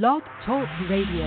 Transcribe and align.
Blog 0.00 0.22
Talk 0.46 0.66
Radio. 0.88 1.22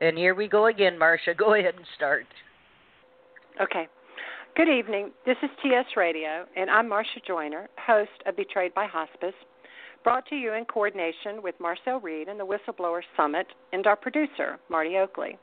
And 0.00 0.16
here 0.16 0.34
we 0.34 0.48
go 0.48 0.68
again, 0.68 0.98
Marsha. 0.98 1.36
Go 1.36 1.52
ahead 1.52 1.74
and 1.74 1.84
start. 1.94 2.24
Okay. 3.60 3.86
Good 4.56 4.70
evening. 4.70 5.10
This 5.26 5.36
is 5.42 5.50
TS 5.62 5.84
Radio, 5.94 6.46
and 6.56 6.70
I'm 6.70 6.88
Marsha 6.88 7.22
Joiner, 7.26 7.68
host 7.76 8.08
of 8.24 8.34
Betrayed 8.34 8.72
by 8.72 8.86
Hospice, 8.86 9.34
brought 10.04 10.24
to 10.28 10.36
you 10.36 10.54
in 10.54 10.64
coordination 10.64 11.42
with 11.42 11.54
Marcel 11.60 12.00
Reid 12.00 12.28
and 12.28 12.40
the 12.40 12.46
Whistleblower 12.46 13.02
Summit 13.14 13.46
and 13.74 13.86
our 13.86 13.96
producer, 13.96 14.58
Marti 14.70 14.96
Oakley. 14.96 15.38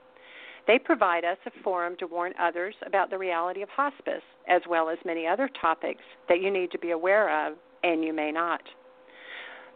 They 0.65 0.79
provide 0.79 1.25
us 1.25 1.37
a 1.45 1.51
forum 1.63 1.95
to 1.99 2.07
warn 2.07 2.33
others 2.39 2.75
about 2.85 3.09
the 3.09 3.17
reality 3.17 3.61
of 3.61 3.69
hospice, 3.69 4.23
as 4.47 4.61
well 4.69 4.89
as 4.89 4.97
many 5.05 5.27
other 5.27 5.49
topics 5.61 6.03
that 6.29 6.41
you 6.41 6.51
need 6.51 6.71
to 6.71 6.79
be 6.79 6.91
aware 6.91 7.47
of 7.47 7.57
and 7.83 8.03
you 8.03 8.13
may 8.13 8.31
not. 8.31 8.61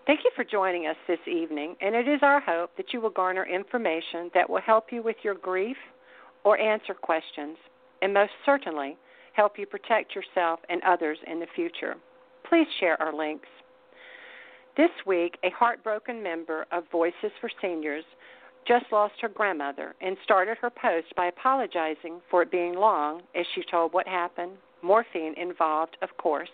Thank 0.05 0.21
you 0.23 0.31
for 0.33 0.45
joining 0.45 0.87
us 0.87 0.95
this 1.05 1.19
evening, 1.27 1.75
and 1.81 1.93
it 1.93 2.07
is 2.07 2.21
our 2.21 2.39
hope 2.39 2.71
that 2.77 2.93
you 2.93 3.01
will 3.01 3.09
garner 3.09 3.45
information 3.45 4.31
that 4.33 4.49
will 4.49 4.61
help 4.61 4.85
you 4.89 5.03
with 5.03 5.17
your 5.21 5.35
grief 5.35 5.75
or 6.45 6.57
answer 6.57 6.93
questions, 6.93 7.57
and 8.01 8.13
most 8.13 8.31
certainly 8.45 8.95
help 9.33 9.59
you 9.59 9.65
protect 9.65 10.15
yourself 10.15 10.61
and 10.69 10.81
others 10.83 11.17
in 11.29 11.41
the 11.41 11.47
future. 11.53 11.95
Please 12.47 12.67
share 12.79 12.99
our 13.01 13.13
links. 13.13 13.49
This 14.77 14.91
week, 15.05 15.37
a 15.43 15.49
heartbroken 15.49 16.23
member 16.23 16.65
of 16.71 16.83
Voices 16.89 17.31
for 17.41 17.49
Seniors 17.61 18.05
just 18.67 18.85
lost 18.91 19.13
her 19.21 19.29
grandmother 19.29 19.95
and 20.01 20.17
started 20.23 20.57
her 20.57 20.69
post 20.69 21.15
by 21.15 21.27
apologizing 21.27 22.21
for 22.29 22.41
it 22.41 22.51
being 22.51 22.75
long 22.75 23.21
as 23.35 23.45
she 23.55 23.63
told 23.69 23.93
what 23.93 24.07
happened, 24.07 24.53
morphine 24.81 25.33
involved, 25.37 25.97
of 26.01 26.09
course, 26.17 26.49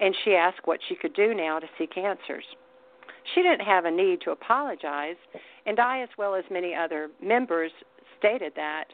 and 0.00 0.14
she 0.24 0.34
asked 0.34 0.60
what 0.66 0.80
she 0.88 0.94
could 0.94 1.14
do 1.14 1.34
now 1.34 1.58
to 1.58 1.66
seek 1.78 1.96
answers. 1.98 2.44
She 3.34 3.42
didn't 3.42 3.66
have 3.66 3.84
a 3.84 3.90
need 3.90 4.20
to 4.22 4.30
apologize, 4.30 5.16
and 5.66 5.78
I, 5.78 6.00
as 6.00 6.08
well 6.16 6.34
as 6.34 6.44
many 6.50 6.74
other 6.74 7.10
members, 7.22 7.70
stated 8.18 8.52
that. 8.56 8.84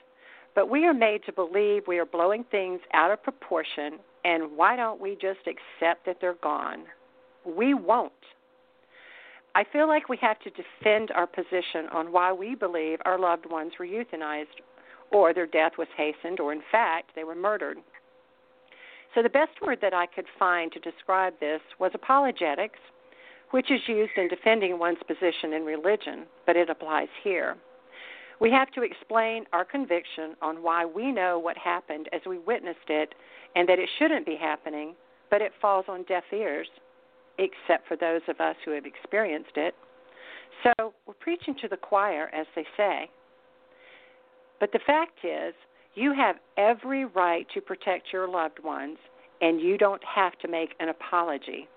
But 0.54 0.68
we 0.68 0.84
are 0.84 0.94
made 0.94 1.22
to 1.26 1.32
believe 1.32 1.82
we 1.86 1.98
are 1.98 2.06
blowing 2.06 2.44
things 2.50 2.80
out 2.92 3.10
of 3.10 3.22
proportion, 3.22 3.98
and 4.24 4.56
why 4.56 4.74
don't 4.74 5.00
we 5.00 5.12
just 5.14 5.40
accept 5.46 6.06
that 6.06 6.16
they're 6.20 6.34
gone? 6.42 6.84
We 7.44 7.74
won't. 7.74 8.12
I 9.56 9.64
feel 9.72 9.88
like 9.88 10.10
we 10.10 10.18
have 10.20 10.38
to 10.40 10.50
defend 10.50 11.10
our 11.12 11.26
position 11.26 11.86
on 11.90 12.12
why 12.12 12.30
we 12.30 12.54
believe 12.54 12.98
our 13.06 13.18
loved 13.18 13.46
ones 13.50 13.72
were 13.78 13.86
euthanized, 13.86 14.60
or 15.10 15.32
their 15.32 15.46
death 15.46 15.72
was 15.78 15.88
hastened, 15.96 16.40
or 16.40 16.52
in 16.52 16.60
fact, 16.70 17.12
they 17.14 17.24
were 17.24 17.34
murdered. 17.34 17.78
So, 19.14 19.22
the 19.22 19.30
best 19.30 19.52
word 19.62 19.78
that 19.80 19.94
I 19.94 20.04
could 20.04 20.26
find 20.38 20.70
to 20.72 20.80
describe 20.80 21.40
this 21.40 21.62
was 21.78 21.90
apologetics 21.94 22.78
which 23.52 23.70
is 23.70 23.80
used 23.86 24.12
in 24.18 24.28
defending 24.28 24.78
one's 24.78 24.98
position 25.06 25.54
in 25.54 25.64
religion, 25.64 26.26
but 26.44 26.56
it 26.56 26.68
applies 26.68 27.08
here. 27.24 27.56
We 28.42 28.50
have 28.50 28.70
to 28.72 28.82
explain 28.82 29.46
our 29.54 29.64
conviction 29.64 30.36
on 30.42 30.62
why 30.62 30.84
we 30.84 31.12
know 31.12 31.38
what 31.38 31.56
happened 31.56 32.10
as 32.12 32.20
we 32.26 32.36
witnessed 32.36 32.90
it 32.90 33.14
and 33.54 33.66
that 33.70 33.78
it 33.78 33.88
shouldn't 33.98 34.26
be 34.26 34.36
happening, 34.36 34.94
but 35.30 35.40
it 35.40 35.52
falls 35.62 35.86
on 35.88 36.02
deaf 36.02 36.24
ears, 36.30 36.68
except 37.38 37.86
for 37.88 37.96
those 37.96 38.22
of 38.28 38.40
us 38.40 38.56
who 38.64 38.72
have 38.72 38.86
experienced 38.86 39.56
it. 39.56 39.74
So 40.62 40.94
we're 41.06 41.14
preaching 41.14 41.54
to 41.60 41.68
the 41.68 41.76
choir, 41.76 42.30
as 42.34 42.46
they 42.54 42.64
say. 42.76 43.10
But 44.58 44.72
the 44.72 44.80
fact 44.86 45.18
is, 45.24 45.54
you 45.94 46.14
have 46.14 46.36
every 46.56 47.04
right 47.04 47.46
to 47.54 47.60
protect 47.60 48.12
your 48.12 48.28
loved 48.28 48.62
ones, 48.62 48.98
and 49.40 49.60
you 49.60 49.76
don't 49.76 50.02
have 50.04 50.38
to 50.38 50.48
make 50.48 50.70
an 50.80 50.88
apology. 50.88 51.68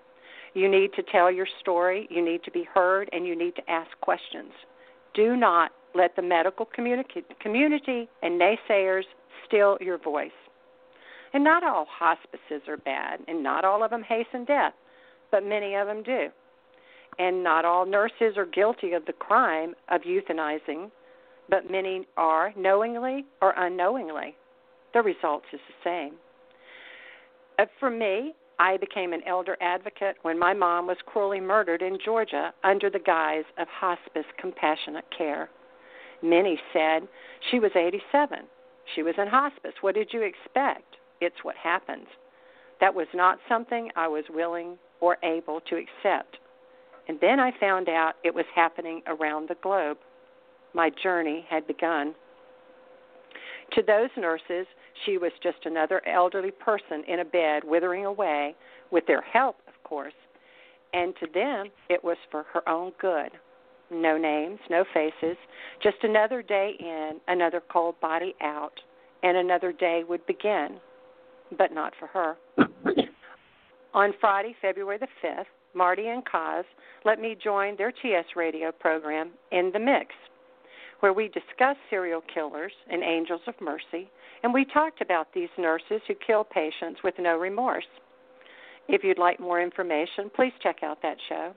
You 0.54 0.68
need 0.68 0.92
to 0.94 1.02
tell 1.02 1.30
your 1.30 1.46
story, 1.60 2.08
you 2.10 2.24
need 2.24 2.42
to 2.44 2.50
be 2.50 2.64
heard, 2.64 3.08
and 3.12 3.26
you 3.26 3.36
need 3.36 3.54
to 3.56 3.70
ask 3.70 3.90
questions. 4.00 4.52
Do 5.14 5.36
not 5.36 5.72
let 5.94 6.16
the 6.16 6.22
medical 6.22 6.66
community, 6.66 7.22
community 7.40 8.08
and 8.22 8.40
naysayers 8.40 9.04
steal 9.46 9.76
your 9.80 9.98
voice. 9.98 10.30
And 11.32 11.44
not 11.44 11.62
all 11.62 11.86
hospices 11.88 12.66
are 12.68 12.76
bad, 12.76 13.20
and 13.28 13.42
not 13.42 13.64
all 13.64 13.84
of 13.84 13.90
them 13.90 14.02
hasten 14.02 14.44
death, 14.44 14.72
but 15.30 15.44
many 15.44 15.74
of 15.74 15.86
them 15.86 16.02
do. 16.02 16.28
And 17.18 17.42
not 17.42 17.64
all 17.64 17.84
nurses 17.86 18.36
are 18.36 18.46
guilty 18.46 18.92
of 18.92 19.04
the 19.06 19.12
crime 19.12 19.74
of 19.88 20.02
euthanizing, 20.02 20.90
but 21.48 21.70
many 21.70 22.06
are 22.16 22.52
knowingly 22.56 23.26
or 23.42 23.54
unknowingly. 23.56 24.36
The 24.94 25.02
result 25.02 25.42
is 25.52 25.60
the 25.68 25.74
same. 25.84 26.14
Uh, 27.58 27.66
for 27.78 27.90
me, 27.90 28.34
I 28.58 28.76
became 28.76 29.12
an 29.12 29.22
elder 29.26 29.56
advocate 29.60 30.16
when 30.22 30.38
my 30.38 30.52
mom 30.52 30.86
was 30.86 30.98
cruelly 31.06 31.40
murdered 31.40 31.82
in 31.82 31.98
Georgia 32.04 32.52
under 32.62 32.90
the 32.90 32.98
guise 32.98 33.44
of 33.58 33.68
hospice 33.68 34.26
compassionate 34.38 35.06
care. 35.16 35.48
Many 36.22 36.60
said 36.72 37.08
she 37.50 37.58
was 37.58 37.70
87. 37.74 38.40
She 38.94 39.02
was 39.02 39.14
in 39.18 39.28
hospice. 39.28 39.72
What 39.80 39.94
did 39.94 40.12
you 40.12 40.22
expect? 40.22 40.96
It's 41.20 41.42
what 41.42 41.56
happens. 41.56 42.06
That 42.80 42.94
was 42.94 43.06
not 43.14 43.38
something 43.48 43.90
I 43.96 44.08
was 44.08 44.24
willing 44.30 44.78
or 45.00 45.16
able 45.22 45.60
to 45.62 45.76
accept. 45.76 46.36
And 47.08 47.18
then 47.20 47.40
I 47.40 47.52
found 47.58 47.88
out 47.88 48.14
it 48.22 48.34
was 48.34 48.44
happening 48.54 49.02
around 49.06 49.48
the 49.48 49.56
globe. 49.62 49.98
My 50.74 50.90
journey 51.02 51.44
had 51.48 51.66
begun. 51.66 52.14
To 53.72 53.82
those 53.82 54.10
nurses, 54.16 54.66
she 55.04 55.18
was 55.18 55.32
just 55.42 55.58
another 55.64 56.06
elderly 56.06 56.50
person 56.50 57.04
in 57.08 57.20
a 57.20 57.24
bed 57.24 57.62
withering 57.64 58.04
away, 58.04 58.54
with 58.90 59.06
their 59.06 59.22
help, 59.22 59.56
of 59.68 59.74
course. 59.84 60.14
And 60.92 61.14
to 61.20 61.26
them, 61.32 61.66
it 61.88 62.02
was 62.02 62.16
for 62.30 62.44
her 62.52 62.68
own 62.68 62.92
good. 63.00 63.30
No 63.90 64.16
names, 64.16 64.58
no 64.68 64.84
faces, 64.94 65.36
just 65.82 65.96
another 66.02 66.42
day 66.42 66.74
in, 66.78 67.20
another 67.28 67.60
cold 67.72 68.00
body 68.00 68.34
out, 68.40 68.80
and 69.22 69.36
another 69.36 69.72
day 69.72 70.04
would 70.08 70.24
begin, 70.26 70.78
but 71.56 71.72
not 71.72 71.92
for 71.98 72.06
her. 72.06 72.36
On 73.92 74.12
Friday, 74.20 74.54
February 74.62 74.98
the 74.98 75.08
5th, 75.24 75.44
Marti 75.74 76.08
and 76.08 76.24
Kaz 76.24 76.64
let 77.04 77.20
me 77.20 77.36
join 77.42 77.76
their 77.76 77.92
TS 77.92 78.24
radio 78.36 78.72
program, 78.72 79.30
In 79.52 79.70
the 79.72 79.78
Mix 79.78 80.14
where 81.00 81.12
we 81.12 81.28
discuss 81.28 81.76
serial 81.88 82.22
killers 82.32 82.72
and 82.90 83.02
angels 83.02 83.40
of 83.46 83.54
mercy, 83.60 84.10
and 84.42 84.54
we 84.54 84.64
talked 84.64 85.00
about 85.00 85.32
these 85.34 85.48
nurses 85.58 86.00
who 86.06 86.14
kill 86.26 86.44
patients 86.44 87.00
with 87.02 87.14
no 87.18 87.38
remorse. 87.38 87.86
If 88.88 89.02
you'd 89.02 89.18
like 89.18 89.40
more 89.40 89.60
information, 89.60 90.30
please 90.34 90.52
check 90.62 90.82
out 90.82 91.02
that 91.02 91.16
show. 91.28 91.52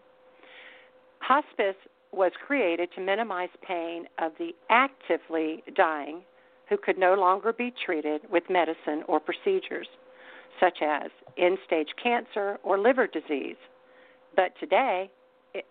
Hospice 1.20 1.76
was 2.12 2.32
created 2.46 2.90
to 2.96 3.02
minimize 3.02 3.50
pain 3.68 4.06
of 4.20 4.32
the 4.38 4.52
actively 4.70 5.64
dying 5.76 6.22
who 6.70 6.78
could 6.78 6.98
no 6.98 7.16
longer 7.16 7.52
be 7.52 7.74
treated 7.86 8.22
with 8.32 8.44
medicine 8.50 9.04
or 9.08 9.20
procedures, 9.20 9.88
such 10.60 10.80
as 10.82 11.10
end 11.38 11.58
stage 11.66 11.90
cancer 12.02 12.58
or 12.64 12.78
liver 12.78 13.08
disease. 13.08 13.56
But 14.36 14.54
today, 14.60 15.12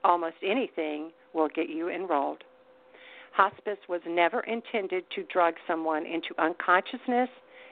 almost 0.04 0.36
anything 0.42 1.10
will 1.34 1.48
get 1.48 1.68
you 1.68 1.88
enrolled. 1.88 2.44
Hospice 3.32 3.78
was 3.88 4.00
never 4.06 4.40
intended 4.40 5.04
to 5.14 5.24
drug 5.24 5.54
someone 5.66 6.04
into 6.04 6.34
unconsciousness 6.38 7.30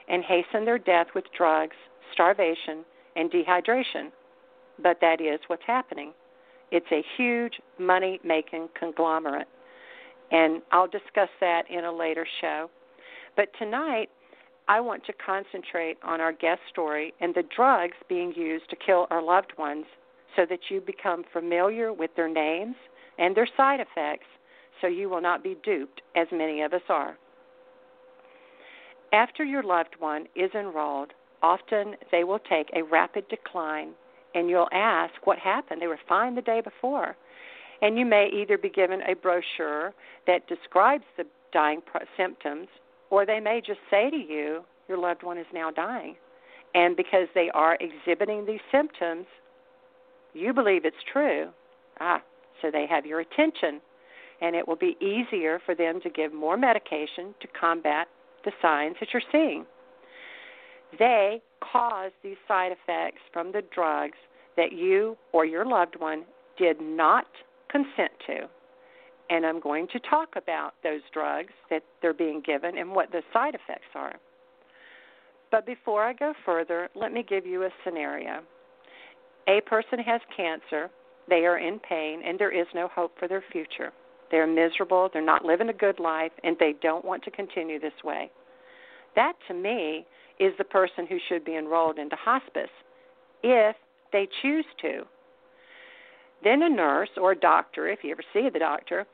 and 0.09 0.23
hasten 0.23 0.65
their 0.65 0.79
death 0.79 1.07
with 1.13 1.25
drugs, 1.37 1.75
starvation, 2.13 2.83
and 3.15 3.31
dehydration. 3.31 4.11
But 4.81 4.97
that 5.01 5.21
is 5.21 5.39
what's 5.47 5.63
happening. 5.65 6.13
It's 6.71 6.91
a 6.91 7.03
huge 7.17 7.53
money 7.77 8.19
making 8.23 8.69
conglomerate. 8.79 9.47
And 10.31 10.61
I'll 10.71 10.87
discuss 10.87 11.29
that 11.41 11.63
in 11.69 11.85
a 11.85 11.91
later 11.91 12.25
show. 12.39 12.69
But 13.35 13.49
tonight, 13.59 14.09
I 14.71 14.79
want 14.79 15.03
to 15.07 15.13
concentrate 15.13 15.97
on 16.01 16.21
our 16.21 16.31
guest 16.31 16.61
story 16.69 17.13
and 17.19 17.35
the 17.35 17.43
drugs 17.53 17.97
being 18.07 18.33
used 18.37 18.69
to 18.69 18.77
kill 18.77 19.05
our 19.11 19.21
loved 19.21 19.51
ones 19.57 19.83
so 20.37 20.45
that 20.49 20.61
you 20.69 20.79
become 20.79 21.25
familiar 21.33 21.91
with 21.91 22.11
their 22.15 22.29
names 22.29 22.77
and 23.19 23.35
their 23.35 23.49
side 23.57 23.81
effects 23.81 24.27
so 24.79 24.87
you 24.87 25.09
will 25.09 25.19
not 25.19 25.43
be 25.43 25.57
duped, 25.61 26.01
as 26.15 26.27
many 26.31 26.61
of 26.61 26.71
us 26.71 26.83
are. 26.87 27.17
After 29.11 29.43
your 29.43 29.61
loved 29.61 29.95
one 29.99 30.27
is 30.37 30.51
enrolled, 30.53 31.11
often 31.43 31.97
they 32.09 32.23
will 32.23 32.39
take 32.39 32.69
a 32.73 32.81
rapid 32.81 33.27
decline, 33.27 33.89
and 34.35 34.49
you'll 34.49 34.69
ask 34.71 35.15
what 35.25 35.37
happened. 35.37 35.81
They 35.81 35.87
were 35.87 35.99
fine 36.07 36.33
the 36.33 36.41
day 36.41 36.61
before. 36.61 37.17
And 37.81 37.99
you 37.99 38.05
may 38.05 38.29
either 38.33 38.57
be 38.57 38.69
given 38.69 39.01
a 39.01 39.15
brochure 39.15 39.93
that 40.27 40.47
describes 40.47 41.03
the 41.17 41.25
dying 41.51 41.81
symptoms, 42.15 42.69
or 43.11 43.25
they 43.25 43.39
may 43.39 43.61
just 43.63 43.79
say 43.91 44.09
to 44.09 44.17
you, 44.17 44.63
Your 44.87 44.97
loved 44.97 45.21
one 45.21 45.37
is 45.37 45.45
now 45.53 45.69
dying. 45.69 46.15
And 46.73 46.95
because 46.95 47.27
they 47.35 47.51
are 47.53 47.77
exhibiting 47.79 48.45
these 48.45 48.61
symptoms, 48.71 49.27
you 50.33 50.53
believe 50.53 50.85
it's 50.85 50.95
true. 51.11 51.49
Ah, 51.99 52.23
so 52.61 52.71
they 52.71 52.87
have 52.89 53.05
your 53.05 53.19
attention 53.19 53.81
and 54.41 54.55
it 54.55 54.67
will 54.67 54.75
be 54.75 54.97
easier 54.99 55.61
for 55.65 55.75
them 55.75 56.01
to 56.01 56.09
give 56.09 56.33
more 56.33 56.57
medication 56.57 57.35
to 57.39 57.47
combat 57.59 58.07
the 58.43 58.51
signs 58.61 58.95
that 58.99 59.09
you're 59.13 59.21
seeing. 59.31 59.65
They 60.97 61.41
cause 61.61 62.11
these 62.23 62.37
side 62.47 62.71
effects 62.71 63.21
from 63.31 63.51
the 63.51 63.61
drugs 63.73 64.17
that 64.57 64.71
you 64.71 65.15
or 65.31 65.45
your 65.45 65.65
loved 65.65 65.95
one 65.99 66.23
did 66.57 66.81
not 66.81 67.27
consent 67.69 68.11
to. 68.27 68.49
And 69.31 69.45
I'm 69.45 69.61
going 69.61 69.87
to 69.93 69.99
talk 70.01 70.35
about 70.35 70.73
those 70.83 70.99
drugs 71.13 71.53
that 71.69 71.83
they're 72.01 72.13
being 72.13 72.41
given 72.45 72.77
and 72.77 72.91
what 72.91 73.11
the 73.13 73.21
side 73.31 73.55
effects 73.55 73.87
are. 73.95 74.15
But 75.51 75.65
before 75.65 76.03
I 76.03 76.11
go 76.11 76.33
further, 76.45 76.89
let 76.95 77.13
me 77.13 77.23
give 77.27 77.45
you 77.45 77.63
a 77.63 77.69
scenario. 77.85 78.41
A 79.47 79.61
person 79.61 79.99
has 79.99 80.19
cancer, 80.35 80.89
they 81.29 81.45
are 81.45 81.59
in 81.59 81.79
pain, 81.79 82.21
and 82.25 82.37
there 82.37 82.51
is 82.51 82.67
no 82.75 82.89
hope 82.89 83.17
for 83.17 83.29
their 83.29 83.43
future. 83.53 83.93
They're 84.31 84.45
miserable, 84.45 85.09
they're 85.11 85.25
not 85.25 85.45
living 85.45 85.69
a 85.69 85.73
good 85.73 85.99
life, 85.99 86.31
and 86.43 86.57
they 86.59 86.75
don't 86.81 87.05
want 87.05 87.23
to 87.23 87.31
continue 87.31 87.79
this 87.79 87.93
way. 88.03 88.29
That, 89.15 89.33
to 89.47 89.53
me, 89.53 90.05
is 90.39 90.53
the 90.57 90.65
person 90.65 91.07
who 91.07 91.17
should 91.29 91.45
be 91.45 91.55
enrolled 91.55 91.99
into 91.99 92.17
hospice 92.17 92.69
if 93.43 93.77
they 94.11 94.27
choose 94.41 94.65
to. 94.81 95.03
Then 96.43 96.63
a 96.63 96.69
nurse 96.69 97.09
or 97.17 97.31
a 97.31 97.39
doctor, 97.39 97.87
if 97.87 97.99
you 98.03 98.11
ever 98.11 98.23
see 98.33 98.49
the 98.51 98.59
doctor, 98.59 99.05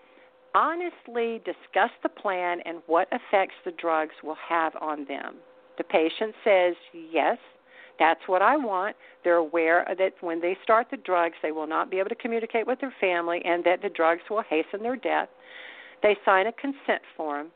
honestly 0.57 1.39
discuss 1.45 1.91
the 2.01 2.09
plan 2.09 2.59
and 2.65 2.81
what 2.87 3.07
effects 3.11 3.53
the 3.63 3.71
drugs 3.71 4.15
will 4.23 4.37
have 4.49 4.73
on 4.81 5.05
them. 5.05 5.35
The 5.77 5.83
patient 5.83 6.33
says, 6.43 6.73
Yes, 7.11 7.37
that's 7.99 8.21
what 8.25 8.41
I 8.41 8.57
want. 8.57 8.95
They're 9.23 9.35
aware 9.35 9.85
that 9.97 10.13
when 10.21 10.41
they 10.41 10.57
start 10.63 10.87
the 10.89 10.97
drugs, 10.97 11.35
they 11.43 11.51
will 11.51 11.67
not 11.67 11.91
be 11.91 11.99
able 11.99 12.09
to 12.09 12.15
communicate 12.15 12.65
with 12.65 12.79
their 12.81 12.93
family 12.99 13.41
and 13.45 13.63
that 13.65 13.83
the 13.83 13.89
drugs 13.89 14.21
will 14.29 14.43
hasten 14.49 14.81
their 14.81 14.95
death. 14.95 15.29
They 16.01 16.17
sign 16.25 16.47
a 16.47 16.51
consent 16.53 17.01
form, 17.15 17.47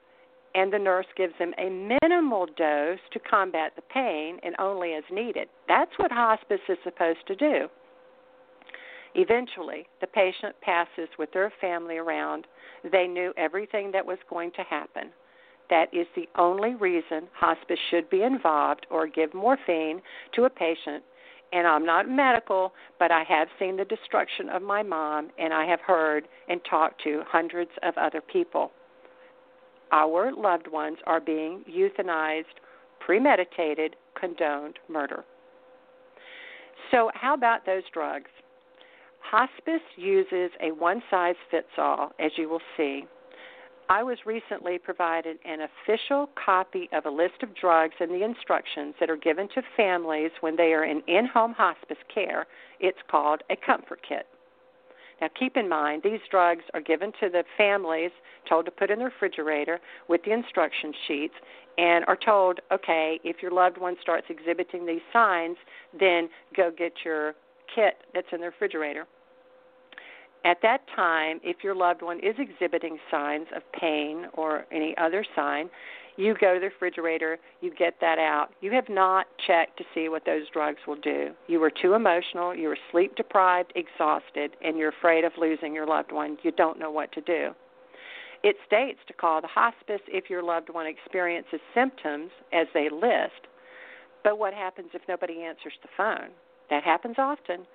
and 0.53 0.71
the 0.71 0.79
nurse 0.79 1.05
gives 1.15 1.33
them 1.39 1.53
a 1.57 1.69
minimal 1.69 2.45
dose 2.57 2.99
to 3.13 3.19
combat 3.19 3.73
the 3.75 3.83
pain 3.93 4.37
and 4.43 4.55
only 4.59 4.93
as 4.93 5.03
needed. 5.11 5.47
That's 5.67 5.91
what 5.97 6.11
hospice 6.11 6.61
is 6.69 6.77
supposed 6.83 7.25
to 7.27 7.35
do. 7.35 7.67
Eventually, 9.15 9.87
the 9.99 10.07
patient 10.07 10.55
passes 10.61 11.09
with 11.19 11.31
their 11.33 11.51
family 11.59 11.97
around. 11.97 12.47
They 12.91 13.07
knew 13.07 13.33
everything 13.37 13.91
that 13.91 14.05
was 14.05 14.17
going 14.29 14.51
to 14.55 14.63
happen. 14.63 15.11
That 15.69 15.93
is 15.93 16.07
the 16.15 16.27
only 16.37 16.75
reason 16.75 17.27
hospice 17.33 17.79
should 17.89 18.09
be 18.09 18.23
involved 18.23 18.85
or 18.89 19.07
give 19.07 19.33
morphine 19.33 20.01
to 20.35 20.45
a 20.45 20.49
patient. 20.49 21.03
And 21.53 21.67
I'm 21.67 21.85
not 21.85 22.09
medical, 22.09 22.73
but 22.99 23.11
I 23.11 23.23
have 23.23 23.47
seen 23.59 23.75
the 23.75 23.85
destruction 23.85 24.49
of 24.49 24.61
my 24.61 24.83
mom, 24.83 25.31
and 25.37 25.53
I 25.53 25.65
have 25.65 25.81
heard 25.81 26.27
and 26.47 26.61
talked 26.69 27.03
to 27.03 27.23
hundreds 27.27 27.71
of 27.83 27.97
other 27.97 28.21
people. 28.21 28.71
Our 29.91 30.31
loved 30.33 30.67
ones 30.69 30.97
are 31.05 31.19
being 31.19 31.65
euthanized, 31.69 32.45
premeditated, 32.99 33.97
condoned 34.17 34.79
murder. 34.89 35.25
So, 36.91 37.11
how 37.13 37.33
about 37.33 37.65
those 37.65 37.83
drugs? 37.93 38.29
Hospice 39.23 39.81
uses 39.95 40.51
a 40.61 40.71
one 40.71 41.01
size 41.09 41.35
fits 41.49 41.67
all, 41.77 42.11
as 42.19 42.31
you 42.37 42.49
will 42.49 42.61
see. 42.75 43.05
I 43.89 44.03
was 44.03 44.17
recently 44.25 44.77
provided 44.77 45.37
an 45.43 45.59
official 45.61 46.29
copy 46.45 46.89
of 46.93 47.05
a 47.05 47.09
list 47.09 47.43
of 47.43 47.53
drugs 47.55 47.95
and 47.99 48.09
the 48.11 48.23
instructions 48.23 48.95
that 48.99 49.09
are 49.09 49.17
given 49.17 49.49
to 49.49 49.61
families 49.75 50.31
when 50.39 50.55
they 50.55 50.73
are 50.73 50.85
in 50.85 51.01
in 51.07 51.25
home 51.25 51.53
hospice 51.53 51.97
care. 52.13 52.47
It's 52.79 52.97
called 53.09 53.41
a 53.49 53.55
comfort 53.65 53.99
kit. 54.07 54.27
Now, 55.19 55.27
keep 55.37 55.55
in 55.55 55.69
mind, 55.69 56.01
these 56.03 56.21
drugs 56.31 56.63
are 56.73 56.81
given 56.81 57.11
to 57.19 57.29
the 57.29 57.43
families, 57.55 58.11
told 58.49 58.65
to 58.65 58.71
put 58.71 58.89
in 58.89 58.99
the 58.99 59.05
refrigerator 59.05 59.79
with 60.07 60.23
the 60.23 60.31
instruction 60.31 60.93
sheets, 61.07 61.35
and 61.77 62.03
are 62.05 62.17
told, 62.17 62.59
okay, 62.71 63.19
if 63.23 63.41
your 63.41 63.51
loved 63.51 63.77
one 63.77 63.95
starts 64.01 64.25
exhibiting 64.29 64.85
these 64.85 65.01
signs, 65.13 65.57
then 65.99 66.27
go 66.57 66.71
get 66.75 66.93
your 67.05 67.35
kit 67.73 67.95
that's 68.13 68.27
in 68.31 68.41
the 68.41 68.47
refrigerator. 68.47 69.05
At 70.43 70.57
that 70.63 70.81
time, 70.95 71.39
if 71.43 71.57
your 71.63 71.75
loved 71.75 72.01
one 72.01 72.19
is 72.19 72.35
exhibiting 72.39 72.97
signs 73.11 73.47
of 73.55 73.61
pain 73.79 74.25
or 74.33 74.65
any 74.71 74.95
other 74.97 75.23
sign, 75.35 75.69
you 76.17 76.35
go 76.39 76.55
to 76.55 76.59
the 76.59 76.65
refrigerator, 76.67 77.37
you 77.61 77.73
get 77.73 77.95
that 78.01 78.17
out. 78.17 78.49
You 78.59 78.71
have 78.71 78.89
not 78.89 79.27
checked 79.45 79.77
to 79.77 79.83
see 79.93 80.09
what 80.09 80.25
those 80.25 80.49
drugs 80.51 80.79
will 80.87 80.97
do. 80.97 81.31
You 81.47 81.59
were 81.59 81.71
too 81.71 81.93
emotional, 81.93 82.55
you 82.55 82.67
were 82.67 82.77
sleep 82.91 83.15
deprived, 83.15 83.71
exhausted, 83.75 84.55
and 84.63 84.77
you're 84.77 84.89
afraid 84.89 85.23
of 85.23 85.31
losing 85.37 85.73
your 85.73 85.85
loved 85.85 86.11
one. 86.11 86.37
You 86.43 86.51
don't 86.51 86.79
know 86.79 86.91
what 86.91 87.11
to 87.13 87.21
do. 87.21 87.51
It 88.43 88.55
states 88.65 88.99
to 89.07 89.13
call 89.13 89.41
the 89.41 89.47
hospice 89.47 90.01
if 90.07 90.29
your 90.29 90.41
loved 90.41 90.69
one 90.69 90.87
experiences 90.87 91.59
symptoms 91.75 92.31
as 92.51 92.67
they 92.73 92.89
list. 92.89 93.47
But 94.23 94.39
what 94.39 94.53
happens 94.53 94.89
if 94.93 95.01
nobody 95.07 95.43
answers 95.43 95.73
the 95.81 95.89
phone? 95.95 96.31
That 96.71 96.83
happens 96.83 97.17
often. 97.19 97.67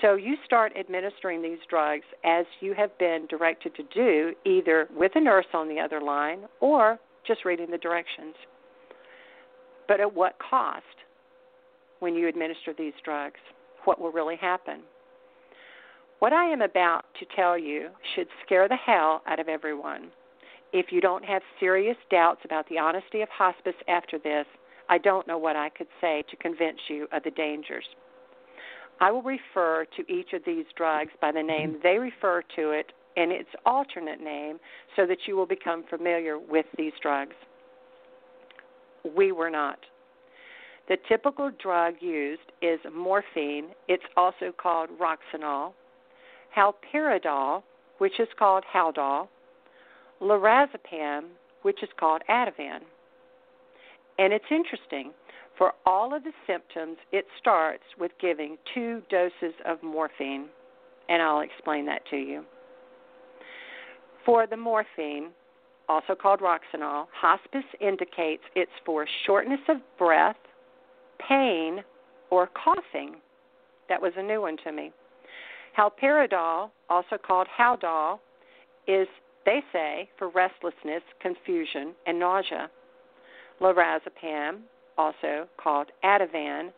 So 0.00 0.14
you 0.14 0.36
start 0.46 0.72
administering 0.78 1.42
these 1.42 1.58
drugs 1.68 2.04
as 2.24 2.46
you 2.60 2.72
have 2.74 2.96
been 2.98 3.26
directed 3.28 3.74
to 3.74 3.82
do, 3.92 4.32
either 4.46 4.88
with 4.96 5.12
a 5.16 5.20
nurse 5.20 5.46
on 5.52 5.68
the 5.68 5.80
other 5.80 6.00
line 6.00 6.44
or 6.60 6.98
just 7.26 7.44
reading 7.44 7.70
the 7.70 7.78
directions. 7.78 8.34
But 9.88 10.00
at 10.00 10.14
what 10.14 10.36
cost 10.38 10.84
when 11.98 12.14
you 12.14 12.28
administer 12.28 12.72
these 12.76 12.92
drugs? 13.04 13.40
What 13.84 14.00
will 14.00 14.12
really 14.12 14.36
happen? 14.36 14.82
What 16.20 16.32
I 16.32 16.44
am 16.44 16.62
about 16.62 17.02
to 17.18 17.26
tell 17.34 17.58
you 17.58 17.88
should 18.14 18.28
scare 18.46 18.68
the 18.68 18.76
hell 18.76 19.22
out 19.26 19.40
of 19.40 19.48
everyone. 19.48 20.10
If 20.72 20.86
you 20.92 21.00
don't 21.00 21.24
have 21.24 21.42
serious 21.58 21.96
doubts 22.08 22.40
about 22.44 22.68
the 22.68 22.78
honesty 22.78 23.20
of 23.22 23.28
hospice 23.30 23.74
after 23.88 24.18
this, 24.18 24.46
I 24.88 24.98
don't 24.98 25.26
know 25.26 25.38
what 25.38 25.56
I 25.56 25.70
could 25.70 25.88
say 26.00 26.22
to 26.30 26.36
convince 26.36 26.78
you 26.88 27.08
of 27.12 27.24
the 27.24 27.30
dangers. 27.32 27.84
I 29.00 29.10
will 29.10 29.22
refer 29.22 29.86
to 29.96 30.12
each 30.12 30.32
of 30.32 30.42
these 30.44 30.66
drugs 30.76 31.10
by 31.20 31.32
the 31.32 31.42
name 31.42 31.70
mm-hmm. 31.70 31.82
they 31.82 31.98
refer 31.98 32.42
to 32.56 32.70
it 32.70 32.92
and 33.16 33.30
its 33.30 33.48
alternate 33.64 34.20
name 34.20 34.58
so 34.96 35.06
that 35.06 35.18
you 35.26 35.36
will 35.36 35.46
become 35.46 35.84
familiar 35.88 36.38
with 36.38 36.66
these 36.76 36.92
drugs. 37.00 37.34
We 39.16 39.32
were 39.32 39.50
not. 39.50 39.78
The 40.88 40.96
typical 41.08 41.50
drug 41.62 41.94
used 42.00 42.42
is 42.60 42.78
morphine, 42.94 43.68
it's 43.88 44.04
also 44.16 44.52
called 44.56 44.90
Roxanol, 45.00 45.72
haloperidol, 46.56 47.62
which 47.98 48.20
is 48.20 48.28
called 48.38 48.64
Haldol, 48.72 49.28
lorazepam, 50.20 51.24
which 51.62 51.82
is 51.82 51.88
called 51.98 52.22
Ativan. 52.28 52.80
And 54.18 54.32
it's 54.32 54.44
interesting, 54.50 55.12
for 55.56 55.72
all 55.86 56.14
of 56.14 56.24
the 56.24 56.32
symptoms, 56.46 56.96
it 57.12 57.26
starts 57.38 57.84
with 57.98 58.10
giving 58.20 58.56
two 58.74 59.02
doses 59.10 59.54
of 59.64 59.82
morphine, 59.82 60.46
and 61.08 61.22
I'll 61.22 61.40
explain 61.40 61.86
that 61.86 62.02
to 62.10 62.16
you. 62.16 62.44
For 64.24 64.46
the 64.46 64.56
morphine, 64.56 65.30
also 65.88 66.14
called 66.14 66.40
Roxanol, 66.40 67.06
hospice 67.12 67.64
indicates 67.80 68.42
it's 68.56 68.70
for 68.86 69.06
shortness 69.26 69.60
of 69.68 69.76
breath, 69.98 70.36
pain, 71.28 71.84
or 72.30 72.48
coughing. 72.48 73.16
That 73.88 74.00
was 74.00 74.12
a 74.16 74.22
new 74.22 74.40
one 74.40 74.56
to 74.64 74.72
me. 74.72 74.92
Haloperidol, 75.78 76.70
also 76.88 77.18
called 77.24 77.46
Haldol, 77.58 78.18
is, 78.86 79.08
they 79.44 79.62
say, 79.72 80.08
for 80.18 80.30
restlessness, 80.30 81.02
confusion, 81.20 81.94
and 82.06 82.18
nausea. 82.18 82.70
Lorazepam, 83.60 84.60
also 84.98 85.48
called 85.56 85.88
Ativan, 86.04 86.72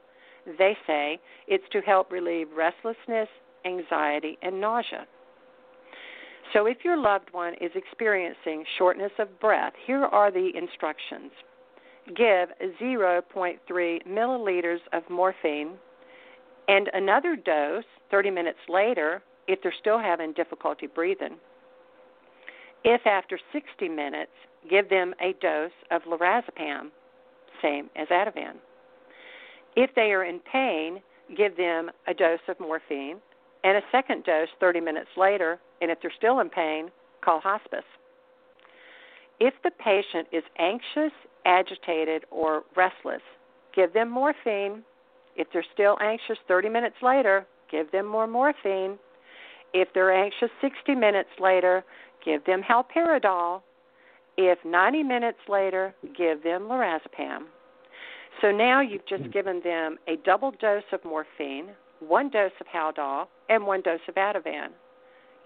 they 0.59 0.77
say 0.87 1.21
it's 1.49 1.65
to 1.73 1.81
help 1.81 2.13
relieve 2.13 2.49
restlessness, 2.57 3.29
anxiety, 3.65 4.39
and 4.43 4.61
nausea. 4.61 5.07
So, 6.53 6.67
if 6.67 6.79
your 6.85 6.97
loved 6.97 7.31
one 7.33 7.55
is 7.55 7.73
experiencing 7.75 8.65
shortness 8.79 9.11
of 9.19 9.41
breath, 9.41 9.73
here 9.87 10.05
are 10.05 10.31
the 10.31 10.51
instructions 10.55 11.33
give 12.15 12.51
0.3 12.81 13.59
milliliters 14.07 14.79
of 14.93 15.03
morphine 15.11 15.73
and 16.69 16.89
another 16.95 17.37
dose 17.37 17.85
30 18.11 18.31
minutes 18.31 18.59
later 18.69 19.23
if 19.49 19.61
they're 19.63 19.75
still 19.81 19.99
having 19.99 20.33
difficulty 20.33 20.87
breathing. 20.87 21.37
If 22.85 23.07
after 23.07 23.39
60 23.53 23.89
minutes, 23.89 24.33
give 24.71 24.89
them 24.89 25.15
a 25.21 25.35
dose 25.41 25.71
of 25.91 26.03
lorazepam, 26.03 26.91
same 27.63 27.91
as 27.97 28.09
Ativan. 28.09 28.57
If 29.77 29.91
they 29.95 30.13
are 30.13 30.25
in 30.25 30.41
pain, 30.51 31.03
give 31.37 31.57
them 31.57 31.91
a 32.07 32.15
dose 32.15 32.41
of 32.49 32.59
morphine 32.61 33.21
and 33.65 33.77
a 33.77 33.83
second 33.91 34.25
dose 34.25 34.49
30 34.61 34.81
minutes 34.81 35.09
later, 35.17 35.59
and 35.81 35.91
if 35.91 35.99
they're 36.01 36.13
still 36.17 36.41
in 36.41 36.49
pain, 36.49 36.91
call 37.25 37.41
hospice. 37.41 37.85
If 39.41 39.55
the 39.65 39.71
patient 39.73 40.29
is 40.33 40.45
anxious, 40.59 41.13
agitated, 41.45 42.25
or 42.31 42.63
restless, 42.77 43.23
give 43.75 43.93
them 43.93 44.09
morphine. 44.11 44.83
If 45.37 45.49
they're 45.53 45.67
still 45.75 45.99
anxious 46.01 46.39
30 46.49 46.69
minutes 46.69 46.97
later, 47.03 47.47
give 47.71 47.91
them 47.91 48.07
more 48.07 48.27
morphine. 48.27 48.99
If 49.75 49.89
they're 49.93 50.15
anxious 50.15 50.49
60 50.61 50.95
minutes 50.95 51.29
later, 51.39 51.85
give 52.25 52.45
them 52.45 52.63
haloperidol. 52.63 53.63
If 54.37 54.59
90 54.65 55.03
minutes 55.03 55.39
later, 55.49 55.95
give 56.17 56.43
them 56.43 56.63
lorazepam. 56.63 57.45
So 58.43 58.51
now 58.51 58.81
you've 58.83 59.07
just 59.07 59.25
hmm. 59.25 59.31
given 59.31 59.61
them 59.65 59.99
a 60.09 60.17
double 60.25 60.53
dose 60.61 60.83
of 60.93 61.05
morphine, 61.05 61.71
one 62.01 62.29
dose 62.29 62.53
of 62.61 62.67
Haldol, 62.67 63.27
and 63.49 63.67
one 63.67 63.81
dose 63.83 64.01
of 64.09 64.15
Ativan. 64.17 64.69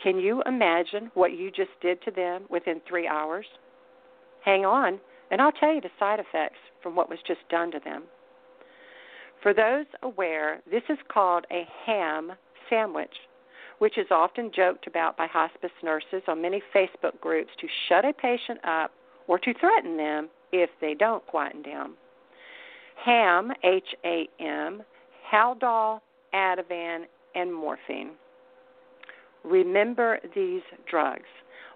Can 0.02 0.18
you 0.18 0.42
imagine 0.46 1.10
what 1.14 1.32
you 1.32 1.50
just 1.50 1.70
did 1.80 2.02
to 2.02 2.10
them 2.10 2.44
within 2.48 2.80
three 2.88 3.06
hours? 3.06 3.46
Hang 4.44 4.64
on, 4.64 4.98
and 5.30 5.40
I'll 5.40 5.52
tell 5.52 5.72
you 5.72 5.80
the 5.80 5.90
side 5.98 6.18
effects 6.18 6.58
from 6.82 6.96
what 6.96 7.10
was 7.10 7.18
just 7.26 7.40
done 7.50 7.70
to 7.72 7.80
them. 7.84 8.04
For 9.42 9.54
those 9.54 9.86
aware, 10.02 10.60
this 10.70 10.82
is 10.88 10.98
called 11.12 11.44
a 11.50 11.66
ham 11.86 12.32
sandwich, 12.68 13.14
which 13.80 13.96
is 13.96 14.06
often 14.10 14.50
joked 14.54 14.86
about 14.86 15.16
by 15.16 15.26
hospice 15.26 15.70
nurses 15.82 16.22
on 16.28 16.40
many 16.40 16.62
Facebook 16.74 17.18
groups 17.20 17.50
to 17.60 17.66
shut 17.88 18.04
a 18.04 18.12
patient 18.12 18.60
up 18.62 18.92
or 19.26 19.38
to 19.38 19.54
threaten 19.54 19.96
them 19.96 20.28
if 20.52 20.68
they 20.80 20.94
don't 20.94 21.26
quieten 21.26 21.62
down. 21.62 21.94
HAM, 23.02 23.52
H 23.64 23.88
A 24.04 24.28
M, 24.38 24.82
Haldol, 25.32 26.00
Ativan, 26.34 27.04
and 27.34 27.52
morphine. 27.52 28.10
Remember 29.44 30.18
these 30.34 30.62
drugs. 30.88 31.28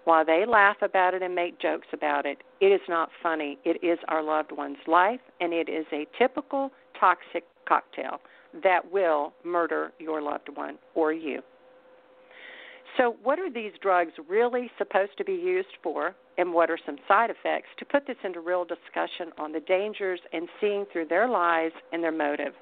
While 0.03 0.23
they 0.23 0.45
laugh 0.47 0.77
about 0.83 1.15
it 1.15 1.23
and 1.23 1.33
make 1.33 1.59
jokes 1.59 1.87
about 1.91 2.27
it, 2.27 2.37
it 2.61 2.67
is 2.67 2.81
not 2.87 3.09
funny. 3.23 3.57
It 3.65 3.83
is 3.83 3.97
our 4.07 4.21
loved 4.21 4.51
one's 4.51 4.77
life, 4.85 5.21
and 5.41 5.51
it 5.51 5.67
is 5.67 5.87
a 5.91 6.05
typical 6.19 6.69
toxic 6.99 7.43
cocktail 7.67 8.19
that 8.63 8.91
will 8.91 9.33
murder 9.43 9.91
your 9.97 10.21
loved 10.21 10.49
one 10.53 10.77
or 10.93 11.11
you. 11.11 11.41
So, 12.97 13.15
what 13.23 13.39
are 13.39 13.51
these 13.51 13.73
drugs 13.81 14.13
really 14.29 14.71
supposed 14.77 15.17
to 15.17 15.25
be 15.25 15.33
used 15.33 15.75
for, 15.83 16.15
and 16.37 16.53
what 16.53 16.69
are 16.69 16.77
some 16.85 16.97
side 17.07 17.29
effects? 17.29 17.67
To 17.79 17.85
put 17.85 18.07
this 18.07 18.15
into 18.23 18.39
real 18.39 18.63
discussion 18.63 19.33
on 19.37 19.51
the 19.51 19.59
dangers 19.59 20.19
and 20.31 20.47
seeing 20.61 20.85
through 20.91 21.07
their 21.07 21.27
lies 21.27 21.71
and 21.91 22.01
their 22.01 22.11
motive. 22.11 22.53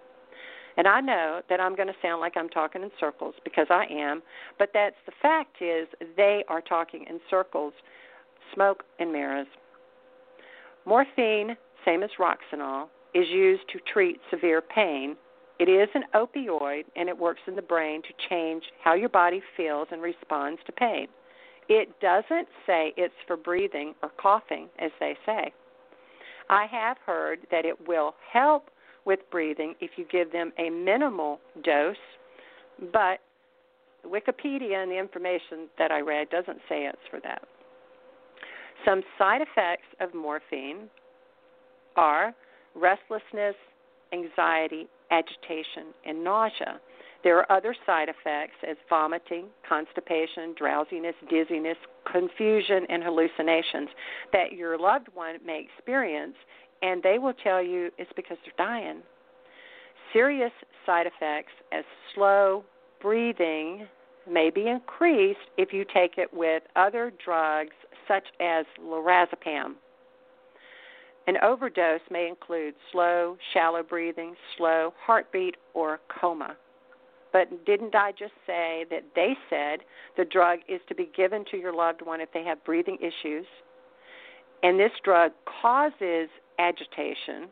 And 0.76 0.88
I 0.88 1.02
know 1.02 1.42
that 1.50 1.60
I'm 1.60 1.76
going 1.76 1.88
to 1.88 1.96
sound 2.02 2.20
like 2.20 2.36
I'm 2.36 2.50
talking 2.50 2.82
in 2.82 2.90
circles 3.00 3.36
because 3.44 3.68
I 3.70 3.86
am, 3.92 4.24
but 4.58 4.70
that's 4.74 4.96
the 5.06 5.12
fact 5.22 5.62
is 5.62 5.88
they 6.18 6.44
are 6.48 6.62
talking 6.62 7.06
in 7.08 7.20
circles, 7.30 7.74
smoke 8.56 8.84
and 9.00 9.12
mirrors. 9.12 9.48
Morphine, 10.86 11.56
same 11.86 12.02
as 12.02 12.10
Roxanol, 12.20 12.88
is 13.14 13.28
used 13.30 13.64
to 13.72 13.80
treat 13.92 14.20
severe 14.32 14.62
pain. 14.62 15.16
It 15.60 15.70
is 15.70 15.90
an 15.94 16.04
opioid 16.16 16.84
and 16.96 17.08
it 17.08 17.18
works 17.18 17.42
in 17.48 17.56
the 17.56 17.62
brain 17.62 18.02
to 18.02 18.30
change 18.30 18.64
how 18.84 18.96
your 18.96 19.10
body 19.10 19.42
feels 19.56 19.88
and 19.92 20.02
responds 20.02 20.60
to 20.66 20.72
pain. 20.72 21.08
It 21.70 21.90
doesn't 22.02 22.48
say 22.66 22.94
it's 22.98 23.14
for 23.28 23.38
breathing 23.38 23.94
or 24.02 24.12
coughing, 24.18 24.68
as 24.80 24.92
they 25.00 25.16
say. 25.26 25.54
I 26.50 26.66
have 26.66 26.98
heard 27.06 27.40
that 27.52 27.66
it 27.66 27.88
will 27.88 28.16
help 28.32 28.70
with 29.06 29.20
breathing 29.32 29.76
if 29.80 29.92
you 29.96 30.06
give 30.12 30.32
them 30.32 30.52
a 30.58 30.70
minimal 30.70 31.40
dose, 31.64 31.96
but 32.92 33.20
Wikipedia 34.06 34.82
and 34.82 34.92
the 34.92 35.00
information 35.00 35.70
that 35.78 35.92
I 35.92 36.02
read 36.02 36.30
doesn't 36.30 36.60
say 36.68 36.86
it's 36.86 36.98
for 37.10 37.20
that. 37.22 37.44
Some 38.86 39.02
side 39.18 39.42
effects 39.42 39.88
of 40.02 40.14
morphine 40.14 40.90
are 41.96 42.34
restlessness, 42.76 43.56
anxiety, 44.12 44.88
agitation, 45.14 45.94
and 46.06 46.24
nausea. 46.24 46.80
There 47.24 47.38
are 47.38 47.50
other 47.52 47.76
side 47.86 48.10
effects 48.10 48.58
as 48.68 48.76
vomiting, 48.90 49.46
constipation, 49.68 50.56
drowsiness, 50.58 51.16
dizziness, 51.30 51.78
confusion, 52.12 52.86
and 52.90 53.02
hallucinations 53.02 53.90
that 54.34 54.54
your 54.54 54.78
loved 54.78 55.08
one 55.14 55.38
may 55.46 55.66
experience 55.66 56.36
and 56.82 57.02
they 57.02 57.18
will 57.18 57.34
tell 57.34 57.64
you 57.64 57.90
it's 57.98 58.12
because 58.16 58.38
they're 58.44 58.68
dying. 58.68 59.02
Serious 60.12 60.52
side 60.86 61.08
effects 61.08 61.54
as 61.72 61.86
slow 62.14 62.66
breathing 63.02 63.88
may 64.30 64.50
be 64.50 64.68
increased 64.68 65.40
if 65.58 65.72
you 65.72 65.86
take 65.94 66.18
it 66.18 66.32
with 66.34 66.64
other 66.76 67.12
drugs 67.24 67.76
such 68.08 68.26
as 68.42 68.66
lorazepam. 68.82 69.76
An 71.28 71.38
overdose 71.42 72.02
may 72.12 72.28
include 72.28 72.76
slow, 72.92 73.38
shallow 73.54 73.82
breathing, 73.82 74.36
slow 74.58 74.94
heartbeat, 75.06 75.56
or 75.74 76.00
coma. 76.20 76.58
But 77.32 77.66
didn't 77.66 77.96
I 77.96 78.12
just 78.12 78.34
say 78.46 78.86
that 78.92 79.04
they 79.16 79.36
said 79.50 79.80
the 80.18 80.26
drug 80.26 80.60
is 80.68 80.82
to 80.88 80.96
be 80.96 81.10
given 81.16 81.46
to 81.52 81.58
your 81.58 81.74
loved 81.74 82.02
one 82.02 82.22
if 82.22 82.32
they 82.34 82.44
have 82.44 82.64
breathing 82.64 82.98
issues? 83.00 83.46
And 84.62 84.80
this 84.80 84.92
drug 85.04 85.32
causes 85.62 86.30
agitation, 86.60 87.50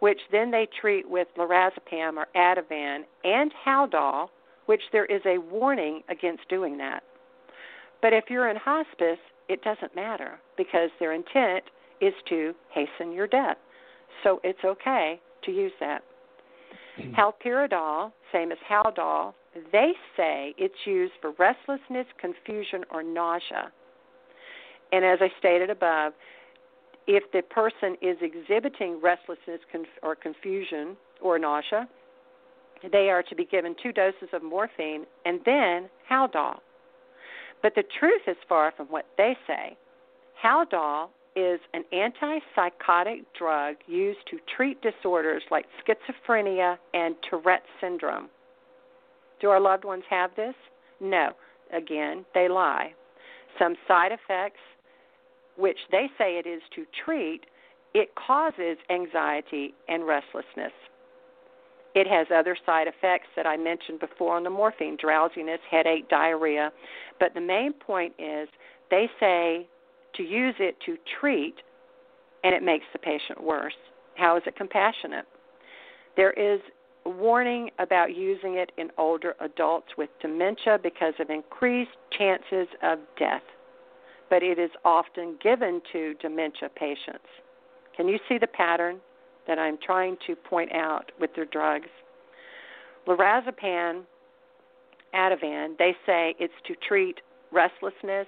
which 0.00 0.20
then 0.30 0.50
they 0.50 0.68
treat 0.80 1.08
with 1.08 1.28
lorazepam 1.38 2.16
or 2.16 2.26
Ativan 2.36 3.04
and 3.24 3.52
Haldol, 3.66 4.28
which 4.66 4.82
there 4.92 5.06
is 5.06 5.22
a 5.24 5.38
warning 5.38 6.02
against 6.08 6.48
doing 6.48 6.76
that. 6.78 7.02
But 8.02 8.12
if 8.12 8.24
you're 8.28 8.50
in 8.50 8.56
hospice, 8.56 9.18
it 9.48 9.62
doesn't 9.62 9.96
matter 9.96 10.38
because 10.56 10.90
their 10.98 11.12
intent 11.12 11.64
is 12.00 12.14
to 12.28 12.54
hasten 12.72 13.12
your 13.12 13.26
death. 13.26 13.56
So 14.22 14.40
it's 14.44 14.64
okay 14.64 15.20
to 15.44 15.50
use 15.50 15.72
that. 15.80 16.02
Haloperidol, 17.18 18.12
same 18.32 18.52
as 18.52 18.58
Haldol, 18.68 19.34
they 19.72 19.92
say 20.16 20.54
it's 20.58 20.74
used 20.84 21.12
for 21.20 21.32
restlessness, 21.38 22.06
confusion, 22.20 22.84
or 22.92 23.02
nausea. 23.02 23.70
And 24.92 25.04
as 25.04 25.18
I 25.20 25.28
stated 25.38 25.70
above, 25.70 26.12
if 27.06 27.24
the 27.32 27.42
person 27.42 27.96
is 28.00 28.16
exhibiting 28.20 29.00
restlessness 29.02 29.60
or 30.02 30.14
confusion 30.14 30.96
or 31.20 31.38
nausea, 31.38 31.88
they 32.90 33.10
are 33.10 33.22
to 33.22 33.34
be 33.34 33.44
given 33.44 33.74
two 33.82 33.92
doses 33.92 34.28
of 34.32 34.42
morphine 34.42 35.04
and 35.24 35.40
then 35.44 35.88
Haldol. 36.10 36.58
But 37.62 37.74
the 37.74 37.84
truth 37.98 38.22
is 38.26 38.36
far 38.48 38.72
from 38.76 38.86
what 38.88 39.06
they 39.16 39.36
say. 39.46 39.76
Haldol 40.42 41.08
is 41.36 41.60
an 41.72 41.84
antipsychotic 41.92 43.24
drug 43.36 43.76
used 43.86 44.20
to 44.30 44.38
treat 44.56 44.80
disorders 44.82 45.42
like 45.50 45.66
schizophrenia 45.86 46.76
and 46.92 47.16
Tourette 47.28 47.64
syndrome. 47.80 48.28
Do 49.40 49.50
our 49.50 49.60
loved 49.60 49.84
ones 49.84 50.04
have 50.10 50.30
this? 50.36 50.54
No. 51.00 51.30
Again, 51.72 52.24
they 52.34 52.48
lie. 52.48 52.92
Some 53.58 53.74
side 53.88 54.12
effects 54.12 54.60
which 55.56 55.78
they 55.90 56.06
say 56.18 56.38
it 56.38 56.46
is 56.46 56.62
to 56.74 56.84
treat, 57.04 57.42
it 57.94 58.10
causes 58.14 58.76
anxiety 58.90 59.74
and 59.88 60.06
restlessness. 60.06 60.72
It 61.94 62.08
has 62.08 62.26
other 62.34 62.56
side 62.66 62.88
effects 62.88 63.28
that 63.36 63.46
I 63.46 63.56
mentioned 63.56 64.00
before 64.00 64.36
on 64.36 64.42
the 64.42 64.50
morphine 64.50 64.96
drowsiness, 65.00 65.60
headache, 65.70 66.08
diarrhea. 66.08 66.72
But 67.20 67.34
the 67.34 67.40
main 67.40 67.72
point 67.72 68.14
is 68.18 68.48
they 68.90 69.08
say 69.20 69.68
to 70.16 70.22
use 70.22 70.54
it 70.58 70.76
to 70.86 70.96
treat, 71.20 71.54
and 72.42 72.54
it 72.54 72.62
makes 72.62 72.84
the 72.92 72.98
patient 72.98 73.42
worse. 73.42 73.74
How 74.16 74.36
is 74.36 74.42
it 74.46 74.56
compassionate? 74.56 75.26
There 76.16 76.32
is 76.32 76.60
warning 77.04 77.70
about 77.78 78.14
using 78.14 78.54
it 78.54 78.72
in 78.78 78.90
older 78.96 79.34
adults 79.40 79.88
with 79.98 80.08
dementia 80.22 80.78
because 80.82 81.14
of 81.18 81.28
increased 81.30 81.90
chances 82.16 82.68
of 82.82 82.98
death 83.18 83.42
but 84.30 84.42
it 84.42 84.58
is 84.58 84.70
often 84.84 85.36
given 85.42 85.80
to 85.92 86.14
dementia 86.14 86.68
patients. 86.74 87.28
Can 87.96 88.08
you 88.08 88.18
see 88.28 88.38
the 88.38 88.46
pattern 88.46 88.98
that 89.46 89.58
I'm 89.58 89.78
trying 89.84 90.16
to 90.26 90.34
point 90.34 90.72
out 90.72 91.12
with 91.20 91.30
their 91.36 91.44
drugs? 91.44 91.88
Lorazepam, 93.06 94.02
Ativan, 95.14 95.78
they 95.78 95.94
say 96.06 96.34
it's 96.40 96.54
to 96.66 96.74
treat 96.88 97.20
restlessness, 97.52 98.26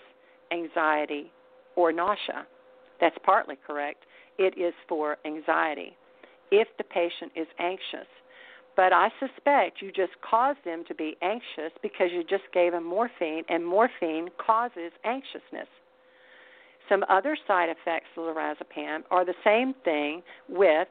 anxiety, 0.52 1.32
or 1.76 1.92
nausea. 1.92 2.46
That's 3.00 3.16
partly 3.24 3.56
correct. 3.66 4.04
It 4.38 4.58
is 4.58 4.74
for 4.88 5.16
anxiety 5.24 5.96
if 6.50 6.68
the 6.78 6.84
patient 6.84 7.32
is 7.34 7.46
anxious. 7.58 8.08
But 8.76 8.92
I 8.92 9.08
suspect 9.18 9.80
you 9.80 9.90
just 9.90 10.12
caused 10.28 10.58
them 10.64 10.84
to 10.88 10.94
be 10.94 11.16
anxious 11.22 11.72
because 11.82 12.08
you 12.12 12.22
just 12.22 12.44
gave 12.52 12.72
them 12.72 12.84
morphine, 12.84 13.42
and 13.48 13.66
morphine 13.66 14.28
causes 14.38 14.92
anxiousness. 15.04 15.68
Some 16.88 17.04
other 17.08 17.36
side 17.48 17.68
effects 17.68 18.08
of 18.16 18.24
lorazepam 18.24 19.00
are 19.10 19.24
the 19.24 19.34
same 19.42 19.74
thing 19.84 20.22
with 20.48 20.88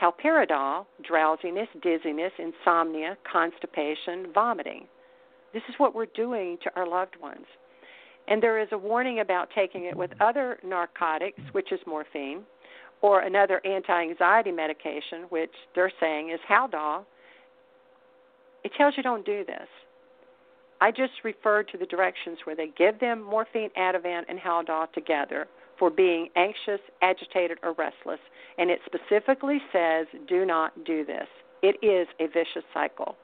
haloperidol, 0.00 0.86
drowsiness, 1.06 1.68
dizziness, 1.82 2.32
insomnia, 2.38 3.16
constipation, 3.30 4.32
vomiting. 4.32 4.86
This 5.52 5.62
is 5.68 5.74
what 5.78 5.94
we're 5.94 6.06
doing 6.06 6.58
to 6.64 6.70
our 6.76 6.88
loved 6.88 7.16
ones. 7.20 7.46
And 8.28 8.42
there 8.42 8.60
is 8.60 8.68
a 8.72 8.78
warning 8.78 9.20
about 9.20 9.48
taking 9.54 9.84
it 9.84 9.96
with 9.96 10.10
other 10.20 10.58
narcotics, 10.64 11.40
which 11.52 11.72
is 11.72 11.80
morphine, 11.86 12.42
or 13.00 13.20
another 13.20 13.60
anti 13.66 14.02
anxiety 14.02 14.52
medication, 14.52 15.22
which 15.28 15.50
they're 15.74 15.92
saying 16.00 16.30
is 16.30 16.40
Haldol. 16.48 17.04
It 18.64 18.72
tells 18.78 18.94
you 18.96 19.02
don't 19.02 19.26
do 19.26 19.44
this. 19.44 19.68
I 20.80 20.90
just 20.90 21.12
referred 21.24 21.68
to 21.68 21.78
the 21.78 21.86
directions 21.86 22.38
where 22.44 22.56
they 22.56 22.72
give 22.76 22.98
them 23.00 23.22
morphine, 23.22 23.70
Ativan, 23.78 24.22
and 24.28 24.38
Haldol 24.38 24.92
together 24.92 25.46
for 25.78 25.90
being 25.90 26.28
anxious, 26.36 26.80
agitated, 27.02 27.58
or 27.62 27.72
restless. 27.74 28.18
And 28.58 28.70
it 28.70 28.80
specifically 28.86 29.58
says, 29.72 30.06
do 30.28 30.44
not 30.44 30.84
do 30.84 31.04
this. 31.04 31.26
It 31.62 31.76
is 31.84 32.08
a 32.20 32.26
vicious 32.26 32.64
cycle. 32.74 33.16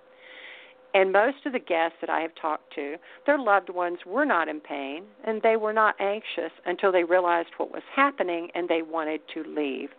And 0.94 1.12
most 1.12 1.44
of 1.44 1.52
the 1.52 1.58
guests 1.58 1.98
that 2.00 2.10
I 2.10 2.20
have 2.20 2.34
talked 2.40 2.74
to, 2.74 2.96
their 3.26 3.38
loved 3.38 3.68
ones 3.68 3.98
were 4.06 4.24
not 4.24 4.48
in 4.48 4.60
pain 4.60 5.04
and 5.24 5.42
they 5.42 5.56
were 5.56 5.72
not 5.72 6.00
anxious 6.00 6.52
until 6.64 6.92
they 6.92 7.04
realized 7.04 7.50
what 7.58 7.70
was 7.70 7.82
happening 7.94 8.48
and 8.54 8.68
they 8.68 8.82
wanted 8.82 9.20
to 9.34 9.44
leave. 9.44 9.90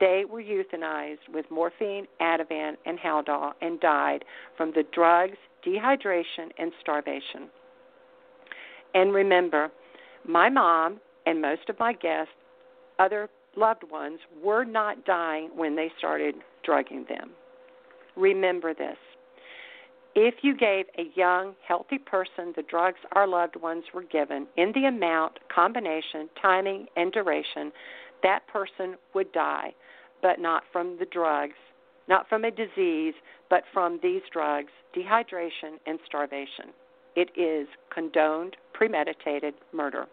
They 0.00 0.24
were 0.28 0.42
euthanized 0.42 1.28
with 1.32 1.50
morphine, 1.50 2.06
Ativan, 2.20 2.76
and 2.86 2.98
Haldol 2.98 3.52
and 3.60 3.80
died 3.80 4.24
from 4.56 4.72
the 4.72 4.84
drugs, 4.92 5.36
dehydration, 5.66 6.50
and 6.58 6.72
starvation. 6.80 7.48
And 8.94 9.12
remember, 9.12 9.70
my 10.26 10.48
mom 10.48 11.00
and 11.26 11.40
most 11.40 11.68
of 11.68 11.78
my 11.78 11.92
guests, 11.92 12.32
other 12.98 13.28
loved 13.56 13.84
ones, 13.90 14.18
were 14.42 14.64
not 14.64 15.04
dying 15.04 15.50
when 15.54 15.76
they 15.76 15.90
started 15.98 16.36
drugging 16.64 17.06
them. 17.08 17.30
Remember 18.16 18.74
this. 18.74 18.96
If 20.20 20.42
you 20.42 20.56
gave 20.56 20.86
a 20.98 21.12
young, 21.14 21.54
healthy 21.64 21.96
person 21.96 22.52
the 22.56 22.64
drugs 22.64 22.98
our 23.12 23.28
loved 23.28 23.54
ones 23.54 23.84
were 23.94 24.02
given 24.02 24.48
in 24.56 24.72
the 24.74 24.86
amount, 24.86 25.38
combination, 25.48 26.28
timing, 26.42 26.88
and 26.96 27.12
duration, 27.12 27.70
that 28.24 28.44
person 28.48 28.96
would 29.14 29.30
die, 29.30 29.72
but 30.20 30.40
not 30.40 30.64
from 30.72 30.96
the 30.98 31.04
drugs, 31.04 31.54
not 32.08 32.28
from 32.28 32.44
a 32.44 32.50
disease, 32.50 33.14
but 33.48 33.62
from 33.72 34.00
these 34.02 34.22
drugs, 34.32 34.72
dehydration 34.92 35.78
and 35.86 36.00
starvation. 36.04 36.74
It 37.14 37.30
is 37.36 37.68
condoned, 37.94 38.56
premeditated 38.72 39.54
murder. 39.72 40.06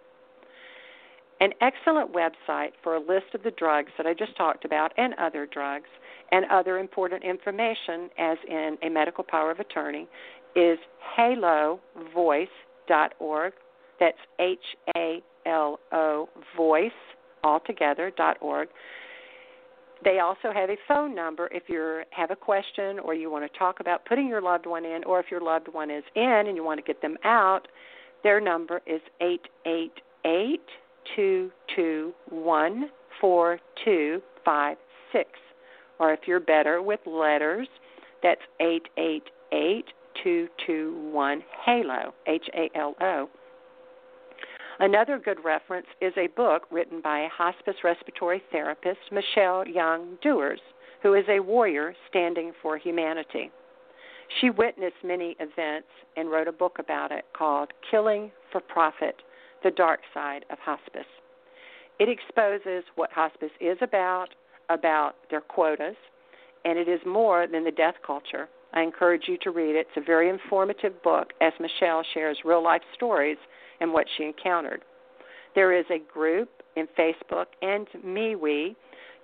An 1.41 1.51
excellent 1.59 2.13
website 2.13 2.71
for 2.81 2.95
a 2.95 2.99
list 2.99 3.33
of 3.33 3.43
the 3.43 3.51
drugs 3.51 3.91
that 3.97 4.07
I 4.07 4.13
just 4.13 4.37
talked 4.37 4.63
about 4.63 4.93
and 4.97 5.13
other 5.15 5.45
drugs 5.45 5.89
and 6.31 6.45
other 6.49 6.77
important 6.77 7.23
information, 7.23 8.09
as 8.17 8.37
in 8.47 8.77
a 8.81 8.89
medical 8.89 9.23
power 9.23 9.51
of 9.51 9.59
attorney, 9.59 10.07
is 10.55 10.79
halovoice.org. 11.17 13.53
That's 13.99 14.17
H 14.39 14.59
A 14.95 15.21
L 15.45 15.79
O 15.91 16.29
voice 16.55 16.91
altogether.org. 17.43 18.69
They 20.03 20.19
also 20.19 20.51
have 20.53 20.69
a 20.69 20.77
phone 20.87 21.15
number 21.15 21.49
if 21.51 21.63
you 21.67 22.01
have 22.11 22.31
a 22.31 22.35
question 22.35 22.99
or 22.99 23.13
you 23.13 23.31
want 23.31 23.51
to 23.51 23.57
talk 23.57 23.79
about 23.79 24.05
putting 24.05 24.27
your 24.27 24.41
loved 24.41 24.65
one 24.65 24.85
in, 24.85 25.03
or 25.05 25.19
if 25.19 25.27
your 25.31 25.41
loved 25.41 25.67
one 25.71 25.89
is 25.89 26.03
in 26.15 26.43
and 26.47 26.55
you 26.55 26.63
want 26.63 26.79
to 26.79 26.83
get 26.83 27.01
them 27.01 27.17
out. 27.23 27.67
Their 28.23 28.41
number 28.41 28.81
is 28.85 29.01
eight 29.21 29.47
eight 29.65 29.93
eight 30.25 30.65
two 31.15 31.51
two 31.75 32.13
one 32.29 32.89
four 33.19 33.59
two 33.83 34.21
five 34.43 34.77
six 35.11 35.29
or 35.99 36.13
if 36.13 36.21
you're 36.25 36.39
better 36.39 36.81
with 36.81 36.99
letters, 37.05 37.67
that's 38.21 38.41
888 38.59 39.85
221 40.23 41.43
HALO, 41.65 42.13
H 42.27 42.49
A 42.55 42.69
L 42.75 42.95
O. 43.01 43.29
Another 44.79 45.19
good 45.19 45.43
reference 45.43 45.87
is 46.01 46.13
a 46.17 46.27
book 46.27 46.63
written 46.69 47.01
by 47.01 47.21
a 47.21 47.29
hospice 47.29 47.75
respiratory 47.83 48.41
therapist, 48.51 48.99
Michelle 49.11 49.65
Young 49.67 50.17
Dewars, 50.21 50.59
who 51.01 51.13
is 51.13 51.25
a 51.29 51.39
warrior 51.39 51.93
standing 52.09 52.51
for 52.61 52.77
humanity. 52.77 53.51
She 54.41 54.49
witnessed 54.49 54.95
many 55.03 55.35
events 55.39 55.87
and 56.17 56.29
wrote 56.29 56.47
a 56.47 56.51
book 56.51 56.77
about 56.79 57.11
it 57.11 57.25
called 57.37 57.71
Killing 57.89 58.31
for 58.51 58.59
Profit 58.59 59.21
The 59.65 59.71
Dark 59.71 60.01
Side 60.13 60.45
of 60.51 60.59
Hospice. 60.59 61.07
It 61.99 62.07
exposes 62.07 62.83
what 62.97 63.11
hospice 63.11 63.49
is 63.59 63.79
about, 63.81 64.27
about 64.69 65.15
their 65.31 65.41
quotas, 65.41 65.95
and 66.65 66.77
it 66.77 66.87
is 66.87 66.99
more 67.03 67.47
than 67.47 67.63
the 67.63 67.71
death 67.71 67.95
culture. 68.05 68.47
I 68.75 68.83
encourage 68.83 69.23
you 69.27 69.39
to 69.41 69.49
read 69.49 69.75
it. 69.75 69.87
It's 69.87 69.97
a 69.97 70.05
very 70.05 70.29
informative 70.29 71.01
book 71.01 71.31
as 71.41 71.51
Michelle 71.59 72.03
shares 72.13 72.37
real 72.45 72.63
life 72.63 72.83
stories 72.93 73.37
and 73.81 73.91
what 73.91 74.05
she 74.15 74.25
encountered. 74.25 74.83
There 75.55 75.73
is 75.73 75.85
a 75.89 75.97
group 76.13 76.49
in 76.75 76.87
Facebook 76.95 77.47
and 77.63 77.87
MeWe 78.05 78.75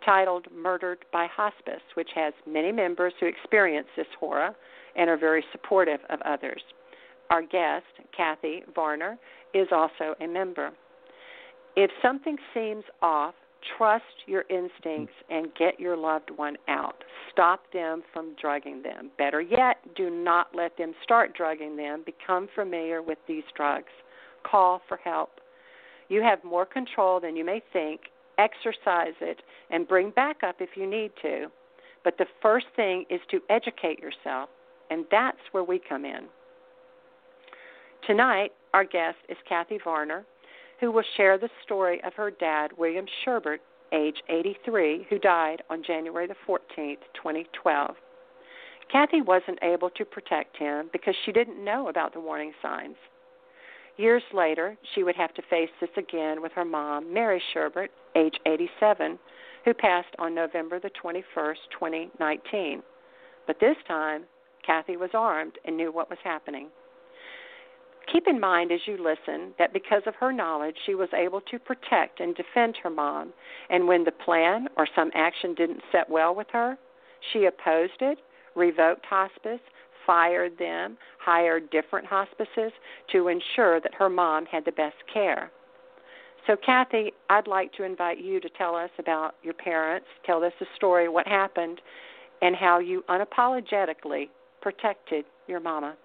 titled 0.03 0.47
Murdered 0.51 1.05
by 1.13 1.27
Hospice, 1.27 1.83
which 1.93 2.09
has 2.15 2.33
many 2.47 2.71
members 2.71 3.13
who 3.19 3.27
experience 3.27 3.89
this 3.95 4.07
horror 4.19 4.55
and 4.95 5.07
are 5.07 5.17
very 5.17 5.43
supportive 5.51 5.99
of 6.09 6.19
others. 6.21 6.63
Our 7.29 7.43
guest, 7.43 7.85
Kathy 8.17 8.63
Varner, 8.75 9.19
is 9.53 9.67
also 9.71 10.15
a 10.21 10.27
member. 10.27 10.71
If 11.75 11.91
something 12.01 12.37
seems 12.53 12.83
off, 13.01 13.33
Trust 13.77 14.25
your 14.25 14.43
instincts 14.49 15.13
and 15.29 15.53
get 15.55 15.79
your 15.79 15.95
loved 15.95 16.31
one 16.35 16.57
out. 16.67 17.03
Stop 17.31 17.61
them 17.71 18.01
from 18.11 18.35
drugging 18.39 18.81
them. 18.81 19.11
Better 19.17 19.41
yet, 19.41 19.77
do 19.95 20.09
not 20.09 20.47
let 20.55 20.77
them 20.77 20.93
start 21.03 21.35
drugging 21.35 21.75
them. 21.75 22.03
Become 22.05 22.49
familiar 22.55 23.01
with 23.01 23.19
these 23.27 23.43
drugs. 23.55 23.91
Call 24.43 24.81
for 24.87 24.97
help. 24.97 25.39
You 26.09 26.21
have 26.21 26.43
more 26.43 26.65
control 26.65 27.19
than 27.19 27.35
you 27.35 27.45
may 27.45 27.61
think. 27.71 28.01
Exercise 28.37 29.13
it 29.21 29.41
and 29.69 29.87
bring 29.87 30.09
backup 30.11 30.55
if 30.59 30.69
you 30.75 30.89
need 30.89 31.11
to. 31.21 31.47
But 32.03 32.17
the 32.17 32.25
first 32.41 32.65
thing 32.75 33.05
is 33.09 33.21
to 33.29 33.41
educate 33.49 33.99
yourself, 33.99 34.49
and 34.89 35.05
that's 35.11 35.37
where 35.51 35.63
we 35.63 35.79
come 35.87 36.03
in. 36.03 36.27
Tonight, 38.07 38.51
our 38.73 38.83
guest 38.83 39.17
is 39.29 39.37
Kathy 39.47 39.79
Varner 39.83 40.25
who 40.81 40.91
will 40.91 41.03
share 41.15 41.37
the 41.37 41.49
story 41.63 42.03
of 42.03 42.13
her 42.15 42.31
dad, 42.31 42.71
William 42.75 43.05
Sherbert, 43.23 43.59
age 43.93 44.17
83, 44.27 45.05
who 45.09 45.19
died 45.19 45.61
on 45.69 45.83
January 45.83 46.27
the 46.27 46.35
14th, 46.47 46.97
2012. 47.13 47.95
Kathy 48.91 49.21
wasn't 49.21 49.59
able 49.61 49.91
to 49.91 50.03
protect 50.03 50.57
him 50.57 50.89
because 50.91 51.13
she 51.23 51.31
didn't 51.31 51.63
know 51.63 51.87
about 51.87 52.13
the 52.13 52.19
warning 52.19 52.51
signs. 52.61 52.95
Years 53.97 54.23
later, 54.33 54.75
she 54.95 55.03
would 55.03 55.15
have 55.15 55.33
to 55.35 55.43
face 55.49 55.69
this 55.79 55.89
again 55.97 56.41
with 56.41 56.51
her 56.53 56.65
mom, 56.65 57.13
Mary 57.13 57.41
Sherbert, 57.53 57.89
age 58.15 58.35
87, 58.47 59.19
who 59.63 59.73
passed 59.75 60.15
on 60.17 60.33
November 60.33 60.79
the 60.79 60.89
21st, 61.03 61.57
2019. 61.71 62.81
But 63.45 63.59
this 63.59 63.77
time, 63.87 64.23
Kathy 64.65 64.97
was 64.97 65.11
armed 65.13 65.53
and 65.63 65.77
knew 65.77 65.91
what 65.91 66.09
was 66.09 66.19
happening. 66.23 66.69
Keep 68.11 68.27
in 68.27 68.39
mind 68.39 68.71
as 68.71 68.81
you 68.85 68.97
listen 68.97 69.53
that 69.57 69.73
because 69.73 70.01
of 70.05 70.15
her 70.15 70.33
knowledge, 70.33 70.75
she 70.85 70.95
was 70.95 71.09
able 71.13 71.39
to 71.41 71.57
protect 71.57 72.19
and 72.19 72.35
defend 72.35 72.75
her 72.83 72.89
mom. 72.89 73.31
And 73.69 73.87
when 73.87 74.03
the 74.03 74.11
plan 74.11 74.67
or 74.75 74.87
some 74.95 75.11
action 75.13 75.53
didn't 75.55 75.81
set 75.91 76.09
well 76.09 76.35
with 76.35 76.47
her, 76.51 76.77
she 77.31 77.45
opposed 77.45 78.01
it, 78.01 78.17
revoked 78.55 79.05
hospice, 79.05 79.61
fired 80.05 80.57
them, 80.57 80.97
hired 81.19 81.69
different 81.69 82.05
hospices 82.05 82.71
to 83.11 83.27
ensure 83.27 83.79
that 83.79 83.93
her 83.93 84.09
mom 84.09 84.45
had 84.45 84.65
the 84.65 84.71
best 84.71 84.97
care. 85.13 85.51
So, 86.47 86.55
Kathy, 86.57 87.13
I'd 87.29 87.47
like 87.47 87.71
to 87.73 87.83
invite 87.83 88.19
you 88.19 88.39
to 88.39 88.49
tell 88.49 88.75
us 88.75 88.89
about 88.97 89.35
your 89.43 89.53
parents, 89.53 90.07
tell 90.25 90.43
us 90.43 90.53
the 90.59 90.65
story, 90.75 91.07
what 91.07 91.27
happened, 91.27 91.79
and 92.41 92.55
how 92.55 92.79
you 92.79 93.03
unapologetically 93.07 94.29
protected 94.59 95.23
your 95.47 95.59
mama. 95.59 95.95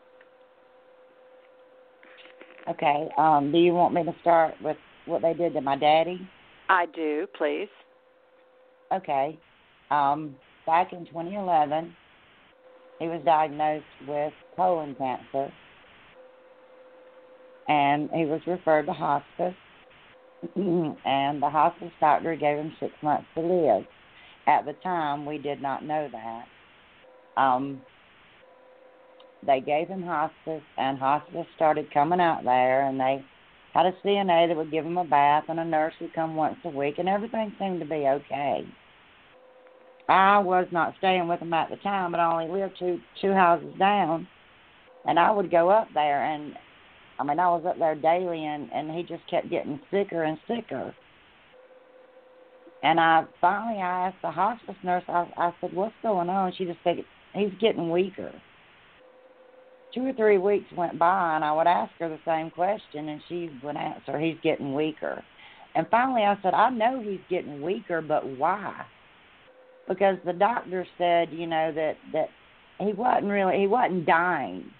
Okay. 2.68 3.08
Um, 3.16 3.52
do 3.52 3.58
you 3.58 3.72
want 3.72 3.94
me 3.94 4.04
to 4.04 4.14
start 4.20 4.54
with 4.60 4.76
what 5.06 5.22
they 5.22 5.34
did 5.34 5.54
to 5.54 5.60
my 5.60 5.76
daddy? 5.76 6.28
I 6.68 6.86
do, 6.86 7.26
please. 7.36 7.68
Okay. 8.92 9.38
Um, 9.90 10.36
back 10.66 10.92
in 10.92 11.06
2011, 11.06 11.94
he 12.98 13.06
was 13.06 13.22
diagnosed 13.24 13.84
with 14.08 14.32
colon 14.56 14.96
cancer, 14.96 15.52
and 17.68 18.10
he 18.10 18.24
was 18.24 18.40
referred 18.46 18.86
to 18.86 18.92
hospice. 18.92 19.54
and 20.56 21.42
the 21.42 21.48
hospice 21.50 21.92
doctor 22.00 22.36
gave 22.36 22.58
him 22.58 22.72
six 22.78 22.92
months 23.02 23.26
to 23.34 23.40
live. 23.40 23.84
At 24.46 24.64
the 24.64 24.74
time, 24.82 25.26
we 25.26 25.38
did 25.38 25.60
not 25.60 25.84
know 25.84 26.08
that. 26.12 27.40
Um, 27.40 27.82
they 29.46 29.60
gave 29.60 29.88
him 29.88 30.02
hospice, 30.02 30.62
and 30.76 30.98
hospice 30.98 31.46
started 31.54 31.92
coming 31.92 32.20
out 32.20 32.44
there, 32.44 32.86
and 32.86 32.98
they 32.98 33.24
had 33.72 33.86
a 33.86 33.92
CNA 34.04 34.48
that 34.48 34.56
would 34.56 34.70
give 34.70 34.84
him 34.84 34.98
a 34.98 35.04
bath, 35.04 35.44
and 35.48 35.60
a 35.60 35.64
nurse 35.64 35.94
would 36.00 36.14
come 36.14 36.34
once 36.34 36.56
a 36.64 36.68
week, 36.68 36.96
and 36.98 37.08
everything 37.08 37.52
seemed 37.58 37.80
to 37.80 37.86
be 37.86 38.06
okay. 38.08 38.66
I 40.08 40.38
was 40.38 40.66
not 40.70 40.94
staying 40.98 41.26
with 41.28 41.40
him 41.40 41.52
at 41.52 41.68
the 41.68 41.76
time, 41.76 42.12
but 42.12 42.20
I 42.20 42.32
only 42.32 42.60
lived 42.60 42.78
two 42.78 43.00
two 43.20 43.32
houses 43.32 43.74
down, 43.78 44.28
and 45.04 45.18
I 45.18 45.30
would 45.30 45.50
go 45.50 45.68
up 45.68 45.88
there, 45.94 46.24
and 46.24 46.54
I 47.18 47.24
mean 47.24 47.40
I 47.40 47.48
was 47.48 47.64
up 47.66 47.78
there 47.78 47.96
daily, 47.96 48.44
and 48.44 48.70
and 48.72 48.90
he 48.90 49.02
just 49.02 49.28
kept 49.28 49.50
getting 49.50 49.80
sicker 49.90 50.22
and 50.22 50.38
sicker. 50.46 50.94
And 52.82 53.00
I 53.00 53.24
finally 53.40 53.80
I 53.80 54.08
asked 54.08 54.22
the 54.22 54.30
hospice 54.30 54.76
nurse, 54.84 55.02
I 55.08 55.26
I 55.36 55.52
said, 55.60 55.72
"What's 55.72 55.94
going 56.02 56.28
on?" 56.28 56.52
She 56.56 56.66
just 56.66 56.78
said, 56.84 56.98
"He's 57.34 57.52
getting 57.60 57.90
weaker." 57.90 58.32
Two 59.96 60.06
or 60.06 60.12
three 60.12 60.38
weeks 60.38 60.70
went 60.76 60.98
by, 60.98 61.34
and 61.34 61.44
I 61.44 61.52
would 61.52 61.66
ask 61.66 61.90
her 61.98 62.08
the 62.08 62.18
same 62.26 62.50
question, 62.50 63.08
and 63.08 63.20
she 63.28 63.50
would 63.62 63.76
answer, 63.76 64.18
"He's 64.18 64.38
getting 64.42 64.74
weaker." 64.74 65.24
And 65.74 65.88
finally, 65.88 66.22
I 66.22 66.36
said, 66.42 66.54
"I 66.54 66.70
know 66.70 67.00
he's 67.00 67.20
getting 67.28 67.62
weaker, 67.62 68.02
but 68.02 68.24
why?" 68.26 68.84
Because 69.88 70.18
the 70.24 70.32
doctor 70.32 70.86
said, 70.98 71.30
you 71.32 71.46
know, 71.46 71.72
that 71.72 71.96
that 72.12 72.28
he 72.78 72.92
wasn't 72.92 73.30
really 73.32 73.58
he 73.58 73.66
wasn't 73.66 74.04
dying. 74.06 74.70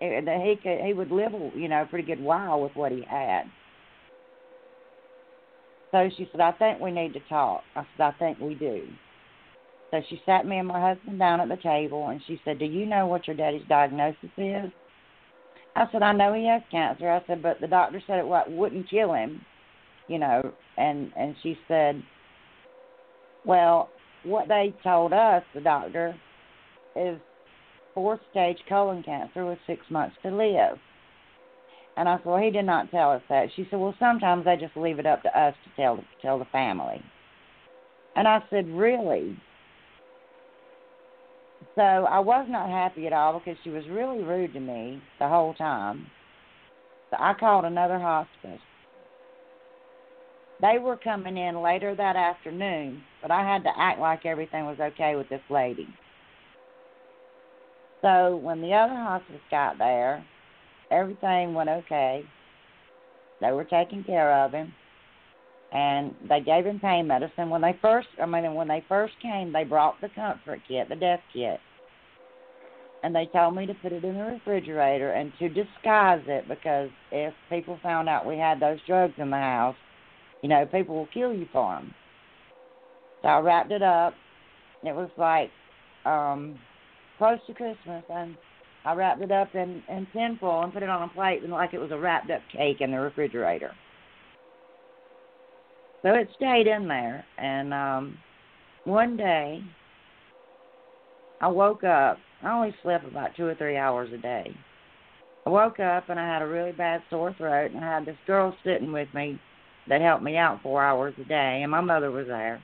Eh, 0.00 0.20
that 0.22 0.40
he 0.40 0.56
could 0.56 0.80
he 0.80 0.94
would 0.94 1.10
live, 1.10 1.32
you 1.54 1.68
know, 1.68 1.82
a 1.82 1.86
pretty 1.86 2.06
good 2.06 2.22
while 2.22 2.60
with 2.60 2.74
what 2.74 2.92
he 2.92 3.02
had. 3.02 3.44
So 5.90 6.08
she 6.16 6.28
said, 6.32 6.40
I 6.40 6.50
think 6.52 6.80
we 6.80 6.90
need 6.90 7.12
to 7.12 7.20
talk. 7.28 7.62
I 7.76 7.86
said, 7.96 8.02
I 8.02 8.12
think 8.18 8.40
we 8.40 8.54
do. 8.56 8.88
So 9.90 10.00
she 10.08 10.20
sat 10.26 10.46
me 10.46 10.58
and 10.58 10.68
my 10.68 10.80
husband 10.80 11.18
down 11.18 11.40
at 11.40 11.48
the 11.48 11.62
table 11.62 12.08
and 12.08 12.20
she 12.26 12.40
said, 12.44 12.58
Do 12.58 12.64
you 12.64 12.86
know 12.86 13.06
what 13.06 13.26
your 13.26 13.36
daddy's 13.36 13.66
diagnosis 13.68 14.30
is? 14.36 14.70
I 15.76 15.86
said, 15.90 16.02
I 16.02 16.12
know 16.12 16.32
he 16.32 16.46
has 16.46 16.62
cancer. 16.70 17.10
I 17.10 17.24
said, 17.26 17.42
but 17.42 17.60
the 17.60 17.66
doctor 17.66 18.00
said 18.06 18.18
it 18.18 18.26
what 18.26 18.50
wouldn't 18.50 18.88
kill 18.88 19.12
him, 19.12 19.40
you 20.06 20.18
know. 20.18 20.52
And 20.76 21.12
and 21.16 21.34
she 21.42 21.58
said, 21.66 22.02
well, 23.44 23.90
what 24.24 24.48
they 24.48 24.74
told 24.82 25.12
us, 25.12 25.42
the 25.54 25.60
doctor, 25.60 26.14
is 26.96 27.18
fourth 27.92 28.20
stage 28.30 28.58
colon 28.68 29.02
cancer 29.02 29.44
with 29.44 29.58
six 29.66 29.80
months 29.90 30.16
to 30.22 30.30
live. 30.34 30.78
And 31.96 32.08
I 32.08 32.16
said, 32.16 32.26
well, 32.26 32.42
he 32.42 32.50
did 32.50 32.64
not 32.64 32.90
tell 32.90 33.12
us 33.12 33.22
that. 33.28 33.48
She 33.54 33.66
said, 33.70 33.78
well, 33.78 33.94
sometimes 34.00 34.44
they 34.44 34.56
just 34.56 34.76
leave 34.76 34.98
it 34.98 35.06
up 35.06 35.22
to 35.22 35.38
us 35.38 35.54
to 35.64 35.82
tell 35.82 36.02
tell 36.22 36.38
the 36.38 36.44
family. 36.46 37.02
And 38.16 38.28
I 38.28 38.42
said, 38.50 38.68
really? 38.68 39.36
So 41.74 41.82
I 41.82 42.20
was 42.20 42.46
not 42.48 42.68
happy 42.68 43.06
at 43.06 43.12
all 43.12 43.38
because 43.38 43.58
she 43.64 43.70
was 43.70 43.84
really 43.90 44.22
rude 44.22 44.52
to 44.54 44.60
me 44.60 45.02
the 45.18 45.28
whole 45.28 45.54
time. 45.54 46.06
So 47.10 47.16
I 47.18 47.34
called 47.34 47.64
another 47.64 47.98
hospice. 47.98 48.60
They 50.60 50.78
were 50.78 50.96
coming 50.96 51.36
in 51.36 51.60
later 51.60 51.94
that 51.94 52.16
afternoon, 52.16 53.02
but 53.20 53.30
I 53.30 53.42
had 53.42 53.64
to 53.64 53.70
act 53.76 54.00
like 54.00 54.24
everything 54.24 54.66
was 54.66 54.78
okay 54.80 55.16
with 55.16 55.28
this 55.28 55.42
lady. 55.50 55.88
So 58.02 58.36
when 58.36 58.60
the 58.60 58.72
other 58.72 58.94
hospice 58.94 59.40
got 59.50 59.78
there, 59.78 60.24
everything 60.90 61.54
went 61.54 61.70
okay. 61.70 62.22
They 63.40 63.50
were 63.50 63.64
taking 63.64 64.04
care 64.04 64.44
of 64.44 64.52
him, 64.52 64.72
and 65.74 66.14
they 66.28 66.40
gave 66.40 66.64
him 66.64 66.78
pain 66.78 67.06
medicine. 67.06 67.50
When 67.50 67.60
they 67.60 67.76
first, 67.82 68.08
I 68.22 68.26
mean, 68.26 68.54
when 68.54 68.68
they 68.68 68.84
first 68.88 69.14
came, 69.20 69.52
they 69.52 69.64
brought 69.64 70.00
the 70.00 70.08
comfort 70.14 70.60
kit, 70.68 70.88
the 70.88 70.94
death 70.94 71.20
kit, 71.32 71.58
and 73.02 73.14
they 73.14 73.26
told 73.26 73.56
me 73.56 73.66
to 73.66 73.74
put 73.74 73.92
it 73.92 74.04
in 74.04 74.16
the 74.16 74.24
refrigerator 74.24 75.10
and 75.10 75.32
to 75.40 75.48
disguise 75.48 76.22
it 76.26 76.48
because 76.48 76.88
if 77.10 77.34
people 77.50 77.78
found 77.82 78.08
out 78.08 78.24
we 78.24 78.38
had 78.38 78.60
those 78.60 78.78
drugs 78.86 79.14
in 79.18 79.30
the 79.30 79.36
house, 79.36 79.76
you 80.42 80.48
know, 80.48 80.64
people 80.64 80.94
will 80.94 81.08
kill 81.12 81.34
you 81.34 81.46
for 81.52 81.74
them. 81.74 81.92
So 83.22 83.28
I 83.28 83.40
wrapped 83.40 83.72
it 83.72 83.82
up. 83.82 84.14
It 84.84 84.94
was 84.94 85.10
like 85.16 85.50
um 86.06 86.58
close 87.18 87.38
to 87.46 87.54
Christmas, 87.54 88.04
and 88.08 88.36
I 88.84 88.94
wrapped 88.94 89.22
it 89.22 89.32
up 89.32 89.54
in 89.54 89.82
in 89.88 90.06
tinfoil 90.12 90.62
and 90.62 90.72
put 90.72 90.82
it 90.82 90.88
on 90.88 91.02
a 91.02 91.08
plate, 91.08 91.42
and 91.42 91.50
like 91.50 91.74
it 91.74 91.80
was 91.80 91.90
a 91.90 91.98
wrapped 91.98 92.30
up 92.30 92.42
cake 92.52 92.80
in 92.80 92.92
the 92.92 93.00
refrigerator. 93.00 93.72
So 96.04 96.10
it 96.10 96.28
stayed 96.36 96.66
in 96.66 96.86
there, 96.86 97.24
and 97.38 97.72
um 97.72 98.18
one 98.84 99.16
day 99.16 99.62
I 101.40 101.48
woke 101.48 101.82
up. 101.82 102.18
I 102.42 102.52
only 102.52 102.74
slept 102.82 103.06
about 103.08 103.34
two 103.34 103.46
or 103.46 103.54
three 103.54 103.78
hours 103.78 104.12
a 104.12 104.18
day. 104.18 104.54
I 105.46 105.50
woke 105.50 105.80
up 105.80 106.10
and 106.10 106.20
I 106.20 106.26
had 106.26 106.42
a 106.42 106.46
really 106.46 106.72
bad 106.72 107.02
sore 107.08 107.34
throat, 107.38 107.70
and 107.70 107.82
I 107.82 107.94
had 107.94 108.04
this 108.04 108.16
girl 108.26 108.54
sitting 108.62 108.92
with 108.92 109.08
me 109.14 109.40
that 109.88 110.02
helped 110.02 110.22
me 110.22 110.36
out 110.36 110.62
four 110.62 110.84
hours 110.84 111.14
a 111.18 111.24
day, 111.24 111.60
and 111.62 111.70
my 111.70 111.80
mother 111.80 112.10
was 112.10 112.26
there 112.26 112.62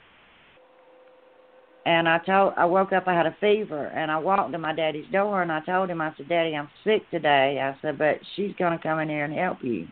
and 1.86 2.08
I 2.08 2.18
told 2.18 2.54
I 2.56 2.66
woke 2.66 2.92
up 2.92 3.04
I 3.06 3.14
had 3.14 3.26
a 3.26 3.36
fever 3.40 3.86
and 3.86 4.10
I 4.10 4.18
walked 4.18 4.52
to 4.52 4.58
my 4.58 4.74
daddy's 4.74 5.10
door 5.10 5.42
and 5.42 5.50
I 5.50 5.60
told 5.60 5.88
him 5.88 6.00
I 6.00 6.12
said 6.16 6.28
Daddy 6.28 6.54
I'm 6.54 6.68
sick 6.84 7.08
today 7.10 7.58
I 7.60 7.76
said 7.80 7.98
but 7.98 8.18
she's 8.36 8.54
to 8.56 8.78
come 8.82 8.98
in 8.98 9.08
here 9.08 9.24
and 9.24 9.32
help 9.32 9.58
you 9.62 9.88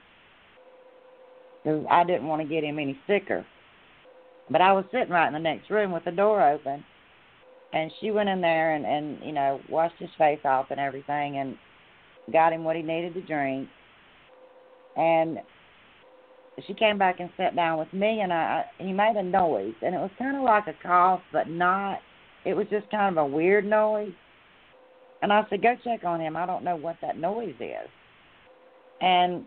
because 1.68 1.86
I 1.90 2.04
didn't 2.04 2.26
want 2.26 2.42
to 2.42 2.48
get 2.48 2.64
him 2.64 2.78
any 2.78 2.98
sicker 3.06 3.44
but 4.50 4.60
I 4.60 4.72
was 4.72 4.84
sitting 4.90 5.10
right 5.10 5.26
in 5.26 5.34
the 5.34 5.38
next 5.38 5.70
room 5.70 5.92
with 5.92 6.04
the 6.04 6.10
door 6.10 6.46
open 6.48 6.84
and 7.72 7.90
she 8.00 8.10
went 8.10 8.28
in 8.28 8.40
there 8.40 8.74
and 8.74 8.86
and 8.86 9.18
you 9.22 9.32
know 9.32 9.60
washed 9.68 9.98
his 9.98 10.10
face 10.16 10.40
off 10.44 10.66
and 10.70 10.80
everything 10.80 11.38
and 11.38 11.56
got 12.32 12.52
him 12.52 12.64
what 12.64 12.76
he 12.76 12.82
needed 12.82 13.14
to 13.14 13.20
drink 13.22 13.68
and 14.96 15.38
she 16.66 16.74
came 16.74 16.98
back 16.98 17.20
and 17.20 17.30
sat 17.36 17.54
down 17.54 17.78
with 17.78 17.92
me, 17.92 18.20
and 18.20 18.32
I, 18.32 18.64
he 18.78 18.92
made 18.92 19.16
a 19.16 19.22
noise, 19.22 19.74
and 19.82 19.94
it 19.94 19.98
was 19.98 20.10
kind 20.18 20.36
of 20.36 20.42
like 20.42 20.66
a 20.66 20.74
cough, 20.82 21.20
but 21.32 21.48
not. 21.48 22.00
It 22.44 22.54
was 22.54 22.66
just 22.70 22.90
kind 22.90 23.16
of 23.16 23.24
a 23.24 23.26
weird 23.26 23.64
noise. 23.64 24.12
And 25.22 25.32
I 25.32 25.44
said, 25.50 25.62
"Go 25.62 25.76
check 25.84 26.04
on 26.04 26.20
him. 26.20 26.36
I 26.36 26.46
don't 26.46 26.64
know 26.64 26.76
what 26.76 26.96
that 27.02 27.16
noise 27.16 27.54
is." 27.60 27.88
And 29.00 29.44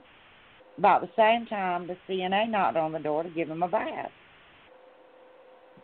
about 0.82 1.02
the 1.02 1.10
same 1.16 1.46
time, 1.46 1.86
the 1.86 1.96
CNA 2.10 2.50
knocked 2.50 2.76
on 2.76 2.92
the 2.92 2.98
door 2.98 3.22
to 3.22 3.30
give 3.30 3.48
him 3.48 3.62
a 3.62 3.68
bath. 3.68 4.10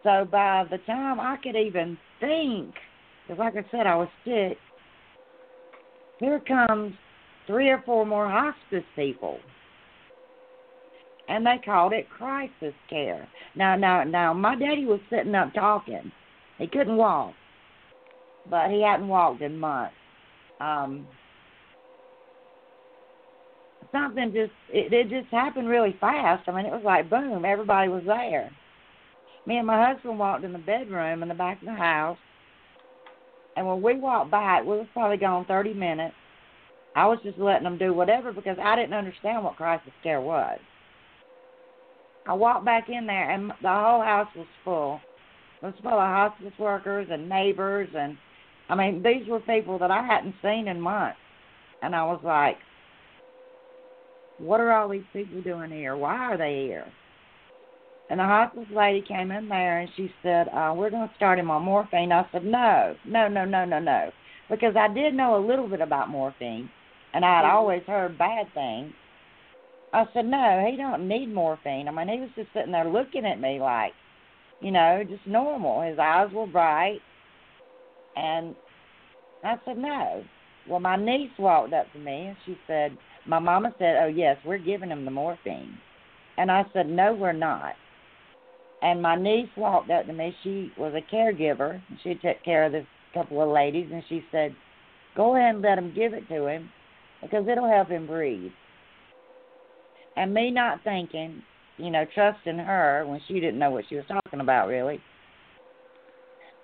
So 0.01 0.25
by 0.25 0.65
the 0.71 0.79
time 0.87 1.19
I 1.19 1.37
could 1.43 1.55
even 1.55 1.99
think, 2.19 2.73
because 3.27 3.37
like 3.37 3.53
I 3.55 3.69
said, 3.69 3.85
I 3.85 3.95
was 3.95 4.07
sick, 4.25 4.57
here 6.19 6.41
comes 6.47 6.95
three 7.45 7.69
or 7.69 7.83
four 7.85 8.07
more 8.07 8.27
hospice 8.27 8.85
people 8.95 9.37
and 11.27 11.45
they 11.45 11.59
called 11.63 11.93
it 11.93 12.09
crisis 12.09 12.73
care. 12.89 13.27
Now, 13.55 13.75
now, 13.75 14.03
now, 14.03 14.33
my 14.33 14.55
daddy 14.55 14.85
was 14.85 14.99
sitting 15.11 15.35
up 15.35 15.53
talking. 15.53 16.11
He 16.57 16.65
couldn't 16.65 16.97
walk, 16.97 17.33
but 18.49 18.71
he 18.71 18.81
hadn't 18.81 19.09
walked 19.09 19.41
in 19.41 19.59
months. 19.59 19.93
Um, 20.59 21.07
something 23.91 24.33
just 24.33 24.51
it, 24.69 24.91
it 24.93 25.09
just 25.09 25.31
happened 25.31 25.67
really 25.67 25.95
fast. 25.99 26.47
I 26.47 26.51
mean, 26.51 26.65
it 26.65 26.71
was 26.71 26.83
like 26.83 27.09
boom, 27.09 27.45
everybody 27.45 27.89
was 27.89 28.03
there. 28.05 28.51
Me 29.45 29.57
and 29.57 29.67
my 29.67 29.93
husband 29.93 30.19
walked 30.19 30.43
in 30.43 30.53
the 30.53 30.59
bedroom 30.59 31.23
in 31.23 31.29
the 31.29 31.35
back 31.35 31.61
of 31.61 31.67
the 31.67 31.73
house, 31.73 32.17
and 33.55 33.65
when 33.67 33.81
we 33.81 33.95
walked 33.95 34.31
back, 34.31 34.63
we 34.63 34.77
was 34.77 34.87
probably 34.93 35.17
gone 35.17 35.45
thirty 35.45 35.73
minutes. 35.73 36.15
I 36.95 37.05
was 37.05 37.19
just 37.23 37.37
letting 37.37 37.63
them 37.63 37.77
do 37.77 37.93
whatever 37.93 38.33
because 38.33 38.57
I 38.61 38.75
didn't 38.75 38.93
understand 38.93 39.43
what 39.43 39.55
crisis 39.55 39.93
care 40.01 40.21
was. 40.21 40.59
I 42.27 42.33
walked 42.33 42.65
back 42.65 42.89
in 42.89 43.05
there, 43.07 43.29
and 43.29 43.51
the 43.61 43.69
whole 43.69 44.01
house 44.01 44.27
was 44.35 44.47
full. 44.65 44.99
It 45.61 45.67
was 45.67 45.75
full 45.81 45.93
of 45.93 45.99
hospice 45.99 46.53
workers 46.59 47.07
and 47.09 47.29
neighbors, 47.29 47.87
and 47.95 48.17
I 48.69 48.75
mean, 48.75 49.01
these 49.01 49.27
were 49.27 49.39
people 49.39 49.79
that 49.79 49.91
I 49.91 50.05
hadn't 50.05 50.35
seen 50.41 50.67
in 50.67 50.81
months. 50.81 51.17
And 51.81 51.95
I 51.95 52.03
was 52.03 52.19
like, 52.23 52.57
what 54.39 54.59
are 54.59 54.71
all 54.71 54.89
these 54.89 55.03
people 55.13 55.41
doing 55.41 55.71
here? 55.71 55.95
Why 55.97 56.15
are 56.15 56.37
they 56.37 56.65
here? 56.65 56.85
And 58.09 58.19
the 58.19 58.23
hospice 58.23 58.67
lady 58.73 59.03
came 59.05 59.31
in 59.31 59.49
there 59.49 59.79
and 59.79 59.89
she 59.97 60.11
said, 60.23 60.47
uh, 60.49 60.73
We're 60.75 60.89
going 60.89 61.09
to 61.09 61.15
start 61.15 61.39
him 61.39 61.51
on 61.51 61.63
morphine. 61.63 62.11
I 62.11 62.25
said, 62.31 62.45
No, 62.45 62.95
no, 63.05 63.27
no, 63.27 63.43
no, 63.43 63.65
no, 63.65 63.79
no. 63.79 64.11
Because 64.49 64.75
I 64.77 64.87
did 64.93 65.13
know 65.13 65.35
a 65.35 65.45
little 65.45 65.67
bit 65.67 65.81
about 65.81 66.09
morphine, 66.09 66.69
and 67.13 67.25
I 67.25 67.37
had 67.37 67.43
mm-hmm. 67.43 67.57
always 67.57 67.83
heard 67.85 68.17
bad 68.17 68.47
things. 68.53 68.93
I 69.93 70.05
said, 70.13 70.25
no, 70.25 70.65
he 70.69 70.77
don't 70.77 71.07
need 71.07 71.33
morphine. 71.33 71.87
I 71.87 71.91
mean, 71.91 72.07
he 72.07 72.19
was 72.19 72.29
just 72.35 72.49
sitting 72.53 72.71
there 72.71 72.87
looking 72.87 73.25
at 73.25 73.39
me 73.39 73.59
like, 73.59 73.93
you 74.61 74.71
know, 74.71 75.03
just 75.07 75.25
normal. 75.25 75.81
His 75.81 75.97
eyes 75.97 76.29
were 76.33 76.47
bright. 76.47 76.99
And 78.15 78.55
I 79.43 79.55
said, 79.65 79.77
no. 79.77 80.23
Well, 80.69 80.79
my 80.79 80.97
niece 80.97 81.31
walked 81.39 81.73
up 81.73 81.91
to 81.93 81.99
me 81.99 82.27
and 82.27 82.37
she 82.45 82.57
said, 82.67 82.97
my 83.27 83.39
mama 83.39 83.73
said, 83.77 83.97
oh, 84.01 84.07
yes, 84.07 84.37
we're 84.45 84.57
giving 84.57 84.89
him 84.89 85.05
the 85.05 85.11
morphine. 85.11 85.77
And 86.37 86.51
I 86.51 86.63
said, 86.73 86.87
no, 86.87 87.13
we're 87.13 87.33
not. 87.33 87.73
And 88.81 89.01
my 89.01 89.15
niece 89.15 89.49
walked 89.57 89.89
up 89.89 90.05
to 90.05 90.13
me. 90.13 90.35
She 90.43 90.71
was 90.77 90.93
a 90.93 91.15
caregiver. 91.15 91.81
She 92.03 92.13
took 92.15 92.43
care 92.45 92.65
of 92.65 92.71
this 92.71 92.85
couple 93.13 93.41
of 93.41 93.49
ladies. 93.49 93.89
And 93.91 94.03
she 94.07 94.23
said, 94.31 94.55
go 95.15 95.35
ahead 95.35 95.55
and 95.55 95.63
let 95.63 95.77
him 95.77 95.93
give 95.95 96.13
it 96.13 96.27
to 96.29 96.45
him 96.47 96.69
because 97.21 97.45
it'll 97.51 97.69
help 97.69 97.89
him 97.89 98.05
breathe. 98.05 98.51
And 100.15 100.33
me 100.33 100.51
not 100.51 100.83
thinking, 100.83 101.41
you 101.77 101.89
know, 101.89 102.05
trusting 102.13 102.57
her 102.57 103.05
when 103.07 103.19
she 103.27 103.35
didn't 103.35 103.59
know 103.59 103.71
what 103.71 103.85
she 103.89 103.95
was 103.95 104.05
talking 104.07 104.39
about 104.39 104.67
really. 104.67 104.99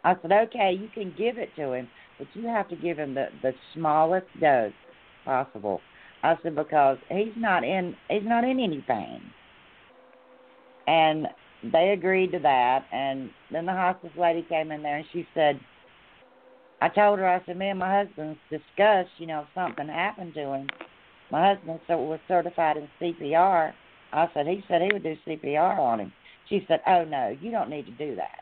I 0.04 0.16
said, 0.22 0.32
okay, 0.32 0.78
you 0.78 0.90
can 0.94 1.14
give 1.18 1.38
it 1.38 1.50
to 1.56 1.72
him, 1.72 1.88
but 2.18 2.28
you 2.34 2.48
have 2.48 2.68
to 2.70 2.76
give 2.76 2.98
him 2.98 3.14
the 3.14 3.28
the 3.42 3.54
smallest 3.74 4.28
dose 4.40 4.74
possible. 5.24 5.80
I 6.24 6.38
said 6.44 6.56
because 6.56 6.98
he's 7.10 7.34
not 7.38 7.64
in 7.66 7.96
he's 8.10 8.24
not 8.26 8.46
in 8.46 8.60
anything. 8.60 9.22
And 10.88 11.28
they 11.64 11.92
agreed 11.92 12.32
to 12.34 12.40
that, 12.40 12.86
and 12.92 13.32
then 13.52 13.66
the 13.66 13.74
hospice 13.74 14.12
lady 14.18 14.44
came 14.44 14.72
in 14.72 14.84
there 14.84 14.98
and 14.98 15.08
she 15.14 15.28
said, 15.34 15.60
I 16.82 16.90
told 16.90 17.20
her, 17.20 17.28
I 17.28 17.44
said, 17.46 17.58
me 17.58 17.70
and 17.70 17.80
my 17.80 18.04
husband's 18.04 18.40
discussed, 18.52 19.12
you 19.18 19.28
know, 19.28 19.42
if 19.42 19.48
something 19.56 19.88
happened 19.88 20.34
to 20.36 20.54
him. 20.54 20.72
My 21.32 21.56
husband 21.56 21.80
was 21.90 22.20
certified 22.28 22.78
in 22.78 22.90
CPR. 23.02 23.74
I 24.14 24.28
said, 24.34 24.48
he 24.48 24.64
said 24.68 24.82
he 24.82 24.92
would 24.92 25.04
do 25.04 25.16
CPR 25.28 25.80
on 25.80 26.02
him. 26.02 26.14
She 26.50 26.66
said, 26.68 26.82
oh, 26.86 27.06
no, 27.06 27.36
you 27.40 27.52
don't 27.52 27.70
need 27.70 27.86
to 27.86 27.92
do 27.94 28.16
that. 28.18 28.42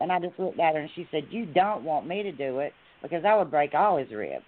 And 0.00 0.12
I 0.12 0.20
just 0.20 0.38
looked 0.38 0.60
at 0.60 0.74
her 0.74 0.80
and 0.80 0.90
she 0.94 1.08
said, 1.10 1.28
you 1.30 1.46
don't 1.46 1.84
want 1.84 2.06
me 2.06 2.24
to 2.24 2.32
do 2.32 2.58
it 2.58 2.74
because 3.02 3.24
I 3.24 3.36
would 3.36 3.50
break 3.50 3.74
all 3.74 3.98
his 3.98 4.10
ribs. 4.12 4.44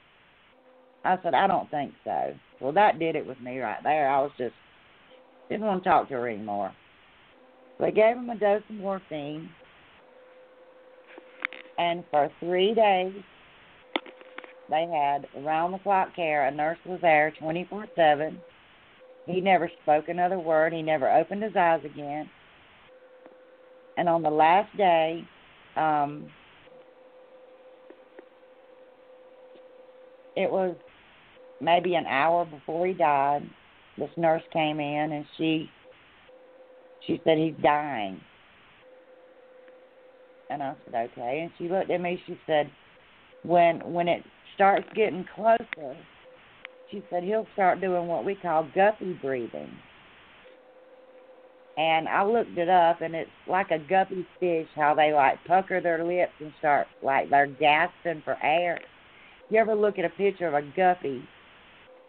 I 1.05 1.19
said, 1.23 1.35
I 1.35 1.47
don't 1.47 1.71
think 1.71 1.93
so. 2.05 2.35
Well, 2.61 2.73
that 2.73 2.99
did 2.99 3.17
it 3.17 3.27
with 3.27 3.41
me 3.41 3.59
right 3.59 3.83
there. 3.83 4.09
I 4.09 4.21
was 4.21 4.31
just, 4.39 4.55
didn't 5.49 5.67
want 5.67 5.85
to 5.85 5.89
talk 5.89 6.09
to 6.09 6.15
her 6.15 6.29
anymore. 6.29 6.73
So 7.79 7.85
They 7.85 7.93
gave 7.93 8.17
him 8.17 8.31
a 8.31 8.39
dose 8.39 8.63
of 8.69 8.77
morphine 8.77 9.51
and 11.79 12.05
for 12.11 12.31
three 12.41 12.75
days 12.75 13.13
they 14.71 14.87
had 14.91 15.27
around 15.45 15.73
the 15.73 15.79
clock 15.79 16.15
care. 16.17 16.47
A 16.47 16.51
nurse 16.51 16.79
was 16.87 17.01
there 17.03 17.33
24 17.39 17.87
7. 17.95 18.41
He 19.27 19.41
never 19.41 19.71
spoke 19.83 20.09
another 20.09 20.39
word. 20.39 20.73
He 20.73 20.83
never 20.83 21.11
opened 21.11 21.43
his 21.43 21.57
eyes 21.57 21.81
again. 21.85 22.29
And 23.97 24.09
on 24.09 24.23
the 24.23 24.31
last 24.31 24.75
day, 24.77 25.25
um, 25.77 26.31
it 30.37 30.51
was 30.51 30.77
maybe 31.61 31.95
an 31.95 32.07
hour 32.07 32.45
before 32.45 32.87
he 32.87 32.93
died. 32.93 33.49
This 33.97 34.11
nurse 34.17 34.43
came 34.53 34.81
in 34.81 35.13
and 35.13 35.25
she 35.37 35.71
she 37.07 37.21
said 37.25 37.39
he's 37.39 37.55
dying. 37.63 38.21
And 40.51 40.63
I 40.63 40.75
said, 40.85 41.11
okay. 41.13 41.41
And 41.43 41.51
she 41.59 41.69
looked 41.69 41.91
at 41.91 42.01
me. 42.01 42.21
She 42.27 42.39
said, 42.47 42.71
when 43.43 43.81
when 43.81 44.09
it 44.09 44.23
starts 44.55 44.87
getting 44.95 45.25
closer, 45.35 45.97
she 46.91 47.03
said 47.11 47.23
he'll 47.23 47.47
start 47.55 47.81
doing 47.81 48.07
what 48.07 48.25
we 48.25 48.35
call 48.35 48.69
guppy 48.75 49.19
breathing. 49.21 49.71
And 51.77 52.09
I 52.09 52.25
looked 52.25 52.57
it 52.57 52.69
up, 52.69 53.01
and 53.01 53.17
it's 53.17 53.31
like 53.49 53.73
a 53.73 53.81
guppy 53.81 54.25
fish, 54.39 54.69
how 54.77 54.95
they 54.95 55.13
like 55.13 55.39
pucker 55.45 55.81
their 55.81 56.05
lips 56.05 56.33
and 56.39 56.53
start 56.61 56.87
like 57.03 57.31
they're 57.31 57.49
gasping 57.49 58.23
for 58.25 58.37
air. 58.43 58.81
You 59.51 59.59
ever 59.59 59.75
look 59.75 59.99
at 59.99 60.05
a 60.05 60.11
picture 60.11 60.47
of 60.47 60.55
a 60.55 60.63
guppy? 60.77 61.23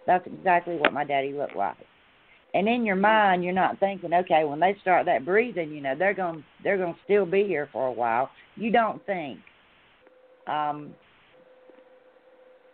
That's 0.08 0.26
exactly 0.28 0.78
what 0.78 0.94
my 0.94 1.04
daddy 1.04 1.34
looked 1.34 1.56
like 1.56 1.78
and 2.54 2.70
in 2.70 2.86
your 2.86 2.96
mind 2.96 3.44
you're 3.44 3.54
not 3.54 3.80
thinking 3.80 4.14
okay 4.14 4.46
when 4.46 4.60
they 4.60 4.76
start 4.82 5.06
that 5.06 5.26
breathing 5.26 5.72
you 5.72 5.82
know 5.82 5.94
they're 5.98 6.14
going 6.14 6.44
they're 6.64 6.78
going 6.78 6.94
to 6.94 7.00
still 7.04 7.26
be 7.26 7.44
here 7.44 7.70
for 7.72 7.88
a 7.88 7.92
while 7.92 8.30
you 8.56 8.72
don't 8.72 9.06
think 9.06 9.40
um 10.48 10.96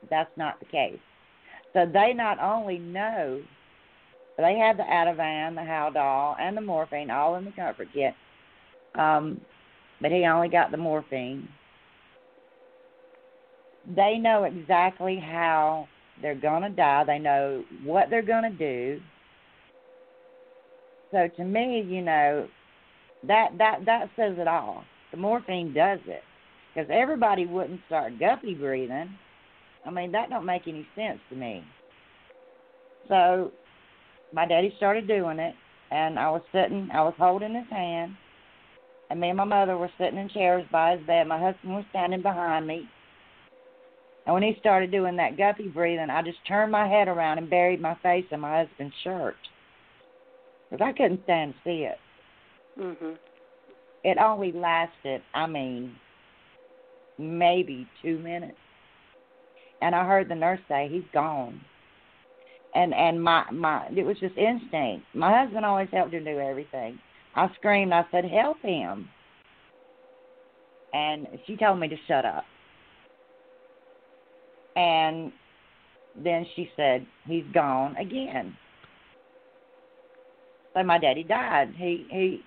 that's 0.10 0.32
not 0.38 0.60
the 0.60 0.66
case 0.66 1.00
so 1.74 1.86
they 1.92 2.14
not 2.14 2.40
only 2.40 2.78
know 2.78 3.42
they 4.38 4.58
have 4.58 4.78
the 4.78 4.84
Ativan, 4.84 5.56
the 5.56 5.62
Haldol, 5.62 6.36
and 6.40 6.58
the 6.58 6.62
morphine 6.62 7.12
all 7.12 7.36
in 7.36 7.46
the 7.46 7.52
comfort 7.52 7.90
kit. 7.94 8.14
Um, 8.96 9.42
but 10.02 10.12
he 10.12 10.26
only 10.26 10.50
got 10.50 10.72
the 10.72 10.78
morphine. 10.78 11.48
They 13.96 14.18
know 14.18 14.46
exactly 14.46 15.20
how 15.20 15.88
they're 16.22 16.36
going 16.36 16.64
to 16.64 16.70
die. 16.70 17.04
They 17.06 17.20
know 17.20 17.64
what 17.84 18.10
they're 18.10 18.22
going 18.22 18.44
to 18.52 18.58
do. 18.58 19.02
So 21.12 21.28
to 21.38 21.44
me, 21.44 21.86
you 21.88 22.02
know, 22.02 22.48
that 23.28 23.50
that 23.58 23.86
that 23.86 24.10
says 24.16 24.36
it 24.38 24.48
all. 24.48 24.84
The 25.12 25.18
morphine 25.18 25.74
does 25.74 26.00
it 26.08 26.24
because 26.74 26.90
everybody 26.92 27.46
wouldn't 27.46 27.82
start 27.88 28.20
guppy 28.20 28.54
breathing. 28.56 29.10
I 29.86 29.90
mean, 29.90 30.12
that 30.14 30.30
don't 30.30 30.46
make 30.46 30.68
any 30.68 30.88
sense 30.96 31.20
to 31.30 31.36
me. 31.36 31.64
So 33.08 33.52
my 34.32 34.48
daddy 34.48 34.74
started 34.78 35.08
doing 35.08 35.40
it, 35.40 35.56
and 35.92 36.18
I 36.18 36.30
was 36.30 36.42
sitting, 36.54 36.90
I 36.94 37.02
was 37.02 37.14
holding 37.18 37.56
his 37.56 37.70
hand, 37.70 38.16
and 39.10 39.20
me 39.20 39.30
and 39.30 39.38
my 39.38 39.44
mother 39.44 39.78
were 39.78 39.92
sitting 39.98 40.18
in 40.20 40.30
chairs 40.30 40.66
by 40.72 40.96
his 40.96 41.06
bed. 41.06 41.28
My 41.28 41.40
husband 41.40 41.74
was 41.74 41.86
standing 41.90 42.22
behind 42.22 42.66
me. 42.68 42.88
And 44.26 44.34
when 44.34 44.44
he 44.44 44.56
started 44.60 44.92
doing 44.92 45.16
that 45.18 45.38
guppy 45.38 45.68
breathing, 45.68 46.10
I 46.10 46.22
just 46.22 46.38
turned 46.48 46.72
my 46.72 46.88
head 46.88 47.08
around 47.08 47.40
and 47.40 47.50
buried 47.50 47.82
my 47.82 47.96
face 48.04 48.26
in 48.32 48.40
my 48.40 48.60
husband's 48.60 48.94
shirt 49.04 49.36
because 50.70 50.86
I 50.86 50.94
couldn't 50.94 51.24
stand 51.24 51.54
to 51.54 51.60
see 51.64 51.84
it. 51.84 52.00
Mhm. 52.78 53.18
It 54.04 54.18
only 54.18 54.52
lasted, 54.52 55.22
I 55.34 55.46
mean, 55.48 55.96
maybe 57.18 57.88
two 58.02 58.18
minutes, 58.20 58.58
and 59.82 59.96
I 59.96 60.06
heard 60.06 60.28
the 60.28 60.36
nurse 60.36 60.62
say 60.68 60.88
he's 60.88 61.08
gone. 61.14 61.60
And 62.74 62.94
and 62.94 63.22
my 63.22 63.50
my 63.52 63.88
it 63.88 64.06
was 64.06 64.20
just 64.20 64.38
instinct. 64.38 65.06
My 65.14 65.38
husband 65.38 65.66
always 65.66 65.90
helped 65.92 66.14
him 66.14 66.24
do 66.24 66.40
everything. 66.40 67.00
I 67.36 67.50
screamed. 67.56 67.94
I 67.94 68.06
said, 68.12 68.26
"Help 68.26 68.62
him!" 68.62 69.10
And 70.94 71.28
she 71.46 71.58
told 71.58 71.80
me 71.80 71.90
to 71.90 71.98
shut 72.08 72.26
up. 72.26 72.46
And 74.76 75.32
then 76.16 76.46
she 76.56 76.72
said, 76.76 77.06
"He's 77.26 77.46
gone 77.54 77.96
again." 77.98 78.56
So 80.74 80.84
my 80.84 80.98
daddy 80.98 81.24
died. 81.24 81.74
He 81.76 82.06
he 82.10 82.42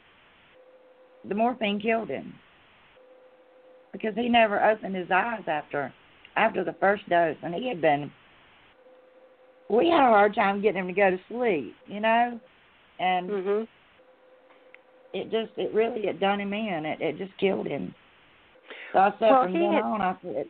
the 1.29 1.35
morphine 1.35 1.81
killed 1.81 2.09
him. 2.09 2.35
Because 3.93 4.15
he 4.15 4.29
never 4.29 4.63
opened 4.63 4.97
his 4.97 5.11
eyes 5.11 5.43
after 5.47 5.93
after 6.37 6.65
the 6.65 6.73
first 6.75 7.09
dose 7.09 7.37
and 7.43 7.55
he 7.55 7.69
had 7.69 7.81
been 7.81 8.11
we 9.69 9.89
had 9.89 10.01
a 10.01 10.11
hard 10.11 10.35
time 10.35 10.61
getting 10.61 10.81
him 10.81 10.89
to 10.89 10.93
go 10.93 11.11
to 11.11 11.21
sleep, 11.29 11.75
you 11.87 12.01
know? 12.01 12.39
And 12.99 13.31
Mhm. 13.31 13.69
it 15.13 15.31
just 15.31 15.57
it 15.57 15.73
really 15.73 16.07
it 16.07 16.19
done 16.21 16.41
him 16.41 16.53
in. 16.53 16.85
It 16.87 17.01
it 17.01 17.19
just 17.19 17.37
killed 17.39 17.67
him. 17.67 17.95
So 18.93 18.99
I 18.99 19.11
said 19.19 19.31
Well, 19.31 19.43
from 19.45 19.53
then 19.53 19.73
had- 19.73 19.85
on 19.85 20.01
I 20.01 20.17
said 20.23 20.49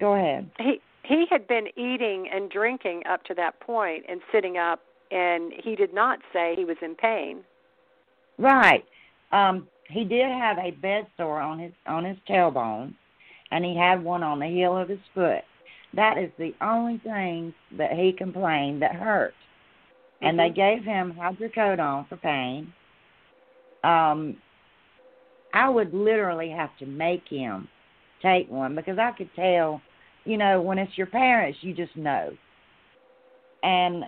Go 0.00 0.14
ahead. 0.14 0.50
He 0.58 0.80
he 1.02 1.26
had 1.30 1.46
been 1.46 1.68
eating 1.76 2.28
and 2.32 2.50
drinking 2.50 3.02
up 3.08 3.22
to 3.24 3.34
that 3.34 3.60
point 3.60 4.04
and 4.08 4.20
sitting 4.32 4.58
up 4.58 4.80
and 5.10 5.52
he 5.62 5.76
did 5.76 5.94
not 5.94 6.18
say 6.32 6.54
he 6.56 6.64
was 6.64 6.76
in 6.82 6.94
pain. 6.94 7.44
Right. 8.38 8.84
Um, 9.32 9.68
he 9.88 10.04
did 10.04 10.28
have 10.28 10.58
a 10.58 10.72
bed 10.72 11.06
sore 11.16 11.40
on 11.40 11.58
his 11.58 11.72
on 11.86 12.04
his 12.04 12.16
tailbone, 12.28 12.94
and 13.50 13.64
he 13.64 13.76
had 13.76 14.02
one 14.02 14.22
on 14.22 14.38
the 14.38 14.46
heel 14.46 14.76
of 14.76 14.88
his 14.88 14.98
foot. 15.14 15.42
That 15.94 16.18
is 16.18 16.30
the 16.38 16.54
only 16.60 16.98
thing 16.98 17.54
that 17.78 17.92
he 17.92 18.12
complained 18.12 18.82
that 18.82 18.94
hurt. 18.94 19.34
And 20.22 20.38
they 20.38 20.50
Mhm. 20.50 20.54
gave 20.54 20.84
him 20.84 21.14
hydrocodone 21.14 22.08
for 22.08 22.16
pain. 22.16 22.72
Um, 23.84 24.40
I 25.52 25.68
would 25.68 25.94
literally 25.94 26.50
have 26.50 26.76
to 26.78 26.86
make 26.86 27.28
him 27.28 27.68
take 28.22 28.50
one 28.50 28.74
because 28.74 28.98
I 28.98 29.12
could 29.12 29.30
tell, 29.34 29.80
you 30.24 30.36
know, 30.36 30.60
when 30.60 30.78
it's 30.78 30.96
your 30.96 31.06
parents, 31.06 31.58
you 31.62 31.74
just 31.74 31.96
know. 31.96 32.30
And 33.62 34.04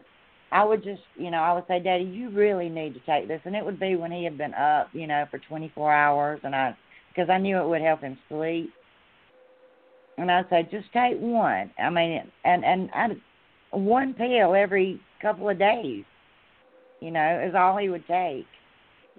I 0.52 0.64
would 0.64 0.82
just, 0.82 1.02
you 1.16 1.30
know, 1.30 1.38
I 1.38 1.52
would 1.52 1.64
say, 1.68 1.80
Daddy, 1.80 2.04
you 2.04 2.30
really 2.30 2.68
need 2.68 2.94
to 2.94 3.00
take 3.00 3.28
this, 3.28 3.40
and 3.44 3.54
it 3.54 3.64
would 3.64 3.78
be 3.80 3.96
when 3.96 4.12
he 4.12 4.24
had 4.24 4.38
been 4.38 4.54
up, 4.54 4.88
you 4.92 5.06
know, 5.06 5.26
for 5.30 5.38
24 5.38 5.92
hours, 5.92 6.40
and 6.42 6.54
I, 6.54 6.76
because 7.08 7.28
I 7.28 7.38
knew 7.38 7.58
it 7.58 7.66
would 7.68 7.82
help 7.82 8.00
him 8.00 8.16
sleep. 8.28 8.70
And 10.16 10.30
I'd 10.30 10.48
say, 10.50 10.66
just 10.70 10.92
take 10.92 11.18
one. 11.18 11.70
I 11.78 11.90
mean, 11.90 12.22
and 12.44 12.64
and 12.64 12.90
I, 12.92 13.08
one 13.70 14.14
pill 14.14 14.54
every 14.54 15.00
couple 15.22 15.48
of 15.48 15.58
days, 15.58 16.04
you 17.00 17.10
know, 17.10 17.44
is 17.46 17.54
all 17.54 17.76
he 17.76 17.88
would 17.88 18.06
take 18.06 18.46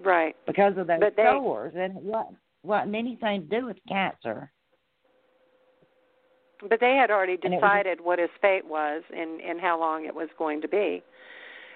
Right. 0.04 0.36
because 0.47 0.78
of 0.78 0.88
those 0.88 0.99
But 0.99 1.15
they- 1.15 1.23
sores, 1.23 1.73
and 1.75 1.93
what 1.95 2.28
wasn't 2.63 2.95
anything 2.95 3.47
to 3.47 3.60
do 3.60 3.65
with 3.67 3.78
cancer. 3.88 4.52
But 6.67 6.79
they 6.79 6.95
had 6.95 7.09
already 7.09 7.33
it 7.33 7.43
was- 7.43 7.53
decided 7.53 8.01
what 8.01 8.19
his 8.19 8.29
fate 8.41 8.65
was 8.65 9.03
and 9.15 9.39
and 9.41 9.59
how 9.61 9.79
long 9.79 10.05
it 10.05 10.13
was 10.13 10.29
going 10.37 10.61
to 10.61 10.67
be. 10.67 11.03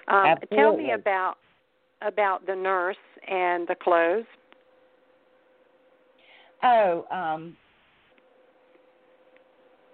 Um, 0.08 0.36
tell 0.52 0.76
me 0.76 0.92
about 0.92 1.36
about 2.02 2.46
the 2.46 2.54
nurse 2.54 2.96
and 3.26 3.66
the 3.66 3.74
clothes. 3.74 4.26
Oh, 6.62 7.06
um, 7.10 7.56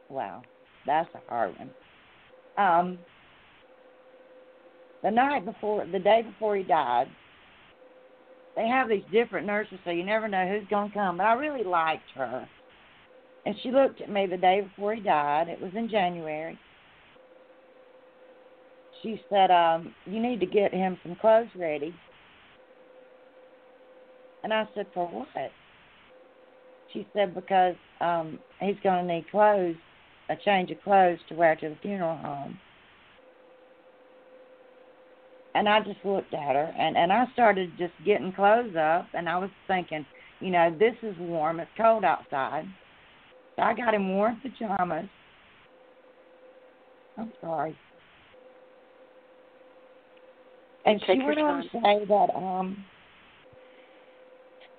wow, 0.08 0.42
that's 0.86 1.08
a 1.14 1.30
hard 1.30 1.54
one. 1.58 1.70
Um, 2.56 2.98
the 5.02 5.10
night 5.10 5.44
before, 5.44 5.86
the 5.86 5.98
day 5.98 6.22
before 6.22 6.56
he 6.56 6.62
died, 6.62 7.08
they 8.54 8.68
have 8.68 8.88
these 8.88 9.02
different 9.10 9.46
nurses, 9.46 9.78
so 9.84 9.90
you 9.90 10.04
never 10.04 10.28
know 10.28 10.46
who's 10.46 10.68
going 10.68 10.90
to 10.90 10.94
come. 10.94 11.16
But 11.16 11.26
I 11.26 11.32
really 11.34 11.64
liked 11.64 12.10
her, 12.14 12.48
and 13.46 13.54
she 13.62 13.70
looked 13.70 14.00
at 14.00 14.10
me 14.10 14.26
the 14.26 14.36
day 14.36 14.60
before 14.60 14.94
he 14.94 15.00
died. 15.00 15.48
It 15.48 15.60
was 15.60 15.72
in 15.74 15.88
January. 15.88 16.58
She 19.02 19.22
said, 19.30 19.50
um, 19.50 19.94
"You 20.04 20.20
need 20.20 20.40
to 20.40 20.46
get 20.46 20.72
him 20.72 20.98
some 21.02 21.16
clothes 21.16 21.48
ready." 21.56 21.94
And 24.42 24.52
I 24.52 24.68
said, 24.74 24.86
"For 24.92 25.06
what?" 25.06 25.50
she 26.92 27.06
said 27.12 27.34
because 27.34 27.74
um 28.00 28.38
he's 28.60 28.76
going 28.82 29.06
to 29.06 29.14
need 29.14 29.30
clothes, 29.30 29.76
a 30.28 30.36
change 30.36 30.70
of 30.70 30.80
clothes 30.82 31.18
to 31.28 31.34
wear 31.34 31.56
to 31.56 31.68
the 31.68 31.76
funeral 31.82 32.16
home. 32.16 32.58
And 35.54 35.68
I 35.68 35.80
just 35.80 36.04
looked 36.04 36.34
at 36.34 36.54
her 36.54 36.74
and 36.78 36.96
and 36.96 37.12
I 37.12 37.24
started 37.32 37.70
just 37.78 37.92
getting 38.04 38.32
clothes 38.32 38.76
up 38.76 39.06
and 39.14 39.28
I 39.28 39.38
was 39.38 39.50
thinking, 39.66 40.06
you 40.40 40.50
know, 40.50 40.74
this 40.78 40.94
is 41.02 41.16
warm, 41.18 41.60
it's 41.60 41.70
cold 41.76 42.04
outside. 42.04 42.64
So 43.60 43.64
I 43.64 43.74
got 43.74 43.92
him 43.92 44.08
warm 44.08 44.40
pajamas. 44.40 45.06
I'm 47.18 47.32
sorry. 47.42 47.76
And 50.86 50.98
Take 51.06 51.20
she 51.20 51.26
went 51.26 51.38
on 51.40 51.62
to 51.62 51.68
say 51.68 52.04
that 52.08 52.34
um 52.34 52.82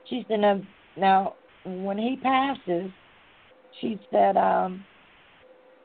she 0.10 0.26
said 0.28 0.40
now, 0.40 0.62
now 0.98 1.36
when 1.64 2.00
he 2.00 2.18
passes, 2.24 2.90
she 3.80 4.00
said 4.12 4.36
um 4.36 4.84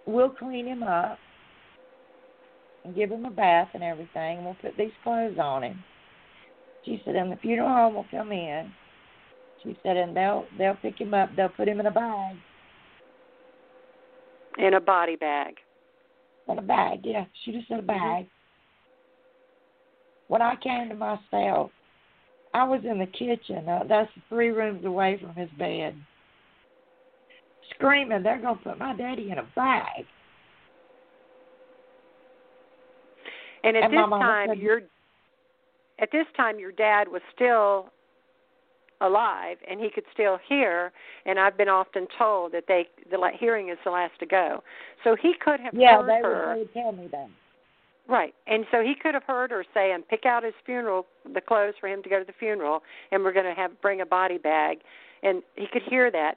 we'll 0.06 0.30
clean 0.30 0.66
him 0.66 0.82
up 0.82 1.18
and 2.86 2.94
give 2.94 3.10
him 3.10 3.26
a 3.26 3.30
bath 3.30 3.68
and 3.74 3.82
everything 3.82 4.38
and 4.38 4.44
we'll 4.46 4.56
put 4.62 4.74
these 4.78 4.92
clothes 5.04 5.36
on 5.38 5.64
him. 5.64 5.84
She 6.86 7.02
said 7.04 7.14
and 7.14 7.30
the 7.30 7.36
funeral 7.36 7.68
home 7.68 7.94
will 7.96 8.06
come 8.10 8.32
in. 8.32 8.72
She 9.62 9.78
said 9.82 9.98
and 9.98 10.16
they'll 10.16 10.46
they'll 10.56 10.76
pick 10.76 10.98
him 10.98 11.12
up, 11.12 11.28
they'll 11.36 11.50
put 11.50 11.68
him 11.68 11.78
in 11.78 11.84
a 11.84 11.90
bag. 11.90 12.36
In 14.58 14.74
a 14.74 14.80
body 14.80 15.16
bag. 15.16 15.54
In 16.48 16.58
a 16.58 16.62
bag, 16.62 17.00
yeah. 17.04 17.24
She 17.44 17.52
just 17.52 17.68
said 17.68 17.80
a 17.80 17.82
bag. 17.82 18.26
When 20.28 20.42
I 20.42 20.54
came 20.56 20.88
to 20.88 20.94
myself, 20.94 21.70
I 22.54 22.64
was 22.64 22.80
in 22.84 22.98
the 22.98 23.06
kitchen. 23.06 23.68
Uh, 23.68 23.84
that's 23.88 24.10
three 24.28 24.48
rooms 24.48 24.84
away 24.84 25.18
from 25.20 25.34
his 25.34 25.50
bed. 25.58 25.94
Screaming, 27.74 28.22
they're 28.22 28.40
going 28.40 28.56
to 28.58 28.62
put 28.64 28.78
my 28.78 28.96
daddy 28.96 29.30
in 29.30 29.38
a 29.38 29.46
bag. 29.54 30.04
And 33.64 33.76
at 33.76 33.84
And 33.84 33.92
this 33.92 33.98
time, 33.98 34.48
said- 34.50 34.58
your 34.58 34.82
at 35.98 36.10
this 36.12 36.26
time 36.36 36.58
your 36.58 36.72
dad 36.72 37.08
was 37.08 37.22
still 37.34 37.90
alive 39.00 39.58
and 39.68 39.80
he 39.80 39.90
could 39.90 40.04
still 40.12 40.38
hear. 40.48 40.92
And 41.24 41.38
I've 41.38 41.56
been 41.56 41.68
often 41.68 42.06
told 42.18 42.52
that 42.52 42.64
they 42.68 42.88
the 43.10 43.18
hearing 43.38 43.68
is 43.68 43.78
the 43.84 43.90
last 43.90 44.18
to 44.20 44.26
go. 44.26 44.62
So 45.04 45.16
he 45.20 45.34
could 45.38 45.60
have 45.60 45.74
Yeah, 45.74 45.98
heard 46.02 46.08
they 46.08 46.22
her. 46.22 46.48
would, 46.48 46.56
they 46.56 46.58
would 46.60 46.72
tell 46.72 46.92
me 46.92 47.08
that. 47.12 47.28
Right. 48.08 48.34
And 48.46 48.64
so 48.70 48.82
he 48.82 48.94
could 48.94 49.14
have 49.14 49.24
heard 49.24 49.50
her 49.50 49.64
say 49.74 49.92
and 49.92 50.06
pick 50.06 50.26
out 50.26 50.44
his 50.44 50.54
funeral 50.64 51.06
the 51.34 51.40
clothes 51.40 51.74
for 51.80 51.88
him 51.88 52.02
to 52.04 52.08
go 52.08 52.20
to 52.20 52.24
the 52.24 52.32
funeral 52.38 52.82
and 53.10 53.24
we're 53.24 53.32
going 53.32 53.46
to 53.46 53.60
have 53.60 53.80
bring 53.82 54.00
a 54.00 54.06
body 54.06 54.38
bag 54.38 54.78
and 55.22 55.42
he 55.56 55.66
could 55.72 55.82
hear 55.82 56.10
that. 56.10 56.36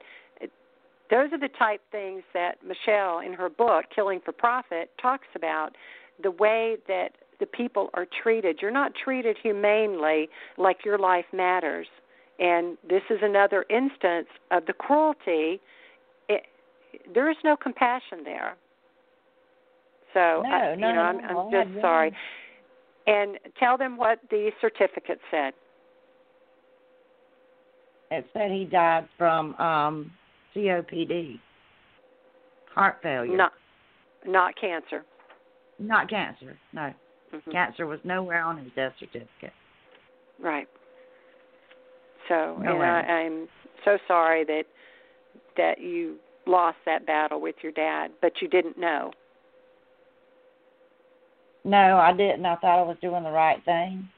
Those 1.10 1.32
are 1.32 1.38
the 1.38 1.48
type 1.58 1.80
things 1.90 2.22
that 2.34 2.58
Michelle 2.64 3.18
in 3.18 3.32
her 3.32 3.48
book 3.48 3.86
Killing 3.94 4.20
for 4.24 4.30
Profit 4.30 4.90
talks 5.02 5.26
about 5.34 5.70
the 6.22 6.30
way 6.30 6.76
that 6.86 7.10
the 7.40 7.46
people 7.46 7.90
are 7.94 8.06
treated. 8.22 8.58
You're 8.62 8.70
not 8.70 8.92
treated 8.94 9.36
humanely 9.42 10.28
like 10.56 10.84
your 10.84 10.98
life 10.98 11.24
matters. 11.32 11.88
And 12.40 12.78
this 12.88 13.02
is 13.10 13.18
another 13.22 13.66
instance 13.68 14.28
of 14.50 14.64
the 14.66 14.72
cruelty. 14.72 15.60
It, 16.28 16.46
there 17.14 17.30
is 17.30 17.36
no 17.44 17.54
compassion 17.54 18.24
there. 18.24 18.56
So, 20.14 20.42
No, 20.42 20.50
I, 20.50 20.74
no, 20.74 20.88
you 20.88 20.94
know, 20.94 21.00
I'm, 21.00 21.20
I'm 21.24 21.50
just 21.50 21.80
sorry. 21.80 22.12
And 23.06 23.38
tell 23.58 23.76
them 23.76 23.96
what 23.96 24.18
the 24.30 24.50
certificate 24.60 25.20
said. 25.30 25.52
It 28.10 28.26
said 28.32 28.50
he 28.50 28.64
died 28.64 29.08
from 29.16 29.54
um 29.56 30.10
COPD, 30.54 31.38
heart 32.74 32.98
failure. 33.02 33.36
Not, 33.36 33.52
not 34.26 34.54
cancer. 34.60 35.04
Not 35.78 36.10
cancer. 36.10 36.56
No, 36.72 36.92
Mhm. 37.32 37.52
cancer 37.52 37.86
was 37.86 38.00
nowhere 38.02 38.42
on 38.42 38.58
his 38.58 38.72
death 38.72 38.92
certificate. 38.98 39.52
Right. 40.40 40.66
So, 42.30 42.56
No 42.62 42.70
and 42.70 42.78
way. 42.78 42.86
I, 42.86 43.00
I'm 43.00 43.48
so 43.84 43.98
sorry 44.06 44.44
that 44.44 44.62
that 45.56 45.80
you 45.80 46.16
lost 46.46 46.76
that 46.86 47.04
battle 47.04 47.40
with 47.40 47.56
your 47.60 47.72
dad, 47.72 48.12
but 48.22 48.32
you 48.40 48.48
didn't 48.48 48.78
know. 48.78 49.10
No, 51.64 51.98
I 51.98 52.12
didn't. 52.12 52.46
I 52.46 52.54
thought 52.56 52.78
I 52.78 52.82
was 52.82 52.96
doing 53.02 53.24
the 53.24 53.30
right 53.30 53.62
thing. 53.64 54.08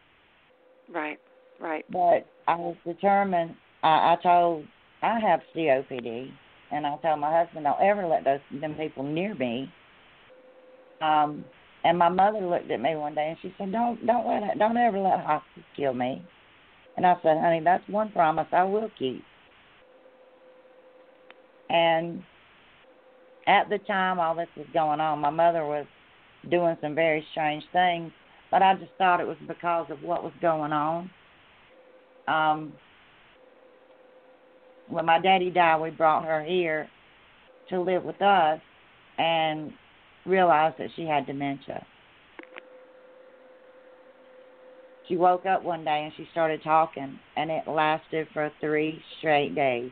Right. 0.92 1.18
Right. 1.59 1.87
But 1.90 2.27
I 2.46 2.55
was 2.57 2.77
determined. 2.87 3.57
I, 3.83 4.12
I 4.12 4.16
told 4.22 4.64
I 5.01 5.18
have 5.18 5.40
COPD, 5.57 6.31
and 6.70 6.87
I 6.87 6.96
told 6.98 7.18
my 7.18 7.33
husband, 7.33 7.64
"Don't 7.64 7.81
ever 7.81 8.07
let 8.07 8.25
those 8.25 8.40
them 8.61 8.75
people 8.75 9.05
near 9.05 9.35
me." 9.35 9.72
Um, 11.01 11.46
and 11.83 11.98
my 11.98 12.11
mother 12.11 12.40
looked 12.40 12.70
at 12.70 12.81
me 12.81 12.94
one 12.94 13.14
day 13.14 13.29
and 13.31 13.38
she 13.40 13.55
said, 13.57 13.72
"Don't 13.72 14.07
don't 14.07 14.27
let 14.27 14.59
don't 14.59 14.77
ever 14.77 14.98
let 14.98 15.20
hospice 15.20 15.64
kill 15.75 15.94
me." 15.94 16.22
And 16.96 17.07
I 17.07 17.16
said, 17.22 17.38
"Honey, 17.38 17.61
that's 17.61 17.88
one 17.88 18.11
promise 18.12 18.48
I 18.52 18.64
will 18.64 18.90
keep." 18.98 19.24
And 21.70 22.22
at 23.46 23.68
the 23.68 23.78
time 23.78 24.20
all 24.20 24.35
this 24.35 24.48
was 24.57 24.66
going 24.74 25.00
on, 25.00 25.20
my 25.20 25.31
mother 25.31 25.64
was 25.66 25.87
doing 26.50 26.76
some 26.81 26.94
very 26.94 27.26
strange 27.33 27.64
things, 27.72 28.12
but 28.50 28.62
I 28.62 28.74
just 28.74 28.92
thought 28.98 29.20
it 29.20 29.26
was 29.26 29.38
because 29.48 29.87
of 29.90 30.02
what 30.02 30.24
was 30.24 30.33
going 30.40 30.72
on 30.72 31.11
um 32.28 32.72
when 34.88 35.07
my 35.07 35.18
daddy 35.20 35.50
died 35.50 35.81
we 35.81 35.90
brought 35.90 36.24
her 36.24 36.42
here 36.44 36.88
to 37.68 37.81
live 37.81 38.05
with 38.05 38.20
us 38.22 38.61
and 39.18 39.72
realized 40.26 40.76
that 40.78 40.90
she 40.96 41.05
had 41.07 41.26
dementia 41.26 41.85
she 45.09 45.17
woke 45.17 45.47
up 45.47 45.62
one 45.62 45.85
day 45.85 46.05
and 46.05 46.12
she 46.17 46.29
started 46.33 46.62
talking 46.62 47.19
and 47.37 47.51
it 47.51 47.67
lasted 47.67 48.29
for 48.33 48.51
three 48.61 49.01
straight 49.19 49.55
days. 49.55 49.91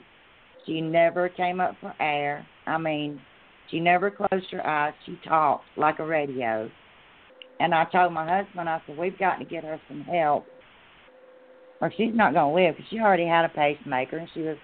She 0.66 0.80
never 0.80 1.28
came 1.28 1.60
up 1.60 1.74
for 1.80 1.94
air. 2.00 2.46
I 2.66 2.78
mean 2.78 3.20
she 3.70 3.80
never 3.80 4.10
closed 4.10 4.46
her 4.50 4.66
eyes. 4.66 4.94
She 5.06 5.18
talked 5.26 5.64
like 5.76 5.98
a 5.98 6.06
radio. 6.06 6.70
And 7.60 7.74
i 7.74 7.84
told 7.84 8.12
my 8.12 8.26
husband 8.26 8.68
i 8.68 8.80
said 8.86 8.96
we've 8.96 9.18
got 9.18 9.36
to 9.36 9.44
get 9.44 9.64
her 9.64 9.80
some 9.88 10.02
help. 10.02 10.44
Or 11.80 11.92
she's 11.96 12.14
not 12.14 12.34
going 12.34 12.54
to 12.54 12.62
live 12.62 12.76
because 12.76 12.90
she 12.90 12.98
already 12.98 13.26
had 13.26 13.44
a 13.44 13.48
pacemaker 13.48 14.18
and 14.18 14.28
she 14.34 14.40
was 14.40 14.56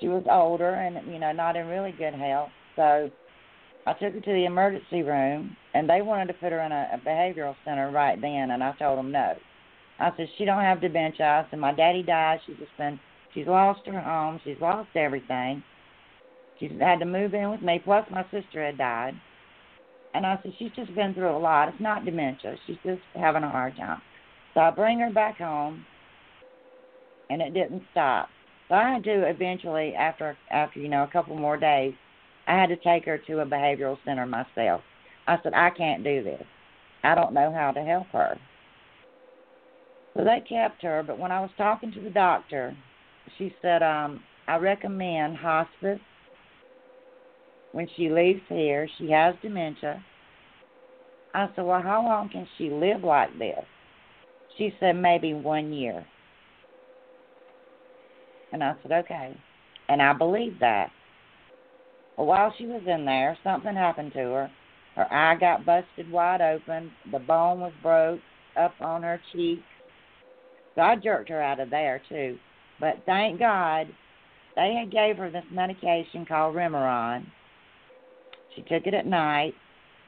she 0.00 0.08
was 0.08 0.24
older 0.30 0.74
and 0.74 1.12
you 1.12 1.18
know 1.18 1.32
not 1.32 1.56
in 1.56 1.66
really 1.66 1.92
good 1.92 2.14
health. 2.14 2.50
So 2.76 3.10
i 3.86 3.92
took 3.92 4.14
her 4.14 4.20
to 4.20 4.32
the 4.32 4.44
emergency 4.44 5.02
room 5.02 5.56
and 5.74 5.88
they 5.88 6.02
wanted 6.02 6.26
to 6.26 6.34
put 6.34 6.52
her 6.52 6.60
in 6.60 6.72
a, 6.72 6.88
a 6.94 6.98
behavioral 6.98 7.54
center 7.64 7.90
right 7.90 8.20
then 8.20 8.50
and 8.50 8.62
i 8.62 8.72
told 8.78 8.98
them 8.98 9.12
no. 9.12 9.34
I 10.02 10.10
said 10.16 10.28
she 10.36 10.44
don't 10.44 10.62
have 10.62 10.80
dementia. 10.80 11.24
I 11.24 11.46
said 11.50 11.60
my 11.60 11.72
daddy 11.72 12.02
died. 12.02 12.40
She's 12.44 12.56
just 12.56 12.76
been 12.76 12.98
she's 13.34 13.46
lost 13.46 13.86
her 13.86 14.00
home. 14.00 14.40
She's 14.44 14.60
lost 14.60 14.88
everything. 14.96 15.62
She's 16.58 16.72
had 16.80 16.98
to 16.98 17.04
move 17.04 17.34
in 17.34 17.50
with 17.50 17.62
me. 17.62 17.80
Plus 17.82 18.04
my 18.10 18.24
sister 18.24 18.64
had 18.64 18.78
died. 18.78 19.14
And 20.14 20.26
i 20.26 20.38
said 20.42 20.52
she's 20.58 20.72
just 20.76 20.94
been 20.94 21.14
through 21.14 21.34
a 21.34 21.38
lot. 21.38 21.68
It's 21.68 21.80
not 21.80 22.04
dementia. 22.04 22.56
She's 22.66 22.76
just 22.84 23.00
having 23.14 23.44
a 23.44 23.50
hard 23.50 23.76
time. 23.76 24.02
So 24.54 24.60
i 24.60 24.70
bring 24.70 24.98
her 24.98 25.10
back 25.10 25.38
home 25.38 25.84
and 27.30 27.40
it 27.40 27.54
didn't 27.54 27.82
stop. 27.92 28.28
So 28.68 28.74
I 28.74 28.90
had 28.90 29.04
to 29.04 29.28
eventually, 29.28 29.94
after 29.94 30.36
after 30.50 30.80
you 30.80 30.88
know 30.88 31.04
a 31.04 31.12
couple 31.12 31.36
more 31.36 31.56
days, 31.56 31.94
I 32.46 32.58
had 32.58 32.68
to 32.68 32.76
take 32.76 33.04
her 33.04 33.18
to 33.18 33.40
a 33.40 33.46
behavioral 33.46 33.98
center 34.04 34.26
myself. 34.26 34.82
I 35.26 35.38
said 35.42 35.54
I 35.54 35.70
can't 35.70 36.04
do 36.04 36.22
this. 36.22 36.42
I 37.04 37.14
don't 37.14 37.34
know 37.34 37.52
how 37.52 37.72
to 37.72 37.82
help 37.82 38.06
her. 38.08 38.38
So 40.16 40.24
they 40.24 40.42
kept 40.48 40.82
her, 40.82 41.02
but 41.06 41.18
when 41.18 41.32
I 41.32 41.40
was 41.40 41.50
talking 41.56 41.92
to 41.92 42.00
the 42.00 42.10
doctor, 42.10 42.76
she 43.38 43.54
said, 43.62 43.82
um, 43.82 44.22
I 44.46 44.56
recommend 44.56 45.36
hospice. 45.36 46.00
When 47.72 47.88
she 47.96 48.10
leaves 48.10 48.42
here, 48.48 48.88
she 48.98 49.10
has 49.10 49.34
dementia. 49.40 50.04
I 51.32 51.48
said, 51.54 51.64
Well, 51.64 51.80
how 51.80 52.04
long 52.04 52.28
can 52.28 52.46
she 52.58 52.68
live 52.68 53.02
like 53.02 53.30
this? 53.38 53.64
She 54.58 54.74
said, 54.78 54.92
Maybe 54.92 55.32
one 55.32 55.72
year. 55.72 56.04
And 58.52 58.62
I 58.62 58.74
said, 58.82 58.92
okay. 58.92 59.34
And 59.88 60.02
I 60.02 60.12
believed 60.12 60.60
that. 60.60 60.90
Well, 62.16 62.26
while 62.26 62.54
she 62.58 62.66
was 62.66 62.82
in 62.86 63.04
there, 63.04 63.38
something 63.44 63.74
happened 63.74 64.12
to 64.14 64.18
her. 64.18 64.50
Her 64.96 65.12
eye 65.12 65.36
got 65.36 65.66
busted 65.66 66.10
wide 66.10 66.40
open. 66.40 66.92
The 67.12 67.18
bone 67.18 67.60
was 67.60 67.72
broke 67.82 68.20
up 68.56 68.74
on 68.80 69.02
her 69.02 69.20
cheek. 69.32 69.60
So 70.74 70.82
I 70.82 70.96
jerked 70.96 71.30
her 71.30 71.42
out 71.42 71.60
of 71.60 71.70
there, 71.70 72.02
too. 72.08 72.38
But 72.80 72.96
thank 73.06 73.38
God 73.38 73.88
they 74.56 74.74
had 74.78 74.92
gave 74.92 75.16
her 75.16 75.30
this 75.30 75.44
medication 75.52 76.26
called 76.26 76.54
Remeron. 76.54 77.26
She 78.54 78.62
took 78.62 78.86
it 78.86 78.94
at 78.94 79.06
night. 79.06 79.54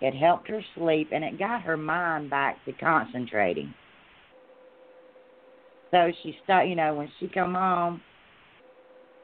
It 0.00 0.14
helped 0.14 0.48
her 0.48 0.62
sleep, 0.76 1.08
and 1.12 1.24
it 1.24 1.38
got 1.38 1.62
her 1.62 1.76
mind 1.76 2.30
back 2.30 2.64
to 2.66 2.72
concentrating. 2.72 3.74
So 5.90 6.12
she 6.22 6.36
start, 6.44 6.68
you 6.68 6.76
know, 6.76 6.94
when 6.94 7.10
she 7.20 7.28
come 7.28 7.54
home, 7.54 8.02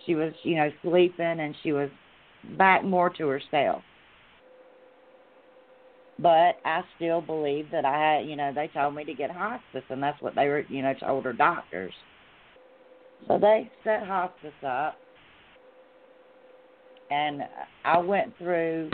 She 0.06 0.14
was, 0.14 0.32
you 0.42 0.56
know, 0.56 0.70
sleeping 0.82 1.40
and 1.40 1.54
she 1.62 1.72
was 1.72 1.90
back 2.56 2.84
more 2.84 3.10
to 3.10 3.28
herself. 3.28 3.82
But 6.18 6.56
I 6.64 6.82
still 6.96 7.22
believe 7.22 7.66
that 7.72 7.84
I 7.84 8.20
you 8.20 8.36
know, 8.36 8.52
they 8.54 8.68
told 8.68 8.94
me 8.94 9.04
to 9.04 9.14
get 9.14 9.30
hospice, 9.30 9.84
and 9.88 10.02
that's 10.02 10.20
what 10.20 10.34
they 10.34 10.48
were, 10.48 10.64
you 10.68 10.82
know, 10.82 10.94
told 10.94 11.24
her 11.24 11.32
doctors. 11.32 11.94
So 13.26 13.38
they 13.38 13.70
set 13.84 14.06
hospice 14.06 14.52
up, 14.66 14.96
and 17.10 17.42
I 17.84 17.98
went 17.98 18.36
through 18.38 18.90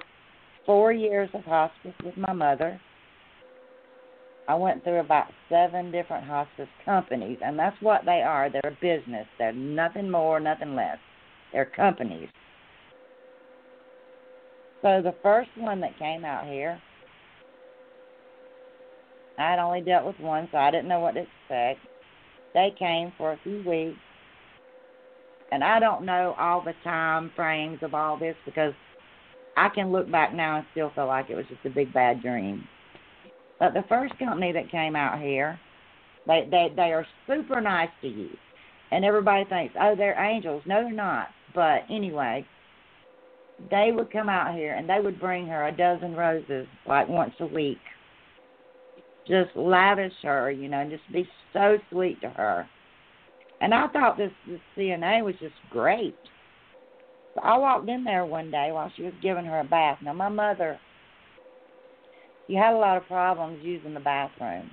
four 0.64 0.92
years 0.92 1.28
of 1.34 1.42
hospice 1.44 1.94
with 2.04 2.16
my 2.16 2.32
mother. 2.32 2.80
I 4.48 4.54
went 4.54 4.84
through 4.84 5.00
about 5.00 5.26
seven 5.48 5.90
different 5.90 6.24
hospice 6.24 6.68
companies, 6.84 7.38
and 7.44 7.58
that's 7.58 7.76
what 7.80 8.04
they 8.04 8.22
are. 8.22 8.48
They're 8.50 8.72
a 8.72 8.78
business. 8.80 9.26
They're 9.38 9.52
nothing 9.52 10.08
more, 10.08 10.38
nothing 10.38 10.76
less. 10.76 10.98
They're 11.52 11.64
companies. 11.64 12.28
So 14.86 15.02
the 15.02 15.16
first 15.20 15.50
one 15.56 15.80
that 15.80 15.98
came 15.98 16.24
out 16.24 16.46
here, 16.46 16.80
I 19.36 19.50
had 19.50 19.58
only 19.58 19.80
dealt 19.80 20.06
with 20.06 20.20
one, 20.20 20.48
so 20.52 20.58
I 20.58 20.70
didn't 20.70 20.86
know 20.86 21.00
what 21.00 21.14
to 21.14 21.22
expect. 21.22 21.80
They 22.54 22.72
came 22.78 23.12
for 23.18 23.32
a 23.32 23.40
few 23.42 23.64
weeks, 23.66 23.98
and 25.50 25.64
I 25.64 25.80
don't 25.80 26.04
know 26.04 26.36
all 26.38 26.60
the 26.60 26.72
time 26.84 27.32
frames 27.34 27.80
of 27.82 27.94
all 27.94 28.16
this 28.16 28.36
because 28.44 28.74
I 29.56 29.70
can 29.70 29.90
look 29.90 30.08
back 30.08 30.32
now 30.32 30.58
and 30.58 30.66
still 30.70 30.92
feel 30.94 31.08
like 31.08 31.30
it 31.30 31.34
was 31.34 31.46
just 31.48 31.64
a 31.64 31.70
big 31.70 31.92
bad 31.92 32.22
dream. 32.22 32.62
But 33.58 33.74
the 33.74 33.82
first 33.88 34.16
company 34.20 34.52
that 34.52 34.70
came 34.70 34.94
out 34.94 35.20
here, 35.20 35.58
they 36.28 36.46
they 36.48 36.72
they 36.76 36.92
are 36.92 37.04
super 37.26 37.60
nice 37.60 37.90
to 38.02 38.08
you, 38.08 38.28
and 38.92 39.04
everybody 39.04 39.46
thinks, 39.46 39.74
oh, 39.80 39.96
they're 39.96 40.16
angels. 40.16 40.62
No, 40.64 40.84
they're 40.84 40.92
not. 40.92 41.26
But 41.56 41.80
anyway, 41.90 42.46
they 43.70 43.90
would 43.92 44.12
come 44.12 44.28
out 44.28 44.54
here 44.54 44.74
and 44.74 44.88
they 44.88 45.00
would 45.00 45.20
bring 45.20 45.46
her 45.46 45.66
a 45.66 45.76
dozen 45.76 46.14
roses 46.14 46.66
like 46.86 47.08
once 47.08 47.34
a 47.40 47.46
week. 47.46 47.78
Just 49.26 49.56
lavish 49.56 50.12
her, 50.22 50.50
you 50.50 50.68
know, 50.68 50.80
and 50.80 50.90
just 50.90 51.10
be 51.12 51.28
so 51.52 51.78
sweet 51.90 52.20
to 52.20 52.28
her. 52.30 52.68
And 53.60 53.74
I 53.74 53.88
thought 53.88 54.18
this, 54.18 54.30
this 54.46 54.60
CNA 54.76 55.24
was 55.24 55.34
just 55.40 55.54
great. 55.70 56.14
So 57.34 57.40
I 57.42 57.56
walked 57.58 57.88
in 57.88 58.04
there 58.04 58.24
one 58.24 58.50
day 58.50 58.70
while 58.72 58.92
she 58.96 59.02
was 59.02 59.14
giving 59.22 59.44
her 59.46 59.60
a 59.60 59.64
bath. 59.64 59.98
Now 60.02 60.12
my 60.12 60.28
mother 60.28 60.78
she 62.46 62.54
had 62.54 62.74
a 62.74 62.78
lot 62.78 62.96
of 62.96 63.06
problems 63.06 63.58
using 63.62 63.94
the 63.94 64.00
bathroom. 64.00 64.70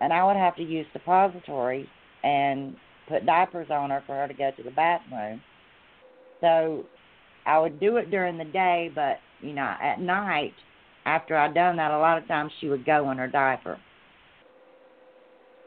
And 0.00 0.12
I 0.12 0.24
would 0.24 0.36
have 0.36 0.56
to 0.56 0.62
use 0.62 0.86
suppositories 0.92 1.88
and 2.22 2.76
put 3.08 3.26
diapers 3.26 3.68
on 3.70 3.90
her 3.90 4.02
for 4.06 4.14
her 4.14 4.28
to 4.28 4.34
go 4.34 4.50
to 4.56 4.62
the 4.62 4.70
bathroom. 4.70 5.40
So 6.40 6.84
I 7.46 7.58
would 7.58 7.80
do 7.80 7.96
it 7.96 8.10
during 8.10 8.38
the 8.38 8.44
day, 8.44 8.90
but 8.94 9.18
you 9.40 9.52
know, 9.52 9.74
at 9.82 10.00
night 10.00 10.54
after 11.06 11.36
I'd 11.36 11.54
done 11.54 11.76
that, 11.76 11.90
a 11.90 11.98
lot 11.98 12.18
of 12.18 12.28
times 12.28 12.52
she 12.60 12.68
would 12.68 12.84
go 12.84 13.10
in 13.10 13.18
her 13.18 13.28
diaper. 13.28 13.78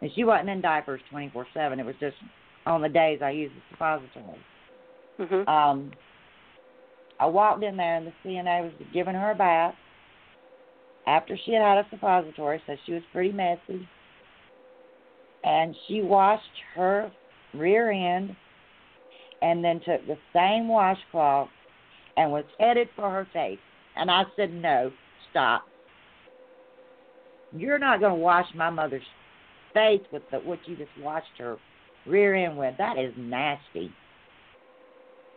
And 0.01 0.11
she 0.15 0.23
wasn't 0.23 0.49
in 0.49 0.61
diapers 0.61 1.01
twenty 1.09 1.29
four 1.31 1.47
seven. 1.53 1.79
It 1.79 1.85
was 1.85 1.95
just 1.99 2.17
on 2.65 2.81
the 2.81 2.89
days 2.89 3.19
I 3.23 3.31
used 3.31 3.55
the 3.55 3.61
suppository. 3.71 4.39
Mhm. 5.19 5.47
Um, 5.47 5.91
I 7.19 7.25
walked 7.27 7.63
in 7.63 7.77
there 7.77 7.97
and 7.97 8.07
the 8.07 8.13
CNA 8.23 8.63
was 8.63 8.73
giving 8.93 9.13
her 9.13 9.31
a 9.31 9.35
bath 9.35 9.75
after 11.05 11.37
she 11.37 11.53
had 11.53 11.61
had 11.61 11.77
a 11.77 11.89
suppository, 11.89 12.61
so 12.65 12.75
she 12.85 12.93
was 12.93 13.03
pretty 13.11 13.31
messy. 13.31 13.87
And 15.43 15.75
she 15.87 16.01
washed 16.01 16.43
her 16.75 17.11
rear 17.53 17.91
end 17.91 18.35
and 19.41 19.63
then 19.63 19.79
took 19.81 20.05
the 20.07 20.17
same 20.33 20.67
washcloth 20.67 21.49
and 22.17 22.31
was 22.31 22.45
headed 22.59 22.89
for 22.95 23.09
her 23.09 23.27
face. 23.33 23.59
And 23.95 24.09
I 24.09 24.23
said, 24.35 24.53
No, 24.53 24.91
stop. 25.29 25.63
You're 27.51 27.79
not 27.79 27.99
going 27.99 28.13
to 28.13 28.19
wash 28.19 28.47
my 28.55 28.69
mother's 28.69 29.03
face 29.73 30.01
with 30.11 30.23
the, 30.31 30.37
what 30.39 30.59
you 30.65 30.75
just 30.75 30.91
washed 30.99 31.37
her 31.37 31.57
rear 32.05 32.35
end 32.35 32.57
with. 32.57 32.75
That 32.77 32.97
is 32.97 33.13
nasty. 33.17 33.91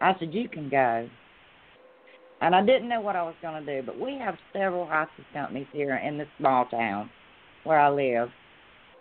I 0.00 0.14
said, 0.18 0.32
You 0.32 0.48
can 0.48 0.68
go. 0.68 1.08
And 2.40 2.54
I 2.54 2.64
didn't 2.64 2.88
know 2.88 3.00
what 3.00 3.16
I 3.16 3.22
was 3.22 3.34
going 3.40 3.64
to 3.64 3.80
do, 3.80 3.86
but 3.86 3.98
we 3.98 4.18
have 4.18 4.34
several 4.52 4.86
hospice 4.86 5.24
companies 5.32 5.66
here 5.72 5.96
in 5.96 6.18
this 6.18 6.28
small 6.38 6.66
town 6.66 7.08
where 7.64 7.78
I 7.78 7.88
live. 7.88 8.28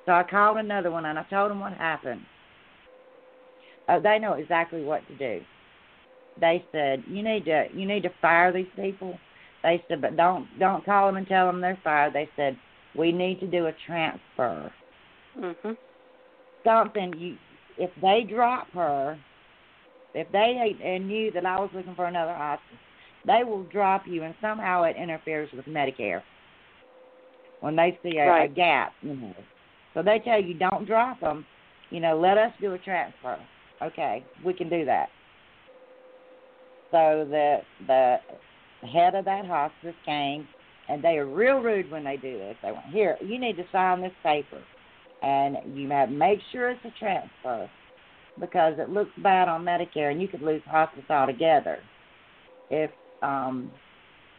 So 0.06 0.12
I 0.12 0.24
called 0.24 0.58
another 0.58 0.92
one 0.92 1.06
and 1.06 1.18
I 1.18 1.24
told 1.24 1.52
them 1.52 1.60
what 1.60 1.74
happened. 1.74 2.22
Oh, 3.90 4.00
they 4.00 4.20
know 4.20 4.34
exactly 4.34 4.84
what 4.84 5.06
to 5.08 5.18
do. 5.18 5.44
They 6.40 6.66
said 6.72 7.04
you 7.08 7.24
need 7.24 7.46
to 7.46 7.66
you 7.74 7.86
need 7.86 8.04
to 8.04 8.12
fire 8.22 8.52
these 8.52 8.68
people. 8.76 9.18
They 9.62 9.84
said, 9.88 10.02
but 10.02 10.18
don't 10.18 10.48
don't 10.60 10.86
call 10.86 11.08
them 11.08 11.18
and 11.18 11.28
tell 11.28 11.48
them 11.48 11.62
they're 11.62 11.80
fired. 11.84 12.14
They 12.14 12.30
said 12.36 12.58
we 12.96 13.12
need 13.12 13.40
to 13.40 13.48
do 13.48 13.68
a 13.68 13.72
transfer. 13.86 14.72
Mhm. 15.38 15.78
Something 16.64 17.14
you 17.18 17.38
if 17.78 17.90
they 18.02 18.24
drop 18.24 18.68
her, 18.72 19.18
if 20.14 20.32
they 20.32 20.76
and 20.84 21.08
knew 21.08 21.32
that 21.32 21.46
I 21.46 21.60
was 21.60 21.70
looking 21.74 21.96
for 21.96 22.06
another 22.06 22.34
hospice, 22.34 22.78
they 23.26 23.44
will 23.44 23.64
drop 23.64 24.04
you, 24.06 24.24
and 24.24 24.36
somehow 24.42 24.84
it 24.84 24.96
interferes 24.98 25.50
with 25.54 25.66
Medicare 25.66 26.22
when 27.62 27.76
they 27.76 27.98
see 28.04 28.18
a, 28.18 28.28
right. 28.28 28.52
a 28.52 28.54
gap. 28.54 28.94
You 29.02 29.16
know, 29.16 29.36
so 29.94 30.04
they 30.04 30.20
tell 30.20 30.42
you 30.42 30.54
don't 30.54 30.86
drop 30.86 31.20
them. 31.22 31.46
You 31.90 32.00
know, 32.00 32.20
let 32.20 32.38
us 32.38 32.52
do 32.60 32.74
a 32.74 32.78
transfer. 32.80 33.40
Okay, 33.82 34.24
we 34.44 34.54
can 34.54 34.70
do 34.70 34.86
that. 34.86 35.10
So 36.94 37.26
the 37.28 37.58
the 37.88 38.18
head 38.88 39.16
of 39.16 39.26
that 39.26 39.46
hospice 39.48 39.96
came, 40.06 40.48
and 40.88 41.04
they 41.04 41.18
are 41.18 41.26
real 41.26 41.58
rude 41.58 41.89
when 41.89 42.04
they 42.04 42.18
do 42.18 42.38
this. 42.38 42.56
They 42.62 42.72
went, 42.72 42.86
"Here, 42.91 43.18
you 43.20 43.39
need 43.39 43.58
to 43.58 43.64
sign 43.72 44.02
this 44.02 44.14
paper, 44.22 44.62
and 45.24 45.58
you 45.76 45.89
have 45.89 46.12
make 46.12 46.39
sure 46.52 46.70
it's 46.70 46.86
a 46.86 46.91
transfer, 47.00 47.68
because 48.39 48.76
it 48.78 48.89
looks 48.89 49.10
bad 49.24 49.48
on 49.48 49.66
Medicare, 49.66 50.12
and 50.12 50.22
you 50.22 50.28
could 50.28 50.44
lose 50.44 50.62
hospice 50.66 51.04
altogether 51.10 51.80
if 52.70 52.91
um 53.24 53.72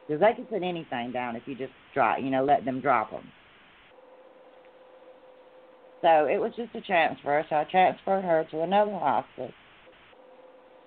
because 0.06 0.20
they 0.20 0.34
can 0.34 0.44
put 0.46 0.62
anything 0.62 1.10
down 1.12 1.34
if 1.34 1.42
you 1.46 1.56
just 1.56 1.72
drop, 1.92 2.18
you 2.20 2.30
know, 2.30 2.44
let 2.44 2.64
them 2.64 2.80
drop 2.80 3.10
them. 3.10 3.24
So 6.02 6.26
it 6.26 6.38
was 6.38 6.52
just 6.54 6.74
a 6.74 6.82
transfer. 6.82 7.44
So 7.48 7.56
I 7.56 7.64
transferred 7.64 8.22
her 8.22 8.46
to 8.50 8.60
another 8.60 8.92
hospice, 8.92 9.54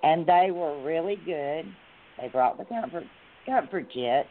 and 0.04 0.26
they 0.26 0.50
were 0.52 0.84
really 0.84 1.18
good. 1.26 1.66
They 2.20 2.28
brought 2.30 2.58
the 2.58 2.66
comfort 2.66 3.04
comfort 3.46 3.88
kit, 3.94 4.26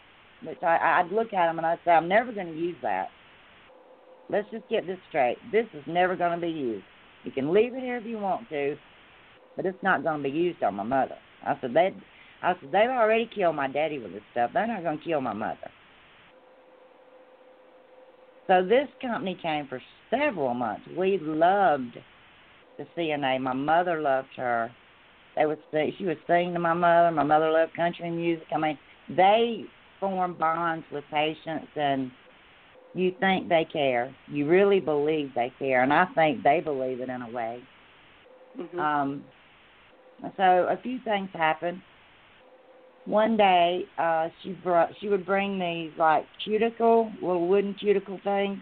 which 0.45 0.63
I 0.63 1.01
I'd 1.01 1.13
look 1.13 1.33
at 1.33 1.47
them 1.47 1.59
and 1.59 1.67
I'd 1.67 1.79
say 1.85 1.93
I'm 1.93 2.09
never 2.09 2.33
going 2.33 2.53
to 2.53 2.59
use 2.59 2.77
that. 2.83 3.09
Let's 4.29 4.51
just 4.51 4.69
get 4.69 4.87
this 4.87 4.99
straight. 5.09 5.39
This 5.53 5.67
is 5.73 5.83
never 5.87 6.17
going 6.17 6.39
to 6.39 6.45
be 6.45 6.53
used. 6.53 6.85
You 7.25 7.33
can 7.33 7.53
leave 7.53 7.75
it 7.75 7.81
here 7.81 7.97
if 7.97 8.05
you 8.05 8.19
want 8.19 8.49
to, 8.49 8.77
but 9.57 9.67
it's 9.67 9.83
not 9.83 10.03
going 10.03 10.23
to 10.23 10.29
be 10.29 10.35
used 10.35 10.63
on 10.63 10.75
my 10.75 10.83
mother. 10.83 11.17
I 11.45 11.55
said 11.61 11.75
they 11.75 11.95
I 12.43 12.55
said 12.61 12.71
they've 12.73 12.91
already 12.91 13.29
killed 13.35 13.57
my 13.57 13.69
daddy 13.69 13.99
with 13.99 14.13
this 14.13 14.23
stuff. 14.33 14.51
They're 14.53 14.67
not 14.67 14.83
going 14.83 14.99
to 14.99 15.05
kill 15.05 15.21
my 15.21 15.33
mother. 15.33 15.71
So 18.47 18.65
this 18.65 18.89
company 19.03 19.37
came 19.41 19.67
for 19.67 19.81
several 20.11 20.55
months. 20.55 20.87
We 20.97 21.19
loved 21.21 21.99
the 22.79 22.87
CNA. 22.97 23.41
My 23.41 23.55
mother 23.55 24.01
loved 24.01 24.29
her. 24.37 24.71
They 25.37 25.47
would 25.47 25.59
sing, 25.71 25.93
she 25.99 26.07
would 26.07 26.19
sing 26.27 26.55
to 26.55 26.59
my 26.59 26.73
mother. 26.73 27.11
My 27.11 27.23
mother 27.23 27.51
loved 27.51 27.75
country 27.75 28.11
music. 28.11 28.47
I 28.55 28.59
mean, 28.59 28.79
they 29.09 29.65
form 30.01 30.35
bonds 30.35 30.85
with 30.91 31.05
patients, 31.11 31.69
and 31.77 32.11
you 32.95 33.13
think 33.21 33.49
they 33.49 33.67
care. 33.71 34.15
You 34.29 34.49
really 34.49 34.81
believe 34.81 35.35
they 35.35 35.53
care, 35.59 35.83
and 35.83 35.93
I 35.93 36.07
think 36.15 36.43
they 36.43 36.61
believe 36.61 37.01
it 37.01 37.11
in 37.11 37.23
a 37.23 37.31
way. 37.31 37.63
Mhm. 38.59 38.79
Um, 38.79 39.25
so 40.37 40.67
a 40.69 40.77
few 40.79 40.99
things 41.01 41.29
happened. 41.35 41.83
One 43.05 43.37
day, 43.37 43.87
uh, 43.99 44.31
she 44.43 44.53
brought 44.53 44.97
she 44.99 45.09
would 45.09 45.27
bring 45.27 45.59
these 45.59 45.93
like 45.99 46.27
cuticle 46.43 47.13
little 47.21 47.47
wooden 47.47 47.75
cuticle 47.75 48.19
things 48.25 48.59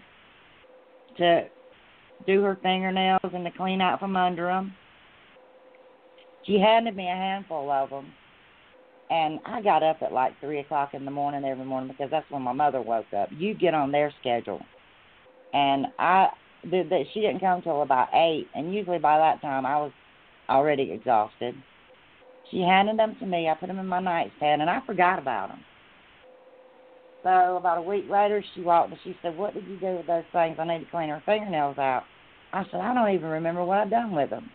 to 1.17 1.49
do 2.25 2.43
her 2.43 2.55
fingernails 2.61 3.19
and 3.23 3.45
to 3.45 3.51
clean 3.51 3.81
out 3.81 3.99
from 3.99 4.15
under 4.15 4.45
them. 4.45 4.75
She 6.45 6.59
handed 6.59 6.95
me 6.95 7.07
a 7.07 7.15
handful 7.15 7.71
of 7.71 7.89
them, 7.89 8.13
and 9.09 9.39
I 9.45 9.61
got 9.61 9.83
up 9.83 10.01
at 10.01 10.13
like 10.13 10.39
three 10.39 10.59
o'clock 10.59 10.93
in 10.93 11.05
the 11.05 11.11
morning 11.11 11.43
every 11.43 11.65
morning 11.65 11.89
because 11.89 12.11
that's 12.11 12.29
when 12.29 12.43
my 12.43 12.53
mother 12.53 12.81
woke 12.81 13.11
up. 13.17 13.29
You 13.31 13.53
get 13.53 13.73
on 13.73 13.91
their 13.91 14.13
schedule, 14.19 14.61
and 15.53 15.87
I 15.97 16.29
did 16.69 16.89
that. 16.89 17.05
She 17.13 17.21
didn't 17.21 17.39
come 17.39 17.61
till 17.61 17.81
about 17.81 18.09
eight, 18.13 18.47
and 18.53 18.73
usually 18.73 18.99
by 18.99 19.17
that 19.17 19.41
time 19.41 19.65
I 19.65 19.77
was 19.77 19.91
already 20.49 20.91
exhausted. 20.91 21.55
She 22.51 22.61
handed 22.61 22.99
them 22.99 23.15
to 23.19 23.25
me. 23.25 23.49
I 23.49 23.55
put 23.55 23.67
them 23.67 23.79
in 23.79 23.87
my 23.87 23.99
nightstand, 23.99 24.61
and 24.61 24.69
I 24.69 24.81
forgot 24.85 25.17
about 25.17 25.49
them. 25.49 25.63
So 27.23 27.57
about 27.57 27.79
a 27.79 27.81
week 27.81 28.05
later, 28.07 28.43
she 28.53 28.61
walked 28.61 28.91
and 28.91 28.99
she 29.03 29.17
said, 29.23 29.35
"What 29.35 29.55
did 29.55 29.65
you 29.65 29.77
do 29.77 29.95
with 29.97 30.05
those 30.05 30.25
things? 30.31 30.57
I 30.59 30.65
need 30.65 30.85
to 30.85 30.91
clean 30.91 31.09
her 31.09 31.23
fingernails 31.25 31.79
out." 31.79 32.03
I 32.53 32.63
said, 32.65 32.81
"I 32.81 32.93
don't 32.93 33.09
even 33.09 33.29
remember 33.29 33.65
what 33.65 33.79
I've 33.79 33.89
done 33.89 34.13
with 34.13 34.29
them." 34.29 34.51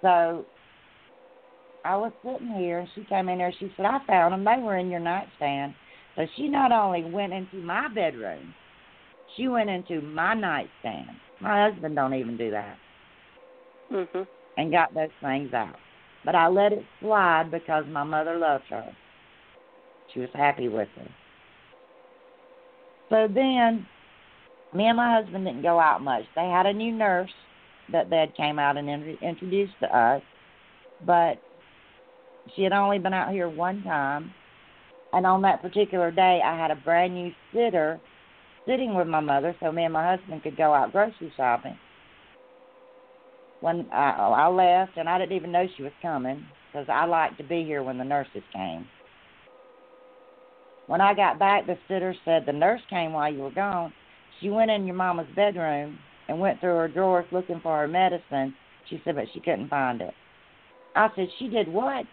So 0.00 0.44
I 1.84 1.96
was 1.96 2.12
sitting 2.24 2.48
here, 2.48 2.80
and 2.80 2.88
she 2.94 3.04
came 3.04 3.28
in 3.28 3.38
there. 3.38 3.52
She 3.52 3.72
said, 3.76 3.86
"I 3.86 3.98
found 4.06 4.32
them. 4.32 4.44
They 4.44 4.62
were 4.62 4.76
in 4.76 4.90
your 4.90 5.00
nightstand." 5.00 5.74
So 6.16 6.26
she 6.34 6.48
not 6.48 6.72
only 6.72 7.04
went 7.04 7.32
into 7.32 7.56
my 7.56 7.88
bedroom, 7.88 8.54
she 9.36 9.48
went 9.48 9.70
into 9.70 10.00
my 10.00 10.34
nightstand. 10.34 11.10
My 11.40 11.68
husband 11.68 11.94
don't 11.94 12.14
even 12.14 12.36
do 12.36 12.50
that. 12.50 12.76
Mhm. 13.90 14.26
And 14.56 14.72
got 14.72 14.92
those 14.94 15.12
things 15.20 15.54
out. 15.54 15.78
But 16.24 16.34
I 16.34 16.48
let 16.48 16.72
it 16.72 16.84
slide 17.00 17.50
because 17.50 17.86
my 17.86 18.02
mother 18.02 18.36
loved 18.36 18.66
her. 18.68 18.94
She 20.08 20.20
was 20.20 20.30
happy 20.34 20.68
with 20.68 20.88
her. 20.96 21.08
So 23.10 23.28
then, 23.28 23.86
me 24.72 24.86
and 24.86 24.96
my 24.96 25.14
husband 25.14 25.44
didn't 25.44 25.62
go 25.62 25.78
out 25.78 26.02
much. 26.02 26.24
They 26.34 26.48
had 26.48 26.66
a 26.66 26.72
new 26.72 26.92
nurse 26.92 27.32
that 27.92 28.10
they 28.10 28.18
had 28.18 28.36
came 28.36 28.58
out 28.58 28.76
and 28.76 28.88
in- 28.88 29.18
introduced 29.22 29.74
to 29.80 29.96
us, 29.96 30.22
but 31.04 31.38
she 32.54 32.62
had 32.62 32.72
only 32.72 32.98
been 32.98 33.14
out 33.14 33.32
here 33.32 33.48
one 33.48 33.82
time. 33.82 34.32
And 35.12 35.26
on 35.26 35.42
that 35.42 35.62
particular 35.62 36.10
day, 36.10 36.40
I 36.44 36.56
had 36.58 36.70
a 36.70 36.76
brand 36.76 37.14
new 37.14 37.30
sitter 37.52 38.00
sitting 38.66 38.94
with 38.94 39.06
my 39.06 39.20
mother, 39.20 39.56
so 39.60 39.72
me 39.72 39.84
and 39.84 39.92
my 39.92 40.16
husband 40.16 40.42
could 40.42 40.56
go 40.56 40.74
out 40.74 40.92
grocery 40.92 41.32
shopping. 41.36 41.78
When 43.60 43.88
I, 43.92 44.10
I 44.10 44.48
left, 44.48 44.96
and 44.96 45.08
I 45.08 45.18
didn't 45.18 45.36
even 45.36 45.50
know 45.50 45.66
she 45.76 45.82
was 45.82 45.92
coming 46.02 46.44
because 46.70 46.86
I 46.90 47.06
liked 47.06 47.38
to 47.38 47.44
be 47.44 47.64
here 47.64 47.82
when 47.82 47.98
the 47.98 48.04
nurses 48.04 48.42
came. 48.52 48.86
When 50.86 51.00
I 51.00 51.14
got 51.14 51.38
back, 51.38 51.66
the 51.66 51.76
sitter 51.88 52.14
said 52.24 52.44
the 52.46 52.52
nurse 52.52 52.80
came 52.88 53.12
while 53.12 53.32
you 53.32 53.40
were 53.40 53.50
gone. 53.50 53.92
She 54.40 54.50
went 54.50 54.70
in 54.70 54.86
your 54.86 54.94
mama's 54.96 55.26
bedroom 55.34 55.98
and 56.28 56.38
went 56.38 56.60
through 56.60 56.76
her 56.76 56.88
drawers 56.88 57.26
looking 57.32 57.60
for 57.60 57.78
her 57.78 57.88
medicine. 57.88 58.54
She 58.88 59.00
said, 59.04 59.16
but 59.16 59.26
she 59.32 59.40
couldn't 59.40 59.68
find 59.68 60.00
it. 60.00 60.14
I 60.94 61.08
said, 61.14 61.28
she 61.38 61.48
did 61.48 61.68
what? 61.68 62.04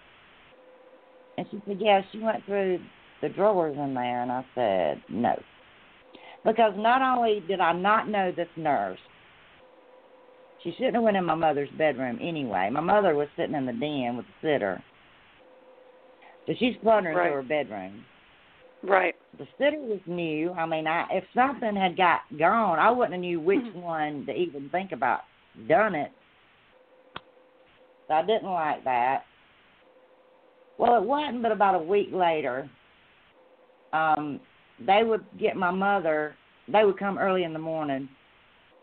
And 1.37 1.47
she 1.51 1.61
said, 1.67 1.77
yeah, 1.79 2.01
she 2.11 2.19
went 2.19 2.45
through 2.45 2.79
the 3.21 3.29
drawers 3.29 3.75
in 3.77 3.93
there. 3.93 4.21
And 4.21 4.31
I 4.31 4.45
said, 4.55 5.01
no. 5.09 5.41
Because 6.43 6.73
not 6.77 7.01
only 7.01 7.43
did 7.47 7.59
I 7.59 7.73
not 7.73 8.07
know 8.07 8.31
this 8.31 8.47
nurse, 8.55 8.99
she 10.61 10.71
shouldn't 10.73 10.95
have 10.95 11.03
went 11.03 11.17
in 11.17 11.25
my 11.25 11.35
mother's 11.35 11.69
bedroom 11.77 12.19
anyway. 12.21 12.69
My 12.71 12.81
mother 12.81 13.15
was 13.15 13.27
sitting 13.37 13.55
in 13.55 13.65
the 13.65 13.73
den 13.73 14.17
with 14.17 14.25
the 14.25 14.47
sitter. 14.47 14.81
So 16.47 16.53
she's 16.57 16.75
plundering 16.81 17.15
Right. 17.15 17.27
through 17.27 17.35
her 17.35 17.43
bedroom. 17.43 18.05
Right. 18.83 19.15
The 19.37 19.47
city 19.57 19.77
was 19.77 19.99
new. 20.05 20.51
I 20.51 20.65
mean, 20.65 20.87
I 20.87 21.05
if 21.11 21.23
something 21.33 21.75
had 21.75 21.97
got 21.97 22.21
gone, 22.37 22.79
I 22.79 22.91
wouldn't 22.91 23.13
have 23.13 23.21
knew 23.21 23.39
which 23.39 23.59
Mhm. 23.59 23.81
one 23.81 24.25
to 24.25 24.33
even 24.33 24.69
think 24.69 24.91
about 24.91 25.21
done 25.67 25.95
it. 25.95 26.11
So 28.07 28.13
I 28.13 28.21
didn't 28.21 28.51
like 28.51 28.83
that. 28.83 29.25
Well, 30.77 30.97
it 30.97 31.03
wasn't 31.03 31.41
but 31.41 31.51
about 31.51 31.75
a 31.75 31.79
week 31.79 32.11
later. 32.11 32.69
Um, 33.93 34.41
they 34.79 35.03
would 35.03 35.25
get 35.37 35.55
my 35.55 35.71
mother. 35.71 36.35
They 36.67 36.83
would 36.83 36.97
come 36.97 37.17
early 37.17 37.43
in 37.43 37.53
the 37.53 37.59
morning, 37.59 38.09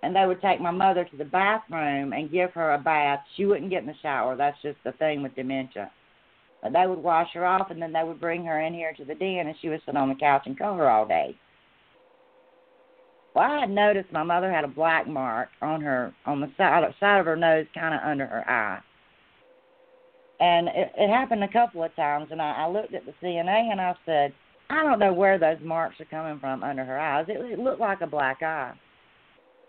and 0.03 0.17
they 0.17 0.27
would 0.27 0.41
take 0.41 0.61
my 0.61 0.71
mother 0.71 1.05
to 1.05 1.17
the 1.17 1.25
bathroom 1.25 2.13
and 2.13 2.31
give 2.31 2.53
her 2.53 2.73
a 2.73 2.79
bath. 2.79 3.21
She 3.37 3.45
wouldn't 3.45 3.71
get 3.71 3.83
in 3.83 3.89
the 3.89 3.95
shower. 4.01 4.37
That's 4.37 4.61
just 4.63 4.83
the 4.85 4.93
thing 4.93 5.23
with 5.23 5.35
dementia. 5.35 5.91
But 6.63 6.73
they 6.73 6.87
would 6.87 6.99
wash 6.99 7.29
her 7.35 7.45
off, 7.45 7.71
and 7.71 7.83
then 7.83 7.93
they 7.93 8.05
would 8.05 8.21
bring 8.21 8.45
her 8.45 8.61
in 8.61 8.73
here 8.73 8.93
to 8.95 9.05
the 9.05 9.15
den, 9.15 9.47
and 9.47 9.55
she 9.61 9.69
would 9.69 9.83
sit 9.85 9.97
on 9.97 10.09
the 10.09 10.15
couch 10.15 10.43
and 10.47 10.59
color 10.59 10.89
all 10.89 11.07
day. 11.07 11.37
Well, 13.35 13.51
I 13.51 13.61
had 13.61 13.71
noticed 13.71 14.13
my 14.13 14.23
mother 14.23 14.53
had 14.53 14.65
a 14.65 14.69
black 14.69 15.09
mark 15.09 15.49
on 15.61 15.81
her 15.81 16.15
on 16.27 16.41
the 16.41 16.51
side 16.57 16.85
side 17.01 17.19
of 17.19 17.27
her 17.27 17.37
nose, 17.37 17.67
kind 17.75 17.95
of 17.95 18.01
under 18.05 18.27
her 18.27 18.49
eye. 18.49 18.81
And 20.39 20.69
it, 20.69 20.93
it 20.97 21.09
happened 21.09 21.43
a 21.43 21.53
couple 21.53 21.83
of 21.83 21.95
times, 21.97 22.29
and 22.31 22.43
I, 22.43 22.53
I 22.53 22.69
looked 22.69 22.95
at 22.95 23.07
the 23.07 23.15
CNA 23.23 23.71
and 23.71 23.81
I 23.81 23.95
said, 24.05 24.35
I 24.71 24.83
don't 24.83 24.99
know 24.99 25.13
where 25.13 25.39
those 25.39 25.59
marks 25.63 26.01
are 26.01 26.05
coming 26.07 26.39
from 26.41 26.63
under 26.63 26.85
her 26.85 26.99
eyes. 26.99 27.27
It, 27.29 27.41
it 27.53 27.59
looked 27.59 27.81
like 27.81 28.01
a 28.01 28.07
black 28.07 28.43
eye. 28.43 28.73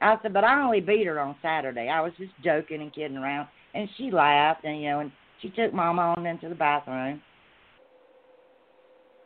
I 0.01 0.17
said, 0.21 0.33
but 0.33 0.43
I 0.43 0.61
only 0.61 0.81
beat 0.81 1.07
her 1.07 1.19
on 1.19 1.35
Saturday. 1.41 1.89
I 1.89 2.01
was 2.01 2.11
just 2.17 2.33
joking 2.43 2.81
and 2.81 2.93
kidding 2.93 3.17
around, 3.17 3.47
and 3.73 3.87
she 3.97 4.11
laughed, 4.11 4.65
and 4.65 4.81
you 4.81 4.89
know, 4.89 4.99
and 4.99 5.11
she 5.43 5.49
took 5.49 5.73
Mama 5.73 6.15
on 6.17 6.25
into 6.25 6.49
the 6.49 6.55
bathroom. 6.55 7.21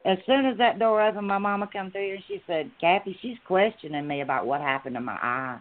As 0.04 0.18
soon 0.26 0.46
as 0.46 0.58
that 0.58 0.80
door 0.80 1.06
opened, 1.06 1.28
my 1.28 1.38
mama 1.38 1.70
come 1.72 1.92
through 1.92 2.14
and 2.14 2.24
she 2.28 2.42
said, 2.48 2.72
Kathy, 2.80 3.18
she's 3.22 3.38
questioning 3.46 4.08
me 4.08 4.22
about 4.22 4.46
what 4.46 4.62
happened 4.62 4.96
to 4.96 5.02
my 5.02 5.18
eye. 5.22 5.60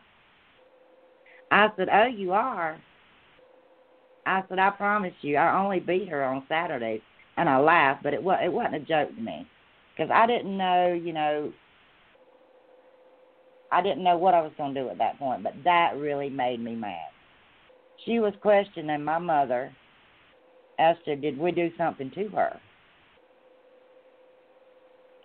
I 1.51 1.69
said, 1.77 1.89
Oh, 1.93 2.07
you 2.07 2.33
are? 2.33 2.81
I 4.25 4.43
said, 4.49 4.59
I 4.59 4.71
promise 4.71 5.15
you, 5.21 5.37
I 5.37 5.61
only 5.61 5.81
beat 5.81 6.09
her 6.09 6.25
on 6.25 6.45
Saturdays. 6.49 7.01
And 7.37 7.49
I 7.49 7.59
laughed, 7.59 8.03
but 8.03 8.15
it, 8.15 8.23
was, 8.23 8.39
it 8.43 8.53
wasn't 8.53 8.77
a 8.77 8.81
joke 8.81 9.15
to 9.15 9.21
me. 9.21 9.47
Because 9.95 10.11
I 10.15 10.27
didn't 10.27 10.57
know, 10.57 10.93
you 10.93 11.13
know, 11.13 11.53
I 13.73 13.83
didn't 13.83 14.05
know 14.05 14.17
what 14.17 14.35
I 14.35 14.41
was 14.41 14.53
going 14.57 14.75
to 14.75 14.83
do 14.83 14.89
at 14.89 14.99
that 14.99 15.19
point, 15.19 15.43
but 15.43 15.55
that 15.65 15.97
really 15.97 16.31
made 16.31 16.63
me 16.63 16.75
mad. 16.75 17.11
She 18.05 18.21
was 18.21 18.33
questioning 18.41 19.03
my 19.03 19.19
mother 19.19 19.73
to 20.79 21.17
did 21.17 21.39
we 21.39 21.53
do 21.53 21.71
something 21.79 22.11
to 22.15 22.29
her. 22.29 22.61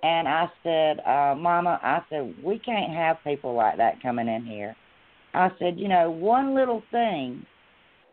And 0.04 0.28
I 0.28 0.52
said, 0.64 1.00
uh, 1.06 1.36
Mama, 1.36 1.80
I 1.84 2.02
said, 2.10 2.34
we 2.44 2.58
can't 2.58 2.92
have 2.92 3.18
people 3.24 3.54
like 3.54 3.78
that 3.78 4.02
coming 4.02 4.28
in 4.28 4.46
here. 4.46 4.76
I 5.34 5.52
said, 5.60 5.80
you 5.80 5.88
know, 5.88 6.10
one 6.10 6.56
little 6.56 6.82
thing 6.92 7.46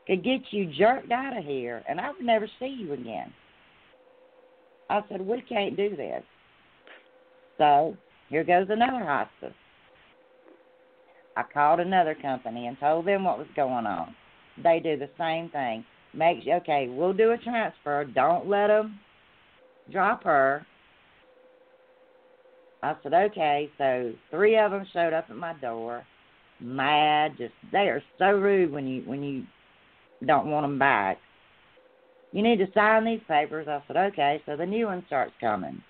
could 0.06 0.22
get 0.22 0.40
you 0.50 0.66
jerked 0.66 1.10
out 1.10 1.36
of 1.36 1.44
here, 1.44 1.82
and 1.88 2.00
I 2.00 2.10
would 2.10 2.24
never 2.24 2.48
see 2.58 2.66
you 2.66 2.92
again. 2.92 3.32
I 4.90 5.00
said, 5.08 5.20
we 5.20 5.42
can't 5.42 5.76
do 5.76 5.96
this. 5.96 6.22
So 7.56 7.96
here 8.28 8.44
goes 8.44 8.66
another 8.70 9.04
hospice. 9.04 9.54
I 11.36 11.42
called 11.52 11.80
another 11.80 12.14
company 12.20 12.66
and 12.66 12.78
told 12.80 13.06
them 13.06 13.24
what 13.24 13.38
was 13.38 13.46
going 13.54 13.86
on. 13.86 14.14
They 14.62 14.80
do 14.80 14.96
the 14.96 15.10
same 15.18 15.50
thing. 15.50 15.84
Make 16.14 16.38
okay, 16.46 16.88
we'll 16.90 17.12
do 17.12 17.32
a 17.32 17.38
transfer. 17.38 18.04
Don't 18.04 18.48
let 18.48 18.68
them 18.68 18.98
drop 19.90 20.24
her. 20.24 20.66
I 22.82 22.94
said 23.02 23.12
okay. 23.12 23.70
So 23.76 24.12
three 24.30 24.58
of 24.58 24.70
them 24.70 24.86
showed 24.92 25.12
up 25.12 25.26
at 25.28 25.36
my 25.36 25.54
door, 25.54 26.04
mad. 26.60 27.32
Just 27.36 27.52
they 27.72 27.88
are 27.88 28.02
so 28.18 28.30
rude 28.30 28.72
when 28.72 28.86
you 28.86 29.02
when 29.04 29.22
you 29.22 29.44
don't 30.26 30.50
want 30.50 30.64
them 30.64 30.78
back. 30.78 31.18
You 32.32 32.42
need 32.42 32.58
to 32.58 32.66
sign 32.74 33.04
these 33.04 33.20
papers. 33.28 33.66
I 33.68 33.82
said 33.86 33.96
okay. 33.96 34.42
So 34.46 34.56
the 34.56 34.66
new 34.66 34.86
one 34.86 35.04
starts 35.06 35.32
coming, 35.40 35.82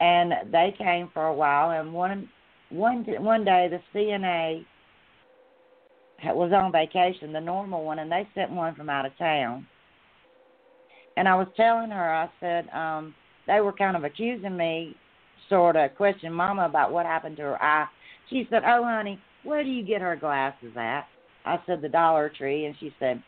and 0.00 0.32
they 0.52 0.74
came 0.76 1.10
for 1.14 1.26
a 1.26 1.34
while. 1.34 1.70
And 1.70 1.94
one 1.94 2.28
one 2.70 3.04
one 3.20 3.44
day 3.44 3.68
the 3.70 3.80
CNA 3.98 4.64
was 6.22 6.52
on 6.52 6.72
vacation, 6.72 7.32
the 7.32 7.40
normal 7.40 7.84
one, 7.84 7.98
and 7.98 8.10
they 8.10 8.26
sent 8.34 8.50
one 8.50 8.74
from 8.74 8.88
out 8.88 9.06
of 9.06 9.16
town. 9.18 9.66
And 11.16 11.28
I 11.28 11.34
was 11.36 11.48
telling 11.56 11.90
her, 11.90 12.14
I 12.14 12.28
said, 12.40 12.68
um, 12.70 13.14
they 13.46 13.60
were 13.60 13.72
kind 13.72 13.96
of 13.96 14.04
accusing 14.04 14.56
me, 14.56 14.96
sort 15.48 15.76
of 15.76 15.94
questioning 15.96 16.34
Mama 16.34 16.64
about 16.64 16.92
what 16.92 17.06
happened 17.06 17.36
to 17.36 17.42
her 17.42 17.62
eye. 17.62 17.86
She 18.30 18.46
said, 18.50 18.62
"Oh, 18.64 18.82
honey, 18.84 19.20
where 19.42 19.62
do 19.62 19.70
you 19.70 19.84
get 19.84 20.00
her 20.00 20.16
glasses 20.16 20.72
at?" 20.76 21.06
I 21.44 21.60
said, 21.66 21.82
"The 21.82 21.88
Dollar 21.88 22.30
Tree," 22.30 22.64
and 22.64 22.74
she 22.78 22.94
said, 22.98 23.22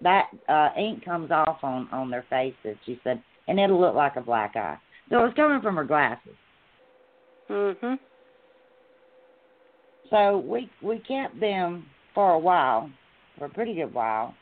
"That 0.00 0.30
uh, 0.48 0.70
ink 0.76 1.04
comes 1.04 1.30
off 1.30 1.58
on 1.62 1.88
on 1.90 2.10
their 2.10 2.24
faces." 2.30 2.78
She 2.86 3.00
said, 3.02 3.20
"And 3.48 3.58
it'll 3.58 3.80
look 3.80 3.94
like 3.94 4.16
a 4.16 4.20
black 4.20 4.54
eye." 4.54 4.78
So 5.08 5.18
it 5.18 5.22
was 5.22 5.34
coming 5.34 5.60
from 5.60 5.76
her 5.76 5.84
glasses. 5.84 6.36
Mhm. 7.48 7.98
So 10.10 10.38
we 10.38 10.70
we 10.80 11.00
kept 11.00 11.38
them 11.40 11.86
for 12.14 12.32
a 12.32 12.38
while, 12.38 12.90
for 13.38 13.46
a 13.46 13.50
pretty 13.50 13.74
good 13.74 13.92
while. 13.92 14.34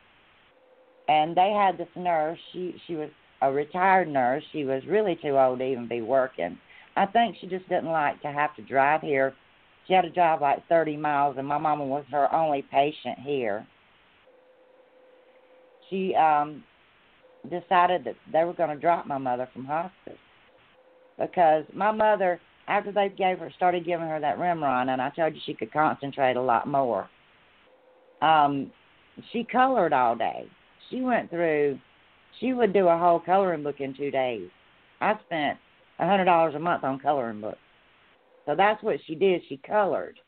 And 1.09 1.37
they 1.37 1.51
had 1.51 1.79
this 1.79 1.89
nurse. 1.97 2.39
She 2.53 2.75
she 2.87 2.95
was 2.95 3.09
a 3.41 3.53
retired 3.53 4.09
nurse. 4.09 4.43
She 4.53 4.65
was 4.65 4.83
really 4.87 5.19
too 5.23 5.39
old 5.39 5.61
to 5.61 5.65
even 5.65 5.89
be 5.89 6.01
working. 6.01 6.59
I 6.97 7.07
think 7.07 7.37
she 7.41 7.47
just 7.47 7.69
didn't 7.69 7.91
like 7.91 8.21
to 8.23 8.29
have 8.29 8.55
to 8.57 8.63
drive 8.63 9.01
here. 9.01 9.35
She 9.87 9.95
had 9.95 10.03
to 10.03 10.11
drive 10.11 10.43
like 10.43 10.67
30 10.69 10.97
miles, 10.97 11.37
and 11.39 11.47
my 11.47 11.59
mama 11.59 11.85
was 11.85 12.05
her 12.11 12.33
only 12.35 12.63
patient 12.63 13.19
here. 13.21 13.67
She 15.89 16.15
um 16.15 16.63
decided 17.49 18.05
that 18.05 18.17
they 18.33 18.45
were 18.45 18.53
going 18.53 18.71
to 18.71 18.77
drop 18.77 19.07
my 19.07 19.17
mother 19.17 19.49
from 19.53 19.65
hospice 19.65 20.19
because 21.19 21.65
my 21.73 21.91
mother, 21.91 22.41
after 22.67 22.93
they 22.93 23.09
gave 23.09 23.39
her 23.39 23.51
started 23.57 23.85
giving 23.85 24.07
her 24.07 24.21
that 24.21 24.39
Remeron, 24.39 24.89
and 24.91 25.01
I 25.01 25.11
told 25.11 25.35
you 25.35 25.41
she 25.47 25.55
could 25.55 25.73
concentrate 25.73 26.37
a 26.37 26.43
lot 26.43 26.67
more. 26.67 27.09
Um, 28.23 28.71
she 29.33 29.45
colored 29.45 29.93
all 29.93 30.17
day. 30.17 30.47
She 30.91 31.01
went 31.01 31.31
through. 31.31 31.79
She 32.41 32.53
would 32.53 32.73
do 32.73 32.89
a 32.89 32.99
whole 32.99 33.21
coloring 33.21 33.63
book 33.63 33.81
in 33.81 33.95
two 33.95 34.11
days. 34.11 34.49
I 35.01 35.15
spent 35.27 35.59
a 35.99 36.07
hundred 36.07 36.27
dollars 36.27 36.55
a 36.55 36.59
month 36.59 36.85
on 36.85 36.99
coloring 36.99 37.41
books. 37.41 37.59
So 38.47 38.55
that's 38.57 38.83
what 38.83 38.97
she 39.07 39.15
did. 39.15 39.43
She 39.49 39.59
colored. 39.59 40.19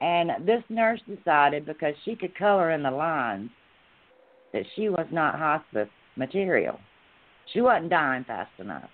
And 0.00 0.46
this 0.46 0.62
nurse 0.68 1.00
decided 1.08 1.66
because 1.66 1.94
she 2.04 2.14
could 2.14 2.36
color 2.36 2.70
in 2.70 2.82
the 2.82 2.90
lines 2.90 3.50
that 4.52 4.62
she 4.76 4.88
was 4.88 5.06
not 5.10 5.38
hospice 5.38 5.88
material. 6.16 6.78
She 7.52 7.60
wasn't 7.60 7.90
dying 7.90 8.24
fast 8.24 8.52
enough. 8.58 8.88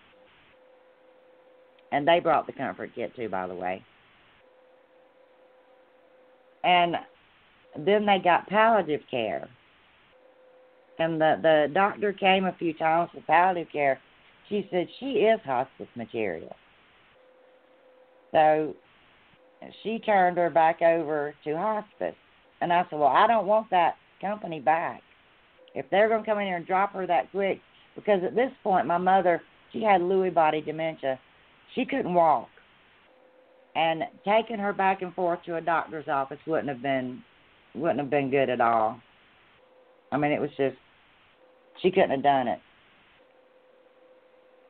And 1.93 2.09
they 2.09 2.21
brought 2.21 2.47
the 2.47 2.53
comfort 2.53 2.91
kit 2.95 3.15
too, 3.15 3.29
by 3.29 3.47
the 3.47 3.55
way. 3.55 3.85
And 6.65 6.97
then 7.77 8.07
they 8.07 8.18
got 8.22 8.49
palliative 8.49 9.03
care. 9.11 9.49
And 10.99 11.20
the 11.20 11.39
the 11.43 11.75
doctor 11.75 12.12
came 12.12 12.45
a 12.45 12.55
few 12.59 12.72
times 12.75 13.11
for 13.12 13.20
palliative 13.22 13.72
care. 13.72 14.01
She 14.49 14.68
said 14.70 14.87
she 15.01 15.07
is 15.07 15.41
hospice 15.45 15.89
material. 15.97 16.55
So 18.33 18.75
she 19.83 19.99
turned 19.99 20.37
her 20.37 20.51
back 20.51 20.83
over 20.83 21.35
to 21.45 21.57
hospice. 21.57 22.14
And 22.61 22.72
I 22.72 22.85
said, 22.89 22.99
Well, 22.99 23.09
I 23.09 23.27
don't 23.27 23.47
want 23.47 23.70
that 23.70 23.97
company 24.20 24.61
back. 24.61 25.03
If 25.75 25.87
they're 25.91 26.09
going 26.09 26.22
to 26.22 26.31
come 26.31 26.39
in 26.39 26.47
here 26.47 26.57
and 26.57 26.66
drop 26.66 26.93
her 26.93 27.07
that 27.07 27.31
quick, 27.31 27.61
because 27.95 28.22
at 28.25 28.35
this 28.35 28.51
point, 28.62 28.87
my 28.87 28.99
mother, 28.99 29.43
she 29.72 29.83
had 29.83 30.01
Lewy 30.01 30.33
body 30.33 30.61
dementia. 30.61 31.18
She 31.75 31.85
couldn't 31.85 32.14
walk. 32.14 32.49
And 33.75 34.05
taking 34.25 34.59
her 34.59 34.72
back 34.72 35.03
and 35.03 35.12
forth 35.14 35.41
to 35.47 35.57
a 35.57 35.61
doctor's 35.61 36.07
office 36.07 36.39
wouldn't 36.47 36.68
have 36.68 36.83
been 36.83 37.22
wouldn't 37.75 38.01
have 38.01 38.11
been 38.11 38.31
good 38.31 38.49
at 38.51 38.61
all. 38.61 39.01
I 40.12 40.16
mean, 40.16 40.33
it 40.33 40.41
was 40.41 40.51
just 40.57 40.77
she 41.83 41.91
couldn't 41.91 42.11
have 42.11 42.22
done 42.22 42.49
it. 42.49 42.61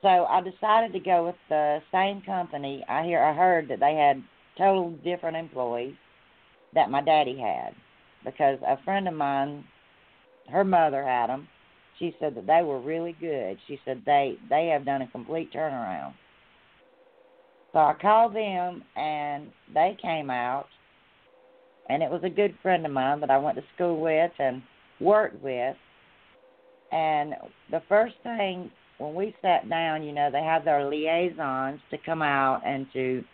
So 0.02 0.08
I 0.08 0.42
decided 0.42 0.92
to 0.92 1.00
go 1.00 1.26
with 1.26 1.36
the 1.48 1.80
same 1.92 2.22
company. 2.22 2.84
I 2.88 3.04
hear 3.04 3.22
I 3.22 3.34
heard 3.34 3.68
that 3.68 3.80
they 3.80 3.94
had 3.94 4.22
total 4.58 4.90
different 5.02 5.36
employees 5.36 5.94
that 6.74 6.90
my 6.90 7.02
daddy 7.02 7.38
had 7.38 7.74
because 8.24 8.58
a 8.66 8.82
friend 8.84 9.08
of 9.08 9.14
mine, 9.14 9.64
her 10.50 10.64
mother 10.64 11.04
had 11.04 11.28
them. 11.28 11.48
She 11.98 12.14
said 12.18 12.34
that 12.34 12.46
they 12.46 12.62
were 12.62 12.80
really 12.80 13.16
good. 13.20 13.58
She 13.66 13.80
said 13.84 14.02
they 14.04 14.36
they 14.50 14.66
have 14.68 14.84
done 14.84 15.02
a 15.02 15.08
complete 15.08 15.52
turnaround. 15.52 16.14
So 17.72 17.78
I 17.78 17.94
called 18.00 18.34
them 18.34 18.84
and 18.96 19.50
they 19.72 19.96
came 20.00 20.30
out 20.30 20.66
and 21.88 22.02
it 22.02 22.10
was 22.10 22.22
a 22.24 22.30
good 22.30 22.56
friend 22.62 22.84
of 22.86 22.92
mine 22.92 23.20
that 23.20 23.30
I 23.30 23.38
went 23.38 23.56
to 23.56 23.64
school 23.74 24.00
with 24.00 24.32
and 24.38 24.62
worked 25.00 25.42
with. 25.42 25.76
And 26.92 27.34
the 27.70 27.82
first 27.88 28.14
thing 28.22 28.70
when 28.98 29.14
we 29.14 29.34
sat 29.42 29.68
down, 29.68 30.02
you 30.02 30.12
know, 30.12 30.30
they 30.30 30.42
have 30.42 30.64
their 30.64 30.88
liaisons 30.88 31.80
to 31.90 31.98
come 32.04 32.22
out 32.22 32.62
and 32.64 32.86
to 32.92 33.24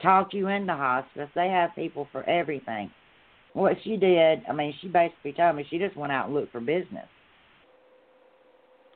talk 0.00 0.32
you 0.32 0.48
into 0.48 0.72
hospice. 0.72 1.28
They 1.34 1.48
have 1.48 1.74
people 1.74 2.08
for 2.10 2.28
everything. 2.28 2.90
What 3.52 3.76
she 3.84 3.96
did, 3.96 4.42
I 4.48 4.52
mean, 4.52 4.74
she 4.80 4.88
basically 4.88 5.34
told 5.34 5.56
me 5.56 5.66
she 5.68 5.78
just 5.78 5.96
went 5.96 6.12
out 6.12 6.26
and 6.26 6.34
looked 6.34 6.52
for 6.52 6.60
business. 6.60 7.06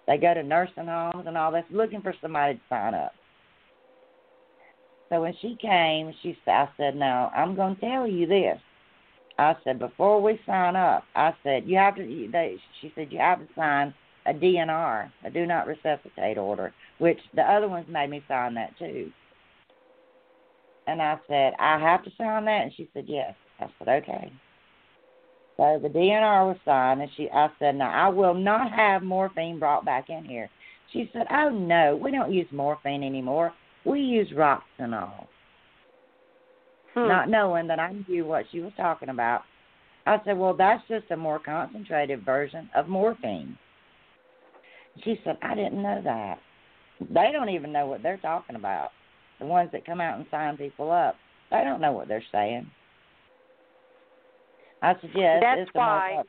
They 0.07 0.17
go 0.17 0.33
to 0.33 0.43
nursing 0.43 0.87
homes 0.87 1.27
and 1.27 1.37
all 1.37 1.53
this, 1.53 1.65
looking 1.71 2.01
for 2.01 2.15
somebody 2.23 2.55
to 2.55 2.61
sign 2.69 2.95
up. 2.95 3.13
So 5.09 5.21
when 5.21 5.35
she 5.41 5.57
came, 5.61 6.13
she 6.23 6.37
I 6.47 6.69
said, 6.77 6.97
"Now 6.97 7.31
I'm 7.35 7.55
going 7.55 7.77
to 7.77 7.81
tell 7.81 8.07
you 8.07 8.27
this." 8.27 8.61
I 9.39 9.55
said, 9.65 9.79
"Before 9.79 10.21
we 10.21 10.41
sign 10.47 10.77
up, 10.77 11.05
I 11.15 11.35
said 11.43 11.67
you 11.67 11.77
have 11.77 11.97
to." 11.97 12.29
They, 12.33 12.57
she 12.81 12.93
said 12.95 13.13
you 13.13 13.19
have 13.19 13.39
to 13.39 13.55
sign 13.55 13.93
a 14.27 14.35
DNR, 14.35 15.11
a 15.25 15.31
do 15.31 15.47
not 15.47 15.67
resuscitate 15.67 16.39
order, 16.39 16.73
which 16.99 17.19
the 17.35 17.43
other 17.43 17.69
ones 17.69 17.87
made 17.89 18.11
me 18.11 18.23
sign 18.29 18.55
that 18.55 18.77
too. 18.79 19.11
And 20.87 21.03
I 21.03 21.19
said, 21.29 21.55
I 21.59 21.79
have 21.79 22.05
to 22.05 22.11
sign 22.17 22.45
that? 22.45 22.63
And 22.63 22.73
she 22.77 22.89
said, 22.95 23.05
yes. 23.09 23.35
I 23.61 23.67
said, 23.79 23.89
okay. 24.03 24.33
So 25.57 25.81
the 25.83 25.89
DNR 25.89 26.47
was 26.47 26.57
signed, 26.65 27.01
and 27.01 27.11
she, 27.17 27.29
I 27.33 27.49
said, 27.59 27.77
now 27.77 27.91
I 27.91 28.09
will 28.09 28.35
not 28.35 28.71
have 28.73 29.03
morphine 29.03 29.59
brought 29.59 29.85
back 29.85 30.11
in 30.11 30.25
here. 30.25 30.51
She 30.93 31.11
said, 31.13 31.27
oh 31.31 31.49
no, 31.49 31.99
we 32.01 32.11
don't 32.11 32.33
use 32.33 32.47
morphine 32.53 33.03
anymore. 33.03 33.53
We 33.85 34.01
use 34.01 34.29
Roxanol. 34.33 35.27
Hmm. 36.97 37.09
Not 37.09 37.29
knowing 37.29 37.69
that 37.69 37.79
I 37.79 37.95
knew 38.09 38.25
what 38.25 38.47
she 38.51 38.61
was 38.61 38.73
talking 38.77 39.11
about. 39.11 39.43
I 40.07 40.19
said, 40.25 40.39
well, 40.39 40.55
that's 40.55 40.83
just 40.89 41.11
a 41.11 41.17
more 41.17 41.39
concentrated 41.39 42.25
version 42.25 42.71
of 42.75 42.89
morphine. 42.89 43.59
She 45.05 45.21
said, 45.25 45.37
I 45.43 45.55
didn't 45.55 45.83
know 45.83 46.01
that. 46.05 46.39
They 47.01 47.31
don't 47.33 47.51
even 47.51 47.73
know 47.73 47.87
what 47.87 48.03
they're 48.03 48.17
talking 48.17 48.57
about 48.57 48.91
the 49.39 49.47
ones 49.47 49.71
that 49.73 49.85
come 49.85 50.01
out 50.01 50.19
and 50.19 50.27
sign 50.31 50.57
people 50.57 50.91
up, 50.91 51.17
they 51.51 51.63
don't 51.65 51.81
know 51.81 51.93
what 51.93 52.09
they're 52.09 52.25
saying. 52.33 52.67
I 54.83 54.95
suggest 55.01 55.43
that's 55.43 55.61
it's 55.63 55.71
why 55.73 56.23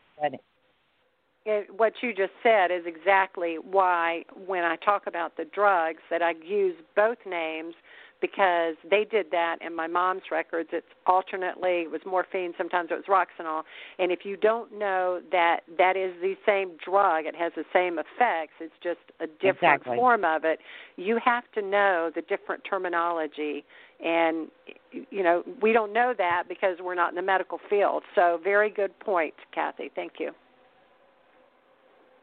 it, 1.46 1.68
what 1.76 1.94
you 2.02 2.14
just 2.14 2.32
said 2.44 2.72
is 2.72 2.84
exactly 2.86 3.56
why 3.56 4.24
when 4.46 4.64
I 4.64 4.76
talk 4.78 5.04
about 5.08 5.38
the 5.38 5.46
drugs 5.46 6.02
that 6.10 6.22
I 6.22 6.34
use 6.46 6.76
both 6.96 7.18
names 7.26 7.74
because 8.22 8.76
they 8.90 9.06
did 9.10 9.28
that 9.32 9.58
in 9.62 9.76
my 9.76 9.88
mom's 9.88 10.24
records. 10.32 10.70
It's 10.72 10.88
alternately 11.06 11.82
it 11.82 11.92
was 11.92 12.02
morphine, 12.06 12.54
sometimes 12.58 12.90
it 12.92 12.96
was 12.96 13.06
Roxanol. 13.08 13.64
And 14.00 14.12
if 14.12 14.20
you 14.24 14.38
don't 14.38 14.78
know 14.78 15.22
that 15.32 15.62
that 15.78 15.96
is 15.96 16.14
the 16.22 16.36
same 16.46 16.72
drug, 16.84 17.26
it 17.26 17.36
has 17.36 17.52
the 17.56 17.66
same 17.74 18.00
effects. 18.00 18.54
It's 18.60 18.74
just 18.82 19.00
a 19.20 19.28
different 19.28 19.82
exactly. 19.82 19.98
form 19.98 20.26
of 20.26 20.44
it. 20.46 20.60
You 20.96 21.20
have 21.24 21.44
to 21.56 21.62
know 21.62 22.12
the 22.14 22.22
different 22.22 22.64
terminology. 22.70 23.64
And 24.04 24.50
you 24.92 25.24
know 25.24 25.44
we 25.62 25.74
don't 25.74 25.92
know 25.92 26.14
that 26.18 26.44
because 26.48 26.78
we're 26.82 26.96
not 26.96 27.10
in 27.10 27.16
the 27.16 27.22
medical 27.22 27.60
field. 27.70 28.04
So 28.14 28.40
very 28.44 28.70
good 28.70 28.98
point, 29.00 29.34
Kathy. 29.54 29.90
Thank 29.96 30.14
you. 30.20 30.32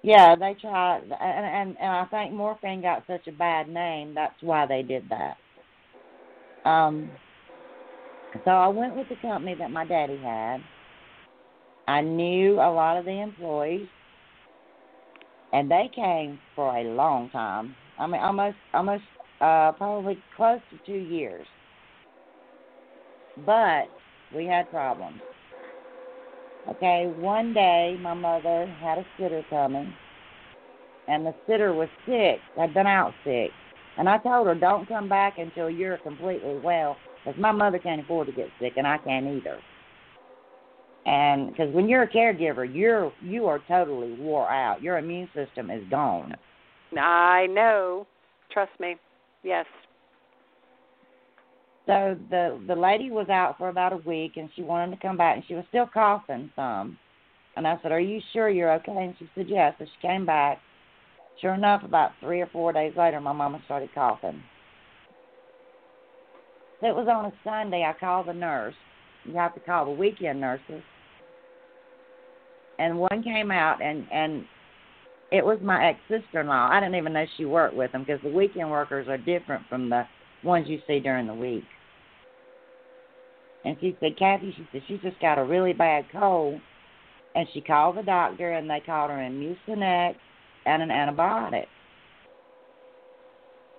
Yeah, 0.03 0.37
they 0.37 0.55
tried, 0.61 1.01
and 1.03 1.13
and 1.47 1.77
and 1.81 1.91
I 1.91 2.05
think 2.05 2.33
morphine 2.35 2.83
got 2.83 3.05
such 3.07 3.27
a 3.27 3.33
bad 3.33 3.69
name. 3.69 4.15
That's 4.15 4.35
why 4.43 4.67
they 4.67 4.83
did 4.83 5.09
that. 5.09 5.39
Um, 6.65 7.11
so 8.45 8.51
I 8.51 8.69
went 8.69 8.97
with 8.97 9.09
the 9.09 9.17
company 9.17 9.55
that 9.59 9.71
my 9.71 9.85
daddy 9.85 10.17
had. 10.19 10.59
I 11.87 12.01
knew 12.01 12.55
a 12.55 12.73
lot 12.73 12.97
of 12.97 13.05
the 13.05 13.21
employees, 13.21 13.87
and 15.53 15.71
they 15.71 15.91
came 15.95 16.39
for 16.57 16.77
a 16.77 16.85
long 16.85 17.31
time. 17.31 17.77
I 17.99 18.07
mean, 18.07 18.21
almost, 18.21 18.57
almost, 18.73 19.05
uh, 19.41 19.73
probably 19.73 20.19
close 20.37 20.61
to 20.71 20.79
two 20.87 20.99
years. 20.99 21.47
But 23.45 23.85
we 24.35 24.47
had 24.47 24.71
problems. 24.71 25.21
Okay, 26.69 27.13
one 27.19 27.53
day 27.53 27.99
my 28.01 28.15
mother 28.15 28.67
had 28.81 28.99
a 28.99 29.07
sitter 29.19 29.45
coming, 29.51 29.93
and 31.09 31.27
the 31.27 31.35
sitter 31.47 31.75
was 31.75 31.89
sick, 32.07 32.39
had 32.57 32.73
been 32.73 32.87
out 32.87 33.13
sick. 33.23 33.51
And 33.97 34.09
I 34.09 34.19
told 34.19 34.47
her, 34.47 34.55
don't 34.55 34.89
come 34.89 35.09
back 35.09 35.39
until 35.39 35.71
you're 35.71 35.99
completely 35.99 36.59
well, 36.63 36.97
because 37.25 37.41
my 37.41 37.53
mother 37.53 37.79
can't 37.79 38.01
afford 38.01 38.27
to 38.27 38.33
get 38.33 38.49
sick, 38.61 38.73
and 38.77 38.87
I 38.87 38.99
can't 38.99 39.27
either. 39.27 39.59
And 41.07 41.51
because 41.51 41.73
when 41.75 41.89
you're 41.89 42.05
a 42.05 42.11
caregiver, 42.11 42.69
you're 42.73 43.13
you 43.23 43.47
are 43.47 43.61
totally 43.69 44.15
wore 44.15 44.51
out. 44.51 44.83
Your 44.83 44.99
immune 44.99 45.29
system 45.35 45.71
is 45.71 45.83
gone. 45.91 46.35
I 46.99 47.47
know. 47.51 48.07
Trust 48.51 48.73
me. 48.81 48.97
Yes. 49.43 49.67
So 51.87 52.17
the 52.31 52.59
the 52.67 52.75
lady 52.75 53.11
was 53.11 53.29
out 53.29 53.59
for 53.59 53.69
about 53.69 53.93
a 53.93 53.99
week, 53.99 54.33
and 54.37 54.49
she 54.57 54.63
wanted 54.63 54.97
to 54.97 55.03
come 55.07 55.19
back, 55.19 55.37
and 55.37 55.45
she 55.47 55.55
was 55.55 55.65
still 55.69 55.87
coughing 55.93 56.51
some. 56.57 56.99
And 57.57 57.67
I 57.67 57.79
said, 57.83 57.93
"Are 57.93 58.01
you 58.01 58.21
sure 58.33 58.49
you're 58.49 58.73
okay?" 58.77 58.93
And 58.93 59.15
she 59.19 59.29
said, 59.35 59.47
"Yes." 59.49 59.75
So 59.79 59.85
she 59.85 60.07
came 60.07 60.25
back, 60.25 60.59
Sure 61.41 61.55
enough, 61.55 61.83
about 61.85 62.13
three 62.21 62.41
or 62.41 62.47
four 62.47 62.73
days 62.73 62.95
later, 62.97 63.21
my 63.21 63.33
mama 63.33 63.61
started 63.65 63.91
coughing. 63.95 64.43
It 66.83 66.95
was 66.95 67.09
on 67.09 67.27
a 67.27 67.33
Sunday. 67.43 67.83
I 67.83 67.99
called 67.99 68.29
the 68.29 68.35
nurse. 68.35 68.75
You 69.25 69.35
have 69.35 69.55
to 69.55 69.61
call 69.61 69.87
the 69.87 69.91
weekend 69.91 70.41
nurses. 70.41 70.83
And 72.79 72.99
one 72.99 73.23
came 73.23 73.51
out, 73.51 73.83
and 73.83 74.07
and 74.13 74.45
it 75.33 75.45
was 75.45 75.59
my 75.63 75.87
ex 75.87 75.99
sister 76.09 76.41
in 76.41 76.49
law. 76.49 76.69
I 76.71 76.81
didn't 76.81 76.97
even 76.97 77.13
know 77.13 77.25
she 77.37 77.45
worked 77.45 77.75
with 77.75 77.93
them 77.93 78.05
because 78.05 78.21
the 78.23 78.31
weekend 78.31 78.71
workers 78.71 79.09
are 79.09 79.17
different 79.17 79.67
from 79.69 79.89
the 79.89 80.05
ones 80.43 80.69
you 80.69 80.81
see 80.87 81.01
during 81.01 81.27
the 81.27 81.35
week. 81.35 81.65
And 83.65 83.77
she 83.81 83.97
said, 83.99 84.19
Kathy, 84.19 84.53
she 84.55 84.69
said 84.71 84.83
she 84.87 84.99
just 84.99 85.19
got 85.21 85.39
a 85.39 85.45
really 85.45 85.73
bad 85.73 86.05
cold. 86.13 86.61
And 87.35 87.49
she 87.55 87.61
called 87.61 87.97
the 87.97 88.03
doctor, 88.03 88.53
and 88.53 88.69
they 88.69 88.83
called 88.85 89.11
her 89.11 89.23
in 89.23 89.41
Mucinex 89.41 90.17
and 90.67 90.83
an 90.83 90.89
antibiotic. 90.89 91.67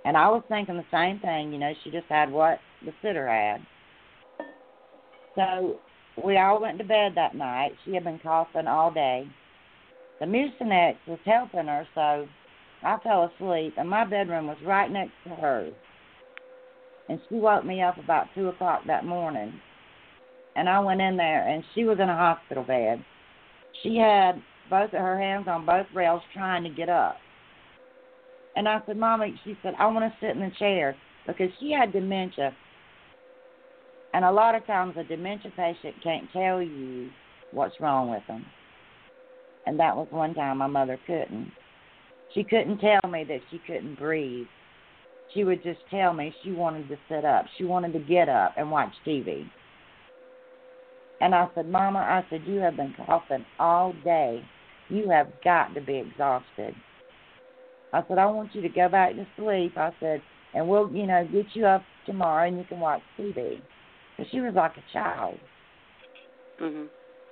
And 0.06 0.16
I 0.16 0.30
was 0.30 0.44
thinking 0.48 0.78
the 0.78 0.84
same 0.92 1.20
thing, 1.20 1.52
you 1.52 1.58
know, 1.58 1.74
she 1.84 1.90
just 1.90 2.08
had 2.10 2.32
what 2.32 2.60
the 2.86 2.92
sitter 3.02 3.28
had. 3.28 3.66
So 5.36 5.80
we 6.24 6.38
all 6.38 6.62
went 6.62 6.78
to 6.78 6.84
bed 6.84 7.14
that 7.16 7.36
night. 7.36 7.72
She 7.84 7.94
had 7.94 8.04
been 8.04 8.20
coughing 8.20 8.68
all 8.68 8.92
day. 8.92 9.28
The 10.20 10.26
Mucinex 10.26 10.96
was 11.08 11.20
helping 11.26 11.66
her, 11.66 11.88
so 11.94 12.28
I 12.84 12.98
fell 13.04 13.32
asleep, 13.36 13.74
and 13.78 13.90
my 13.90 14.06
bedroom 14.06 14.48
was 14.48 14.58
right 14.66 14.90
next 14.90 15.14
to 15.26 15.32
hers. 15.32 15.74
And 17.10 17.20
she 17.28 17.36
woke 17.36 17.66
me 17.66 17.82
up 17.82 17.98
about 17.98 18.28
2 18.36 18.48
o'clock 18.48 18.82
that 18.88 19.06
morning. 19.06 19.54
And 20.56 20.70
I 20.70 20.80
went 20.80 21.02
in 21.02 21.18
there, 21.18 21.48
and 21.48 21.64
she 21.74 21.84
was 21.84 21.98
in 22.00 22.10
a 22.10 22.16
hospital 22.16 22.64
bed. 22.64 23.04
She 23.84 23.98
had 23.98 24.42
both 24.70 24.94
of 24.94 25.00
her 25.00 25.20
hands 25.20 25.48
on 25.48 25.66
both 25.66 25.88
rails 25.94 26.22
trying 26.34 26.64
to 26.64 26.70
get 26.70 26.90
up. 26.90 27.18
And 28.56 28.68
I 28.68 28.82
said, 28.86 28.98
Mama, 28.98 29.28
she 29.44 29.58
said, 29.62 29.74
I 29.78 29.86
want 29.88 30.12
to 30.12 30.26
sit 30.26 30.36
in 30.36 30.40
the 30.40 30.52
chair 30.58 30.96
because 31.28 31.50
she 31.60 31.72
had 31.72 31.92
dementia. 31.92 32.56
And 34.14 34.24
a 34.24 34.32
lot 34.32 34.56
of 34.56 34.66
times 34.66 34.96
a 34.98 35.04
dementia 35.04 35.52
patient 35.56 35.96
can't 36.02 36.32
tell 36.32 36.62
you 36.62 37.10
what's 37.52 37.80
wrong 37.80 38.10
with 38.10 38.24
them. 38.28 38.46
And 39.66 39.80
that 39.80 39.96
was 39.96 40.08
one 40.10 40.34
time 40.34 40.60
my 40.60 40.68
mother 40.68 40.98
couldn't. 41.06 41.52
She 42.34 42.44
couldn't 42.44 42.80
tell 42.80 43.10
me 43.10 43.24
that 43.26 43.42
she 43.52 43.60
couldn't 43.66 43.98
breathe. 43.98 44.48
She 45.34 45.44
would 45.44 45.64
just 45.64 45.80
tell 45.90 46.14
me 46.14 46.34
she 46.44 46.52
wanted 46.52 46.88
to 46.90 46.98
sit 47.10 47.26
up. 47.26 47.46
She 47.58 47.66
wanted 47.66 47.94
to 47.94 48.00
get 48.00 48.30
up 48.30 48.54
and 48.58 48.72
watch 48.72 48.94
TV. 49.06 49.50
And 51.22 51.34
I 51.34 51.48
said, 51.56 51.68
Mama, 51.70 52.00
I 52.00 52.26
said, 52.30 52.44
you 52.46 52.60
have 52.60 52.78
been 52.78 52.94
coughing 53.06 53.46
all 53.60 53.94
day. 54.04 54.44
You 54.90 55.10
have 55.10 55.28
got 55.44 55.74
to 55.74 55.82
be 55.82 55.98
exhausted. 55.98 56.76
I 57.94 58.04
said, 58.08 58.18
I 58.18 58.26
want 58.26 58.54
you 58.54 58.62
to 58.62 58.70
go 58.70 58.90
back 58.90 59.16
to 59.16 59.26
sleep. 59.38 59.78
I 59.78 59.92
said, 60.00 60.22
and 60.54 60.68
we'll, 60.68 60.92
you 60.92 61.08
know, 61.08 61.28
get 61.32 61.46
you 61.54 61.66
up 61.66 61.84
tomorrow 62.06 62.48
and 62.48 62.58
you 62.58 62.66
can 62.66 62.80
watch 62.80 63.02
TV. 63.20 63.62
But 64.18 64.28
she 64.32 64.40
was 64.40 64.54
like 64.56 64.74
a 64.78 64.94
child. 64.94 65.38
Mhm. 66.60 66.90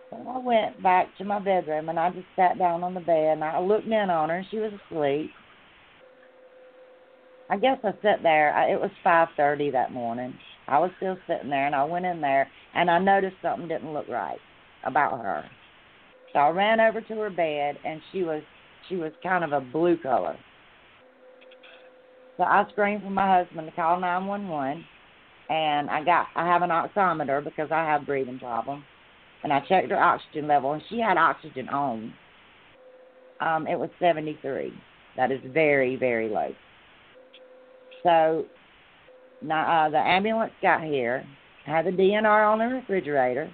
So 0.10 0.28
I 0.28 0.38
went 0.38 0.82
back 0.84 1.16
to 1.18 1.26
my 1.26 1.40
bedroom 1.40 1.90
and 1.90 2.00
I 2.00 2.10
just 2.12 2.28
sat 2.36 2.58
down 2.58 2.84
on 2.84 2.94
the 2.94 3.00
bed 3.00 3.34
and 3.34 3.44
I 3.44 3.60
looked 3.60 3.88
in 3.88 4.10
on 4.10 4.30
her 4.30 4.38
and 4.38 4.48
she 4.50 4.58
was 4.58 4.74
asleep. 4.74 5.32
I 7.50 7.58
guess 7.58 7.78
I 7.84 7.92
sat 8.02 8.24
there. 8.24 8.54
I, 8.54 8.72
it 8.72 8.80
was 8.80 8.92
five 9.04 9.28
thirty 9.38 9.70
that 9.72 9.92
morning. 9.92 10.34
I 10.68 10.80
was 10.80 10.92
still 10.98 11.18
sitting 11.28 11.50
there 11.50 11.66
and 11.66 11.76
I 11.76 11.84
went 11.84 12.06
in 12.06 12.22
there 12.22 12.50
and 12.74 12.90
I 12.90 13.00
noticed 13.00 13.36
something 13.42 13.68
didn't 13.68 13.94
look 13.94 14.08
right 14.08 14.40
about 14.84 15.20
her. 15.20 15.44
So 16.34 16.40
I 16.40 16.50
ran 16.50 16.80
over 16.80 17.02
to 17.02 17.14
her 17.16 17.30
bed 17.30 17.78
and 17.86 18.02
she 18.12 18.24
was 18.24 18.42
she 18.90 18.96
was 18.96 19.12
kind 19.22 19.44
of 19.44 19.54
a 19.54 19.62
blue 19.62 19.98
color. 19.98 20.38
So 22.38 22.44
I 22.44 22.66
screamed 22.72 23.04
for 23.04 23.10
my 23.10 23.44
husband 23.44 23.68
to 23.68 23.76
call 23.76 24.00
nine 24.00 24.26
one 24.26 24.48
one 24.48 24.84
and 25.50 25.90
I 25.90 26.04
got 26.04 26.28
I 26.36 26.46
have 26.46 26.64
an 26.64 26.70
oximeter 26.70 27.44
because 27.44 27.70
I 27.72 27.84
have 27.84 28.06
breathing 28.06 28.40
problems 28.40 28.84
and 29.44 29.52
I 29.52 29.60
checked 29.68 29.92
her 29.92 30.02
oxygen 30.02 30.48
level, 30.48 30.74
and 30.74 30.82
she 30.90 31.00
had 31.00 31.18
oxygen 31.18 31.70
on. 31.70 32.14
Um, 33.40 33.68
it 33.68 33.78
was 33.78 33.90
73. 34.00 34.74
That 35.18 35.32
is 35.32 35.40
very, 35.54 35.98
very 35.98 36.30
low. 36.30 36.54
So 38.04 38.46
now, 39.42 39.86
uh, 39.86 39.90
the 39.90 39.98
ambulance 39.98 40.54
got 40.62 40.82
here, 40.82 41.26
had 41.66 41.86
the 41.86 41.92
DNR 41.92 42.52
on 42.52 42.60
the 42.60 42.66
refrigerator, 42.66 43.54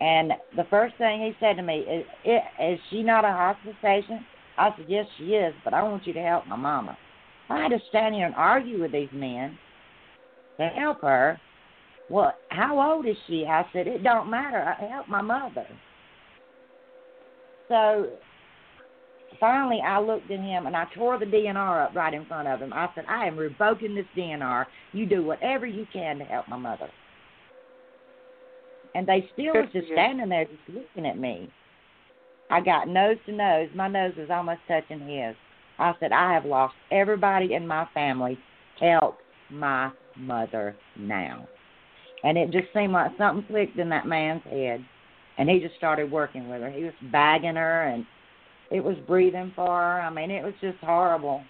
and 0.00 0.32
the 0.56 0.64
first 0.70 0.96
thing 0.96 1.20
he 1.20 1.36
said 1.40 1.56
to 1.56 1.62
me 1.62 1.80
is, 1.80 2.06
"Is 2.60 2.78
she 2.90 3.02
not 3.02 3.24
a 3.24 3.32
hospice 3.32 3.76
patient?" 3.82 4.22
I 4.56 4.70
said, 4.76 4.86
"Yes, 4.88 5.06
she 5.18 5.34
is, 5.34 5.54
but 5.64 5.74
I 5.74 5.82
want 5.82 6.06
you 6.06 6.12
to 6.12 6.22
help 6.22 6.46
my 6.46 6.56
mama." 6.56 6.96
I 7.48 7.60
had 7.60 7.72
to 7.72 7.80
stand 7.88 8.14
here 8.14 8.26
and 8.26 8.34
argue 8.34 8.80
with 8.80 8.92
these 8.92 9.12
men 9.12 9.58
to 10.58 10.68
help 10.68 11.02
her 11.02 11.38
well, 12.08 12.34
how 12.48 12.94
old 12.94 13.06
is 13.06 13.16
she? 13.26 13.46
I 13.46 13.64
said, 13.72 13.86
It 13.86 14.02
don't 14.02 14.30
matter. 14.30 14.62
I 14.62 14.84
helped 14.86 15.08
my 15.08 15.22
mother. 15.22 15.66
So 17.68 18.10
finally 19.40 19.80
I 19.84 20.00
looked 20.00 20.30
at 20.30 20.38
him 20.38 20.66
and 20.66 20.76
I 20.76 20.86
tore 20.94 21.18
the 21.18 21.24
DNR 21.24 21.86
up 21.86 21.94
right 21.94 22.12
in 22.12 22.26
front 22.26 22.46
of 22.46 22.60
him. 22.60 22.72
I 22.72 22.88
said, 22.94 23.04
I 23.08 23.26
am 23.26 23.36
revoking 23.36 23.94
this 23.94 24.04
DNR. 24.16 24.66
You 24.92 25.06
do 25.06 25.24
whatever 25.24 25.66
you 25.66 25.86
can 25.92 26.18
to 26.18 26.24
help 26.24 26.46
my 26.46 26.58
mother. 26.58 26.90
And 28.94 29.06
they 29.06 29.28
still 29.32 29.54
was 29.54 29.68
just 29.72 29.88
standing 29.92 30.28
there 30.28 30.44
just 30.44 30.68
looking 30.68 31.06
at 31.06 31.18
me. 31.18 31.50
I 32.50 32.60
got 32.60 32.88
nose 32.88 33.16
to 33.26 33.32
nose. 33.32 33.68
My 33.74 33.88
nose 33.88 34.12
was 34.16 34.30
almost 34.30 34.60
touching 34.68 35.00
his. 35.00 35.34
I 35.78 35.92
said, 35.98 36.12
I 36.12 36.32
have 36.32 36.44
lost 36.44 36.74
everybody 36.92 37.54
in 37.54 37.66
my 37.66 37.88
family. 37.92 38.38
Help 38.80 39.18
my 39.50 39.90
mother 40.16 40.76
now. 40.96 41.48
And 42.22 42.38
it 42.38 42.50
just 42.50 42.72
seemed 42.72 42.92
like 42.92 43.12
something 43.18 43.46
clicked 43.46 43.78
in 43.78 43.88
that 43.88 44.06
man's 44.06 44.42
head. 44.44 44.84
And 45.36 45.50
he 45.50 45.58
just 45.58 45.74
started 45.76 46.10
working 46.10 46.48
with 46.48 46.60
her. 46.60 46.70
He 46.70 46.84
was 46.84 46.94
bagging 47.10 47.56
her 47.56 47.88
and 47.88 48.06
it 48.70 48.82
was 48.82 48.96
breathing 49.06 49.52
for 49.56 49.66
her. 49.66 50.00
I 50.00 50.10
mean, 50.10 50.30
it 50.30 50.44
was 50.44 50.54
just 50.60 50.78
horrible. 50.78 51.42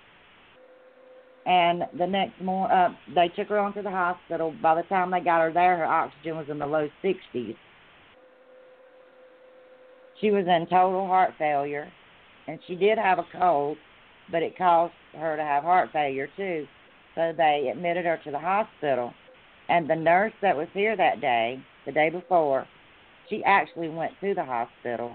And 1.46 1.82
the 1.98 2.06
next 2.06 2.40
morning, 2.40 2.74
uh, 2.74 2.88
they 3.14 3.28
took 3.28 3.48
her 3.48 3.58
on 3.58 3.74
to 3.74 3.82
the 3.82 3.90
hospital. 3.90 4.54
By 4.62 4.74
the 4.76 4.88
time 4.88 5.10
they 5.10 5.20
got 5.20 5.42
her 5.42 5.52
there, 5.52 5.76
her 5.76 5.84
oxygen 5.84 6.36
was 6.36 6.46
in 6.48 6.58
the 6.58 6.66
low 6.66 6.88
60s. 7.02 7.56
She 10.20 10.30
was 10.30 10.46
in 10.46 10.66
total 10.70 11.06
heart 11.06 11.34
failure, 11.38 11.90
and 12.46 12.58
she 12.66 12.76
did 12.76 12.96
have 12.96 13.18
a 13.18 13.26
cold, 13.38 13.76
but 14.30 14.42
it 14.42 14.56
caused 14.56 14.94
her 15.14 15.36
to 15.36 15.42
have 15.42 15.64
heart 15.64 15.90
failure 15.92 16.28
too. 16.36 16.66
So 17.14 17.32
they 17.36 17.70
admitted 17.70 18.06
her 18.06 18.18
to 18.24 18.30
the 18.30 18.38
hospital. 18.38 19.12
And 19.68 19.88
the 19.88 19.96
nurse 19.96 20.32
that 20.40 20.56
was 20.56 20.68
here 20.72 20.96
that 20.96 21.20
day, 21.20 21.58
the 21.84 21.92
day 21.92 22.08
before, 22.08 22.66
she 23.28 23.42
actually 23.44 23.88
went 23.90 24.12
to 24.20 24.34
the 24.34 24.44
hospital. 24.44 25.14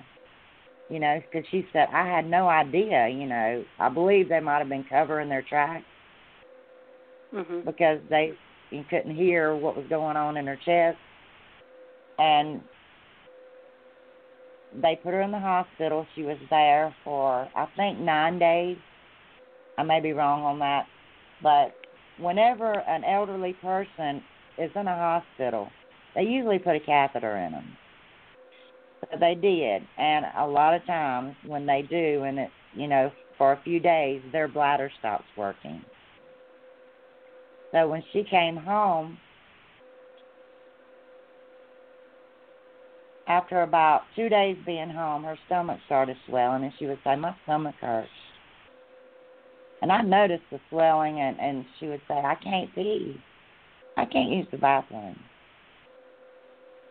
You 0.89 0.99
know, 0.99 1.21
because 1.21 1.47
she 1.49 1.67
said 1.71 1.87
I 1.93 2.07
had 2.07 2.29
no 2.29 2.47
idea. 2.47 3.07
You 3.07 3.25
know, 3.25 3.63
I 3.79 3.89
believe 3.89 4.29
they 4.29 4.39
might 4.39 4.59
have 4.59 4.69
been 4.69 4.85
covering 4.89 5.29
their 5.29 5.43
tracks 5.43 5.85
Mhm. 7.33 7.65
because 7.65 7.99
they 8.09 8.33
you 8.71 8.83
couldn't 8.89 9.15
hear 9.15 9.55
what 9.55 9.75
was 9.75 9.85
going 9.87 10.17
on 10.17 10.37
in 10.37 10.47
her 10.47 10.57
chest, 10.57 10.97
and 12.17 12.61
they 14.73 14.95
put 14.95 15.13
her 15.13 15.21
in 15.21 15.31
the 15.31 15.39
hospital. 15.39 16.05
She 16.15 16.23
was 16.23 16.37
there 16.49 16.93
for 17.03 17.47
I 17.55 17.65
think 17.75 17.99
nine 17.99 18.39
days. 18.39 18.77
I 19.77 19.83
may 19.83 20.01
be 20.01 20.13
wrong 20.13 20.43
on 20.43 20.59
that, 20.59 20.87
but 21.41 21.73
whenever 22.17 22.79
an 22.81 23.03
elderly 23.03 23.53
person 23.53 24.21
is 24.57 24.71
in 24.75 24.87
a 24.87 24.95
hospital, 24.95 25.69
they 26.15 26.23
usually 26.23 26.59
put 26.59 26.75
a 26.75 26.79
catheter 26.79 27.37
in 27.37 27.53
them. 27.53 27.77
So 29.11 29.17
they 29.17 29.35
did, 29.35 29.87
and 29.97 30.25
a 30.37 30.45
lot 30.45 30.73
of 30.73 30.85
times 30.85 31.35
when 31.45 31.65
they 31.65 31.81
do, 31.81 32.23
and 32.23 32.39
it, 32.39 32.49
you 32.73 32.87
know, 32.87 33.11
for 33.37 33.53
a 33.53 33.61
few 33.63 33.79
days, 33.79 34.21
their 34.33 34.47
bladder 34.49 34.91
stops 34.99 35.25
working. 35.37 35.81
So 37.71 37.87
when 37.87 38.03
she 38.11 38.23
came 38.23 38.57
home, 38.57 39.17
after 43.27 43.61
about 43.61 44.01
two 44.15 44.27
days 44.27 44.57
being 44.65 44.89
home, 44.89 45.23
her 45.23 45.37
stomach 45.45 45.79
started 45.85 46.17
swelling, 46.25 46.63
and 46.63 46.73
she 46.79 46.87
would 46.87 46.99
say, 47.03 47.15
"My 47.15 47.35
stomach 47.43 47.75
hurts." 47.79 48.09
And 49.81 49.91
I 49.91 50.01
noticed 50.01 50.49
the 50.51 50.59
swelling, 50.69 51.19
and 51.19 51.39
and 51.39 51.65
she 51.79 51.87
would 51.87 52.01
say, 52.07 52.15
"I 52.15 52.35
can't 52.35 52.73
pee." 52.73 53.21
I 53.97 54.05
can't 54.05 54.31
use 54.31 54.47
the 54.49 54.57
bathroom. 54.57 55.19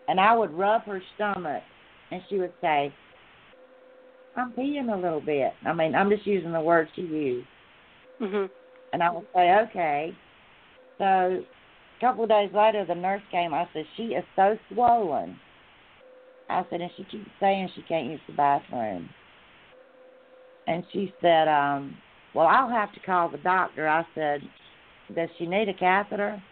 And 0.08 0.20
I 0.20 0.36
would 0.36 0.52
rub 0.52 0.82
her 0.84 1.02
stomach, 1.14 1.62
and 2.10 2.22
she 2.28 2.38
would 2.38 2.52
say, 2.60 2.92
I'm 4.36 4.52
peeing 4.52 4.92
a 4.92 4.96
little 4.96 5.20
bit. 5.20 5.52
I 5.64 5.72
mean, 5.72 5.94
I'm 5.94 6.10
just 6.10 6.26
using 6.26 6.52
the 6.52 6.60
words 6.60 6.90
she 6.94 7.02
used. 7.02 7.48
Mhm. 8.20 8.50
And 8.92 9.02
I 9.02 9.10
would 9.10 9.26
say, 9.34 9.54
okay. 9.60 10.16
So 10.98 11.04
a 11.04 12.00
couple 12.00 12.24
of 12.24 12.30
days 12.30 12.50
later, 12.54 12.84
the 12.86 12.94
nurse 12.94 13.22
came. 13.30 13.54
I 13.54 13.68
said, 13.72 13.84
she 13.96 14.08
is 14.08 14.24
so 14.36 14.56
swollen. 14.72 15.38
I 16.48 16.64
said, 16.70 16.80
and 16.80 16.90
she 16.96 17.04
keeps 17.04 17.30
saying 17.40 17.70
she 17.74 17.82
can't 17.82 18.10
use 18.10 18.20
the 18.26 18.32
bathroom. 18.34 19.08
And 20.66 20.84
she 20.92 21.14
said, 21.20 21.48
um, 21.48 21.96
well, 22.34 22.46
I'll 22.46 22.68
have 22.68 22.92
to 22.94 23.00
call 23.00 23.28
the 23.28 23.38
doctor. 23.38 23.88
I 23.88 24.04
said, 24.14 24.40
does 25.14 25.28
she 25.38 25.46
need 25.46 25.68
a 25.68 25.74
catheter? 25.74 26.42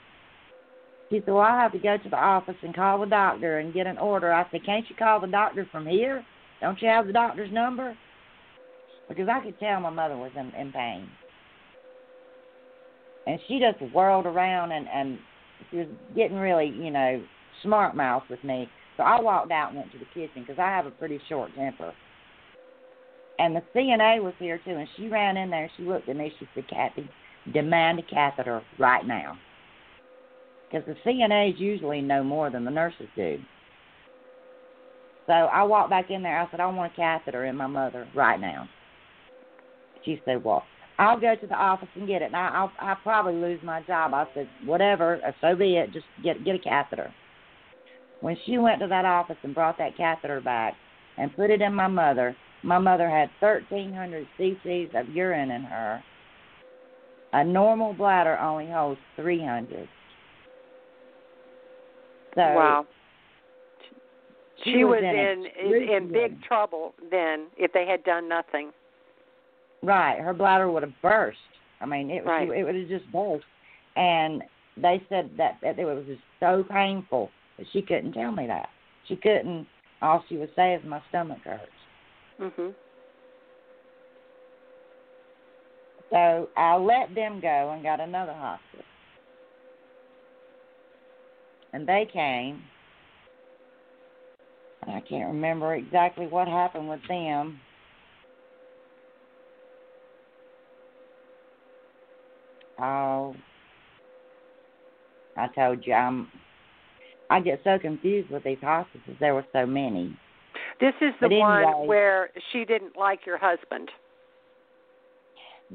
She 1.11 1.21
said, 1.25 1.35
Well, 1.35 1.43
I'll 1.43 1.61
have 1.61 1.73
to 1.73 1.79
go 1.79 1.97
to 1.97 2.09
the 2.09 2.17
office 2.17 2.57
and 2.63 2.75
call 2.75 2.99
the 3.01 3.07
doctor 3.07 3.59
and 3.59 3.73
get 3.73 3.87
an 3.87 3.99
order. 3.99 4.33
I 4.33 4.47
said, 4.51 4.65
Can't 4.65 4.89
you 4.89 4.97
call 4.97 5.21
the 5.21 5.27
doctor 5.27 5.67
from 5.71 5.87
here? 5.87 6.25
Don't 6.61 6.81
you 6.83 6.89
have 6.89 7.07
the 7.07 7.13
doctor's 7.13 7.53
number? 7.53 7.97
Because 9.09 9.29
I 9.29 9.41
could 9.41 9.59
tell 9.61 9.81
my 9.81 9.91
mother 9.91 10.17
was 10.17 10.33
in, 10.35 10.51
in 10.61 10.73
pain. 10.73 11.09
And 13.27 13.39
she 13.49 13.59
just 13.61 13.93
whirled 13.93 14.27
around 14.27 14.73
and, 14.73 14.87
and 14.89 15.19
she 15.71 15.79
was 15.79 15.87
getting 16.15 16.37
really, 16.37 16.67
you 16.69 16.91
know, 16.91 17.23
smart 17.63 17.97
mouth 17.97 18.23
with 18.31 18.43
me. 18.45 18.69
So 18.97 19.03
I 19.03 19.21
walked 19.21 19.51
out 19.51 19.71
and 19.71 19.79
went 19.79 19.93
to 19.93 19.99
the 19.99 20.05
kitchen 20.15 20.43
because 20.43 20.59
I 20.59 20.69
have 20.69 20.87
a 20.87 20.91
pretty 20.91 21.21
short 21.29 21.51
temper. 21.57 21.93
And 23.39 23.55
the 23.55 23.63
CNA 23.75 24.23
was 24.23 24.33
here 24.39 24.61
too, 24.65 24.71
and 24.71 24.89
she 24.97 25.09
ran 25.09 25.37
in 25.37 25.51
there. 25.51 25.71
She 25.77 25.83
looked 25.83 26.09
at 26.09 26.17
me. 26.17 26.33
She 26.39 26.49
said, 26.55 26.67
"Kathy, 26.69 27.07
demand 27.53 27.99
a 27.99 28.03
catheter 28.03 28.63
right 28.79 29.07
now." 29.07 29.37
because 30.71 30.87
the 30.87 31.11
CNAs 31.11 31.59
usually 31.59 32.01
know 32.01 32.23
more 32.23 32.51
than 32.51 32.65
the 32.65 32.71
nurses 32.71 33.09
do. 33.15 33.39
So 35.27 35.33
I 35.33 35.63
walked 35.63 35.91
back 35.91 36.11
in 36.11 36.23
there. 36.23 36.41
I 36.41 36.51
said, 36.51 36.61
I 36.61 36.67
want 36.67 36.93
a 36.93 36.97
catheter 36.97 37.47
in 37.47 37.57
my 37.57 37.67
mother 37.67 38.07
right 38.15 38.41
now. 38.41 38.69
She 40.05 40.21
said, 40.25 40.45
Well, 40.45 40.63
I'll 40.99 41.21
go 41.21 41.35
to 41.35 41.47
the 41.47 41.55
office 41.55 41.89
and 41.95 42.07
get 42.07 42.23
it. 42.23 42.27
And 42.27 42.37
I, 42.37 42.49
I'll 42.49 42.73
I'll 42.81 42.97
probably 42.97 43.35
lose 43.35 43.61
my 43.63 43.83
job. 43.83 44.15
I 44.15 44.27
said, 44.35 44.49
Whatever, 44.65 45.21
uh, 45.27 45.33
so 45.41 45.55
be 45.55 45.77
it. 45.77 45.93
Just 45.93 46.07
get 46.23 46.45
get 46.45 46.55
a 46.55 46.59
catheter. 46.59 47.13
When 48.21 48.37
she 48.47 48.59
went 48.59 48.81
to 48.81 48.87
that 48.89 49.05
office 49.05 49.37
and 49.43 49.55
brought 49.55 49.77
that 49.79 49.97
catheter 49.97 50.41
back, 50.41 50.75
and 51.17 51.35
put 51.35 51.51
it 51.51 51.61
in 51.61 51.75
my 51.75 51.89
mother. 51.89 52.37
My 52.63 52.79
mother 52.79 53.09
had 53.09 53.31
1,300 53.41 54.27
cc's 54.39 54.91
of 54.95 55.09
urine 55.15 55.51
in 55.51 55.63
her. 55.63 56.03
A 57.33 57.45
normal 57.45 57.93
bladder 57.93 58.39
only 58.39 58.67
holds 58.67 59.01
300. 59.17 59.89
So 62.35 62.41
wow. 62.41 62.87
she, 64.63 64.73
She 64.73 64.85
was 64.85 65.01
in, 65.03 65.67
in 65.67 65.73
in, 65.73 65.89
in 65.89 66.13
big 66.13 66.43
trouble 66.43 66.95
then 67.11 67.47
if 67.57 67.73
they 67.73 67.87
had 67.87 68.05
done 68.05 68.29
nothing. 68.29 68.73
Right, 69.87 70.19
her 70.19 70.35
bladder 70.35 70.69
would 70.69 70.83
have 70.83 71.01
burst. 71.01 71.39
I 71.81 71.87
mean, 71.87 72.11
it 72.11 72.25
Right. 72.25 72.49
it 72.49 72.65
would 72.65 72.75
have 72.75 72.89
just 72.89 73.11
burst. 73.13 73.47
And 73.95 74.43
they 74.77 75.01
said 75.09 75.31
that, 75.37 75.59
that 75.63 75.79
it 75.79 75.85
was 75.85 76.05
just 76.07 76.23
so 76.41 76.65
painful 76.65 77.31
that 77.57 77.67
she 77.73 77.83
couldn't 77.83 78.13
tell 78.13 78.33
me 78.33 78.49
that. 78.49 78.69
She 79.07 79.15
couldn't. 79.15 79.69
All 80.03 80.25
she 80.29 80.39
would 80.39 80.53
say 80.57 80.75
is 80.75 80.85
my 80.85 81.01
stomach 81.09 81.39
hurts. 81.45 81.71
Mhm. 82.41 82.75
So 86.11 86.49
I 86.57 86.77
let 86.77 87.15
them 87.15 87.39
go 87.41 87.71
and 87.71 87.83
got 87.85 88.01
another 88.01 88.33
hospice. 88.33 88.85
And 91.73 91.87
they 91.87 92.07
came. 92.07 92.65
I 94.89 95.01
can't 95.01 95.29
remember 95.29 95.75
exactly 95.75 96.27
what 96.27 96.49
happened 96.49 96.89
with 96.89 97.07
them. 97.07 97.61
Oh, 102.79 103.35
I 105.37 105.49
told 105.49 105.87
you 105.87 105.93
I'm. 105.93 106.29
I 107.29 107.41
get 107.41 107.61
so 107.65 107.79
confused 107.79 108.31
with 108.31 108.45
these 108.45 108.59
hospices. 108.61 109.17
There 109.19 109.35
were 109.35 109.45
so 109.53 109.67
many. 109.67 110.17
This 110.81 110.95
is 111.01 111.13
the 111.21 111.29
But 111.29 111.39
one 111.39 111.87
where 111.87 112.31
she 112.53 112.65
didn't 112.65 112.97
like 112.97 113.27
your 113.27 113.39
husband. 113.39 113.91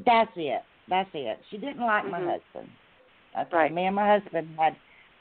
That's 0.06 0.32
it. 0.36 0.62
That's 0.89 1.10
it. 1.14 1.39
She 1.49 1.58
didn't 1.58 1.86
like 1.86 2.06
my 2.06 2.20
Mhm. 2.20 2.32
husband. 2.32 2.70
Okay. 3.38 3.56
Right. 3.56 3.72
Me 3.72 3.86
and 3.86 3.95
my 3.95 4.08
husband 4.08 4.47
had 4.58 4.76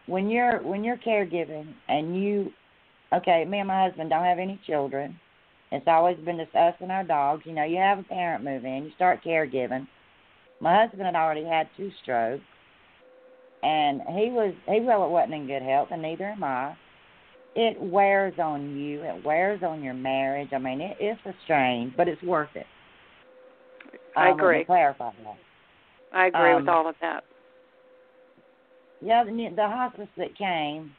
when 0.06 0.28
you're 0.28 0.58
when 0.58 0.84
you're 0.84 0.96
caregiving 0.96 1.72
and 1.88 2.20
you 2.20 2.52
okay, 3.12 3.44
me 3.44 3.58
and 3.58 3.68
my 3.68 3.82
husband 3.84 4.10
don't 4.10 4.24
have 4.24 4.38
any 4.38 4.58
children. 4.66 5.18
It's 5.72 5.86
always 5.86 6.16
been 6.18 6.38
just 6.38 6.54
us 6.54 6.74
and 6.80 6.90
our 6.90 7.04
dogs. 7.04 7.46
You 7.46 7.52
know, 7.52 7.64
you 7.64 7.76
have 7.76 8.00
a 8.00 8.02
parent 8.02 8.44
move 8.44 8.64
in, 8.64 8.84
you 8.84 8.90
start 8.92 9.22
caregiving. 9.22 9.86
My 10.60 10.82
husband 10.82 11.02
had 11.06 11.14
already 11.14 11.44
had 11.44 11.68
two 11.76 11.90
strokes 12.02 12.42
and 13.62 14.00
he 14.08 14.30
was 14.30 14.54
he 14.66 14.80
really 14.80 15.08
wasn't 15.08 15.34
in 15.34 15.46
good 15.46 15.62
health 15.62 15.88
and 15.90 16.02
neither 16.02 16.24
am 16.24 16.44
I. 16.44 16.76
It 17.56 17.80
wears 17.80 18.34
on 18.38 18.76
you, 18.76 19.02
it 19.02 19.24
wears 19.24 19.62
on 19.62 19.82
your 19.82 19.94
marriage. 19.94 20.50
I 20.52 20.58
mean 20.58 20.80
it's 20.80 21.20
a 21.26 21.34
strain, 21.44 21.92
but 21.96 22.08
it's 22.08 22.22
worth 22.22 22.54
it. 22.54 22.66
I 24.16 24.30
Um, 24.30 24.38
agree. 24.38 24.64
clarify 24.64 25.10
that. 25.24 25.36
I 26.12 26.26
agree 26.26 26.54
with 26.54 26.62
um, 26.62 26.68
all 26.68 26.88
of 26.88 26.94
that. 27.00 27.24
Yeah, 29.00 29.24
the, 29.24 29.52
the 29.54 29.68
hospice 29.68 30.08
that 30.16 30.36
came. 30.36 30.92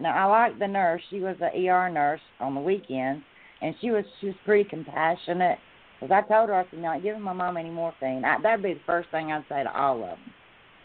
Now 0.00 0.16
I 0.16 0.24
liked 0.24 0.58
the 0.58 0.68
nurse. 0.68 1.02
She 1.10 1.20
was 1.20 1.36
an 1.40 1.66
ER 1.68 1.88
nurse 1.90 2.20
on 2.40 2.54
the 2.54 2.60
weekends, 2.60 3.22
and 3.60 3.74
she 3.80 3.90
was 3.90 4.04
she 4.20 4.26
was 4.28 4.36
pretty 4.44 4.68
compassionate. 4.68 5.58
Because 6.04 6.22
I 6.22 6.28
told 6.28 6.50
her 6.50 6.54
I 6.54 6.64
said, 6.68 6.80
"Not 6.80 7.02
giving 7.02 7.22
my 7.22 7.32
mom 7.32 7.56
any 7.56 7.70
morphine." 7.70 8.26
I, 8.26 8.38
that'd 8.42 8.62
be 8.62 8.74
the 8.74 8.80
first 8.80 9.08
thing 9.08 9.32
I'd 9.32 9.48
say 9.48 9.62
to 9.62 9.74
all 9.74 10.02
of 10.02 10.10
them. 10.10 10.34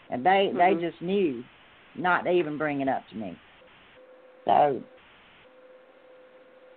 And 0.08 0.24
they 0.24 0.48
Mhm. 0.48 0.56
they 0.56 0.74
just 0.76 1.02
knew 1.02 1.44
not 1.94 2.24
to 2.24 2.30
even 2.30 2.56
bring 2.56 2.80
it 2.80 2.88
up 2.88 3.06
to 3.08 3.16
me. 3.16 3.36
So 4.46 4.82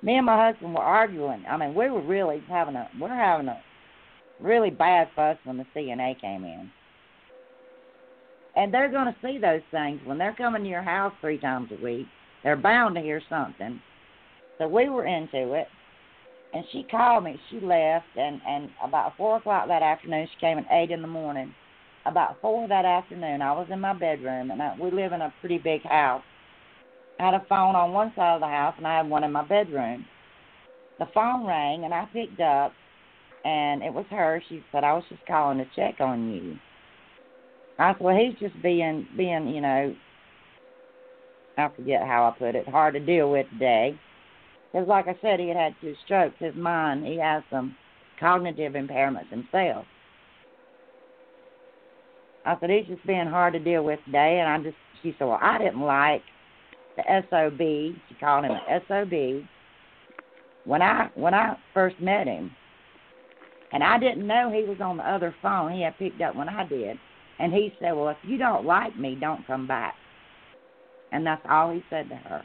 me 0.01 0.17
and 0.17 0.25
my 0.25 0.35
husband 0.35 0.75
were 0.75 0.81
arguing. 0.81 1.45
I 1.47 1.55
mean, 1.55 1.73
we 1.73 1.89
were 1.89 2.01
really 2.01 2.41
having 2.49 2.75
a 2.75 2.89
we're 2.99 3.07
having 3.07 3.47
a 3.47 3.61
really 4.41 4.71
bad 4.71 5.09
fuss 5.11 5.37
when 5.45 5.55
the 5.55 5.65
CNA 5.73 6.15
came 6.19 6.43
in. 6.43 6.69
And 8.57 8.73
they're 8.73 8.89
going 8.89 9.11
to 9.11 9.19
see 9.21 9.37
those 9.37 9.63
things 9.71 10.01
when 10.03 10.17
they're 10.17 10.33
coming 10.33 10.63
to 10.63 10.69
your 10.69 10.81
house 10.81 11.13
three 11.21 11.37
times 11.37 11.71
a 11.71 11.81
week. 11.81 12.07
They're 12.43 12.57
bound 12.57 12.95
to 12.95 13.01
hear 13.01 13.21
something. 13.29 13.81
So 14.57 14.67
we 14.67 14.89
were 14.89 15.05
into 15.05 15.53
it, 15.53 15.69
and 16.53 16.63
she 16.71 16.83
called 16.89 17.23
me. 17.23 17.39
She 17.49 17.59
left, 17.59 18.05
and 18.15 18.39
and 18.47 18.69
about 18.83 19.17
four 19.17 19.37
o'clock 19.37 19.67
that 19.67 19.81
afternoon, 19.81 20.27
she 20.31 20.39
came 20.39 20.59
at 20.59 20.67
eight 20.71 20.91
in 20.91 21.01
the 21.01 21.07
morning. 21.07 21.53
About 22.05 22.39
four 22.41 22.67
that 22.67 22.85
afternoon, 22.85 23.41
I 23.41 23.53
was 23.53 23.67
in 23.71 23.79
my 23.79 23.93
bedroom, 23.93 24.51
and 24.51 24.61
I, 24.61 24.75
we 24.79 24.91
live 24.91 25.13
in 25.13 25.21
a 25.21 25.33
pretty 25.39 25.57
big 25.57 25.83
house. 25.83 26.21
I 27.19 27.25
had 27.25 27.33
a 27.33 27.45
phone 27.47 27.75
on 27.75 27.93
one 27.93 28.11
side 28.15 28.35
of 28.35 28.41
the 28.41 28.47
house, 28.47 28.75
and 28.77 28.85
I 28.85 28.97
had 28.97 29.09
one 29.09 29.23
in 29.23 29.31
my 29.31 29.45
bedroom. 29.45 30.05
The 30.99 31.05
phone 31.13 31.47
rang, 31.47 31.85
and 31.85 31.93
I 31.93 32.05
picked 32.13 32.39
up, 32.39 32.73
and 33.45 33.81
it 33.81 33.93
was 33.93 34.05
her. 34.11 34.41
She 34.49 34.63
said, 34.71 34.83
"I 34.83 34.93
was 34.93 35.03
just 35.09 35.25
calling 35.25 35.57
to 35.57 35.65
check 35.75 35.99
on 36.01 36.31
you." 36.31 36.57
I 37.79 37.93
said, 37.93 38.01
"Well, 38.01 38.15
he's 38.15 38.37
just 38.39 38.61
being 38.61 39.07
being, 39.17 39.47
you 39.47 39.61
know, 39.61 39.95
I 41.57 41.69
forget 41.75 42.05
how 42.05 42.25
I 42.25 42.37
put 42.37 42.55
it, 42.55 42.67
hard 42.67 42.93
to 42.93 42.99
deal 42.99 43.31
with 43.31 43.49
today." 43.49 43.97
Because, 44.73 44.87
like 44.87 45.07
I 45.07 45.15
said, 45.21 45.39
he 45.39 45.49
had 45.49 45.57
had 45.57 45.75
two 45.79 45.93
strokes. 46.03 46.35
His 46.39 46.55
mind, 46.55 47.05
he 47.05 47.17
has 47.17 47.43
some 47.51 47.75
cognitive 48.19 48.73
impairments 48.73 49.29
himself. 49.29 49.85
I 52.45 52.57
said, 52.59 52.71
he's 52.71 52.87
just 52.87 53.05
being 53.05 53.27
hard 53.27 53.53
to 53.53 53.59
deal 53.59 53.83
with 53.83 53.99
today. 54.05 54.39
And 54.39 54.49
I 54.49 54.57
just, 54.63 54.77
she 55.01 55.15
said, 55.17 55.27
well, 55.27 55.39
I 55.41 55.59
didn't 55.59 55.81
like 55.81 56.23
the 56.97 57.03
SOB. 57.29 57.59
She 58.09 58.15
called 58.19 58.45
him 58.45 58.51
an 58.51 58.81
SOB. 58.87 59.47
When 60.65 60.81
I 60.81 61.09
when 61.15 61.33
I 61.33 61.57
first 61.73 61.99
met 61.99 62.25
him, 62.25 62.49
and 63.73 63.83
I 63.83 63.99
didn't 63.99 64.25
know 64.25 64.49
he 64.49 64.63
was 64.63 64.79
on 64.79 64.97
the 64.97 65.03
other 65.03 65.35
phone. 65.41 65.73
He 65.73 65.81
had 65.81 65.97
picked 65.97 66.21
up 66.21 66.35
when 66.35 66.47
I 66.47 66.65
did, 66.65 66.97
and 67.39 67.53
he 67.53 67.73
said, 67.79 67.91
"Well, 67.91 68.07
if 68.09 68.17
you 68.23 68.37
don't 68.37 68.65
like 68.65 68.97
me, 68.97 69.17
don't 69.19 69.45
come 69.45 69.67
back." 69.67 69.95
And 71.11 71.25
that's 71.25 71.45
all 71.49 71.71
he 71.71 71.83
said 71.89 72.07
to 72.09 72.15
her. 72.15 72.43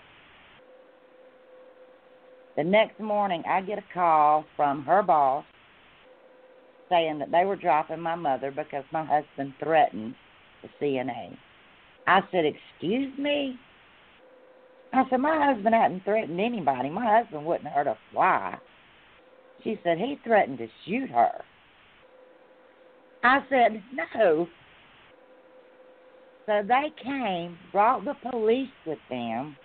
The 2.58 2.64
next 2.64 2.98
morning, 2.98 3.44
I 3.48 3.60
get 3.60 3.78
a 3.78 3.84
call 3.94 4.44
from 4.56 4.82
her 4.82 5.00
boss 5.00 5.44
saying 6.88 7.20
that 7.20 7.30
they 7.30 7.44
were 7.44 7.54
dropping 7.54 8.00
my 8.00 8.16
mother 8.16 8.50
because 8.50 8.82
my 8.92 9.04
husband 9.04 9.54
threatened 9.62 10.16
the 10.62 10.68
CNA. 10.82 11.36
I 12.08 12.20
said, 12.32 12.44
Excuse 12.44 13.16
me? 13.16 13.54
I 14.92 15.04
said, 15.08 15.20
My 15.20 15.52
husband 15.52 15.72
hadn't 15.72 16.02
threatened 16.02 16.40
anybody. 16.40 16.90
My 16.90 17.20
husband 17.20 17.46
wouldn't 17.46 17.72
hurt 17.72 17.86
a 17.86 17.96
fly. 18.10 18.58
She 19.62 19.78
said, 19.84 19.98
He 19.98 20.18
threatened 20.24 20.58
to 20.58 20.66
shoot 20.84 21.10
her. 21.10 21.30
I 23.22 23.38
said, 23.48 23.80
No. 23.94 24.48
So 26.46 26.62
they 26.66 26.90
came, 27.04 27.56
brought 27.70 28.04
the 28.04 28.14
police 28.28 28.66
with 28.84 28.98
them 29.08 29.56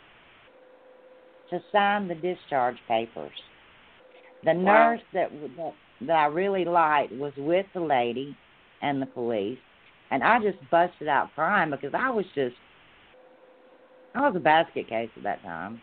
to 1.54 1.64
sign 1.72 2.10
the 2.10 2.16
discharge 2.16 2.78
papers. 2.90 3.32
The 4.46 4.54
Wow. 4.64 4.96
nurse 4.96 5.02
that, 5.14 5.32
that 5.58 5.74
that 6.02 6.18
I 6.18 6.26
really 6.28 6.66
liked 6.66 7.14
was 7.14 7.34
with 7.38 7.68
the 7.74 7.82
lady 7.82 8.38
and 8.82 9.02
the 9.02 9.08
police, 9.08 9.60
and 10.12 10.24
I 10.24 10.40
just 10.42 10.60
busted 10.72 11.08
out 11.10 11.34
crying 11.36 11.72
because 11.72 11.94
I 11.96 12.12
was 12.12 12.26
just 12.36 12.56
I 14.16 14.22
was 14.22 14.36
a 14.36 14.42
basket 14.42 14.90
case 14.90 15.12
at 15.18 15.24
that 15.24 15.44
time. 15.44 15.82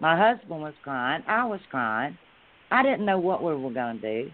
My 0.00 0.16
husband 0.16 0.62
was 0.62 0.74
crying, 0.82 1.22
I 1.28 1.46
was 1.46 1.60
crying. 1.70 2.18
I 2.70 2.82
didn't 2.82 3.06
know 3.06 3.18
what 3.18 3.42
we 3.44 3.54
were 3.54 3.70
going 3.70 4.00
to 4.00 4.24
do. 4.24 4.32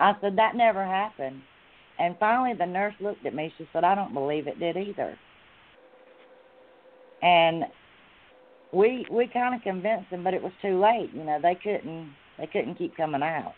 I 0.00 0.14
said 0.20 0.36
that 0.36 0.56
never 0.56 0.84
happened. 0.84 1.42
And 1.98 2.16
finally 2.18 2.54
the 2.58 2.66
nurse 2.66 2.94
looked 3.00 3.26
at 3.26 3.34
me. 3.34 3.52
She 3.58 3.68
said, 3.72 3.84
"I 3.84 3.94
don't 3.94 4.14
believe 4.14 4.48
it 4.48 4.60
did 4.60 4.76
either." 4.76 5.18
And 7.24 7.64
we 8.72 9.06
we 9.10 9.26
kind 9.26 9.54
of 9.54 9.62
convinced 9.62 10.10
them, 10.10 10.22
but 10.22 10.34
it 10.34 10.42
was 10.42 10.52
too 10.60 10.78
late. 10.80 11.10
You 11.14 11.24
know, 11.24 11.38
they 11.42 11.54
couldn't 11.54 12.12
they 12.38 12.46
couldn't 12.46 12.76
keep 12.76 12.96
coming 12.96 13.22
out. 13.22 13.54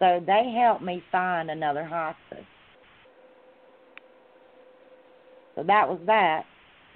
So 0.00 0.20
they 0.26 0.52
helped 0.60 0.82
me 0.82 1.02
find 1.12 1.48
another 1.48 1.84
hospice. 1.84 2.44
So 5.54 5.62
that 5.62 5.88
was 5.88 6.00
that. 6.06 6.42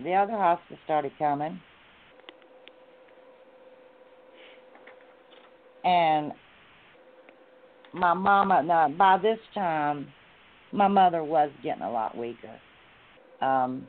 The 0.03 0.13
other 0.13 0.33
hospice 0.33 0.79
started 0.85 1.13
coming. 1.19 1.61
And 5.85 6.33
my 7.95 8.13
mama 8.13 8.63
now 8.65 8.89
by 8.89 9.19
this 9.19 9.39
time 9.55 10.09
my 10.73 10.89
mother 10.89 11.23
was 11.23 11.51
getting 11.63 11.83
a 11.83 11.91
lot 11.91 12.17
weaker. 12.17 12.59
Um 13.41 13.87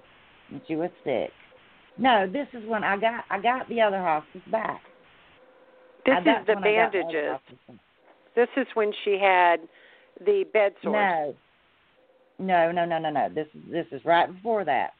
she 0.68 0.76
was 0.76 0.89
sick. 1.04 1.32
No, 1.98 2.28
this 2.32 2.48
is 2.54 2.68
when 2.68 2.84
I 2.84 2.98
got 2.98 3.26
I 3.30 3.39
got 3.39 3.68
the 3.70 3.82
other 3.82 4.00
hospice 4.00 4.41
back. 4.52 4.82
This 6.06 6.16
Uh, 6.16 6.39
is 6.39 6.48
the 6.48 6.56
bandages. 6.56 7.39
This 8.36 8.50
is 8.56 8.68
when 8.76 8.93
she 9.04 9.18
had 9.20 9.68
the 10.26 10.45
bed 10.54 10.74
sores. 10.84 11.36
No. 12.39 12.72
No, 12.72 12.72
no, 12.72 12.86
no, 12.86 13.00
no, 13.00 13.10
no. 13.10 13.30
This 13.30 13.48
is 13.56 13.62
this 13.72 13.88
is 13.91 14.06
right 14.06 14.32
before 14.32 14.64
that. 14.66 14.93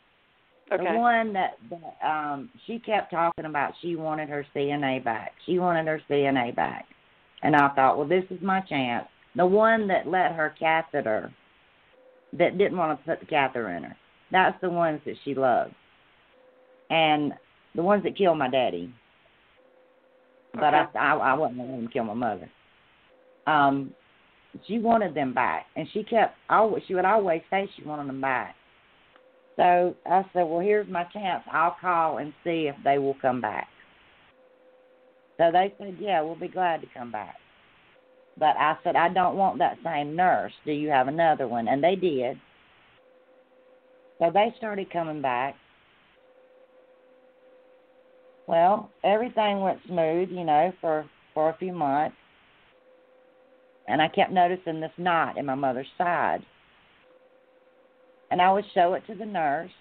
Okay. 0.72 0.84
The 0.84 0.98
one 0.98 1.34
that, 1.34 1.58
that 1.70 2.06
um 2.06 2.50
she 2.66 2.80
kept 2.80 3.12
talking 3.12 3.46
about 3.46 3.74
she 3.82 3.96
wanted 3.96 4.28
her 4.30 4.46
CNA 4.56 5.04
back. 5.04 5.34
She 5.46 5.60
wanted 5.60 5.88
her 5.88 6.02
CNA 6.10 6.56
back. 6.56 6.86
And 7.44 7.56
I 7.56 7.70
thought, 7.70 7.98
well 7.98 8.08
this 8.08 8.26
is 8.32 8.42
my 8.42 8.62
chance. 8.62 9.08
The 9.36 9.46
one 9.46 9.88
that 9.88 10.08
let 10.08 10.34
her 10.34 10.56
catheter 10.60 11.32
that 12.34 12.58
didn't 12.58 12.78
want 12.78 13.00
to 13.00 13.06
put 13.06 13.20
the 13.20 13.28
catheter 13.28 13.70
in 13.70 13.84
her. 13.84 13.96
That's 14.32 14.60
the 14.62 14.70
ones 14.70 15.02
that 15.06 15.16
she 15.24 15.34
loved. 15.36 15.74
And 16.90 17.34
the 17.76 17.84
ones 17.84 18.04
that 18.04 18.18
killed 18.18 18.38
my 18.38 18.50
daddy. 18.50 18.94
But 20.54 20.74
Okay. 20.74 20.76
I, 20.76 20.88
I 20.96 21.14
I 21.16 21.34
wasn't 21.34 21.60
going 21.60 21.88
to 21.88 21.94
kill 21.94 22.06
my 22.06 22.14
mother. 22.14 22.50
Um 23.48 23.94
she 24.68 24.80
wanted 24.80 25.14
them 25.14 25.34
back 25.34 25.68
and 25.76 25.88
she 25.94 26.04
kept 26.04 26.36
always 26.50 26.84
she 26.88 26.96
would 26.96 27.06
always 27.06 27.42
say 27.50 27.70
she 27.76 27.84
wanted 27.84 28.08
them 28.10 28.22
back. 28.22 28.56
So 29.58 29.96
I 30.06 30.24
said, 30.34 30.44
Well 30.44 30.60
here's 30.62 30.90
my 30.90 31.04
chance. 31.14 31.44
I'll 31.52 31.76
call 31.80 32.18
and 32.18 32.34
see 32.44 32.70
if 32.70 32.76
they 32.84 32.98
will 32.98 33.18
come 33.22 33.42
back. 33.42 33.68
So 35.40 35.52
they 35.52 35.74
said, 35.78 35.98
Yeah, 36.00 36.22
we'll 36.22 36.40
be 36.40 36.48
glad 36.48 36.82
to 36.82 36.88
come 36.96 37.12
back. 37.12 37.36
But 38.40 38.56
I 38.58 38.78
said, 38.84 38.96
I 38.96 39.10
don't 39.10 39.38
want 39.38 39.60
that 39.60 39.78
same 39.84 40.16
nurse. 40.16 40.54
Do 40.66 40.72
you 40.72 40.90
have 40.90 41.08
another 41.08 41.48
one? 41.48 41.68
And 41.68 41.84
they 41.84 41.96
did. 41.96 42.40
So 44.20 44.32
they 44.34 44.54
started 44.58 44.92
coming 44.92 45.22
back. 45.22 45.56
Well, 48.48 48.90
everything 49.04 49.60
went 49.62 49.80
smooth, 49.88 50.30
you 50.30 50.44
know, 50.44 50.74
for 50.82 51.06
for 51.34 51.50
a 51.50 51.58
few 51.58 51.74
months. 51.74 52.16
And 53.88 54.02
I 54.02 54.08
kept 54.08 54.32
noticing 54.32 54.80
this 54.80 54.92
knot 54.98 55.38
in 55.38 55.46
my 55.46 55.56
mother's 55.56 55.88
side. 55.98 56.40
And 58.32 58.42
I 58.42 58.52
would 58.52 58.66
show 58.74 58.94
it 58.94 59.04
to 59.08 59.16
the 59.16 59.26
nurse. 59.26 59.72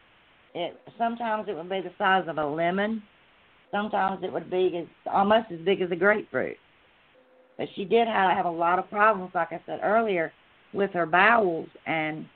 It 0.55 0.78
sometimes 0.99 1.49
it 1.49 1.57
would 1.57 1.68
be 1.68 1.80
the 1.80 1.93
size 1.99 2.24
of 2.28 2.39
a 2.39 2.47
lemon. 2.47 3.03
Sometimes 3.70 4.22
it 4.22 4.32
would 4.32 4.51
be 4.51 4.76
as 4.78 5.12
almost 5.12 5.51
as 5.51 5.59
big 5.61 5.80
as 5.80 5.91
a 5.91 5.97
grapefruit. 5.97 6.57
But 7.59 7.68
she 7.74 7.84
did 7.84 8.07
have, 8.07 8.37
have 8.37 8.47
a 8.47 8.51
lot 8.51 8.78
of 8.78 8.89
problems, 8.91 9.32
like 9.34 9.53
I 9.53 9.61
said 9.66 9.80
earlier, 9.82 10.32
with 10.72 10.91
her 10.93 11.07
bowels 11.07 11.68
and 11.87 12.26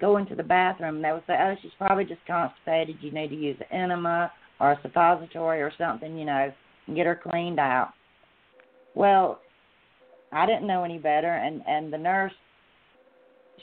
going 0.00 0.26
to 0.26 0.34
the 0.34 0.42
bathroom. 0.42 1.02
They 1.02 1.12
would 1.12 1.22
say, 1.26 1.36
"Oh, 1.38 1.54
she's 1.60 1.72
probably 1.78 2.04
just 2.04 2.24
constipated. 2.26 2.96
You 3.00 3.10
need 3.10 3.28
to 3.28 3.36
use 3.36 3.56
an 3.60 3.76
enema 3.76 4.32
or 4.60 4.72
a 4.72 4.80
suppository 4.82 5.62
or 5.62 5.72
something, 5.78 6.16
you 6.16 6.24
know, 6.24 6.52
and 6.86 6.96
get 6.96 7.06
her 7.06 7.16
cleaned 7.16 7.60
out." 7.60 7.92
Well, 8.94 9.40
I 10.32 10.46
didn't 10.46 10.66
know 10.66 10.84
any 10.84 10.98
better, 10.98 11.32
and 11.32 11.62
and 11.66 11.92
the 11.92 11.98
nurse, 11.98 12.32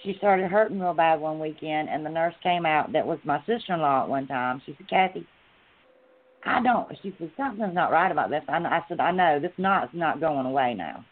she 0.04 0.16
started 0.18 0.50
hurting 0.50 0.80
real 0.80 0.94
bad 0.94 1.20
one 1.20 1.40
weekend, 1.40 1.90
and 1.90 2.06
the 2.06 2.10
nurse 2.10 2.36
came 2.44 2.66
out 2.66 2.92
that 2.94 3.06
was 3.06 3.20
my 3.24 3.40
sister-in-law 3.46 4.04
at 4.04 4.10
one 4.10 4.28
time. 4.28 4.62
She 4.66 4.76
said, 4.78 4.90
"Kathy." 4.90 5.28
I 6.46 6.62
don't. 6.62 6.88
She 7.02 7.14
said 7.18 7.32
something's 7.36 7.74
not 7.74 7.92
right 7.92 8.12
about 8.12 8.30
this. 8.30 8.44
I, 8.48 8.58
I 8.58 8.82
said 8.88 9.00
I 9.00 9.12
know 9.12 9.40
this 9.40 9.52
knot's 9.58 9.94
not 9.94 10.22
going 10.22 10.46
away 10.46 10.76
now. 10.76 11.04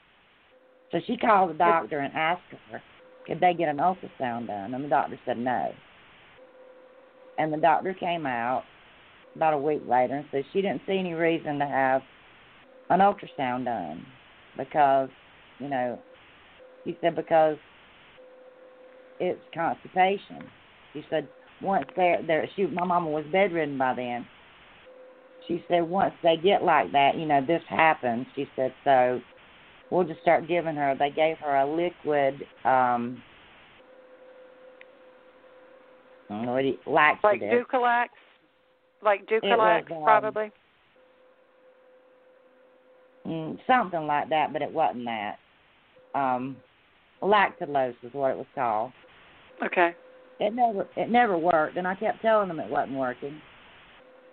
So 0.91 0.99
she 1.05 1.17
called 1.17 1.49
the 1.49 1.55
doctor 1.55 1.99
and 1.99 2.13
asked 2.13 2.43
her 2.71 2.81
could 3.25 3.39
they 3.39 3.53
get 3.53 3.69
an 3.69 3.77
ultrasound 3.77 4.47
done, 4.47 4.73
and 4.73 4.83
the 4.83 4.89
doctor 4.89 5.19
said 5.25 5.37
no. 5.37 5.71
And 7.37 7.51
the 7.51 7.57
doctor 7.57 7.93
came 7.93 8.25
out 8.25 8.63
about 9.35 9.53
a 9.53 9.57
week 9.57 9.81
later 9.87 10.15
and 10.15 10.25
said 10.31 10.45
she 10.53 10.61
didn't 10.61 10.81
see 10.87 10.97
any 10.97 11.13
reason 11.13 11.59
to 11.59 11.65
have 11.65 12.01
an 12.89 12.99
ultrasound 12.99 13.65
done 13.65 14.05
because, 14.57 15.09
you 15.59 15.67
know, 15.67 15.99
he 16.85 16.97
said 17.01 17.15
because 17.15 17.57
it's 19.19 19.41
constipation. 19.53 20.39
She 20.93 21.03
said 21.09 21.27
once 21.61 21.85
they're 21.95 22.21
there, 22.25 22.47
she 22.55 22.67
my 22.67 22.85
mama 22.85 23.09
was 23.09 23.25
bedridden 23.31 23.77
by 23.77 23.95
then 23.95 24.25
she 25.47 25.63
said 25.67 25.87
once 25.87 26.13
they 26.23 26.37
get 26.37 26.63
like 26.63 26.91
that, 26.91 27.17
you 27.17 27.25
know, 27.25 27.41
this 27.45 27.61
happens. 27.69 28.25
She 28.35 28.47
said 28.55 28.73
so. 28.83 29.21
We'll 29.91 30.03
just 30.03 30.21
start 30.21 30.47
giving 30.47 30.75
her. 30.75 30.95
They 30.97 31.11
gave 31.11 31.37
her 31.37 31.57
a 31.57 31.65
liquid, 31.65 32.41
um, 32.63 33.21
what 36.27 36.61
do 36.61 36.67
you, 36.67 36.77
Like. 36.87 37.21
Ducalax? 37.21 38.07
Like 39.03 39.27
Ducalax, 39.27 39.91
um, 39.91 40.03
probably? 40.03 40.51
mm, 43.25 43.57
something 43.67 44.07
like 44.07 44.29
that, 44.29 44.53
but 44.53 44.61
it 44.61 44.71
wasn't 44.71 45.05
that. 45.05 45.37
Um, 46.13 46.57
lactulose 47.21 47.95
is 48.03 48.13
what 48.13 48.31
it 48.31 48.37
was 48.37 48.45
called. 48.55 48.91
Okay. 49.63 49.95
It 50.39 50.53
never, 50.53 50.87
it 50.95 51.09
never 51.09 51.37
worked, 51.37 51.77
and 51.77 51.87
I 51.87 51.95
kept 51.95 52.21
telling 52.21 52.47
them 52.49 52.59
it 52.59 52.69
wasn't 52.69 52.97
working. 52.97 53.39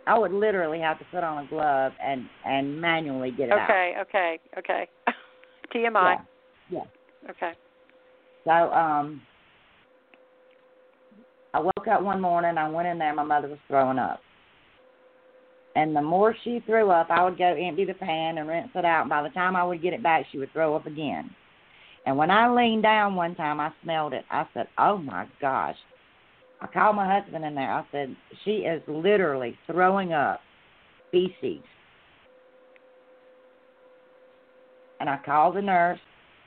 I 0.07 0.19
would 0.19 0.33
literally 0.33 0.81
have 0.81 0.99
to 0.99 1.05
put 1.13 1.23
on 1.23 1.45
a 1.45 1.49
glove 1.49 1.93
and 2.05 2.27
and 2.45 2.81
manually 2.81 3.31
get 3.31 3.49
it 3.49 3.53
out. 3.53 3.71
Okay, 3.71 3.95
okay, 4.01 4.41
okay. 4.59 4.89
TMI. 5.75 6.17
Yeah. 6.71 6.81
Okay. 7.31 7.53
So 8.45 8.51
um 8.51 9.23
I 11.55 11.61
woke 11.61 11.87
up 11.91 12.03
one 12.03 12.21
morning, 12.21 12.57
I 12.57 12.69
went 12.69 12.89
in 12.89 12.99
there, 12.99 13.15
my 13.15 13.25
mother 13.25 13.49
was 13.49 13.59
throwing 13.69 13.99
up. 13.99 14.21
And 15.75 15.95
the 15.95 16.03
more 16.03 16.35
she 16.45 16.63
threw 16.67 16.91
up, 16.91 17.09
I 17.11 17.25
would 17.25 17.39
go 17.39 17.55
empty 17.55 17.85
the 17.85 17.95
pan 17.95 18.39
and 18.39 18.49
rinse 18.49 18.71
it 18.75 18.85
out. 18.85 19.03
And 19.03 19.11
by 19.11 19.23
the 19.23 19.31
time 19.31 19.57
I 19.57 19.65
would 19.65 19.83
get 19.83 19.93
it 19.93 20.03
back, 20.03 20.27
she 20.31 20.39
would 20.39 20.53
throw 20.53 20.75
up 20.75 20.87
again. 20.87 21.31
And 22.05 22.17
when 22.17 22.31
I 22.31 22.53
leaned 22.53 22.83
down 22.83 23.15
one 23.15 23.35
time, 23.35 23.61
I 23.61 23.71
smelled 23.83 24.13
it. 24.13 24.25
I 24.31 24.47
said, 24.55 24.67
Oh 24.79 24.99
my 24.99 25.27
gosh. 25.41 25.77
I 26.61 26.67
called 26.67 26.97
my 26.97 27.21
husband 27.21 27.45
in 27.45 27.55
there. 27.55 27.73
I 27.73 27.85
said, 27.91 28.15
She 28.45 28.59
is 28.59 28.83
literally 28.87 29.57
throwing 29.67 30.13
up 30.13 30.41
feces. 31.11 31.63
And 35.03 35.11
I 35.11 35.19
called 35.27 35.57
the 35.57 35.63
nurse. 35.63 35.99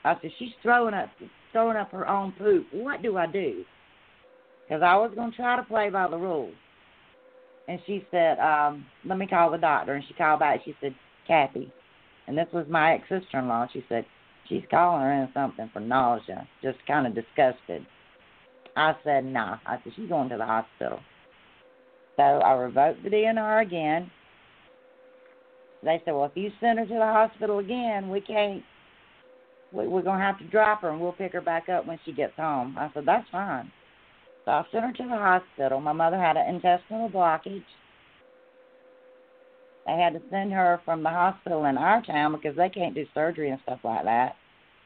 I 0.05 0.15
said, 0.21 0.31
She's 0.39 0.53
throwing 0.63 0.93
up 0.93 1.09
throwing 1.51 1.75
up 1.75 1.91
her 1.91 2.07
own 2.07 2.31
poop. 2.37 2.65
What 2.71 3.01
do 3.01 3.17
I 3.17 3.27
do? 3.27 3.65
Because 4.63 4.81
I 4.81 4.95
was 4.95 5.11
going 5.13 5.31
to 5.31 5.35
try 5.35 5.57
to 5.57 5.63
play 5.63 5.89
by 5.89 6.07
the 6.07 6.15
rules. 6.15 6.53
And 7.67 7.81
she 7.85 8.07
said, 8.11 8.39
um, 8.39 8.85
let 9.03 9.17
me 9.17 9.27
call 9.27 9.51
the 9.51 9.57
doctor. 9.57 9.93
And 9.93 10.05
she 10.07 10.13
called 10.13 10.39
back. 10.39 10.61
She 10.63 10.73
said, 10.79 10.95
Kathy. 11.27 11.69
And 12.27 12.37
this 12.37 12.47
was 12.53 12.65
my 12.69 12.93
ex 12.93 13.03
sister 13.09 13.39
in 13.39 13.49
law. 13.49 13.67
She 13.73 13.83
said, 13.89 14.05
she's 14.47 14.63
calling 14.71 15.01
her 15.01 15.11
in 15.11 15.29
something 15.33 15.69
for 15.73 15.81
nausea, 15.81 16.47
just 16.61 16.77
kind 16.87 17.05
of 17.05 17.13
disgusted. 17.13 17.85
I 18.77 18.93
said, 19.03 19.25
nah. 19.25 19.57
I 19.65 19.79
said, 19.83 19.91
she's 19.97 20.07
going 20.07 20.29
to 20.29 20.37
the 20.37 20.45
hospital. 20.45 20.99
So 22.15 22.23
I 22.23 22.53
revoked 22.53 23.03
the 23.03 23.09
DNR 23.09 23.61
again. 23.61 24.09
They 25.85 26.01
said, 26.03 26.15
well, 26.15 26.25
if 26.25 26.31
you 26.35 26.51
send 26.59 26.79
her 26.79 26.85
to 26.85 26.93
the 26.93 26.99
hospital 26.99 27.59
again, 27.59 28.09
we 28.09 28.19
can't. 28.19 28.63
We, 29.71 29.87
we're 29.87 30.01
to 30.01 30.11
have 30.11 30.39
to 30.39 30.47
drop 30.47 30.81
her 30.81 30.89
and 30.89 30.99
we'll 30.99 31.11
pick 31.11 31.33
her 31.33 31.41
back 31.41 31.69
up 31.69 31.85
when 31.85 31.99
she 32.05 32.11
gets 32.11 32.35
home. 32.35 32.75
I 32.77 32.89
said, 32.93 33.03
that's 33.05 33.29
fine. 33.31 33.71
So 34.45 34.51
I 34.51 34.63
sent 34.71 34.83
her 34.83 34.93
to 34.93 35.03
the 35.03 35.09
hospital. 35.17 35.79
My 35.79 35.91
mother 35.91 36.17
had 36.17 36.37
an 36.37 36.53
intestinal 36.53 37.09
blockage. 37.09 37.63
They 39.85 39.93
had 39.93 40.13
to 40.13 40.21
send 40.31 40.51
her 40.53 40.81
from 40.85 41.03
the 41.03 41.09
hospital 41.09 41.65
in 41.65 41.77
our 41.77 42.01
town 42.01 42.33
because 42.35 42.57
they 42.57 42.69
can't 42.69 42.95
do 42.95 43.05
surgery 43.13 43.51
and 43.51 43.59
stuff 43.63 43.79
like 43.83 44.05
that 44.05 44.35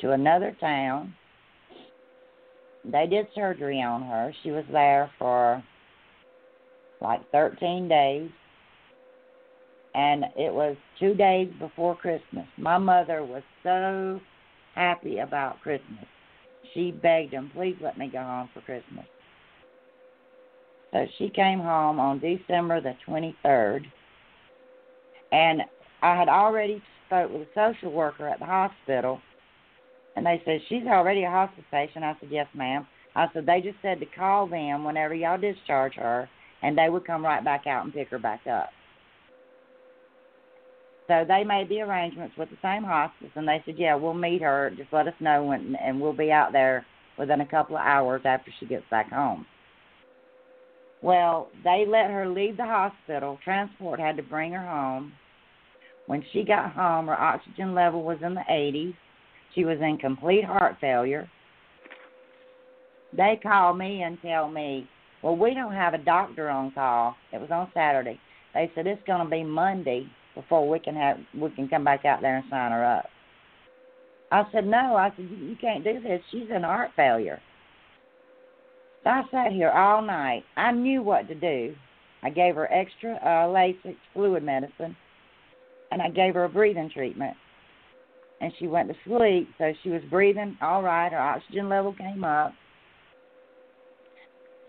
to 0.02 0.12
another 0.12 0.56
town. 0.60 1.14
They 2.84 3.08
did 3.08 3.28
surgery 3.34 3.82
on 3.82 4.02
her. 4.02 4.34
She 4.44 4.52
was 4.52 4.66
there 4.72 5.12
for 5.18 5.64
like 7.02 7.22
13 7.32 7.88
days. 7.88 8.30
And 9.96 10.26
it 10.36 10.54
was 10.54 10.76
two 11.00 11.14
days 11.16 11.50
before 11.60 11.96
Christmas. 11.96 12.46
My 12.58 12.78
mother 12.78 13.24
was 13.24 13.44
so 13.64 14.20
happy 14.76 15.20
about 15.20 15.62
Christmas. 15.62 16.06
She 16.74 16.92
begged 16.92 17.34
him, 17.34 17.52
please 17.54 17.76
let 17.82 17.98
me 17.98 18.10
go 18.12 18.20
home 18.20 18.50
for 18.54 18.62
Christmas. 18.62 19.06
So 20.92 21.06
she 21.18 21.30
came 21.30 21.60
home 21.60 22.00
on 22.00 22.20
December 22.20 22.82
the 22.82 22.94
23rd. 23.08 23.82
And 25.32 25.62
I 26.02 26.16
had 26.16 26.30
already 26.30 26.82
spoke 27.08 27.32
with 27.32 27.48
a 27.48 27.74
social 27.74 27.92
worker 27.92 28.28
at 28.28 28.40
the 28.40 28.46
hospital. 28.46 29.20
And 30.16 30.26
they 30.26 30.42
said, 30.46 30.62
she's 30.68 30.86
already 30.86 31.24
a 31.24 31.30
hospice 31.30 31.64
patient. 31.72 32.04
I 32.04 32.16
said, 32.20 32.30
yes, 32.32 32.48
ma'am. 32.54 32.88
I 33.16 33.28
said, 33.34 33.46
they 33.46 33.62
just 33.62 33.78
said 33.82 34.00
to 34.00 34.06
call 34.06 34.48
them 34.48 34.84
whenever 34.84 35.14
y'all 35.14 35.40
discharge 35.40 35.96
her, 35.96 36.30
and 36.62 36.78
they 36.78 36.90
would 36.90 37.06
come 37.06 37.24
right 37.24 37.44
back 37.44 37.68
out 37.68 37.84
and 37.84 37.94
pick 37.94 38.10
her 38.10 38.20
back 38.20 38.42
up. 38.48 38.70
So 41.10 41.26
they 41.28 41.44
made 41.44 41.70
the 41.70 41.82
arrangements 41.82 42.38
with 42.38 42.50
the 42.52 42.58
same 42.62 42.84
hospice, 42.84 43.32
and 43.36 43.48
they 43.48 43.64
said, 43.66 43.80
"Yeah, 43.80 43.96
we'll 43.96 44.14
meet 44.14 44.44
her. 44.44 44.70
Just 44.78 44.94
let 44.94 45.08
us 45.08 45.20
know 45.20 45.44
when, 45.44 45.76
and 45.76 46.00
we'll 46.00 46.14
be 46.14 46.32
out 46.32 46.52
there 46.52 46.86
within 47.18 47.42
a 47.42 47.48
couple 47.48 47.76
of 47.76 47.82
hours 47.82 48.22
after 48.26 48.52
she 48.60 48.68
gets 48.68 48.86
back 48.92 49.10
home." 49.10 49.48
Well, 51.02 51.50
they 51.64 51.86
let 51.88 52.12
her 52.12 52.28
leave 52.28 52.58
the 52.58 52.66
hospital. 52.66 53.40
Transport 53.44 54.00
had 54.00 54.18
to 54.18 54.24
bring 54.24 54.54
her 54.54 54.66
home. 54.66 55.14
When 56.06 56.24
she 56.32 56.44
got 56.44 56.74
home, 56.74 57.08
her 57.08 57.20
oxygen 57.20 57.74
level 57.74 58.04
was 58.04 58.22
in 58.22 58.36
the 58.36 58.46
80s. 58.48 58.96
She 59.56 59.66
was 59.66 59.82
in 59.82 59.98
complete 59.98 60.44
heart 60.44 60.78
failure. 60.80 61.28
They 63.14 63.40
call 63.42 63.74
me 63.74 64.04
and 64.04 64.22
tell 64.22 64.48
me 64.48 64.88
Well, 65.24 65.36
we 65.36 65.54
don't 65.54 65.74
have 65.74 65.94
a 65.94 65.98
doctor 65.98 66.50
on 66.50 66.72
call. 66.72 67.16
It 67.34 67.42
was 67.42 67.52
on 67.52 67.72
Saturday. 67.74 68.20
They 68.54 68.72
said 68.74 68.88
it's 68.88 69.04
going 69.04 69.24
to 69.24 69.30
be 69.30 69.44
Monday 69.44 70.08
before 70.36 70.68
we 70.68 70.80
can 70.80 70.96
have 70.96 71.18
we 71.40 71.50
can 71.52 71.68
come 71.68 71.84
back 71.84 72.06
out 72.06 72.22
there 72.22 72.38
and 72.38 72.46
sign 72.50 72.72
her 72.72 72.86
up. 72.86 73.06
I 74.32 74.44
said 74.52 74.66
no. 74.66 74.96
I 74.96 75.12
said 75.16 75.30
you 75.30 75.56
can't 75.60 75.84
do 75.84 76.00
this. 76.02 76.22
She's 76.32 76.50
an 76.52 76.64
art 76.64 76.92
failure. 76.96 77.42
So 79.04 79.10
I 79.10 79.24
sat 79.32 79.52
here 79.52 79.72
all 79.72 80.02
night. 80.02 80.44
I 80.58 80.72
knew 80.72 81.02
what 81.02 81.28
to 81.30 81.36
do. 81.36 81.74
I 82.22 82.30
gave 82.30 82.56
her 82.56 82.72
extra 82.72 83.16
uh, 83.16 83.48
Lasix 83.48 83.96
fluid 84.14 84.44
medicine, 84.44 84.96
and 85.92 86.02
I 86.02 86.10
gave 86.10 86.34
her 86.34 86.44
a 86.44 86.50
breathing 86.50 86.90
treatment. 86.94 87.36
And 88.42 88.52
she 88.60 88.68
went 88.68 88.90
to 88.90 88.96
sleep, 89.06 89.50
so 89.58 89.74
she 89.84 89.90
was 89.90 90.02
breathing 90.10 90.58
all 90.62 90.82
right. 90.84 91.12
Her 91.12 91.20
oxygen 91.20 91.70
level 91.70 91.94
came 91.94 92.24
up. 92.24 92.54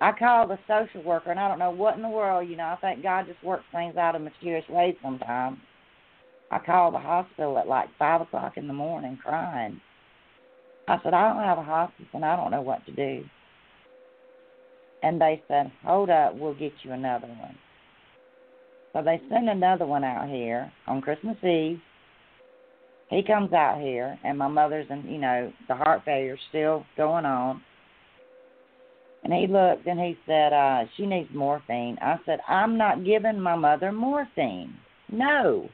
I 0.01 0.13
called 0.13 0.51
the 0.51 0.59
social 0.67 1.03
worker, 1.03 1.31
and 1.31 1.39
I 1.39 1.49
don't 1.49 1.59
know 1.59 1.71
what 1.71 1.97
in 1.97 2.03
the 2.03 2.09
world, 2.09 2.49
you 2.49 2.57
know, 2.57 2.65
I 2.65 2.77
think 2.81 3.03
God 3.03 3.27
just 3.27 3.43
works 3.45 3.65
things 3.71 3.97
out 3.97 4.15
in 4.15 4.25
mysterious 4.25 4.69
ways 4.69 4.97
sometimes. 5.03 5.59
I 6.51 6.59
called 6.59 6.95
the 6.95 6.99
hospital 6.99 7.59
at 7.59 7.69
like 7.69 7.89
5 7.99 8.23
o'clock 8.23 8.57
in 8.57 8.67
the 8.67 8.73
morning 8.73 9.19
crying. 9.23 9.81
I 10.89 10.99
said, 11.03 11.15
I 11.15 11.33
don't 11.33 11.45
have 11.45 11.59
a 11.59 11.63
hospice, 11.63 12.07
and 12.15 12.25
I 12.25 12.35
don't 12.35 12.51
know 12.51 12.63
what 12.63 12.85
to 12.87 12.93
do. 12.93 13.25
And 15.03 15.21
they 15.21 15.43
said, 15.49 15.71
Hold 15.85 16.11
up, 16.11 16.35
we'll 16.35 16.55
get 16.55 16.73
you 16.83 16.93
another 16.93 17.29
one. 17.29 17.57
So 18.93 19.03
they 19.03 19.21
send 19.29 19.49
another 19.49 19.87
one 19.87 20.03
out 20.03 20.29
here 20.29 20.73
on 20.87 21.01
Christmas 21.01 21.37
Eve. 21.45 21.81
He 23.09 23.23
comes 23.23 23.53
out 23.53 23.81
here, 23.81 24.19
and 24.25 24.39
my 24.39 24.49
mother's, 24.49 24.87
and 24.91 25.05
you 25.05 25.19
know, 25.19 25.53
the 25.69 25.75
heart 25.75 26.03
failure's 26.05 26.41
still 26.49 26.85
going 26.97 27.25
on. 27.25 27.63
And 29.23 29.33
he 29.33 29.47
looked 29.47 29.87
and 29.87 30.01
he 30.01 30.19
said, 30.27 30.53
uh, 30.53 30.85
She 30.97 31.07
needs 31.07 31.29
morphine. 31.35 31.99
I 32.01 32.17
said, 32.25 32.41
I'm 32.49 32.79
not 32.79 33.05
giving 33.05 33.41
my 33.41 33.55
mother 33.55 33.93
morphine. 33.93 34.75
No. 35.11 35.69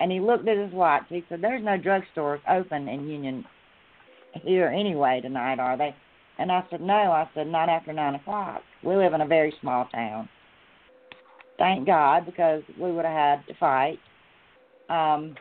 And 0.00 0.10
he 0.10 0.18
looked 0.18 0.48
at 0.48 0.56
his 0.56 0.72
watch. 0.72 1.04
He 1.08 1.24
said, 1.28 1.40
There's 1.40 1.64
no 1.64 1.78
drugstores 1.78 2.40
open 2.50 2.88
in 2.88 3.08
Union 3.08 3.44
here 4.42 4.68
anyway 4.68 5.20
tonight, 5.20 5.60
are 5.60 5.76
they? 5.76 5.94
And 6.38 6.50
I 6.50 6.64
said, 6.70 6.80
No. 6.80 6.92
I 6.92 7.28
said, 7.34 7.46
Not 7.46 7.68
after 7.68 7.92
9 7.92 8.16
o'clock. 8.16 8.62
We 8.82 8.96
live 8.96 9.12
in 9.12 9.20
a 9.20 9.26
very 9.26 9.54
small 9.60 9.86
town. 9.94 10.28
Thank 11.58 11.86
God, 11.86 12.26
because 12.26 12.62
we 12.80 12.90
would 12.90 13.04
have 13.04 13.14
had 13.14 13.46
to 13.46 13.54
fight. 13.60 14.00
Um, 14.88 15.36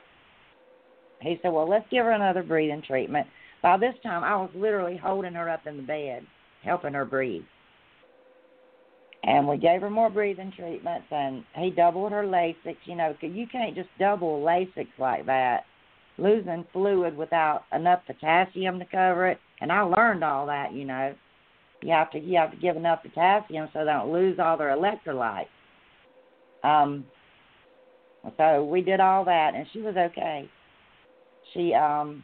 he 1.21 1.39
said, 1.41 1.51
Well, 1.51 1.67
let's 1.67 1.87
give 1.89 2.05
her 2.05 2.11
another 2.11 2.43
breathing 2.43 2.83
treatment. 2.85 3.25
By 3.63 3.77
this 3.77 3.95
time, 4.03 4.23
I 4.23 4.35
was 4.35 4.49
literally 4.55 4.97
holding 4.97 5.33
her 5.33 5.49
up 5.49 5.65
in 5.65 5.77
the 5.77 5.83
bed, 5.83 6.25
helping 6.63 6.93
her 6.93 7.05
breathe. 7.05 7.43
And 9.23 9.47
we 9.47 9.57
gave 9.57 9.81
her 9.81 9.89
more 9.89 10.09
breathing 10.09 10.51
treatments, 10.55 11.05
and 11.11 11.43
he 11.55 11.69
doubled 11.69 12.11
her 12.11 12.23
Lasix. 12.23 12.75
You 12.85 12.95
know, 12.95 13.15
cause 13.21 13.29
you 13.33 13.45
can't 13.51 13.75
just 13.75 13.89
double 13.99 14.41
Lasix 14.41 14.87
like 14.97 15.27
that, 15.27 15.65
losing 16.17 16.65
fluid 16.73 17.15
without 17.15 17.63
enough 17.71 18.01
potassium 18.07 18.79
to 18.79 18.85
cover 18.85 19.27
it. 19.27 19.39
And 19.61 19.71
I 19.71 19.81
learned 19.81 20.23
all 20.23 20.47
that. 20.47 20.73
You 20.73 20.85
know, 20.85 21.13
you 21.83 21.91
have 21.91 22.09
to 22.11 22.19
you 22.19 22.37
have 22.37 22.51
to 22.51 22.57
give 22.57 22.75
enough 22.75 23.03
potassium 23.03 23.69
so 23.73 23.79
they 23.79 23.91
don't 23.91 24.11
lose 24.11 24.39
all 24.39 24.57
their 24.57 24.75
electrolytes. 24.75 25.45
Um, 26.63 27.05
so 28.37 28.63
we 28.63 28.81
did 28.81 28.99
all 28.99 29.25
that, 29.25 29.53
and 29.55 29.65
she 29.71 29.81
was 29.81 29.95
okay. 29.97 30.49
She 31.53 31.73
um, 31.73 32.23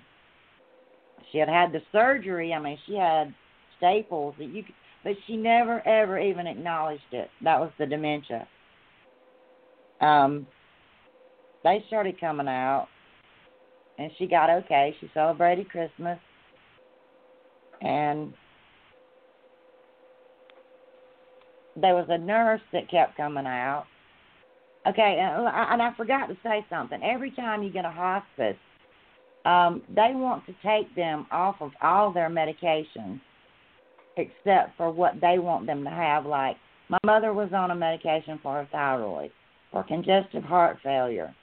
she 1.32 1.38
had 1.38 1.50
had 1.50 1.72
the 1.72 1.82
surgery. 1.92 2.54
I 2.54 2.60
mean, 2.60 2.78
she 2.88 2.96
had 2.96 3.34
staples 3.78 4.36
that 4.38 4.50
you 4.50 4.64
could 4.64 4.74
but 5.08 5.16
she 5.26 5.38
never 5.38 5.88
ever 5.88 6.20
even 6.20 6.48
acknowledged 6.48 7.14
it. 7.14 7.30
That 7.42 7.62
was 7.62 7.72
the 7.80 7.86
dementia. 7.86 8.46
Um, 10.02 10.46
they 11.64 11.84
started 11.88 12.20
coming 12.20 12.50
out, 12.50 12.88
and 13.98 14.12
she 14.18 14.28
got 14.28 14.50
okay. 14.50 14.94
She 15.00 15.10
celebrated 15.14 15.70
Christmas, 15.70 16.20
and 17.82 18.34
there 21.76 21.96
was 21.96 22.08
a 22.10 22.18
nurse 22.18 22.62
that 22.74 22.92
kept 22.92 23.16
coming 23.16 23.46
out. 23.46 23.86
Okay, 24.88 25.20
and 25.20 25.82
I 25.82 25.94
forgot 25.96 26.28
to 26.28 26.38
say 26.44 26.66
something. 26.70 27.02
Every 27.02 27.32
time 27.32 27.64
you 27.64 27.72
get 27.72 27.86
a 27.86 27.92
hospice, 27.92 28.58
um, 29.46 29.84
they 29.90 30.12
want 30.14 30.46
to 30.48 30.56
take 30.66 30.94
them 30.96 31.28
off 31.32 31.56
of 31.62 31.72
all 31.82 32.12
their 32.12 32.30
medications 32.30 33.22
except 34.18 34.76
for 34.78 34.92
what 34.92 35.20
they 35.22 35.40
want 35.40 35.66
them 35.66 35.84
to 35.84 35.90
have. 35.90 36.26
Like 36.26 36.58
my 36.90 37.00
mother 37.04 37.34
was 37.34 37.52
on 37.54 37.72
a 37.72 37.76
medication 37.76 38.40
for 38.42 38.54
her 38.56 38.68
thyroid, 38.72 39.32
for 39.72 39.84
congestive 39.84 40.44
heart 40.44 40.78
failure. 40.84 41.34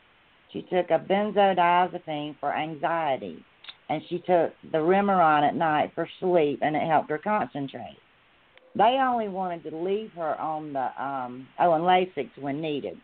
She 0.52 0.62
took 0.62 0.90
a 0.90 0.98
benzodiazepine 0.98 2.36
for 2.38 2.54
anxiety, 2.54 3.44
and 3.88 4.02
she 4.08 4.18
took 4.18 4.52
the 4.70 4.78
Remeron 4.78 5.46
at 5.46 5.56
night 5.56 5.92
for 5.94 6.08
sleep, 6.20 6.60
and 6.62 6.76
it 6.76 6.82
helped 6.82 7.10
her 7.10 7.18
concentrate. 7.18 7.98
They 8.76 8.98
only 9.00 9.28
wanted 9.28 9.62
to 9.64 9.76
leave 9.76 10.10
her 10.12 10.40
on 10.40 10.72
the 10.72 11.02
um 11.02 11.46
oh 11.58 11.74
and 11.74 11.84
Lasix 11.84 12.30
when 12.38 12.60
needed. 12.60 12.98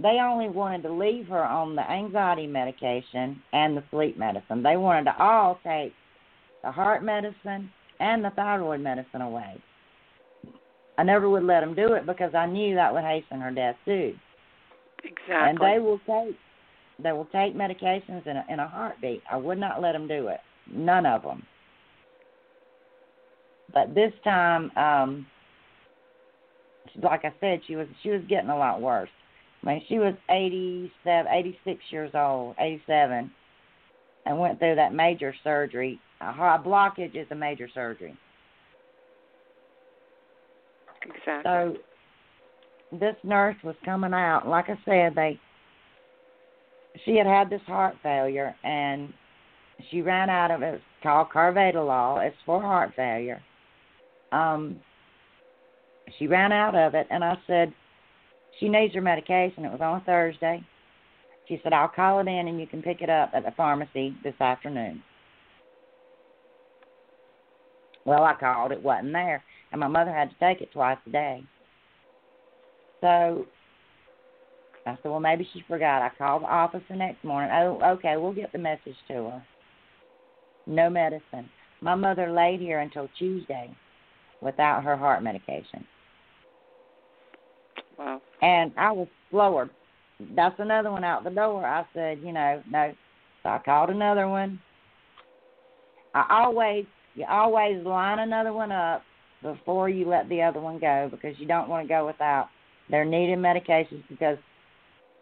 They 0.00 0.18
only 0.20 0.48
wanted 0.48 0.82
to 0.82 0.92
leave 0.92 1.28
her 1.28 1.44
on 1.44 1.76
the 1.76 1.88
anxiety 1.88 2.46
medication 2.46 3.40
and 3.52 3.76
the 3.76 3.84
sleep 3.90 4.18
medicine. 4.18 4.62
They 4.62 4.76
wanted 4.76 5.04
to 5.04 5.22
all 5.22 5.58
take 5.64 5.92
the 6.64 6.72
heart 6.72 7.04
medicine 7.04 7.70
and 8.02 8.24
the 8.24 8.30
thyroid 8.30 8.80
medicine 8.80 9.22
away. 9.22 9.56
I 10.98 11.04
never 11.04 11.30
would 11.30 11.44
let 11.44 11.60
them 11.60 11.74
do 11.74 11.94
it 11.94 12.04
because 12.04 12.34
I 12.34 12.46
knew 12.46 12.74
that 12.74 12.92
would 12.92 13.04
hasten 13.04 13.40
her 13.40 13.52
death 13.52 13.76
too. 13.84 14.14
Exactly. 15.04 15.34
And 15.34 15.58
they 15.58 15.78
will 15.78 16.00
take 16.00 16.36
they 17.02 17.12
will 17.12 17.26
take 17.26 17.56
medications 17.56 18.26
in 18.26 18.36
a, 18.36 18.44
in 18.50 18.60
a 18.60 18.68
heartbeat. 18.68 19.22
I 19.30 19.36
would 19.36 19.58
not 19.58 19.80
let 19.80 19.92
them 19.92 20.06
do 20.06 20.28
it. 20.28 20.40
None 20.70 21.06
of 21.06 21.22
them. 21.22 21.42
But 23.72 23.94
this 23.94 24.12
time, 24.22 24.70
um, 24.76 25.26
like 27.02 27.24
I 27.24 27.32
said, 27.40 27.60
she 27.66 27.76
was 27.76 27.86
she 28.02 28.10
was 28.10 28.20
getting 28.28 28.50
a 28.50 28.56
lot 28.56 28.82
worse. 28.82 29.08
I 29.62 29.66
mean, 29.66 29.82
she 29.88 29.98
was 29.98 30.14
eighty 30.28 30.92
seven, 31.04 31.32
eighty 31.32 31.58
six 31.64 31.80
years 31.90 32.10
old, 32.14 32.56
87, 32.58 33.30
and 34.26 34.38
went 34.38 34.58
through 34.58 34.74
that 34.74 34.92
major 34.92 35.34
surgery 35.42 35.98
a 36.22 36.32
heart 36.32 36.64
blockage 36.64 37.14
is 37.14 37.26
a 37.30 37.34
major 37.34 37.68
surgery. 37.72 38.16
Exactly. 41.02 41.42
So 41.44 41.76
this 42.92 43.16
nurse 43.24 43.56
was 43.64 43.74
coming 43.84 44.12
out. 44.12 44.46
Like 44.46 44.66
I 44.68 44.78
said, 44.84 45.14
they 45.14 45.38
she 47.04 47.16
had 47.16 47.26
had 47.26 47.50
this 47.50 47.62
heart 47.66 47.96
failure 48.02 48.54
and 48.62 49.12
she 49.90 50.02
ran 50.02 50.30
out 50.30 50.50
of 50.50 50.62
it. 50.62 50.74
It's 50.74 50.84
called 51.02 51.28
carvedilol. 51.34 52.24
It's 52.26 52.36
for 52.46 52.60
heart 52.60 52.92
failure. 52.94 53.42
Um, 54.30 54.78
she 56.18 56.26
ran 56.26 56.52
out 56.52 56.74
of 56.74 56.94
it, 56.94 57.06
and 57.10 57.24
I 57.24 57.36
said 57.46 57.72
she 58.60 58.68
needs 58.68 58.94
her 58.94 59.00
medication. 59.00 59.64
It 59.64 59.72
was 59.72 59.80
on 59.80 60.00
a 60.00 60.04
Thursday. 60.04 60.62
She 61.48 61.60
said 61.62 61.72
I'll 61.72 61.88
call 61.88 62.20
it 62.20 62.28
in 62.28 62.48
and 62.48 62.60
you 62.60 62.66
can 62.66 62.82
pick 62.82 63.02
it 63.02 63.10
up 63.10 63.30
at 63.34 63.44
the 63.44 63.50
pharmacy 63.56 64.14
this 64.22 64.40
afternoon. 64.40 65.02
Well, 68.04 68.24
I 68.24 68.34
called, 68.34 68.72
it 68.72 68.82
wasn't 68.82 69.12
there, 69.12 69.42
and 69.70 69.80
my 69.80 69.86
mother 69.86 70.12
had 70.12 70.30
to 70.30 70.36
take 70.40 70.60
it 70.60 70.72
twice 70.72 70.98
a 71.06 71.10
day. 71.10 71.44
So 73.00 73.46
I 74.86 74.96
said, 75.02 75.10
well, 75.10 75.20
maybe 75.20 75.48
she 75.52 75.62
forgot. 75.68 76.02
I 76.02 76.10
called 76.16 76.42
the 76.42 76.46
office 76.46 76.82
the 76.88 76.96
next 76.96 77.22
morning. 77.24 77.50
Oh, 77.52 77.80
okay, 77.94 78.16
we'll 78.16 78.32
get 78.32 78.52
the 78.52 78.58
message 78.58 78.96
to 79.08 79.14
her. 79.14 79.46
No 80.66 80.90
medicine. 80.90 81.48
My 81.80 81.94
mother 81.94 82.30
laid 82.30 82.60
here 82.60 82.80
until 82.80 83.08
Tuesday 83.18 83.70
without 84.40 84.84
her 84.84 84.96
heart 84.96 85.22
medication. 85.22 85.84
Wow. 87.98 88.20
And 88.40 88.72
I 88.76 88.90
was 88.92 89.08
floored. 89.30 89.70
That's 90.36 90.58
another 90.58 90.90
one 90.90 91.04
out 91.04 91.24
the 91.24 91.30
door. 91.30 91.64
I 91.64 91.84
said, 91.94 92.20
you 92.22 92.32
know, 92.32 92.62
no. 92.70 92.92
So 93.42 93.48
I 93.48 93.58
called 93.58 93.90
another 93.90 94.28
one. 94.28 94.60
I 96.14 96.26
always 96.30 96.84
you 97.14 97.24
always 97.28 97.84
line 97.84 98.18
another 98.18 98.52
one 98.52 98.72
up 98.72 99.02
before 99.42 99.88
you 99.88 100.08
let 100.08 100.28
the 100.28 100.40
other 100.40 100.60
one 100.60 100.78
go 100.78 101.08
because 101.10 101.34
you 101.38 101.46
don't 101.46 101.68
want 101.68 101.86
to 101.86 101.88
go 101.88 102.06
without 102.06 102.48
their 102.90 103.04
needed 103.04 103.38
medications 103.38 104.02
because 104.08 104.38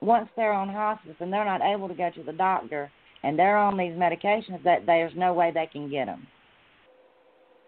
once 0.01 0.29
they're 0.37 0.53
on 0.53 0.69
hospice 0.69 1.17
and 1.21 1.33
they're 1.33 1.45
not 1.45 1.63
able 1.63 1.89
to 1.89 1.95
go 1.95 2.11
to 2.11 2.23
the 2.23 2.33
doctor 2.33 2.91
and 3.23 3.39
they're 3.39 3.59
on 3.59 3.77
these 3.77 3.93
medications 3.93 4.63
that 4.65 4.87
there's 4.87 5.13
no 5.17 5.33
way 5.33 5.51
they 5.53 5.69
can 5.73 5.91
get 5.91 6.07
them 6.07 6.27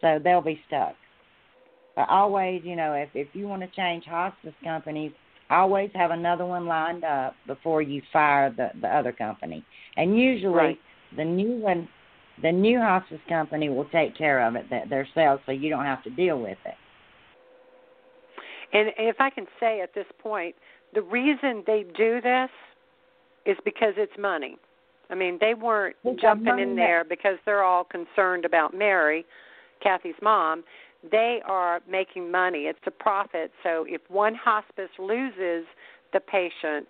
so 0.02 0.18
they'll 0.22 0.42
be 0.42 0.60
stuck. 0.66 0.94
But 1.96 2.08
always 2.10 2.62
you 2.64 2.76
know 2.76 2.92
if 2.92 3.08
if 3.14 3.28
you 3.32 3.48
want 3.48 3.62
to 3.62 3.68
change 3.68 4.04
hospice 4.04 4.54
companies 4.62 5.12
always 5.50 5.90
have 5.94 6.10
another 6.10 6.44
one 6.44 6.66
lined 6.66 7.04
up 7.04 7.34
before 7.46 7.80
you 7.80 8.02
fire 8.12 8.52
the 8.54 8.70
the 8.80 8.88
other 8.88 9.12
company. 9.12 9.64
And 9.96 10.18
usually 10.18 10.52
right. 10.52 10.78
the 11.16 11.24
new 11.24 11.52
one 11.52 11.88
the 12.42 12.52
new 12.52 12.80
hospice 12.80 13.20
company 13.28 13.68
will 13.68 13.86
take 13.86 14.16
care 14.16 14.46
of 14.46 14.56
it 14.56 14.68
themselves 14.70 15.42
so 15.46 15.52
you 15.52 15.70
don't 15.70 15.84
have 15.84 16.02
to 16.04 16.10
deal 16.10 16.40
with 16.40 16.58
it. 16.64 16.74
And 18.72 18.90
if 18.98 19.16
I 19.20 19.30
can 19.30 19.46
say 19.60 19.80
at 19.80 19.94
this 19.94 20.06
point, 20.18 20.54
the 20.94 21.02
reason 21.02 21.62
they 21.66 21.84
do 21.96 22.20
this 22.20 22.50
is 23.44 23.56
because 23.64 23.94
it's 23.96 24.12
money. 24.18 24.56
I 25.10 25.14
mean, 25.14 25.36
they 25.40 25.54
weren't 25.54 25.96
It's 26.04 26.22
jumping 26.22 26.58
in 26.58 26.74
there 26.74 27.04
because 27.04 27.36
they're 27.44 27.62
all 27.62 27.84
concerned 27.84 28.44
about 28.44 28.74
Mary, 28.74 29.26
Kathy's 29.82 30.14
mom. 30.22 30.64
They 31.10 31.40
are 31.44 31.80
making 31.88 32.30
money. 32.30 32.60
It's 32.60 32.78
a 32.86 32.90
profit. 32.90 33.50
So 33.62 33.84
if 33.88 34.00
one 34.08 34.34
hospice 34.34 34.90
loses 34.98 35.66
the 36.12 36.20
patient 36.20 36.88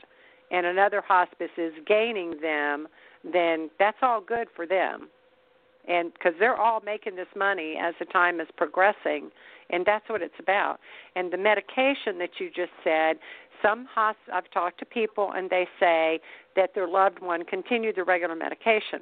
and 0.51 0.67
another 0.67 1.03
hospice 1.07 1.51
is 1.57 1.73
gaining 1.87 2.41
them, 2.41 2.87
then 3.25 3.71
that's 3.79 3.97
all 4.03 4.21
good 4.21 4.49
for 4.55 4.67
them. 4.67 5.09
And 5.89 6.13
because 6.13 6.35
they're 6.39 6.57
all 6.57 6.81
making 6.85 7.17
this 7.17 7.27
money 7.37 7.77
as 7.81 7.95
the 7.99 8.05
time 8.05 8.41
is 8.41 8.49
progressing, 8.57 9.31
and 9.71 9.85
that's 9.85 10.09
what 10.09 10.23
it's 10.23 10.39
about. 10.39 10.79
And 11.17 11.33
the 11.33 11.37
medication 11.39 12.19
that 12.19 12.39
you 12.39 12.49
just 12.49 12.73
said, 12.85 13.17
some 13.63 13.89
hosp- 13.97 14.31
I've 14.33 14.51
talked 14.51 14.79
to 14.81 14.85
people 14.87 15.33
and 15.35 15.49
they 15.51 15.67
say 15.81 16.21
that 16.57 16.75
their 16.75 16.89
loved 16.89 17.21
one 17.21 17.45
continued 17.45 17.97
the 17.97 18.05
regular 18.05 18.35
medication. 18.37 19.01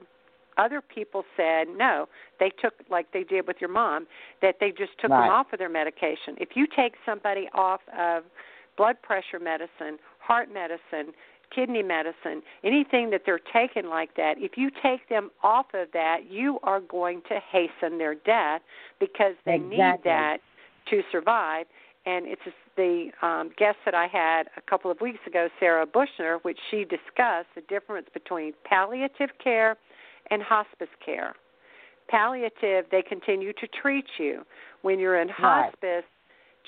Other 0.59 0.83
people 0.83 1.25
said 1.37 1.69
no, 1.77 2.09
they 2.39 2.51
took 2.51 2.75
like 2.91 3.13
they 3.13 3.25
did 3.25 3.47
with 3.47 3.57
your 3.61 3.71
mom, 3.71 4.07
that 4.43 4.57
they 4.61 4.71
just 4.71 4.93
took 4.99 5.11
Right. 5.11 5.23
them 5.23 5.31
off 5.31 5.53
of 5.53 5.59
their 5.59 5.69
medication. 5.71 6.37
If 6.39 6.51
you 6.57 6.67
take 6.67 6.95
somebody 7.07 7.49
off 7.55 7.81
of 7.97 8.25
blood 8.77 9.01
pressure 9.03 9.39
medicine, 9.39 9.99
heart 10.19 10.53
medicine, 10.53 11.15
kidney 11.55 11.83
medicine, 11.83 12.43
anything 12.65 13.11
that 13.11 13.23
they're 13.27 13.41
taking 13.53 13.89
like 13.89 14.15
that, 14.17 14.35
if 14.39 14.53
you 14.57 14.71
take 14.83 15.09
them 15.09 15.31
off 15.43 15.67
of 15.75 15.89
that, 15.93 16.31
you 16.31 16.59
are 16.63 16.81
going 16.81 17.23
to 17.29 17.39
hasten 17.51 17.99
their 17.99 18.15
death 18.15 18.63
because 18.99 19.35
they 19.45 19.59
need 19.59 19.99
that 20.05 20.39
to 20.89 21.03
survive. 21.11 21.67
And 22.07 22.27
it's 22.27 22.41
just 22.45 22.57
the 22.77 23.11
um, 23.23 23.51
guest 23.59 23.77
that 23.85 23.95
I 23.95 24.07
had 24.07 24.45
a 24.57 24.63
couple 24.69 24.91
of 24.91 25.01
weeks 25.01 25.19
ago, 25.27 25.49
Sarah 25.59 25.87
Bushner, 25.87 26.39
which 26.43 26.59
she 26.71 26.85
discussed 26.85 27.49
the 27.55 27.63
difference 27.69 28.07
between 28.15 28.53
palliative 28.65 29.31
care 29.43 29.77
and 30.31 30.43
hospice 30.43 30.89
care. 31.05 31.35
Palliative, 32.09 32.87
they 32.91 33.03
continue 33.07 33.53
to 33.53 33.67
treat 33.83 34.07
you. 34.19 34.45
When 34.83 34.99
you're 34.99 35.21
in 35.21 35.29
Right. 35.29 35.37
hospice, 35.37 36.05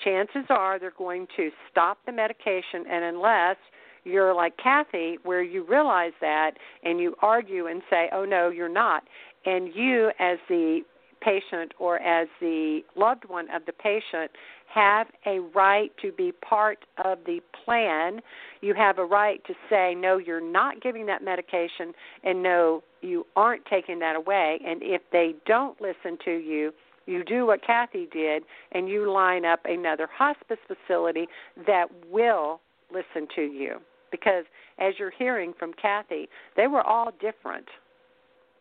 chances 0.05 0.45
are 0.51 0.79
they're 0.79 0.91
going 0.93 1.27
to 1.37 1.51
stop 1.71 1.99
the 2.07 2.13
medication, 2.13 2.87
and 2.89 3.05
unless 3.05 3.57
you're 4.05 4.35
like 4.35 4.57
Kathy, 4.57 5.19
where 5.23 5.43
you 5.43 5.65
realize 5.65 6.13
that 6.21 6.53
and 6.83 7.01
you 7.01 7.15
argue 7.23 7.67
and 7.67 7.83
say, 7.89 8.09
oh, 8.13 8.25
no, 8.25 8.49
you're 8.51 8.69
not. 8.69 9.05
And 9.45 9.75
you, 9.75 10.11
as 10.19 10.39
the 10.49 10.83
patient 11.21 11.73
or 11.79 11.99
as 12.01 12.29
the 12.41 12.81
loved 12.97 13.25
one 13.29 13.47
of 13.55 13.65
the 13.67 13.73
patient, 13.73 14.31
have 14.73 15.07
a 15.27 15.39
right 15.55 15.93
to 16.01 16.11
be 16.13 16.33
part 16.33 16.79
of 17.05 17.19
the 17.27 17.41
plan. 17.65 18.21
You 18.61 18.75
have 18.75 18.99
a 18.99 19.05
right 19.05 19.45
to 19.47 19.55
say, 19.69 19.95
no, 19.95 20.19
you're 20.19 20.41
not 20.41 20.81
giving 20.83 21.07
that 21.07 21.23
medication, 21.23 21.93
and 22.25 22.43
no, 22.43 22.83
you 23.03 23.27
aren't 23.37 23.67
taking 23.67 23.99
that 24.01 24.17
away. 24.17 24.59
And 24.67 24.83
if 24.83 25.03
they 25.13 25.35
don't 25.47 25.81
listen 25.81 26.17
to 26.25 26.33
you, 26.33 26.73
you 27.07 27.25
do 27.25 27.47
what 27.47 27.65
Kathy 27.65 28.09
did, 28.13 28.45
and 28.73 28.89
you 28.89 29.11
line 29.13 29.45
up 29.45 29.61
another 29.65 30.09
hospice 30.13 30.59
facility 30.67 31.27
that 31.67 31.87
will 32.11 32.61
listen 32.93 33.27
to 33.35 33.43
you. 33.43 33.81
Because 34.13 34.45
as 34.79 34.95
you're 34.99 35.11
hearing 35.19 35.53
from 35.59 35.73
Kathy, 35.73 36.29
they 36.57 36.69
were 36.69 36.83
all 36.83 37.11
different, 37.21 37.67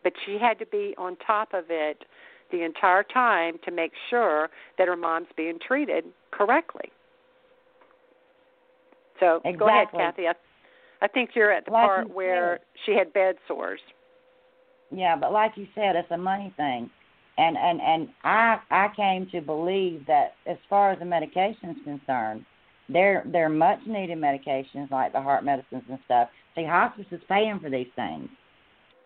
but 0.02 0.12
she 0.26 0.38
had 0.40 0.58
to 0.58 0.66
be 0.66 0.94
on 0.98 1.16
top 1.24 1.54
of 1.54 1.66
it 1.68 2.04
the 2.50 2.64
entire 2.64 3.04
time 3.04 3.58
to 3.64 3.70
make 3.70 3.92
sure 4.10 4.50
that 4.78 4.88
her 4.88 4.96
mom's 4.96 5.28
being 5.36 5.58
treated 5.64 6.04
correctly. 6.32 6.90
So 9.20 9.40
go 9.56 9.68
ahead, 9.68 9.88
Kathy. 9.92 10.26
I, 10.26 10.32
I 11.00 11.06
think 11.06 11.30
you're 11.34 11.52
at 11.52 11.66
the 11.66 11.70
Like 11.70 11.86
part 11.86 12.10
where 12.10 12.58
said. 12.58 12.66
she 12.84 12.92
had 12.98 13.12
bed 13.12 13.36
sores. 13.46 13.80
Yeah, 14.90 15.16
but 15.16 15.32
like 15.32 15.52
you 15.56 15.66
said, 15.74 15.96
it's 15.96 16.10
a 16.10 16.18
money 16.18 16.52
thing, 16.56 16.90
and 17.38 17.56
and 17.56 17.80
and 17.80 18.08
I 18.24 18.58
I 18.70 18.88
came 18.94 19.26
to 19.30 19.40
believe 19.40 20.06
that 20.06 20.34
as 20.46 20.58
far 20.68 20.90
as 20.92 20.98
the 20.98 21.04
medication 21.04 21.70
is 21.70 21.76
concerned, 21.84 22.44
they're 22.88 23.24
they're 23.26 23.48
much 23.48 23.78
needed 23.86 24.18
medications 24.18 24.90
like 24.90 25.12
the 25.12 25.20
heart 25.20 25.44
medicines 25.44 25.84
and 25.88 25.98
stuff. 26.04 26.28
See, 26.54 26.64
hospice 26.64 27.06
is 27.10 27.20
paying 27.28 27.58
for 27.60 27.70
these 27.70 27.90
things, 27.96 28.28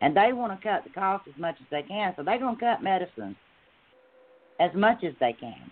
and 0.00 0.16
they 0.16 0.32
want 0.32 0.58
to 0.58 0.68
cut 0.68 0.84
the 0.84 0.90
cost 0.90 1.28
as 1.28 1.38
much 1.38 1.56
as 1.60 1.66
they 1.70 1.82
can, 1.82 2.14
so 2.16 2.22
they're 2.22 2.38
gonna 2.38 2.56
cut 2.58 2.82
medicines 2.82 3.36
as 4.58 4.74
much 4.74 5.04
as 5.04 5.12
they 5.20 5.32
can. 5.32 5.70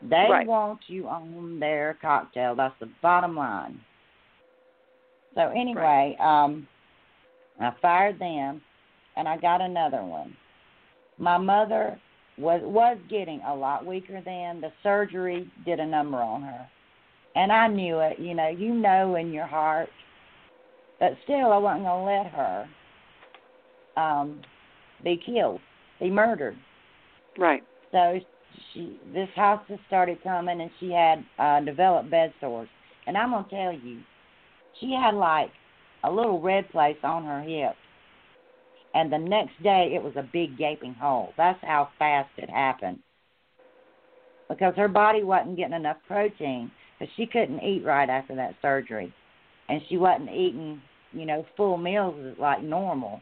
They 0.00 0.28
Right. 0.30 0.46
want 0.46 0.80
you 0.86 1.08
on 1.08 1.58
their 1.58 1.94
cocktail. 2.00 2.54
That's 2.54 2.78
the 2.78 2.88
bottom 3.02 3.36
line. 3.36 3.80
So 5.34 5.48
anyway, 5.48 6.16
um, 6.20 6.66
I 7.60 7.70
fired 7.82 8.18
them, 8.18 8.62
and 9.16 9.28
I 9.28 9.36
got 9.36 9.60
another 9.60 10.02
one. 10.04 10.36
My 11.18 11.36
mother 11.36 11.98
was 12.38 12.62
was 12.62 12.96
getting 13.10 13.40
a 13.42 13.54
lot 13.54 13.84
weaker 13.84 14.20
then. 14.20 14.60
The 14.60 14.72
surgery 14.82 15.50
did 15.64 15.80
a 15.80 15.86
number 15.86 16.18
on 16.18 16.42
her, 16.42 16.68
and 17.38 17.52
I 17.52 17.68
knew 17.68 18.00
it. 18.00 18.18
You 18.18 18.34
know, 18.34 18.48
you 18.48 18.74
know 18.74 19.14
in 19.14 19.32
your 19.32 19.46
heart, 19.46 19.88
but 20.98 21.12
still, 21.22 21.52
I 21.52 21.58
wasn't 21.58 21.84
gonna 21.84 22.04
let 22.04 22.26
her 22.32 22.68
um, 23.96 24.42
be 25.04 25.20
killed, 25.24 25.60
be 26.00 26.10
murdered. 26.10 26.56
Right. 27.38 27.62
So 27.92 28.18
she, 28.74 28.98
this 29.14 29.28
hospice 29.36 29.78
started 29.86 30.22
coming, 30.24 30.60
and 30.60 30.70
she 30.80 30.90
had 30.90 31.24
uh, 31.38 31.60
developed 31.60 32.10
bed 32.10 32.34
sores. 32.40 32.68
And 33.06 33.16
I'm 33.16 33.30
gonna 33.30 33.46
tell 33.48 33.72
you, 33.72 34.00
she 34.80 34.90
had 34.90 35.14
like 35.14 35.50
a 36.02 36.10
little 36.10 36.40
red 36.40 36.68
place 36.70 36.98
on 37.04 37.24
her 37.24 37.40
hip, 37.40 37.76
and 38.94 39.12
the 39.12 39.18
next 39.18 39.62
day 39.62 39.92
it 39.94 40.02
was 40.02 40.14
a 40.16 40.28
big 40.32 40.58
gaping 40.58 40.94
hole. 40.94 41.32
That's 41.36 41.60
how 41.62 41.90
fast 42.00 42.30
it 42.36 42.50
happened. 42.50 42.98
Because 44.48 44.74
her 44.76 44.88
body 44.88 45.22
wasn't 45.22 45.56
getting 45.56 45.74
enough 45.76 45.98
protein, 46.08 46.70
because 46.98 47.12
she 47.16 47.26
couldn't 47.26 47.62
eat 47.62 47.84
right 47.84 48.08
after 48.08 48.34
that 48.36 48.54
surgery, 48.60 49.12
and 49.68 49.80
she 49.88 49.96
wasn't 49.96 50.30
eating, 50.30 50.80
you 51.12 51.26
know, 51.26 51.44
full 51.56 51.76
meals 51.76 52.36
like 52.38 52.62
normal. 52.62 53.20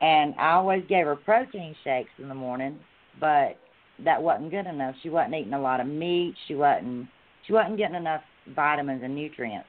And 0.00 0.34
I 0.38 0.52
always 0.52 0.84
gave 0.88 1.06
her 1.06 1.16
protein 1.16 1.74
shakes 1.84 2.10
in 2.18 2.28
the 2.28 2.34
morning, 2.34 2.78
but 3.20 3.56
that 4.04 4.20
wasn't 4.20 4.50
good 4.50 4.66
enough. 4.66 4.94
She 5.02 5.08
wasn't 5.08 5.34
eating 5.34 5.54
a 5.54 5.60
lot 5.60 5.80
of 5.80 5.86
meat. 5.86 6.34
She 6.46 6.54
wasn't 6.54 7.08
she 7.46 7.52
wasn't 7.52 7.76
getting 7.76 7.96
enough 7.96 8.22
vitamins 8.54 9.02
and 9.04 9.14
nutrients 9.14 9.68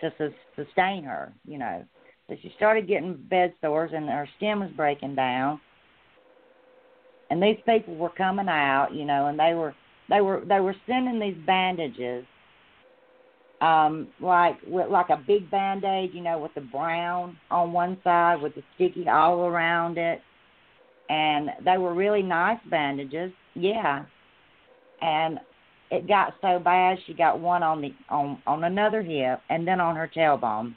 to 0.00 0.12
sus- 0.18 0.32
sustain 0.56 1.04
her, 1.04 1.32
you 1.46 1.58
know. 1.58 1.84
So 2.28 2.36
she 2.42 2.52
started 2.56 2.88
getting 2.88 3.16
bed 3.28 3.52
sores 3.60 3.92
and 3.94 4.08
her 4.08 4.28
skin 4.36 4.60
was 4.60 4.70
breaking 4.76 5.14
down. 5.14 5.60
And 7.30 7.42
these 7.42 7.58
people 7.66 7.96
were 7.96 8.10
coming 8.10 8.48
out, 8.48 8.88
you 8.92 9.04
know, 9.04 9.26
and 9.26 9.38
they 9.38 9.54
were 9.54 9.74
they 10.08 10.20
were 10.20 10.42
they 10.48 10.60
were 10.60 10.76
sending 10.86 11.18
these 11.18 11.36
bandages 11.46 12.24
um 13.60 14.08
like 14.20 14.56
with 14.66 14.90
like 14.90 15.10
a 15.10 15.22
big 15.26 15.50
band-aid, 15.50 16.10
you 16.12 16.22
know, 16.22 16.38
with 16.38 16.52
the 16.54 16.60
brown 16.60 17.36
on 17.50 17.72
one 17.72 17.98
side 18.04 18.40
with 18.42 18.54
the 18.54 18.62
sticky 18.74 19.08
all 19.08 19.40
around 19.40 19.98
it 19.98 20.20
and 21.08 21.50
they 21.64 21.78
were 21.78 21.94
really 21.94 22.22
nice 22.22 22.58
bandages. 22.70 23.32
Yeah. 23.54 24.04
And 25.00 25.38
it 25.90 26.08
got 26.08 26.34
so 26.40 26.58
bad 26.58 26.98
she 27.06 27.14
got 27.14 27.40
one 27.40 27.62
on 27.62 27.80
the 27.80 27.92
on 28.08 28.42
on 28.46 28.64
another 28.64 29.02
hip 29.02 29.40
and 29.50 29.66
then 29.66 29.80
on 29.80 29.96
her 29.96 30.10
tailbone 30.14 30.74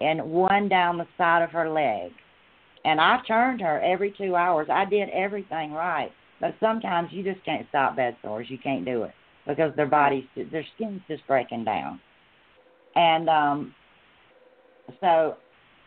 and 0.00 0.22
one 0.22 0.68
down 0.68 0.98
the 0.98 1.06
side 1.18 1.42
of 1.42 1.50
her 1.50 1.70
leg. 1.70 2.12
And 2.84 3.00
I 3.00 3.20
turned 3.26 3.62
her 3.62 3.80
every 3.80 4.14
2 4.16 4.36
hours. 4.36 4.68
I 4.70 4.84
did 4.84 5.08
everything 5.10 5.72
right. 5.72 6.12
But 6.40 6.54
sometimes 6.60 7.08
you 7.12 7.22
just 7.22 7.44
can't 7.44 7.66
stop 7.68 7.96
bed 7.96 8.16
sores. 8.22 8.46
You 8.50 8.58
can't 8.58 8.84
do 8.84 9.04
it 9.04 9.12
because 9.46 9.74
their 9.76 9.86
bodies 9.86 10.24
their 10.36 10.64
skin's 10.74 11.02
just 11.08 11.26
breaking 11.26 11.64
down. 11.64 12.00
And 12.94 13.28
um 13.28 13.74
so 15.00 15.36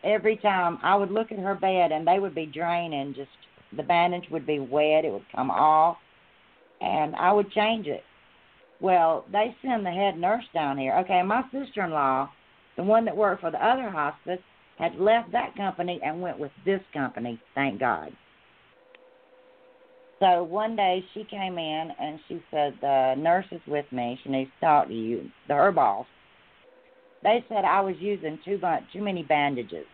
every 0.04 0.36
time 0.36 0.78
I 0.82 0.96
would 0.96 1.10
look 1.10 1.32
at 1.32 1.38
her 1.38 1.54
bed 1.54 1.92
and 1.92 2.06
they 2.06 2.18
would 2.18 2.34
be 2.34 2.46
draining, 2.46 3.14
just 3.14 3.30
the 3.76 3.82
bandage 3.82 4.30
would 4.30 4.46
be 4.46 4.58
wet, 4.58 5.04
it 5.04 5.12
would 5.12 5.26
come 5.34 5.50
off, 5.50 5.96
and 6.80 7.14
I 7.16 7.32
would 7.32 7.50
change 7.52 7.86
it. 7.86 8.02
Well, 8.80 9.24
they 9.32 9.54
send 9.62 9.84
the 9.84 9.90
head 9.90 10.16
nurse 10.16 10.44
down 10.54 10.78
here. 10.78 10.96
Okay, 10.98 11.22
my 11.22 11.42
sister 11.52 11.84
in 11.84 11.90
law, 11.90 12.30
the 12.76 12.84
one 12.84 13.04
that 13.04 13.16
worked 13.16 13.40
for 13.40 13.50
the 13.50 13.64
other 13.64 13.90
hospice, 13.90 14.38
had 14.78 14.94
left 14.94 15.32
that 15.32 15.56
company 15.56 16.00
and 16.04 16.22
went 16.22 16.38
with 16.38 16.52
this 16.64 16.80
company, 16.92 17.40
thank 17.54 17.80
God. 17.80 18.12
So 20.20 20.42
one 20.42 20.74
day 20.74 21.04
she 21.14 21.24
came 21.24 21.58
in 21.58 21.92
and 22.00 22.18
she 22.28 22.42
said, 22.50 22.74
The 22.80 23.14
nurse 23.16 23.46
is 23.52 23.60
with 23.66 23.86
me, 23.92 24.18
she 24.22 24.30
needs 24.30 24.50
to 24.60 24.66
talk 24.66 24.88
to 24.88 24.94
you, 24.94 25.30
the 25.46 25.54
her 25.54 25.72
boss 25.72 26.06
they 27.22 27.44
said 27.48 27.64
I 27.64 27.80
was 27.80 27.96
using 27.98 28.38
too 28.44 28.58
much, 28.58 28.82
too 28.92 29.02
many 29.02 29.22
bandages. 29.22 29.86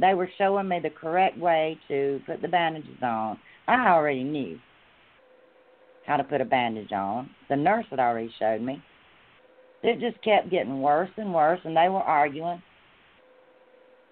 They 0.00 0.14
were 0.14 0.30
showing 0.38 0.68
me 0.68 0.78
the 0.82 0.90
correct 0.90 1.38
way 1.38 1.78
to 1.88 2.20
put 2.26 2.40
the 2.40 2.48
bandages 2.48 2.96
on. 3.02 3.38
I 3.66 3.88
already 3.88 4.24
knew. 4.24 4.58
how 6.06 6.16
to 6.16 6.24
put 6.24 6.40
a 6.40 6.44
bandage 6.46 6.92
on. 6.92 7.28
The 7.50 7.56
nurse 7.56 7.84
had 7.90 8.00
already 8.00 8.32
showed 8.38 8.62
me. 8.62 8.82
It 9.82 10.00
just 10.00 10.22
kept 10.24 10.50
getting 10.50 10.80
worse 10.80 11.10
and 11.18 11.34
worse, 11.34 11.60
and 11.64 11.76
they 11.76 11.90
were 11.90 12.00
arguing. 12.00 12.62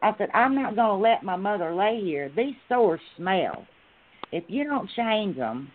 I 0.02 0.12
said, 0.18 0.28
I'm 0.34 0.54
not 0.54 0.76
going 0.76 1.00
to 1.00 1.02
let 1.02 1.22
my 1.22 1.36
mother 1.36 1.74
lay 1.74 2.00
here. 2.04 2.30
These 2.36 2.54
sores 2.68 3.00
smell. 3.16 3.66
If 4.32 4.44
you 4.48 4.64
don't 4.64 4.90
change 4.96 5.36
them 5.36 5.70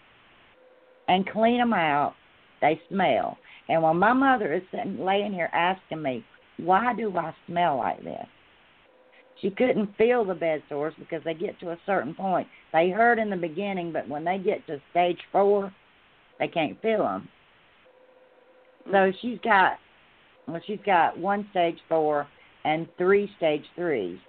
and 1.07 1.29
clean 1.29 1.57
them 1.57 1.73
out, 1.73 2.13
they 2.61 2.79
smell. 2.89 3.37
And 3.69 3.81
when 3.81 3.97
my 3.97 4.13
mother 4.13 4.53
is 4.53 4.61
sitting 4.71 4.99
laying 4.99 5.33
here 5.33 5.49
asking 5.53 6.01
me, 6.01 6.23
why 6.57 6.93
do 6.93 7.15
I 7.17 7.33
smell 7.47 7.77
like 7.77 8.03
this? 8.03 8.25
She 9.41 9.49
couldn't 9.49 9.95
feel 9.97 10.23
the 10.23 10.35
bed 10.35 10.61
sores 10.69 10.93
because 10.99 11.23
they 11.23 11.33
get 11.33 11.59
to 11.61 11.71
a 11.71 11.79
certain 11.85 12.13
point. 12.13 12.47
They 12.73 12.89
hurt 12.89 13.17
in 13.17 13.29
the 13.29 13.37
beginning, 13.37 13.91
but 13.91 14.07
when 14.07 14.23
they 14.23 14.37
get 14.37 14.65
to 14.67 14.79
stage 14.91 15.17
four, 15.31 15.73
they 16.39 16.47
can't 16.47 16.79
feel 16.81 16.99
them. 16.99 17.27
So 18.85 18.91
mm. 18.91 19.13
she's 19.21 19.39
got, 19.43 19.77
well, 20.47 20.61
she's 20.65 20.79
got 20.85 21.17
one 21.17 21.47
stage 21.51 21.77
four 21.89 22.27
and 22.63 22.87
three 22.97 23.31
stage 23.37 23.65
threes. 23.75 24.19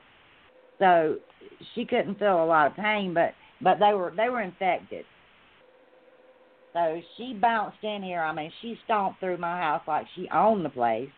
So 0.78 1.16
she 1.74 1.84
couldn't 1.84 2.18
feel 2.18 2.42
a 2.42 2.46
lot 2.46 2.68
of 2.68 2.76
pain, 2.76 3.12
but 3.12 3.34
but 3.62 3.78
they 3.78 3.92
were 3.94 4.12
they 4.16 4.28
were 4.28 4.42
infected. 4.42 5.04
So 6.72 7.00
she 7.16 7.34
bounced 7.34 7.82
in 7.82 8.02
here. 8.02 8.22
I 8.22 8.32
mean, 8.32 8.50
she 8.62 8.78
stomped 8.84 9.20
through 9.20 9.36
my 9.36 9.58
house 9.58 9.82
like 9.86 10.06
she 10.14 10.28
owned 10.32 10.64
the 10.64 10.70
place 10.70 11.10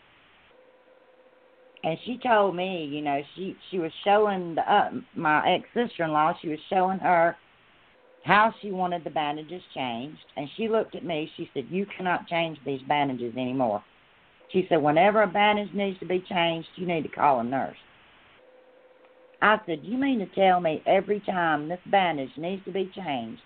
and 1.85 1.99
she 2.05 2.19
told 2.19 2.57
me, 2.57 2.89
you 2.91 3.03
know, 3.03 3.21
she 3.37 3.55
she 3.71 3.79
was 3.79 3.93
showing 4.05 4.55
the 4.55 4.73
uh, 4.73 4.91
my 5.15 5.55
ex 5.55 5.69
sister 5.75 6.05
in 6.05 6.13
law. 6.13 6.33
She 6.41 6.49
was 6.49 6.59
showing 6.71 6.99
her 6.99 7.37
how 8.25 8.55
she 8.61 8.71
wanted 8.71 9.05
the 9.05 9.11
bandages 9.11 9.63
changed, 9.75 10.25
and 10.37 10.49
she 10.57 10.67
looked 10.67 10.95
at 10.95 11.05
me. 11.05 11.31
She 11.37 11.51
said, 11.53 11.67
"You 11.69 11.87
cannot 11.95 12.27
change 12.27 12.59
these 12.65 12.81
bandages 12.89 13.35
anymore." 13.37 13.85
She 14.51 14.67
said, 14.69 14.83
"Whenever 14.83 15.23
a 15.23 15.27
bandage 15.27 15.75
needs 15.75 15.99
to 15.99 16.07
be 16.07 16.21
changed, 16.21 16.69
you 16.77 16.87
need 16.87 17.03
to 17.03 17.09
call 17.09 17.41
a 17.41 17.45
nurse." 17.45 17.77
I 19.45 19.61
said, 19.67 19.81
"You 19.83 19.99
mean 19.99 20.21
to 20.21 20.27
tell 20.35 20.59
me 20.61 20.83
every 20.87 21.21
time 21.21 21.69
this 21.69 21.81
bandage 21.87 22.37
needs 22.39 22.65
to 22.65 22.73
be 22.73 22.91
changed, 22.97 23.43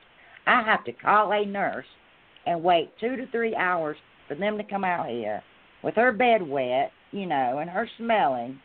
I 0.47 0.63
have 0.63 0.85
to 0.85 0.93
call 0.93 1.33
a 1.33 1.45
nurse 1.45 1.87
and 2.47 2.63
wait 2.63 2.93
two 3.01 3.17
to 3.17 3.27
three 3.27 3.55
hours 3.57 3.97
for 4.29 4.37
them 4.37 4.57
to 4.59 4.65
come 4.65 4.85
out 4.85 5.09
here 5.09 5.43
with 5.83 5.97
her 5.97 6.13
bed 6.13 6.41
wet 6.43 6.93
you 7.11 7.27
know, 7.27 7.59
and 7.59 7.71
her 7.71 7.89
smelling, 7.97 8.61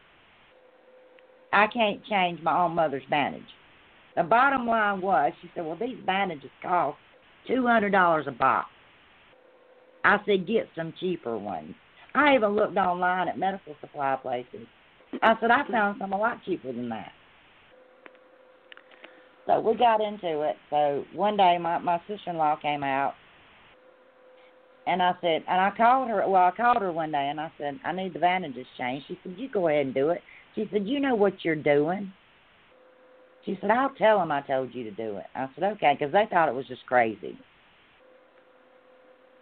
I 1.52 1.68
can't 1.68 2.04
change 2.06 2.42
my 2.42 2.64
own 2.64 2.76
mother's 2.76 3.04
bandage. 3.10 3.42
The 4.16 4.24
bottom 4.24 4.68
line 4.68 5.02
was, 5.02 5.32
she 5.42 5.50
said, 5.56 5.66
well, 5.66 5.78
these 5.80 5.98
bandages 6.06 6.50
cost 6.62 6.98
$200 7.50 8.28
a 8.28 8.32
box. 8.32 8.68
I 10.04 10.18
said, 10.26 10.48
get 10.48 10.68
some 10.76 10.94
cheaper 11.00 11.38
ones. 11.38 11.74
I 12.14 12.36
even 12.36 12.50
looked 12.50 12.78
online 12.78 13.28
at 13.28 13.40
medical 13.40 13.76
supply 13.82 14.18
places. 14.22 14.68
I 15.22 15.36
said, 15.40 15.52
I 15.52 15.68
found 15.72 15.98
some 16.00 16.14
a 16.14 16.18
lot 16.18 16.44
cheaper 16.46 16.72
than 16.72 16.90
that. 16.90 17.12
So 19.46 19.60
we 19.60 19.76
got 19.76 20.02
into 20.02 20.42
it. 20.42 20.56
So 20.70 21.04
one 21.14 21.38
day 21.38 21.58
my, 21.60 21.78
my 21.80 22.00
sister 22.08 22.30
in 22.30 22.38
law 22.38 22.56
came 22.56 22.84
out 22.84 23.14
and 24.86 25.02
I 25.02 25.14
said, 25.22 25.44
and 25.48 25.62
I 25.62 25.72
called 25.76 26.10
her. 26.10 26.28
Well, 26.28 26.44
I 26.44 26.52
called 26.56 26.82
her 26.82 26.92
one 26.92 27.12
day, 27.12 27.30
and 27.30 27.40
I 27.40 27.52
said, 27.58 27.80
I 27.86 27.94
need 27.94 28.14
the 28.14 28.20
bandages 28.20 28.66
changed. 28.78 29.06
She 29.08 29.18
said, 29.24 29.36
you 29.38 29.50
go 29.50 29.70
ahead 29.70 29.86
and 29.86 29.96
do 29.96 30.10
it. 30.10 30.22
She 30.56 30.68
said, 30.72 30.86
you 30.86 31.00
know 31.00 31.16
what 31.16 31.44
you're 31.44 31.56
doing. 31.56 32.12
She 33.46 33.58
said, 33.62 33.72
I'll 33.72 33.94
tell 33.98 34.20
them 34.20 34.32
I 34.32 34.42
told 34.42 34.74
you 34.74 34.84
to 34.84 34.92
do 34.92 35.18
it. 35.18 35.26
I 35.36 35.48
said, 35.56 35.64
okay, 35.64 35.96
because 35.98 36.12
they 36.14 36.28
thought 36.30 36.50
it 36.50 36.56
was 36.56 36.68
just 36.68 36.86
crazy. 36.86 37.38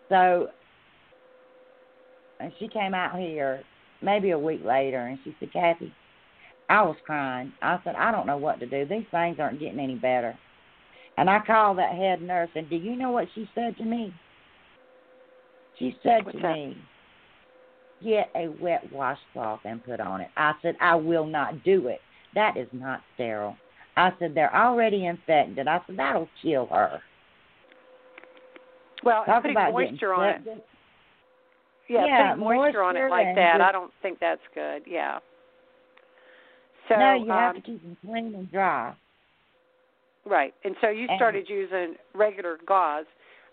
So, 0.10 0.49
and 2.40 2.52
she 2.60 2.68
came 2.68 2.94
out 2.94 3.18
here 3.18 3.64
maybe 4.02 4.32
a 4.32 4.40
week 4.40 4.61
later, 4.64 4.99
and 4.99 5.18
she 5.23 5.36
said, 5.40 5.53
Kathy, 5.53 5.94
I 6.72 6.81
was 6.84 6.95
crying. 7.06 7.52
I 7.61 7.80
said, 7.84 7.95
I 7.95 8.14
don't 8.14 8.26
know 8.26 8.38
what 8.38 8.61
to 8.61 8.65
do. 8.65 8.85
These 8.85 9.06
things 9.11 9.35
aren't 9.39 9.60
getting 9.60 9.80
any 9.80 9.95
better. 9.95 10.38
And 11.18 11.30
I 11.30 11.39
called 11.45 11.77
that 11.80 11.93
head 11.93 12.22
nurse, 12.22 12.49
and 12.56 12.69
do 12.69 12.77
you 12.77 12.95
know 12.95 13.11
what 13.11 13.27
she 13.35 13.45
said 13.53 13.76
to 13.76 13.84
me? 13.84 14.14
She 15.77 15.98
said 16.02 16.23
What's 16.23 16.38
to 16.38 16.41
that? 16.43 16.53
me, 16.53 16.77
Get 18.02 18.30
a 18.35 18.48
wet 18.61 18.89
washcloth 18.93 19.60
and 19.65 19.84
put 19.84 19.99
on 19.99 20.22
it. 20.22 20.30
I 20.38 20.53
said, 20.61 20.77
I 20.80 20.95
will 20.95 21.26
not 21.26 21.61
do 21.65 21.88
it. 21.88 21.99
That 22.35 22.56
is 22.56 22.69
not 22.72 23.02
sterile. 23.15 23.57
I 23.98 24.11
said, 24.18 24.34
They're 24.34 24.56
already 24.56 25.07
infected. 25.07 25.68
I 25.68 25.81
said, 25.85 25.98
That'll 25.98 26.30
kill 26.41 26.68
her. 26.68 27.02
Well, 29.03 29.26
Talk 29.26 29.41
putting 29.41 29.57
about 29.57 29.73
moisture 29.73 30.14
on 30.14 30.30
it. 30.30 30.41
Yeah, 31.89 32.06
Yeah, 32.06 32.34
putting 32.35 32.43
moisture, 32.45 32.81
on 32.81 32.95
it 32.95 33.10
like 33.10 33.35
that, 33.35 33.57
just- 33.57 33.61
I 33.68 33.73
don't 33.73 33.91
think 34.02 34.19
that's 34.22 34.41
good. 34.56 34.84
Yeah. 34.88 35.19
So 36.91 36.99
no, 36.99 37.13
you 37.13 37.31
have 37.31 37.55
um, 37.55 37.61
to 37.61 37.61
keep 37.61 37.81
them 37.81 37.97
clean 38.05 38.35
and 38.35 38.51
dry. 38.51 38.93
right, 40.26 40.53
and 40.63 40.76
so 40.81 40.89
you 40.89 41.07
and- 41.09 41.18
started 41.18 41.49
using 41.49 41.95
regular 42.13 42.57
gauze. 42.65 43.05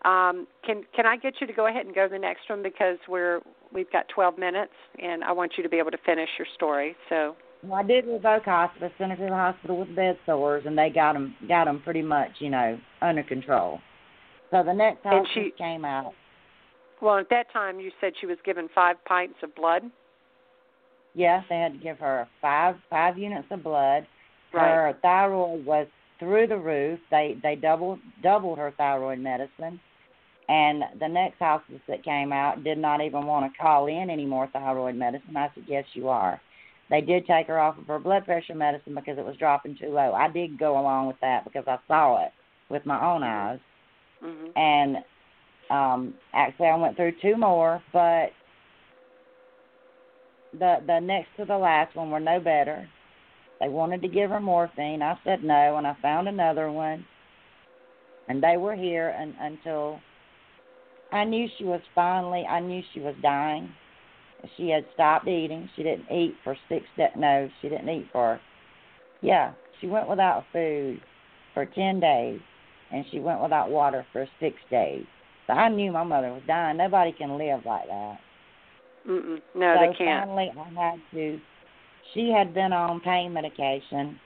Um, 0.04 0.46
can 0.64 0.84
can 0.94 1.06
I 1.06 1.16
get 1.16 1.34
you 1.40 1.46
to 1.48 1.52
go 1.52 1.66
ahead 1.66 1.86
and 1.86 1.94
go 1.94 2.04
to 2.04 2.08
the 2.08 2.18
next 2.18 2.48
one 2.48 2.62
because 2.62 2.98
we're 3.08 3.40
we've 3.72 3.90
got 3.90 4.08
12 4.14 4.38
minutes 4.38 4.72
and 5.02 5.24
I 5.24 5.32
want 5.32 5.52
you 5.56 5.62
to 5.64 5.68
be 5.68 5.78
able 5.78 5.90
to 5.90 5.98
finish 6.06 6.28
your 6.38 6.46
story. 6.54 6.94
So 7.08 7.34
Well, 7.64 7.80
I 7.80 7.82
did 7.82 8.06
revoke 8.06 8.44
hospice, 8.44 8.92
sent 8.96 9.10
her 9.10 9.16
to 9.16 9.24
the 9.24 9.34
hospital 9.34 9.76
with 9.76 9.94
bed 9.96 10.16
sores, 10.24 10.62
and 10.66 10.78
they 10.78 10.88
got 10.90 11.14
them 11.14 11.34
got 11.48 11.64
them 11.64 11.80
pretty 11.82 12.02
much, 12.02 12.30
you 12.38 12.48
know, 12.48 12.78
under 13.02 13.24
control. 13.24 13.80
So 14.52 14.62
the 14.62 14.72
next 14.72 15.04
And 15.04 15.26
hospice 15.26 15.32
she- 15.34 15.50
came 15.58 15.84
out. 15.84 16.12
Well, 17.02 17.18
at 17.18 17.28
that 17.30 17.50
time, 17.52 17.78
you 17.78 17.92
said 18.00 18.12
she 18.20 18.26
was 18.26 18.38
given 18.44 18.68
five 18.74 18.96
pints 19.04 19.38
of 19.42 19.54
blood. 19.54 19.82
Yes, 21.18 21.44
they 21.48 21.56
had 21.58 21.72
to 21.72 21.78
give 21.78 21.98
her 21.98 22.28
five 22.40 22.76
five 22.88 23.18
units 23.18 23.48
of 23.50 23.64
blood. 23.64 24.06
Right. 24.54 24.72
Her 24.72 24.96
thyroid 25.02 25.66
was 25.66 25.88
through 26.20 26.46
the 26.46 26.56
roof. 26.56 27.00
They 27.10 27.36
they 27.42 27.56
doubled 27.56 27.98
doubled 28.22 28.58
her 28.58 28.72
thyroid 28.76 29.18
medicine. 29.18 29.80
And 30.48 30.84
the 31.00 31.08
next 31.08 31.40
hospice 31.40 31.80
that 31.88 32.04
came 32.04 32.32
out 32.32 32.62
did 32.62 32.78
not 32.78 33.02
even 33.02 33.26
want 33.26 33.52
to 33.52 33.58
call 33.58 33.88
in 33.88 34.08
any 34.10 34.24
more 34.24 34.46
thyroid 34.52 34.94
medicine. 34.94 35.36
I 35.36 35.48
said, 35.54 35.64
Yes, 35.66 35.84
you 35.92 36.08
are. 36.08 36.40
They 36.88 37.00
did 37.00 37.26
take 37.26 37.48
her 37.48 37.58
off 37.58 37.76
of 37.76 37.86
her 37.88 37.98
blood 37.98 38.24
pressure 38.24 38.54
medicine 38.54 38.94
because 38.94 39.18
it 39.18 39.24
was 39.26 39.36
dropping 39.36 39.76
too 39.76 39.88
low. 39.88 40.12
I 40.14 40.28
did 40.28 40.56
go 40.58 40.78
along 40.78 41.08
with 41.08 41.16
that 41.20 41.44
because 41.44 41.64
I 41.66 41.78
saw 41.88 42.24
it 42.24 42.30
with 42.70 42.86
my 42.86 43.04
own 43.04 43.24
eyes. 43.24 43.58
hmm 44.22 44.56
And 44.56 44.98
um 45.68 46.14
actually 46.32 46.68
I 46.68 46.76
went 46.76 46.96
through 46.96 47.14
two 47.20 47.36
more, 47.36 47.82
but 47.92 48.30
the 50.52 50.76
the 50.86 51.00
next 51.00 51.28
to 51.36 51.44
the 51.44 51.56
last 51.56 51.94
one 51.96 52.10
were 52.10 52.20
no 52.20 52.40
better. 52.40 52.88
They 53.60 53.68
wanted 53.68 54.02
to 54.02 54.08
give 54.08 54.30
her 54.30 54.40
morphine. 54.40 55.02
I 55.02 55.18
said 55.24 55.42
no, 55.42 55.76
and 55.76 55.86
I 55.86 55.96
found 56.00 56.28
another 56.28 56.70
one. 56.70 57.04
And 58.28 58.42
they 58.42 58.56
were 58.56 58.76
here 58.76 59.08
and, 59.08 59.34
until 59.40 60.00
I 61.10 61.24
knew 61.24 61.48
she 61.58 61.64
was 61.64 61.80
finally. 61.94 62.44
I 62.48 62.60
knew 62.60 62.82
she 62.92 63.00
was 63.00 63.14
dying. 63.22 63.70
She 64.56 64.68
had 64.68 64.84
stopped 64.94 65.26
eating. 65.26 65.68
She 65.74 65.82
didn't 65.82 66.10
eat 66.10 66.36
for 66.44 66.56
six. 66.68 66.84
De- 66.96 67.18
no, 67.18 67.48
she 67.60 67.68
didn't 67.68 67.88
eat 67.88 68.08
for. 68.12 68.40
Yeah, 69.20 69.52
she 69.80 69.88
went 69.88 70.08
without 70.08 70.44
food 70.52 71.00
for 71.54 71.66
ten 71.66 71.98
days, 71.98 72.40
and 72.92 73.04
she 73.10 73.18
went 73.18 73.42
without 73.42 73.70
water 73.70 74.06
for 74.12 74.28
six 74.38 74.56
days. 74.70 75.04
So 75.46 75.54
I 75.54 75.68
knew 75.68 75.90
my 75.90 76.04
mother 76.04 76.32
was 76.32 76.42
dying. 76.46 76.76
Nobody 76.76 77.12
can 77.12 77.38
live 77.38 77.64
like 77.64 77.86
that. 77.88 78.18
Mm-mm. 79.08 79.40
No, 79.54 79.74
so 79.74 79.90
they 79.90 79.96
can't. 79.96 80.26
finally, 80.26 80.52
I 80.56 80.90
had 80.90 81.00
to. 81.12 81.40
She 82.14 82.30
had 82.30 82.54
been 82.54 82.72
on 82.72 83.00
pain 83.00 83.32
medication, 83.32 84.18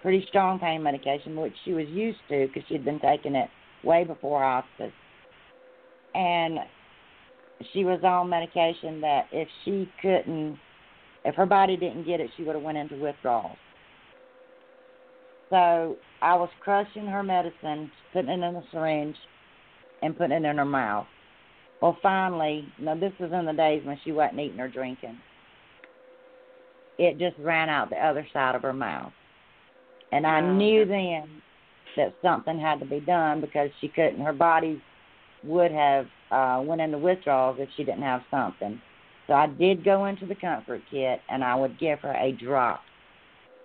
pretty 0.00 0.24
strong 0.28 0.58
pain 0.58 0.82
medication, 0.82 1.36
which 1.36 1.54
she 1.64 1.72
was 1.72 1.86
used 1.88 2.18
to 2.28 2.46
because 2.46 2.62
she'd 2.68 2.84
been 2.84 3.00
taking 3.00 3.34
it 3.34 3.48
way 3.84 4.04
before 4.04 4.42
hospice. 4.42 4.92
And 6.14 6.58
she 7.72 7.84
was 7.84 8.00
on 8.02 8.28
medication 8.28 9.00
that 9.00 9.26
if 9.32 9.48
she 9.64 9.90
couldn't, 10.00 10.58
if 11.24 11.34
her 11.34 11.46
body 11.46 11.76
didn't 11.76 12.04
get 12.04 12.20
it, 12.20 12.30
she 12.36 12.42
would 12.42 12.54
have 12.54 12.64
went 12.64 12.78
into 12.78 12.96
withdrawals. 12.96 13.56
So 15.50 15.96
I 16.22 16.34
was 16.34 16.48
crushing 16.60 17.06
her 17.06 17.22
medicine, 17.22 17.90
putting 18.12 18.30
it 18.30 18.42
in 18.42 18.56
a 18.56 18.62
syringe, 18.72 19.16
and 20.00 20.16
putting 20.16 20.32
it 20.32 20.44
in 20.44 20.56
her 20.56 20.64
mouth. 20.64 21.06
Well, 21.82 21.98
finally, 22.00 22.64
now 22.78 22.94
this 22.94 23.12
was 23.18 23.32
in 23.32 23.44
the 23.44 23.52
days 23.52 23.84
when 23.84 23.98
she 24.04 24.12
wasn't 24.12 24.38
eating 24.38 24.60
or 24.60 24.68
drinking. 24.68 25.18
It 26.96 27.18
just 27.18 27.36
ran 27.40 27.68
out 27.68 27.90
the 27.90 27.96
other 27.96 28.24
side 28.32 28.54
of 28.54 28.62
her 28.62 28.72
mouth, 28.72 29.12
and 30.12 30.24
I 30.24 30.40
Oh, 30.40 30.54
knew 30.54 30.84
then 30.84 31.42
that 31.96 32.14
something 32.22 32.58
had 32.60 32.78
to 32.78 32.86
be 32.86 33.00
done 33.00 33.40
because 33.40 33.70
she 33.80 33.88
couldn't. 33.88 34.20
Her 34.20 34.32
body 34.32 34.80
would 35.42 35.72
have 35.72 36.06
uh, 36.30 36.62
went 36.64 36.80
into 36.80 36.98
withdrawals 36.98 37.56
if 37.58 37.68
she 37.76 37.82
didn't 37.82 38.02
have 38.02 38.22
something. 38.30 38.80
So 39.26 39.32
I 39.32 39.48
did 39.48 39.84
go 39.84 40.04
into 40.04 40.26
the 40.26 40.36
comfort 40.36 40.82
kit, 40.88 41.20
and 41.28 41.42
I 41.42 41.56
would 41.56 41.80
give 41.80 41.98
her 42.00 42.12
a 42.12 42.30
drop, 42.32 42.80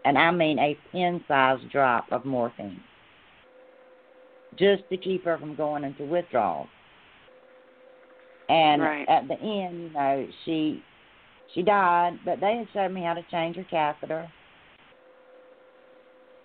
and 0.06 0.18
I 0.18 0.32
mean 0.32 0.58
a 0.58 0.76
pin-sized 0.92 1.70
drop 1.70 2.06
of 2.12 2.26
morphine, 2.26 2.80
just 4.58 4.84
to 4.90 4.98
keep 4.98 5.24
her 5.26 5.38
from 5.38 5.56
going 5.56 5.84
into 5.84 6.04
withdrawals. 6.06 6.68
And 8.50 8.82
right. 8.82 9.08
at 9.10 9.28
the 9.28 9.36
end, 9.36 9.84
you 9.84 9.90
know, 9.94 10.28
she 10.46 10.84
she 11.54 11.64
died, 11.64 12.20
but 12.26 12.40
they 12.40 12.58
had 12.58 12.68
showed 12.74 12.94
me 12.94 13.02
how 13.02 13.14
to 13.14 13.26
change 13.32 13.56
her 13.56 13.66
catheter. 13.70 14.30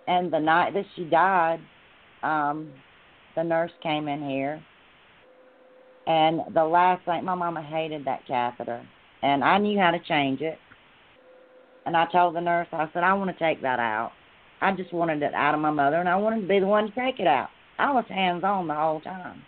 And 0.07 0.31
the 0.31 0.39
night 0.39 0.73
that 0.73 0.85
she 0.95 1.05
died, 1.05 1.59
um, 2.23 2.71
the 3.35 3.43
nurse 3.43 3.71
came 3.81 4.07
in 4.07 4.27
here, 4.27 4.61
and 6.07 6.41
the 6.53 6.63
last 6.63 7.05
thing 7.05 7.23
my 7.23 7.35
mama 7.35 7.61
hated 7.61 8.05
that 8.05 8.25
catheter, 8.27 8.85
and 9.21 9.43
I 9.43 9.57
knew 9.57 9.79
how 9.79 9.91
to 9.91 9.99
change 9.99 10.41
it. 10.41 10.57
And 11.85 11.95
I 11.95 12.05
told 12.11 12.35
the 12.35 12.41
nurse, 12.41 12.67
I 12.71 12.89
said, 12.93 13.03
I 13.03 13.13
want 13.13 13.37
to 13.37 13.43
take 13.43 13.61
that 13.61 13.79
out. 13.79 14.11
I 14.61 14.71
just 14.73 14.93
wanted 14.93 15.21
it 15.21 15.33
out 15.33 15.53
of 15.53 15.61
my 15.61 15.71
mother, 15.71 15.97
and 15.97 16.07
I 16.07 16.15
wanted 16.15 16.41
to 16.41 16.47
be 16.47 16.59
the 16.59 16.65
one 16.65 16.87
to 16.87 16.95
take 16.95 17.19
it 17.19 17.27
out. 17.27 17.49
I 17.77 17.91
was 17.91 18.05
hands 18.07 18.43
on 18.43 18.67
the 18.67 18.75
whole 18.75 19.01
time. 19.01 19.43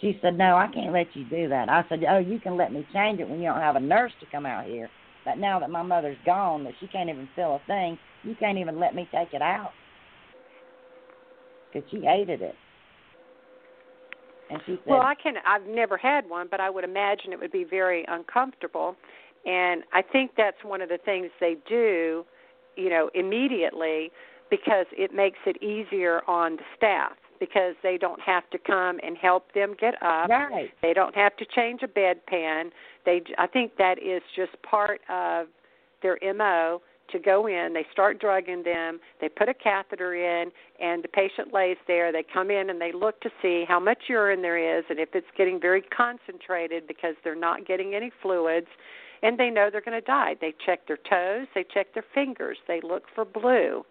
She 0.00 0.18
said, 0.22 0.36
No, 0.36 0.56
I 0.56 0.68
can't 0.72 0.92
let 0.92 1.06
you 1.14 1.24
do 1.24 1.48
that. 1.48 1.68
I 1.68 1.84
said, 1.88 2.00
Oh, 2.08 2.18
you 2.18 2.38
can 2.38 2.56
let 2.56 2.72
me 2.72 2.86
change 2.92 3.20
it 3.20 3.28
when 3.28 3.40
you 3.40 3.48
don't 3.48 3.60
have 3.60 3.76
a 3.76 3.80
nurse 3.80 4.12
to 4.20 4.26
come 4.30 4.46
out 4.46 4.66
here. 4.66 4.90
But 5.24 5.38
now 5.38 5.58
that 5.58 5.70
my 5.70 5.82
mother's 5.82 6.18
gone, 6.24 6.64
that 6.64 6.74
she 6.80 6.86
can't 6.86 7.08
even 7.08 7.28
feel 7.34 7.56
a 7.56 7.66
thing, 7.66 7.98
you 8.22 8.34
can't 8.38 8.58
even 8.58 8.78
let 8.78 8.94
me 8.94 9.08
take 9.12 9.32
it 9.32 9.42
out. 9.42 9.70
Because 11.72 11.88
she 11.90 12.00
hated 12.00 12.42
it. 12.42 12.54
And 14.50 14.60
she 14.66 14.72
said, 14.72 14.90
Well, 14.90 15.02
I 15.02 15.14
can. 15.14 15.34
I've 15.46 15.66
never 15.66 15.96
had 15.96 16.28
one, 16.28 16.46
but 16.50 16.60
I 16.60 16.70
would 16.70 16.84
imagine 16.84 17.32
it 17.32 17.40
would 17.40 17.52
be 17.52 17.64
very 17.64 18.04
uncomfortable. 18.06 18.94
And 19.44 19.82
I 19.92 20.02
think 20.02 20.32
that's 20.36 20.62
one 20.62 20.80
of 20.80 20.88
the 20.88 20.98
things 21.04 21.30
they 21.40 21.56
do, 21.68 22.24
you 22.76 22.90
know, 22.90 23.10
immediately 23.14 24.10
because 24.50 24.86
it 24.92 25.12
makes 25.12 25.38
it 25.46 25.60
easier 25.62 26.20
on 26.28 26.56
the 26.56 26.62
staff 26.76 27.16
because 27.38 27.74
they 27.82 27.98
don't 27.98 28.20
have 28.20 28.48
to 28.50 28.58
come 28.58 28.98
and 29.02 29.16
help 29.16 29.52
them 29.52 29.74
get 29.78 29.94
up. 30.02 30.28
Right. 30.28 30.70
They 30.82 30.92
don't 30.92 31.14
have 31.14 31.36
to 31.36 31.44
change 31.44 31.82
a 31.82 31.88
bedpan. 31.88 32.70
They 33.04 33.22
I 33.38 33.46
think 33.46 33.76
that 33.78 33.98
is 34.02 34.22
just 34.34 34.52
part 34.62 35.00
of 35.08 35.48
their 36.02 36.18
MO 36.34 36.80
to 37.10 37.18
go 37.18 37.46
in, 37.46 37.72
they 37.72 37.86
start 37.92 38.20
drugging 38.20 38.62
them, 38.62 38.98
they 39.20 39.28
put 39.28 39.48
a 39.48 39.54
catheter 39.54 40.14
in 40.14 40.50
and 40.80 41.02
the 41.02 41.08
patient 41.08 41.52
lays 41.52 41.76
there. 41.86 42.12
They 42.12 42.24
come 42.24 42.50
in 42.50 42.70
and 42.70 42.80
they 42.80 42.92
look 42.92 43.20
to 43.20 43.30
see 43.40 43.64
how 43.66 43.78
much 43.78 43.98
urine 44.08 44.42
there 44.42 44.78
is 44.78 44.84
and 44.90 44.98
if 44.98 45.10
it's 45.14 45.26
getting 45.36 45.60
very 45.60 45.82
concentrated 45.82 46.86
because 46.86 47.14
they're 47.22 47.34
not 47.34 47.66
getting 47.66 47.94
any 47.94 48.10
fluids 48.22 48.66
and 49.22 49.38
they 49.38 49.50
know 49.50 49.68
they're 49.70 49.80
going 49.80 50.00
to 50.00 50.06
die. 50.06 50.36
They 50.40 50.54
check 50.64 50.86
their 50.86 50.98
toes, 50.98 51.46
they 51.54 51.64
check 51.72 51.94
their 51.94 52.04
fingers, 52.14 52.58
they 52.68 52.80
look 52.82 53.04
for 53.14 53.24
blue. 53.24 53.84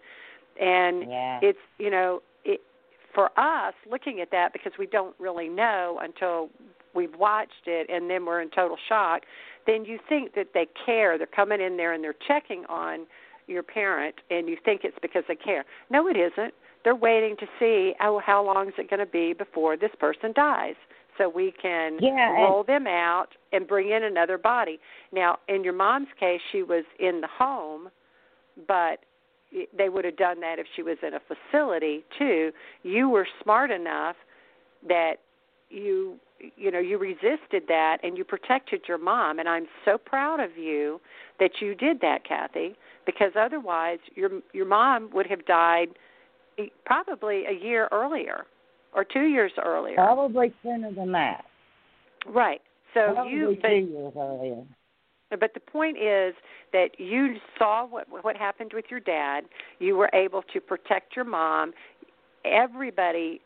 And 0.59 1.09
yeah. 1.09 1.39
it's, 1.41 1.59
you 1.79 1.89
know, 1.89 2.21
for 3.15 3.31
us 3.39 3.73
looking 3.89 4.19
at 4.19 4.29
that 4.31 4.53
because 4.53 4.73
we 4.77 4.85
don't 4.85 5.15
really 5.19 5.47
know 5.47 5.99
until 6.03 6.49
we've 6.93 7.15
watched 7.15 7.65
it 7.65 7.89
and 7.89 8.09
then 8.09 8.25
we're 8.25 8.41
in 8.41 8.49
total 8.51 8.77
shock, 8.87 9.23
then 9.65 9.85
you 9.85 9.97
think 10.07 10.35
that 10.35 10.49
they 10.53 10.67
care. 10.85 11.17
They're 11.17 11.25
coming 11.25 11.61
in 11.61 11.77
there 11.77 11.93
and 11.93 12.03
they're 12.03 12.15
checking 12.27 12.65
on 12.65 13.07
your 13.47 13.63
parent 13.63 14.15
and 14.29 14.47
you 14.47 14.57
think 14.63 14.81
it's 14.83 14.97
because 15.01 15.23
they 15.27 15.35
care. 15.35 15.65
No, 15.89 16.07
it 16.07 16.17
isn't. 16.17 16.53
They're 16.83 16.95
waiting 16.95 17.35
to 17.39 17.47
see 17.59 17.93
oh 18.01 18.21
how 18.23 18.45
long 18.45 18.67
is 18.67 18.73
it 18.77 18.89
going 18.89 18.99
to 18.99 19.11
be 19.11 19.33
before 19.33 19.75
this 19.75 19.91
person 19.99 20.33
dies 20.35 20.75
so 21.17 21.29
we 21.29 21.53
can 21.61 21.97
yeah, 22.01 22.31
roll 22.33 22.63
them 22.63 22.87
out 22.87 23.29
and 23.53 23.67
bring 23.67 23.89
in 23.89 24.03
another 24.03 24.37
body. 24.37 24.79
Now, 25.13 25.39
in 25.47 25.63
your 25.63 25.73
mom's 25.73 26.09
case, 26.19 26.41
she 26.51 26.61
was 26.61 26.83
in 26.99 27.21
the 27.21 27.27
home, 27.27 27.89
but 28.67 28.99
they 29.77 29.89
would 29.89 30.05
have 30.05 30.17
done 30.17 30.39
that 30.41 30.59
if 30.59 30.67
she 30.75 30.83
was 30.83 30.97
in 31.01 31.13
a 31.13 31.19
facility. 31.19 32.03
Too. 32.17 32.51
You 32.83 33.09
were 33.09 33.27
smart 33.41 33.71
enough 33.71 34.15
that 34.87 35.15
you 35.69 36.15
you 36.57 36.69
know 36.69 36.79
you 36.79 36.97
resisted 36.97 37.63
that 37.67 37.97
and 38.03 38.17
you 38.17 38.23
protected 38.23 38.81
your 38.87 38.97
mom. 38.97 39.39
And 39.39 39.47
I'm 39.47 39.67
so 39.83 39.97
proud 39.97 40.39
of 40.39 40.57
you 40.57 40.99
that 41.39 41.51
you 41.61 41.75
did 41.75 42.01
that 42.01 42.23
Kathy 42.27 42.75
because 43.05 43.31
otherwise 43.39 43.99
your 44.15 44.29
your 44.53 44.65
mom 44.65 45.09
would 45.13 45.27
have 45.27 45.45
died 45.45 45.89
probably 46.85 47.43
a 47.45 47.51
year 47.51 47.89
earlier 47.91 48.45
or 48.93 49.03
2 49.03 49.23
years 49.23 49.51
earlier. 49.61 49.95
Probably 49.95 50.53
sooner 50.63 50.91
than 50.93 51.11
that. 51.11 51.45
Right. 52.27 52.61
So 52.93 53.13
probably 53.13 53.33
you 53.33 53.57
two 53.61 53.67
years 53.67 54.13
earlier 54.17 54.63
but 55.29 55.53
the 55.53 55.59
point 55.59 55.97
is 55.97 56.33
that 56.71 56.89
you 56.97 57.35
saw 57.57 57.85
what 57.85 58.07
what 58.23 58.35
happened 58.35 58.71
with 58.73 58.85
your 58.89 58.99
dad. 58.99 59.45
You 59.79 59.95
were 59.95 60.09
able 60.13 60.43
to 60.53 60.61
protect 60.61 61.15
your 61.15 61.25
mom. 61.25 61.73
Everybody, 62.43 63.41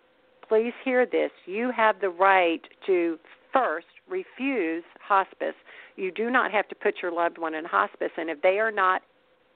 please 0.48 0.74
hear 0.84 1.06
this. 1.06 1.32
You 1.46 1.72
have 1.76 2.02
the 2.02 2.10
right 2.10 2.62
to 2.86 3.18
first 3.54 3.88
refuse 4.10 4.84
hospice. 5.00 5.56
You 5.96 6.12
do 6.12 6.30
not 6.30 6.52
have 6.52 6.68
to 6.70 6.76
put 6.76 6.96
your 7.02 7.12
loved 7.12 7.38
one 7.38 7.54
in 7.56 7.66
hospice, 7.66 8.12
and 8.18 8.30
if 8.30 8.42
they 8.42 8.60
are 8.60 8.72
not 8.72 9.02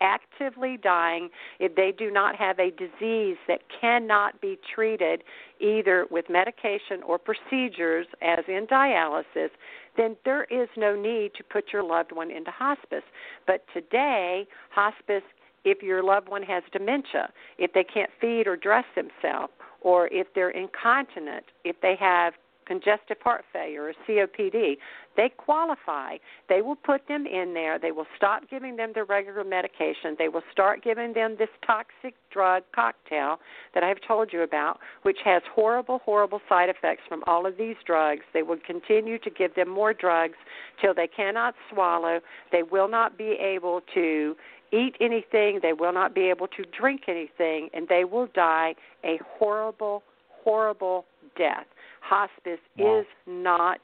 actively 0.01 0.77
dying, 0.81 1.29
if 1.59 1.75
they 1.75 1.93
do 1.97 2.11
not 2.11 2.35
have 2.35 2.59
a 2.59 2.71
disease 2.71 3.37
that 3.47 3.61
cannot 3.79 4.39
be 4.41 4.59
treated 4.75 5.23
either 5.59 6.05
with 6.11 6.25
medication 6.29 7.01
or 7.07 7.17
procedures, 7.17 8.05
as 8.21 8.43
in 8.47 8.67
dialysis, 8.67 9.49
then 9.97 10.15
there 10.25 10.45
is 10.45 10.69
no 10.75 10.95
need 10.95 11.33
to 11.35 11.43
put 11.43 11.65
your 11.71 11.83
loved 11.83 12.11
one 12.11 12.31
into 12.31 12.51
hospice. 12.51 13.03
But 13.45 13.65
today, 13.73 14.47
hospice, 14.71 15.23
if 15.65 15.81
your 15.81 16.03
loved 16.03 16.29
one 16.29 16.43
has 16.43 16.63
dementia, 16.71 17.31
if 17.57 17.73
they 17.73 17.83
can't 17.83 18.09
feed 18.19 18.47
or 18.47 18.55
dress 18.55 18.85
themselves, 18.95 19.53
or 19.81 20.07
if 20.07 20.27
they're 20.33 20.49
incontinent, 20.49 21.45
if 21.63 21.75
they 21.81 21.95
have 21.99 22.33
congestive 22.65 23.17
heart 23.21 23.43
failure 23.51 23.83
or 23.83 23.93
COPD, 24.07 24.77
they 25.15 25.29
qualify. 25.37 26.17
They 26.49 26.61
will 26.61 26.75
put 26.75 27.07
them 27.07 27.25
in 27.25 27.53
there. 27.53 27.77
They 27.77 27.91
will 27.91 28.07
stop 28.17 28.49
giving 28.49 28.75
them 28.75 28.91
their 28.93 29.05
regular 29.05 29.43
medication. 29.43 30.15
They 30.17 30.27
will 30.27 30.43
start 30.51 30.83
giving 30.83 31.13
them 31.13 31.35
this 31.37 31.49
toxic 31.65 32.15
drug 32.31 32.63
cocktail 32.73 33.37
that 33.73 33.83
I've 33.83 34.01
told 34.07 34.33
you 34.33 34.41
about, 34.41 34.79
which 35.03 35.19
has 35.23 35.43
horrible, 35.53 35.99
horrible 35.99 36.41
side 36.49 36.69
effects 36.69 37.03
from 37.07 37.23
all 37.27 37.45
of 37.45 37.57
these 37.57 37.75
drugs. 37.85 38.21
They 38.33 38.43
will 38.43 38.57
continue 38.65 39.19
to 39.19 39.29
give 39.29 39.55
them 39.55 39.69
more 39.69 39.93
drugs 39.93 40.37
till 40.81 40.93
they 40.93 41.07
cannot 41.07 41.53
swallow. 41.71 42.19
They 42.51 42.63
will 42.63 42.87
not 42.87 43.17
be 43.17 43.37
able 43.39 43.81
to 43.93 44.35
eat 44.71 44.95
anything. 44.99 45.59
They 45.61 45.73
will 45.73 45.93
not 45.93 46.15
be 46.15 46.29
able 46.29 46.47
to 46.47 46.63
drink 46.77 47.01
anything, 47.07 47.69
and 47.73 47.87
they 47.87 48.03
will 48.03 48.27
die 48.33 48.73
a 49.03 49.19
horrible, 49.37 50.03
horrible 50.43 51.05
death. 51.37 51.65
Hospice 52.03 52.59
Yeah. 52.75 52.99
is 52.99 53.05
not 53.25 53.79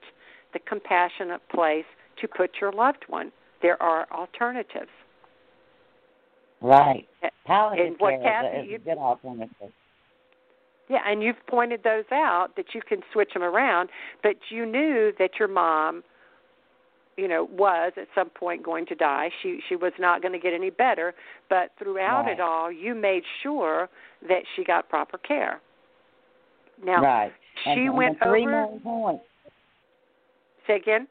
the 0.54 0.60
compassionate 0.60 1.48
place 1.50 1.86
to 2.18 2.28
put 2.28 2.60
your 2.60 2.72
loved 2.72 3.06
one. 3.08 3.32
There 3.62 3.82
are 3.82 4.08
alternatives. 4.12 4.90
right 6.62 7.08
And 7.22 7.32
palliative 7.46 8.00
what 8.02 8.22
care 8.22 8.44
Kathy, 8.44 8.58
is 8.58 8.66
is 8.68 8.82
a 8.82 8.84
good 8.86 8.98
alternative 8.98 9.72
Yeah, 10.90 11.00
and 11.06 11.24
you've 11.24 11.46
pointed 11.48 11.84
those 11.84 12.06
out 12.12 12.56
that 12.58 12.74
you 12.74 12.82
can 12.82 13.02
switch 13.14 13.34
them 13.34 13.44
around, 13.44 13.90
but 14.24 14.36
you 14.50 14.66
knew 14.66 15.14
that 15.20 15.40
your 15.40 15.48
mom, 15.48 16.04
you 17.16 17.28
know, 17.28 17.46
was 17.46 17.94
at 17.96 18.08
some 18.16 18.30
point 18.30 18.64
going 18.64 18.86
to 18.88 18.96
die. 18.96 19.30
She 19.41 19.62
she 19.70 19.76
was 19.76 19.94
not 20.00 20.22
going 20.22 20.34
to 20.34 20.40
get 20.40 20.54
any 20.54 20.70
better, 20.72 21.14
but 21.50 21.72
throughout 21.78 22.26
Right. 22.26 22.34
it 22.34 22.40
all, 22.41 22.72
you 22.72 22.96
made 22.96 23.24
sure 23.41 23.88
that 24.28 24.44
she 24.56 24.64
got 24.64 24.90
proper 24.90 25.18
care. 25.18 25.62
Now, 26.84 27.02
right 27.04 27.34
she 27.64 27.69
and, 27.72 27.94
went 27.98 28.18
over. 28.22 28.68
points 28.84 29.23
Say 30.68 30.76
again. 30.76 31.07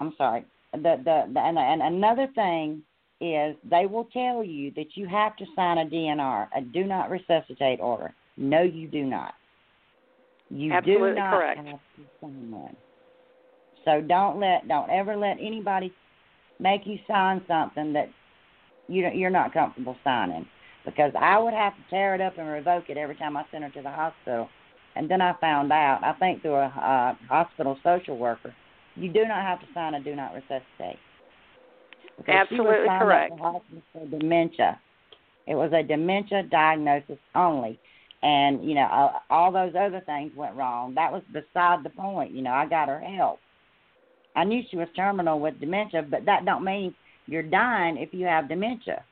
I'm 0.00 0.12
sorry. 0.18 0.44
The, 0.72 0.96
the 1.04 1.32
the 1.32 1.40
and 1.40 1.58
and 1.58 1.80
another 1.82 2.28
thing 2.34 2.82
is 3.20 3.56
they 3.68 3.86
will 3.86 4.08
tell 4.12 4.44
you 4.44 4.70
that 4.76 4.96
you 4.96 5.06
have 5.06 5.36
to 5.36 5.46
sign 5.56 5.78
a 5.78 5.86
DNR, 5.86 6.48
a 6.54 6.60
do 6.60 6.84
not 6.84 7.10
resuscitate 7.10 7.80
order. 7.80 8.12
No, 8.36 8.62
you 8.62 8.88
do 8.88 9.04
not. 9.04 9.34
You 10.50 10.72
Absolutely 10.72 11.10
do 11.10 11.14
not 11.14 11.30
correct. 11.32 11.58
have 11.58 11.66
to 11.66 12.02
sign 12.20 12.50
one. 12.50 12.76
So 13.84 14.00
don't 14.00 14.40
let 14.40 14.68
don't 14.68 14.90
ever 14.90 15.16
let 15.16 15.38
anybody 15.40 15.92
make 16.58 16.82
you 16.86 16.98
sign 17.06 17.40
something 17.48 17.92
that 17.94 18.10
you 18.88 19.02
don't, 19.02 19.16
you're 19.16 19.30
not 19.30 19.54
comfortable 19.54 19.96
signing 20.04 20.46
because 20.84 21.12
I 21.18 21.38
would 21.38 21.54
have 21.54 21.72
to 21.74 21.82
tear 21.88 22.14
it 22.14 22.20
up 22.20 22.36
and 22.36 22.48
revoke 22.48 22.90
it 22.90 22.98
every 22.98 23.16
time 23.16 23.36
I 23.36 23.44
sent 23.50 23.64
her 23.64 23.70
to 23.70 23.82
the 23.82 23.90
hospital. 23.90 24.48
And 24.96 25.10
then 25.10 25.20
I 25.20 25.34
found 25.40 25.72
out, 25.72 26.00
I 26.02 26.12
think 26.14 26.42
through 26.42 26.54
a 26.54 26.66
uh, 26.66 27.14
hospital 27.28 27.76
social 27.82 28.16
worker, 28.16 28.54
you 28.96 29.12
do 29.12 29.24
not 29.24 29.42
have 29.42 29.60
to 29.60 29.66
sign 29.74 29.94
a 29.94 30.00
do 30.02 30.14
not 30.14 30.34
resuscitate. 30.34 30.98
Because 32.16 32.46
Absolutely 32.50 32.86
correct. 32.86 33.32
for 33.38 34.06
dementia. 34.08 34.80
It 35.46 35.56
was 35.56 35.72
a 35.72 35.82
dementia 35.82 36.44
diagnosis 36.44 37.18
only. 37.34 37.78
And, 38.22 38.64
you 38.64 38.74
know, 38.74 38.84
uh, 38.84 39.18
all 39.30 39.52
those 39.52 39.74
other 39.78 40.00
things 40.06 40.32
went 40.36 40.54
wrong. 40.54 40.94
That 40.94 41.12
was 41.12 41.22
beside 41.32 41.84
the 41.84 41.90
point. 41.90 42.32
You 42.32 42.42
know, 42.42 42.52
I 42.52 42.66
got 42.66 42.88
her 42.88 43.00
help. 43.00 43.40
I 44.36 44.44
knew 44.44 44.62
she 44.70 44.76
was 44.76 44.88
terminal 44.96 45.40
with 45.40 45.60
dementia, 45.60 46.02
but 46.08 46.24
that 46.24 46.44
don't 46.44 46.64
mean 46.64 46.94
you're 47.26 47.42
dying 47.42 47.98
if 47.98 48.14
you 48.14 48.26
have 48.26 48.48
dementia. 48.48 49.04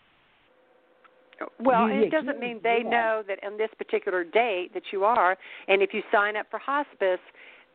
Well, 1.61 1.89
You 1.89 2.03
it 2.03 2.11
doesn't 2.11 2.39
mean 2.39 2.61
they 2.63 2.83
know 2.83 3.23
that 3.29 3.43
on 3.45 3.59
this 3.59 3.71
particular 3.79 4.25
date 4.25 4.71
that 4.75 4.85
you 4.93 5.05
are, 5.05 5.37
and 5.69 5.83
if 5.83 5.93
you 5.93 6.03
sign 6.11 6.37
up 6.37 6.47
for 6.51 6.59
hospice, 6.59 7.21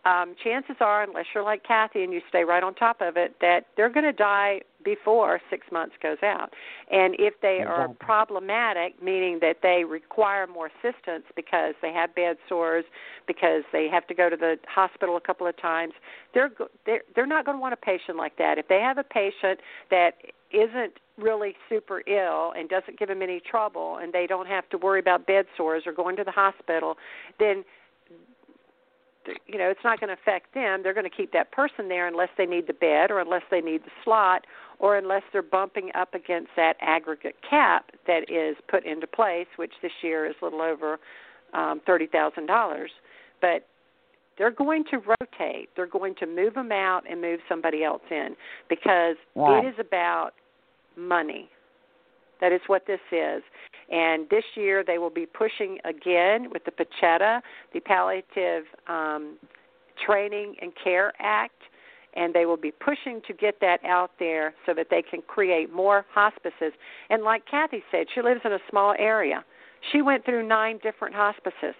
um, 0.05 0.35
chances 0.41 0.75
are, 0.79 1.03
unless 1.03 1.25
you're 1.33 1.43
like 1.43 1.63
Kathy 1.63 2.03
and 2.03 2.13
you 2.13 2.21
stay 2.29 2.43
right 2.43 2.63
on 2.63 2.73
top 2.75 3.01
of 3.01 3.17
it, 3.17 3.35
that 3.41 3.65
they're 3.75 3.89
going 3.89 4.05
to 4.05 4.13
die 4.13 4.61
before 4.85 5.41
six 5.49 5.67
months 5.69 5.95
goes 6.01 6.19
out. 6.23 6.53
And 6.89 7.15
if 7.19 7.33
they 7.41 7.61
are 7.67 7.89
problematic, 7.99 9.03
meaning 9.03 9.39
that 9.41 9.57
they 9.61 9.83
require 9.83 10.47
more 10.47 10.67
assistance 10.67 11.25
because 11.35 11.73
they 11.81 11.91
have 11.91 12.15
bed 12.15 12.37
sores, 12.47 12.85
because 13.27 13.63
they 13.73 13.89
have 13.91 14.07
to 14.07 14.13
go 14.13 14.29
to 14.29 14.37
the 14.37 14.57
hospital 14.67 15.17
a 15.17 15.21
couple 15.21 15.45
of 15.45 15.57
times, 15.61 15.93
they're 16.33 16.51
they're 16.85 17.01
they're 17.13 17.27
not 17.27 17.45
going 17.45 17.57
to 17.57 17.61
want 17.61 17.73
a 17.73 17.77
patient 17.77 18.17
like 18.17 18.37
that. 18.37 18.57
If 18.57 18.69
they 18.69 18.79
have 18.79 18.97
a 18.97 19.03
patient 19.03 19.59
that 19.89 20.11
isn't 20.53 20.93
really 21.17 21.55
super 21.69 22.01
ill 22.07 22.53
and 22.55 22.69
doesn't 22.69 22.99
give 22.99 23.07
them 23.07 23.21
any 23.21 23.39
trouble 23.39 23.97
and 24.01 24.13
they 24.13 24.27
don't 24.27 24.47
have 24.47 24.67
to 24.69 24.77
worry 24.77 24.99
about 24.99 25.25
bed 25.25 25.45
sores 25.55 25.83
or 25.85 25.93
going 25.93 26.15
to 26.17 26.23
the 26.23 26.31
hospital, 26.31 26.95
then 27.39 27.63
you 29.45 29.57
know 29.57 29.69
it's 29.69 29.83
not 29.83 29.99
going 29.99 30.07
to 30.07 30.13
affect 30.13 30.53
them. 30.53 30.81
They're 30.83 30.93
going 30.93 31.09
to 31.09 31.15
keep 31.15 31.33
that 31.33 31.51
person 31.51 31.89
there 31.89 32.07
unless 32.07 32.29
they 32.37 32.45
need 32.45 32.67
the 32.67 32.73
bed 32.73 33.11
or 33.11 33.19
unless 33.19 33.43
they 33.51 33.61
need 33.61 33.83
the 33.83 33.91
slot 34.03 34.45
or 34.79 34.97
unless 34.97 35.23
they're 35.33 35.41
bumping 35.41 35.89
up 35.95 36.13
against 36.13 36.51
that 36.55 36.75
aggregate 36.81 37.35
cap 37.47 37.91
that 38.05 38.29
is 38.29 38.55
put 38.69 38.85
into 38.85 39.07
place 39.07 39.47
which 39.57 39.73
this 39.81 39.91
year 40.01 40.25
is 40.25 40.35
a 40.41 40.45
little 40.45 40.61
over 40.61 40.99
um, 41.53 41.81
$30,000 41.87 42.87
but 43.41 43.65
they're 44.37 44.51
going 44.51 44.83
to 44.91 44.97
rotate. 44.97 45.69
They're 45.75 45.87
going 45.87 46.15
to 46.19 46.25
move 46.25 46.53
them 46.53 46.71
out 46.71 47.01
and 47.09 47.21
move 47.21 47.39
somebody 47.49 47.83
else 47.83 48.01
in 48.11 48.35
because 48.69 49.15
right. 49.35 49.65
it 49.65 49.67
is 49.69 49.75
about 49.79 50.31
money 50.97 51.49
that 52.41 52.51
is 52.51 52.61
what 52.67 52.85
this 52.85 52.99
is. 53.11 53.41
And 53.89 54.29
this 54.29 54.43
year 54.55 54.83
they 54.85 54.97
will 54.97 55.09
be 55.09 55.25
pushing 55.25 55.79
again 55.85 56.49
with 56.51 56.63
the 56.65 56.71
PCHETA, 56.71 57.41
the 57.73 57.79
Palliative 57.79 58.63
um, 58.87 59.37
Training 60.05 60.55
and 60.61 60.71
Care 60.81 61.13
Act, 61.19 61.61
and 62.15 62.33
they 62.33 62.45
will 62.45 62.57
be 62.57 62.71
pushing 62.71 63.21
to 63.27 63.33
get 63.33 63.59
that 63.61 63.83
out 63.85 64.11
there 64.19 64.53
so 64.65 64.73
that 64.73 64.87
they 64.89 65.01
can 65.01 65.21
create 65.21 65.73
more 65.73 66.05
hospices. 66.13 66.73
And 67.09 67.23
like 67.23 67.43
Kathy 67.49 67.83
said, 67.91 68.07
she 68.13 68.21
lives 68.21 68.41
in 68.43 68.53
a 68.53 68.59
small 68.69 68.95
area. 68.97 69.43
She 69.91 70.01
went 70.01 70.25
through 70.25 70.47
nine 70.47 70.79
different 70.81 71.15
hospices 71.15 71.75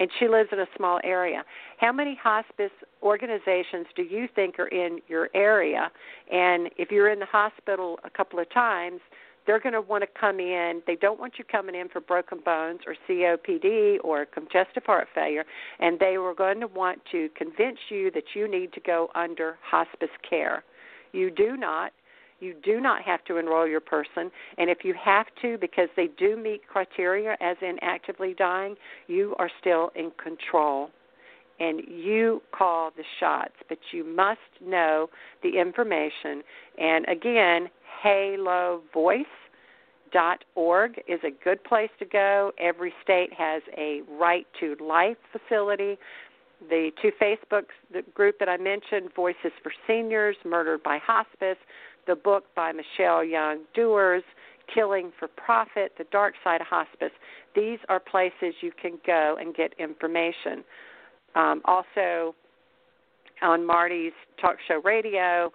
and 0.00 0.08
she 0.18 0.28
lives 0.28 0.50
in 0.52 0.60
a 0.60 0.66
small 0.76 1.00
area. 1.02 1.44
How 1.78 1.92
many 1.92 2.18
hospice 2.22 2.70
organizations 3.02 3.86
do 3.94 4.02
you 4.02 4.28
think 4.34 4.58
are 4.58 4.68
in 4.68 5.00
your 5.08 5.28
area? 5.34 5.90
And 6.32 6.70
if 6.76 6.90
you're 6.90 7.10
in 7.10 7.18
the 7.18 7.26
hospital 7.26 7.98
a 8.04 8.10
couple 8.10 8.38
of 8.38 8.50
times, 8.52 9.00
they're 9.48 9.58
going 9.58 9.72
to 9.72 9.80
want 9.80 10.02
to 10.02 10.20
come 10.20 10.40
in. 10.40 10.82
They 10.86 10.96
don't 10.96 11.18
want 11.18 11.34
you 11.38 11.44
coming 11.44 11.74
in 11.74 11.88
for 11.88 12.00
broken 12.00 12.40
bones 12.44 12.80
or 12.86 12.94
COPD 13.08 13.96
or 14.04 14.26
congestive 14.26 14.84
heart 14.84 15.08
failure, 15.14 15.44
and 15.80 15.98
they 15.98 16.18
were 16.18 16.34
going 16.34 16.60
to 16.60 16.66
want 16.66 17.00
to 17.12 17.30
convince 17.34 17.78
you 17.88 18.10
that 18.10 18.24
you 18.34 18.46
need 18.46 18.74
to 18.74 18.80
go 18.80 19.08
under 19.14 19.56
hospice 19.62 20.10
care. 20.28 20.62
You 21.12 21.30
do 21.30 21.56
not. 21.56 21.92
You 22.40 22.54
do 22.62 22.78
not 22.78 23.02
have 23.02 23.24
to 23.24 23.38
enroll 23.38 23.66
your 23.66 23.80
person, 23.80 24.30
and 24.58 24.70
if 24.70 24.84
you 24.84 24.94
have 25.02 25.26
to, 25.42 25.58
because 25.58 25.88
they 25.96 26.08
do 26.18 26.36
meet 26.36 26.68
criteria 26.68 27.36
as 27.40 27.56
in 27.62 27.78
actively 27.82 28.32
dying, 28.32 28.76
you 29.08 29.34
are 29.40 29.50
still 29.60 29.90
in 29.96 30.12
control 30.22 30.90
and 31.60 31.80
you 31.88 32.42
call 32.52 32.90
the 32.96 33.04
shots, 33.18 33.54
but 33.68 33.78
you 33.92 34.04
must 34.04 34.38
know 34.64 35.08
the 35.42 35.58
information. 35.58 36.42
And 36.78 37.04
again, 37.08 37.68
halovoice.org 38.04 39.26
is 41.08 41.20
a 41.24 41.30
good 41.44 41.64
place 41.64 41.90
to 41.98 42.04
go. 42.04 42.52
Every 42.58 42.92
state 43.02 43.32
has 43.36 43.62
a 43.76 44.02
right 44.08 44.46
to 44.60 44.76
life 44.80 45.16
facility. 45.32 45.98
The 46.68 46.90
two 47.00 47.12
Facebook 47.22 47.64
the 47.92 48.02
group 48.14 48.38
that 48.40 48.48
I 48.48 48.56
mentioned, 48.56 49.10
Voices 49.14 49.52
for 49.62 49.72
Seniors, 49.86 50.36
Murdered 50.44 50.82
by 50.82 50.98
Hospice, 50.98 51.58
the 52.06 52.16
book 52.16 52.44
by 52.56 52.72
Michelle 52.72 53.22
Young 53.22 53.60
Doers, 53.74 54.24
Killing 54.72 55.12
for 55.18 55.28
Profit, 55.28 55.92
The 55.98 56.04
Dark 56.10 56.34
Side 56.42 56.60
of 56.60 56.66
Hospice. 56.66 57.12
These 57.54 57.78
are 57.88 58.00
places 58.00 58.54
you 58.60 58.72
can 58.80 58.98
go 59.06 59.36
and 59.40 59.54
get 59.54 59.72
information. 59.78 60.64
Um, 61.34 61.62
also, 61.64 62.34
on 63.42 63.66
Marti's 63.66 64.12
Talk 64.40 64.56
Show 64.66 64.80
Radio, 64.84 65.52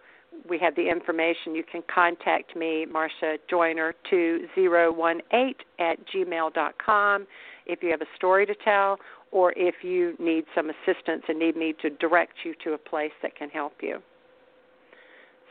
we 0.50 0.58
have 0.60 0.76
the 0.76 0.90
information. 0.90 1.56
You 1.56 1.64
can 1.70 1.84
contact 1.94 2.56
me, 2.56 2.86
Marsha 2.92 3.38
Joiner, 3.50 3.94
2018 4.10 5.56
at 5.80 5.98
gmail.com 6.08 7.28
if 7.66 7.82
you 7.82 7.90
have 7.92 8.02
a 8.02 8.16
story 8.16 8.46
to 8.46 8.56
tell 8.64 8.98
or 9.32 9.54
if 9.56 9.76
you 9.84 10.16
need 10.20 10.46
some 10.56 10.70
assistance 10.70 11.24
and 11.28 11.40
need 11.40 11.56
me 11.56 11.74
to 11.82 11.90
direct 11.90 12.34
you 12.44 12.54
to 12.64 12.74
a 12.74 12.78
place 12.78 13.12
that 13.22 13.36
can 13.36 13.50
help 13.50 13.74
you. 13.82 14.00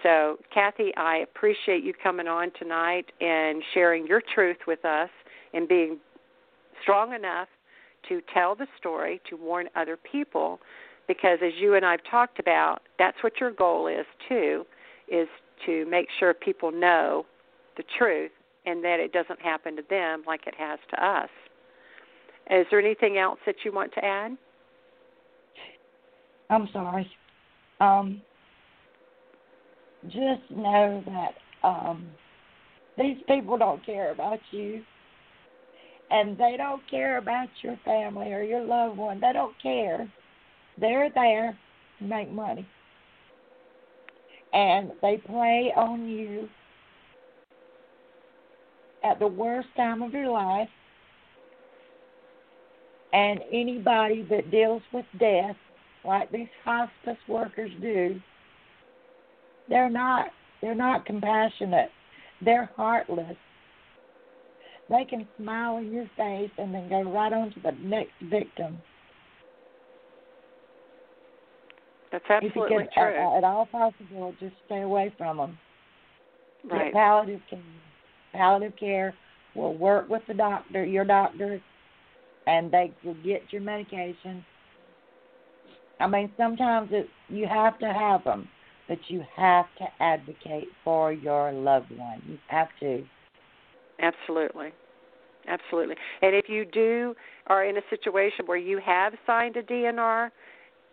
So, 0.03 0.39
Kathy, 0.53 0.93
I 0.97 1.19
appreciate 1.19 1.85
you 1.85 1.93
coming 2.03 2.27
on 2.27 2.51
tonight 2.59 3.07
and 3.21 3.63
sharing 3.73 4.07
your 4.07 4.23
truth 4.35 4.59
with 4.67 4.85
us 4.85 5.11
and 5.55 5.69
being 5.69 5.99
strong 6.83 7.13
enough 7.15 7.49
to 8.09 8.21
tell 8.33 8.55
the 8.55 8.67
story, 8.79 9.21
to 9.29 9.37
warn 9.37 9.69
other 9.77 9.97
people, 9.97 10.61
because 11.09 11.39
as 11.45 11.53
you 11.61 11.75
and 11.75 11.85
I've 11.85 12.05
talked 12.11 12.39
about, 12.39 12.83
that's 12.99 13.17
what 13.23 13.35
your 13.41 13.51
goal 13.51 13.87
is 13.87 14.07
too, 14.29 14.65
is 15.09 15.29
to 15.67 15.87
make 15.87 16.07
sure 16.19 16.35
people 16.35 16.71
know 16.71 17.27
the 17.77 17.85
truth 17.99 18.31
and 18.67 18.85
that 18.85 19.01
it 19.01 19.13
doesn't 19.13 19.41
happen 19.41 19.77
to 19.77 19.83
them 19.91 20.23
like 20.27 20.47
it 20.47 20.55
has 20.57 20.79
to 20.91 21.05
us. 21.05 21.31
Is 22.51 22.67
there 22.71 22.81
anything 22.81 23.19
else 23.19 23.39
that 23.47 23.57
you 23.65 23.73
want 23.73 23.93
to 23.95 24.05
add? 24.05 24.37
I'm 26.51 26.69
sorry. 26.73 27.11
Um, 27.81 28.21
just 30.07 30.51
know 30.51 31.03
that 31.07 31.67
um, 31.67 32.07
these 32.99 33.17
people 33.27 33.57
don't 33.57 33.85
care 33.85 34.13
about 34.13 34.39
you 34.51 34.83
and 36.13 36.37
they 36.37 36.57
don't 36.59 36.83
care 36.91 37.17
about 37.17 37.49
your 37.63 37.79
family 37.87 38.35
or 38.35 38.43
your 38.43 38.63
loved 38.63 38.99
one. 38.99 39.19
They 39.19 39.33
don't 39.33 39.55
care. 39.63 40.13
They're 40.79 41.11
there 41.15 41.59
to 41.99 42.05
make 42.05 42.31
money. 42.31 42.67
And 44.53 44.93
they 45.01 45.17
prey 45.17 45.73
on 45.75 46.07
you 46.07 46.49
at 49.03 49.19
the 49.19 49.27
worst 49.27 49.69
time 49.75 50.03
of 50.03 50.13
your 50.13 50.31
life. 50.31 50.69
And 53.15 53.41
anybody 53.51 54.27
that 54.29 54.51
deals 54.51 54.83
with 54.93 55.07
death, 55.19 55.57
like 56.05 56.31
these 56.31 56.49
hospice 56.63 57.19
workers 57.27 57.71
do, 57.81 58.21
they're 59.69 59.91
not 59.91 60.27
they're 60.61 60.75
not 60.75 61.07
compassionate. 61.07 61.91
They're 62.45 62.71
heartless 62.77 63.37
they 64.89 65.05
can 65.09 65.27
smile 65.39 65.79
in 65.79 65.93
your 65.93 66.09
face 66.17 66.51
and 66.59 66.75
then 66.75 66.89
go 66.89 67.03
right 67.03 67.33
on 67.33 67.53
to 67.53 67.61
the 67.61 67.73
next 67.83 68.13
victim. 68.23 68.79
That's 72.11 72.25
absolutely 72.29 72.77
if 72.77 72.89
you 72.97 73.03
true. 73.03 73.17
Uh, 73.17 73.39
at 73.39 73.45
all 73.45 73.67
possible, 73.67 74.35
just 74.39 74.55
stay 74.67 74.83
away 74.83 75.15
from 75.17 75.39
them. 75.39 75.59
Right. 76.65 76.87
Get 76.87 76.93
palliative 76.93 77.41
care. 77.49 77.63
Palliative 78.33 78.79
care 78.79 79.15
will 79.55 79.77
work 79.77 80.09
with 80.09 80.23
the 80.29 80.35
doctor, 80.35 80.85
your 80.85 81.05
doctor, 81.05 81.61
and 82.47 82.71
they 82.71 82.93
will 83.05 83.17
get 83.25 83.43
your 83.51 83.63
medication. 83.63 84.45
I 86.01 86.07
mean, 86.07 86.33
sometimes 86.37 86.91
it, 86.93 87.09
you 87.29 87.47
have 87.47 87.79
to 87.79 87.93
have 87.93 88.25
them, 88.25 88.49
but 88.89 88.99
you 89.09 89.23
have 89.37 89.67
to 89.79 89.85
advocate 90.01 90.69
for 90.85 91.13
your 91.13 91.53
loved 91.53 91.91
one. 91.97 92.23
You 92.27 92.39
have 92.49 92.69
to. 92.81 93.05
Absolutely. 94.01 94.73
Absolutely. 95.49 95.97
And 96.23 96.35
if 96.35 96.49
you 96.49 96.65
do 96.65 97.15
are 97.49 97.65
in 97.65 97.77
a 97.77 97.83
situation 97.91 98.47
where 98.47 98.59
you 98.59 98.79
have 98.85 99.15
signed 99.27 99.57
a 99.57 99.63
DNR 99.63 100.31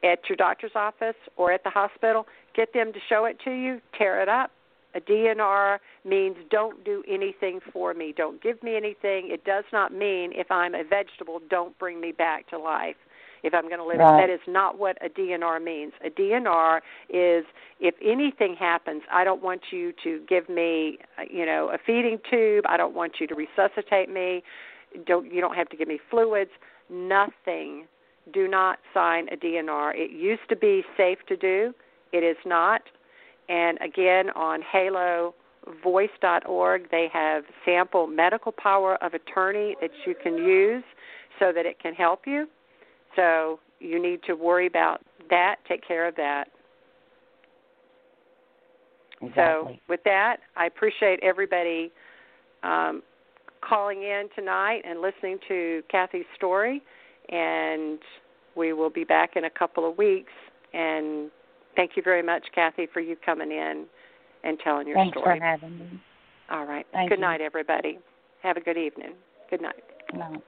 at 0.03 0.19
your 0.27 0.35
doctor's 0.35 0.71
office 0.75 1.15
or 1.37 1.51
at 1.51 1.63
the 1.63 1.69
hospital, 1.69 2.25
get 2.55 2.73
them 2.73 2.91
to 2.93 2.99
show 3.09 3.25
it 3.25 3.37
to 3.45 3.51
you, 3.51 3.79
tear 3.97 4.21
it 4.21 4.29
up. 4.29 4.51
A 4.95 4.99
DNR 4.99 5.77
means 6.03 6.35
don't 6.49 6.83
do 6.83 7.03
anything 7.07 7.59
for 7.71 7.93
me, 7.93 8.11
don't 8.15 8.41
give 8.41 8.61
me 8.63 8.75
anything. 8.75 9.29
It 9.29 9.43
does 9.45 9.65
not 9.71 9.93
mean 9.93 10.31
if 10.33 10.49
I'm 10.49 10.73
a 10.73 10.83
vegetable, 10.83 11.41
don't 11.47 11.77
bring 11.77 12.01
me 12.01 12.11
back 12.11 12.49
to 12.49 12.57
life 12.57 12.95
if 13.43 13.53
I'm 13.53 13.67
going 13.67 13.79
to 13.79 13.85
live. 13.85 13.99
Right. 13.99 14.27
That 14.27 14.33
is 14.33 14.39
not 14.47 14.77
what 14.77 14.97
a 15.03 15.09
DNR 15.09 15.63
means. 15.63 15.93
A 16.05 16.09
DNR 16.09 16.77
is 17.09 17.45
if 17.79 17.95
anything 18.03 18.55
happens, 18.59 19.01
I 19.11 19.23
don't 19.23 19.41
want 19.41 19.61
you 19.71 19.93
to 20.03 20.21
give 20.27 20.49
me, 20.49 20.99
uh, 21.17 21.23
you 21.31 21.45
know, 21.45 21.69
a 21.73 21.77
feeding 21.85 22.19
tube. 22.29 22.65
I 22.67 22.77
don't 22.77 22.95
want 22.95 23.13
you 23.19 23.27
to 23.27 23.35
resuscitate 23.35 24.09
me. 24.09 24.43
Don't 25.05 25.31
you 25.31 25.41
don't 25.41 25.55
have 25.55 25.69
to 25.69 25.77
give 25.77 25.87
me 25.87 25.99
fluids. 26.09 26.51
Nothing. 26.89 27.85
Do 28.33 28.47
not 28.47 28.79
sign 28.93 29.27
a 29.31 29.37
DNR. 29.37 29.93
It 29.95 30.11
used 30.11 30.47
to 30.49 30.55
be 30.55 30.83
safe 30.97 31.19
to 31.27 31.37
do. 31.37 31.73
It 32.11 32.23
is 32.23 32.37
not. 32.45 32.81
And 33.47 33.79
again, 33.81 34.29
on 34.31 34.61
Halo 34.61 35.33
voice.org 35.83 36.89
they 36.89 37.07
have 37.11 37.43
sample 37.65 38.07
medical 38.07 38.51
power 38.51 38.95
of 39.03 39.13
attorney 39.13 39.75
that 39.81 39.91
you 40.05 40.15
can 40.21 40.37
use 40.37 40.83
so 41.37 41.51
that 41.53 41.65
it 41.65 41.79
can 41.79 41.93
help 41.93 42.21
you 42.25 42.47
so 43.15 43.59
you 43.79 44.01
need 44.01 44.21
to 44.27 44.33
worry 44.33 44.67
about 44.67 45.01
that, 45.29 45.57
take 45.67 45.85
care 45.87 46.07
of 46.07 46.15
that. 46.15 46.45
Exactly. 49.21 49.33
So, 49.35 49.79
with 49.89 49.99
that, 50.05 50.37
I 50.55 50.65
appreciate 50.65 51.19
everybody 51.21 51.91
um, 52.63 53.03
calling 53.67 54.03
in 54.03 54.29
tonight 54.35 54.81
and 54.87 55.01
listening 55.01 55.37
to 55.47 55.83
Kathy's 55.91 56.25
story. 56.35 56.81
And 57.29 57.99
we 58.55 58.73
will 58.73 58.89
be 58.89 59.03
back 59.03 59.35
in 59.35 59.45
a 59.45 59.49
couple 59.49 59.89
of 59.89 59.97
weeks. 59.97 60.31
And 60.73 61.29
thank 61.75 61.91
you 61.95 62.03
very 62.03 62.23
much, 62.23 62.45
Kathy, 62.55 62.87
for 62.91 63.01
you 63.01 63.15
coming 63.25 63.51
in 63.51 63.85
and 64.43 64.57
telling 64.63 64.87
your 64.87 64.95
Thanks 64.95 65.17
story. 65.17 65.37
for 65.37 65.45
having 65.45 65.77
me. 65.77 66.01
All 66.49 66.65
right. 66.65 66.85
Thank 66.91 67.09
good 67.09 67.19
you. 67.19 67.25
night, 67.25 67.41
everybody. 67.41 67.99
Have 68.41 68.57
a 68.57 68.61
good 68.61 68.77
evening. 68.77 69.13
Good 69.49 69.61
night. 69.61 69.83
Good 70.11 70.19
night. 70.19 70.41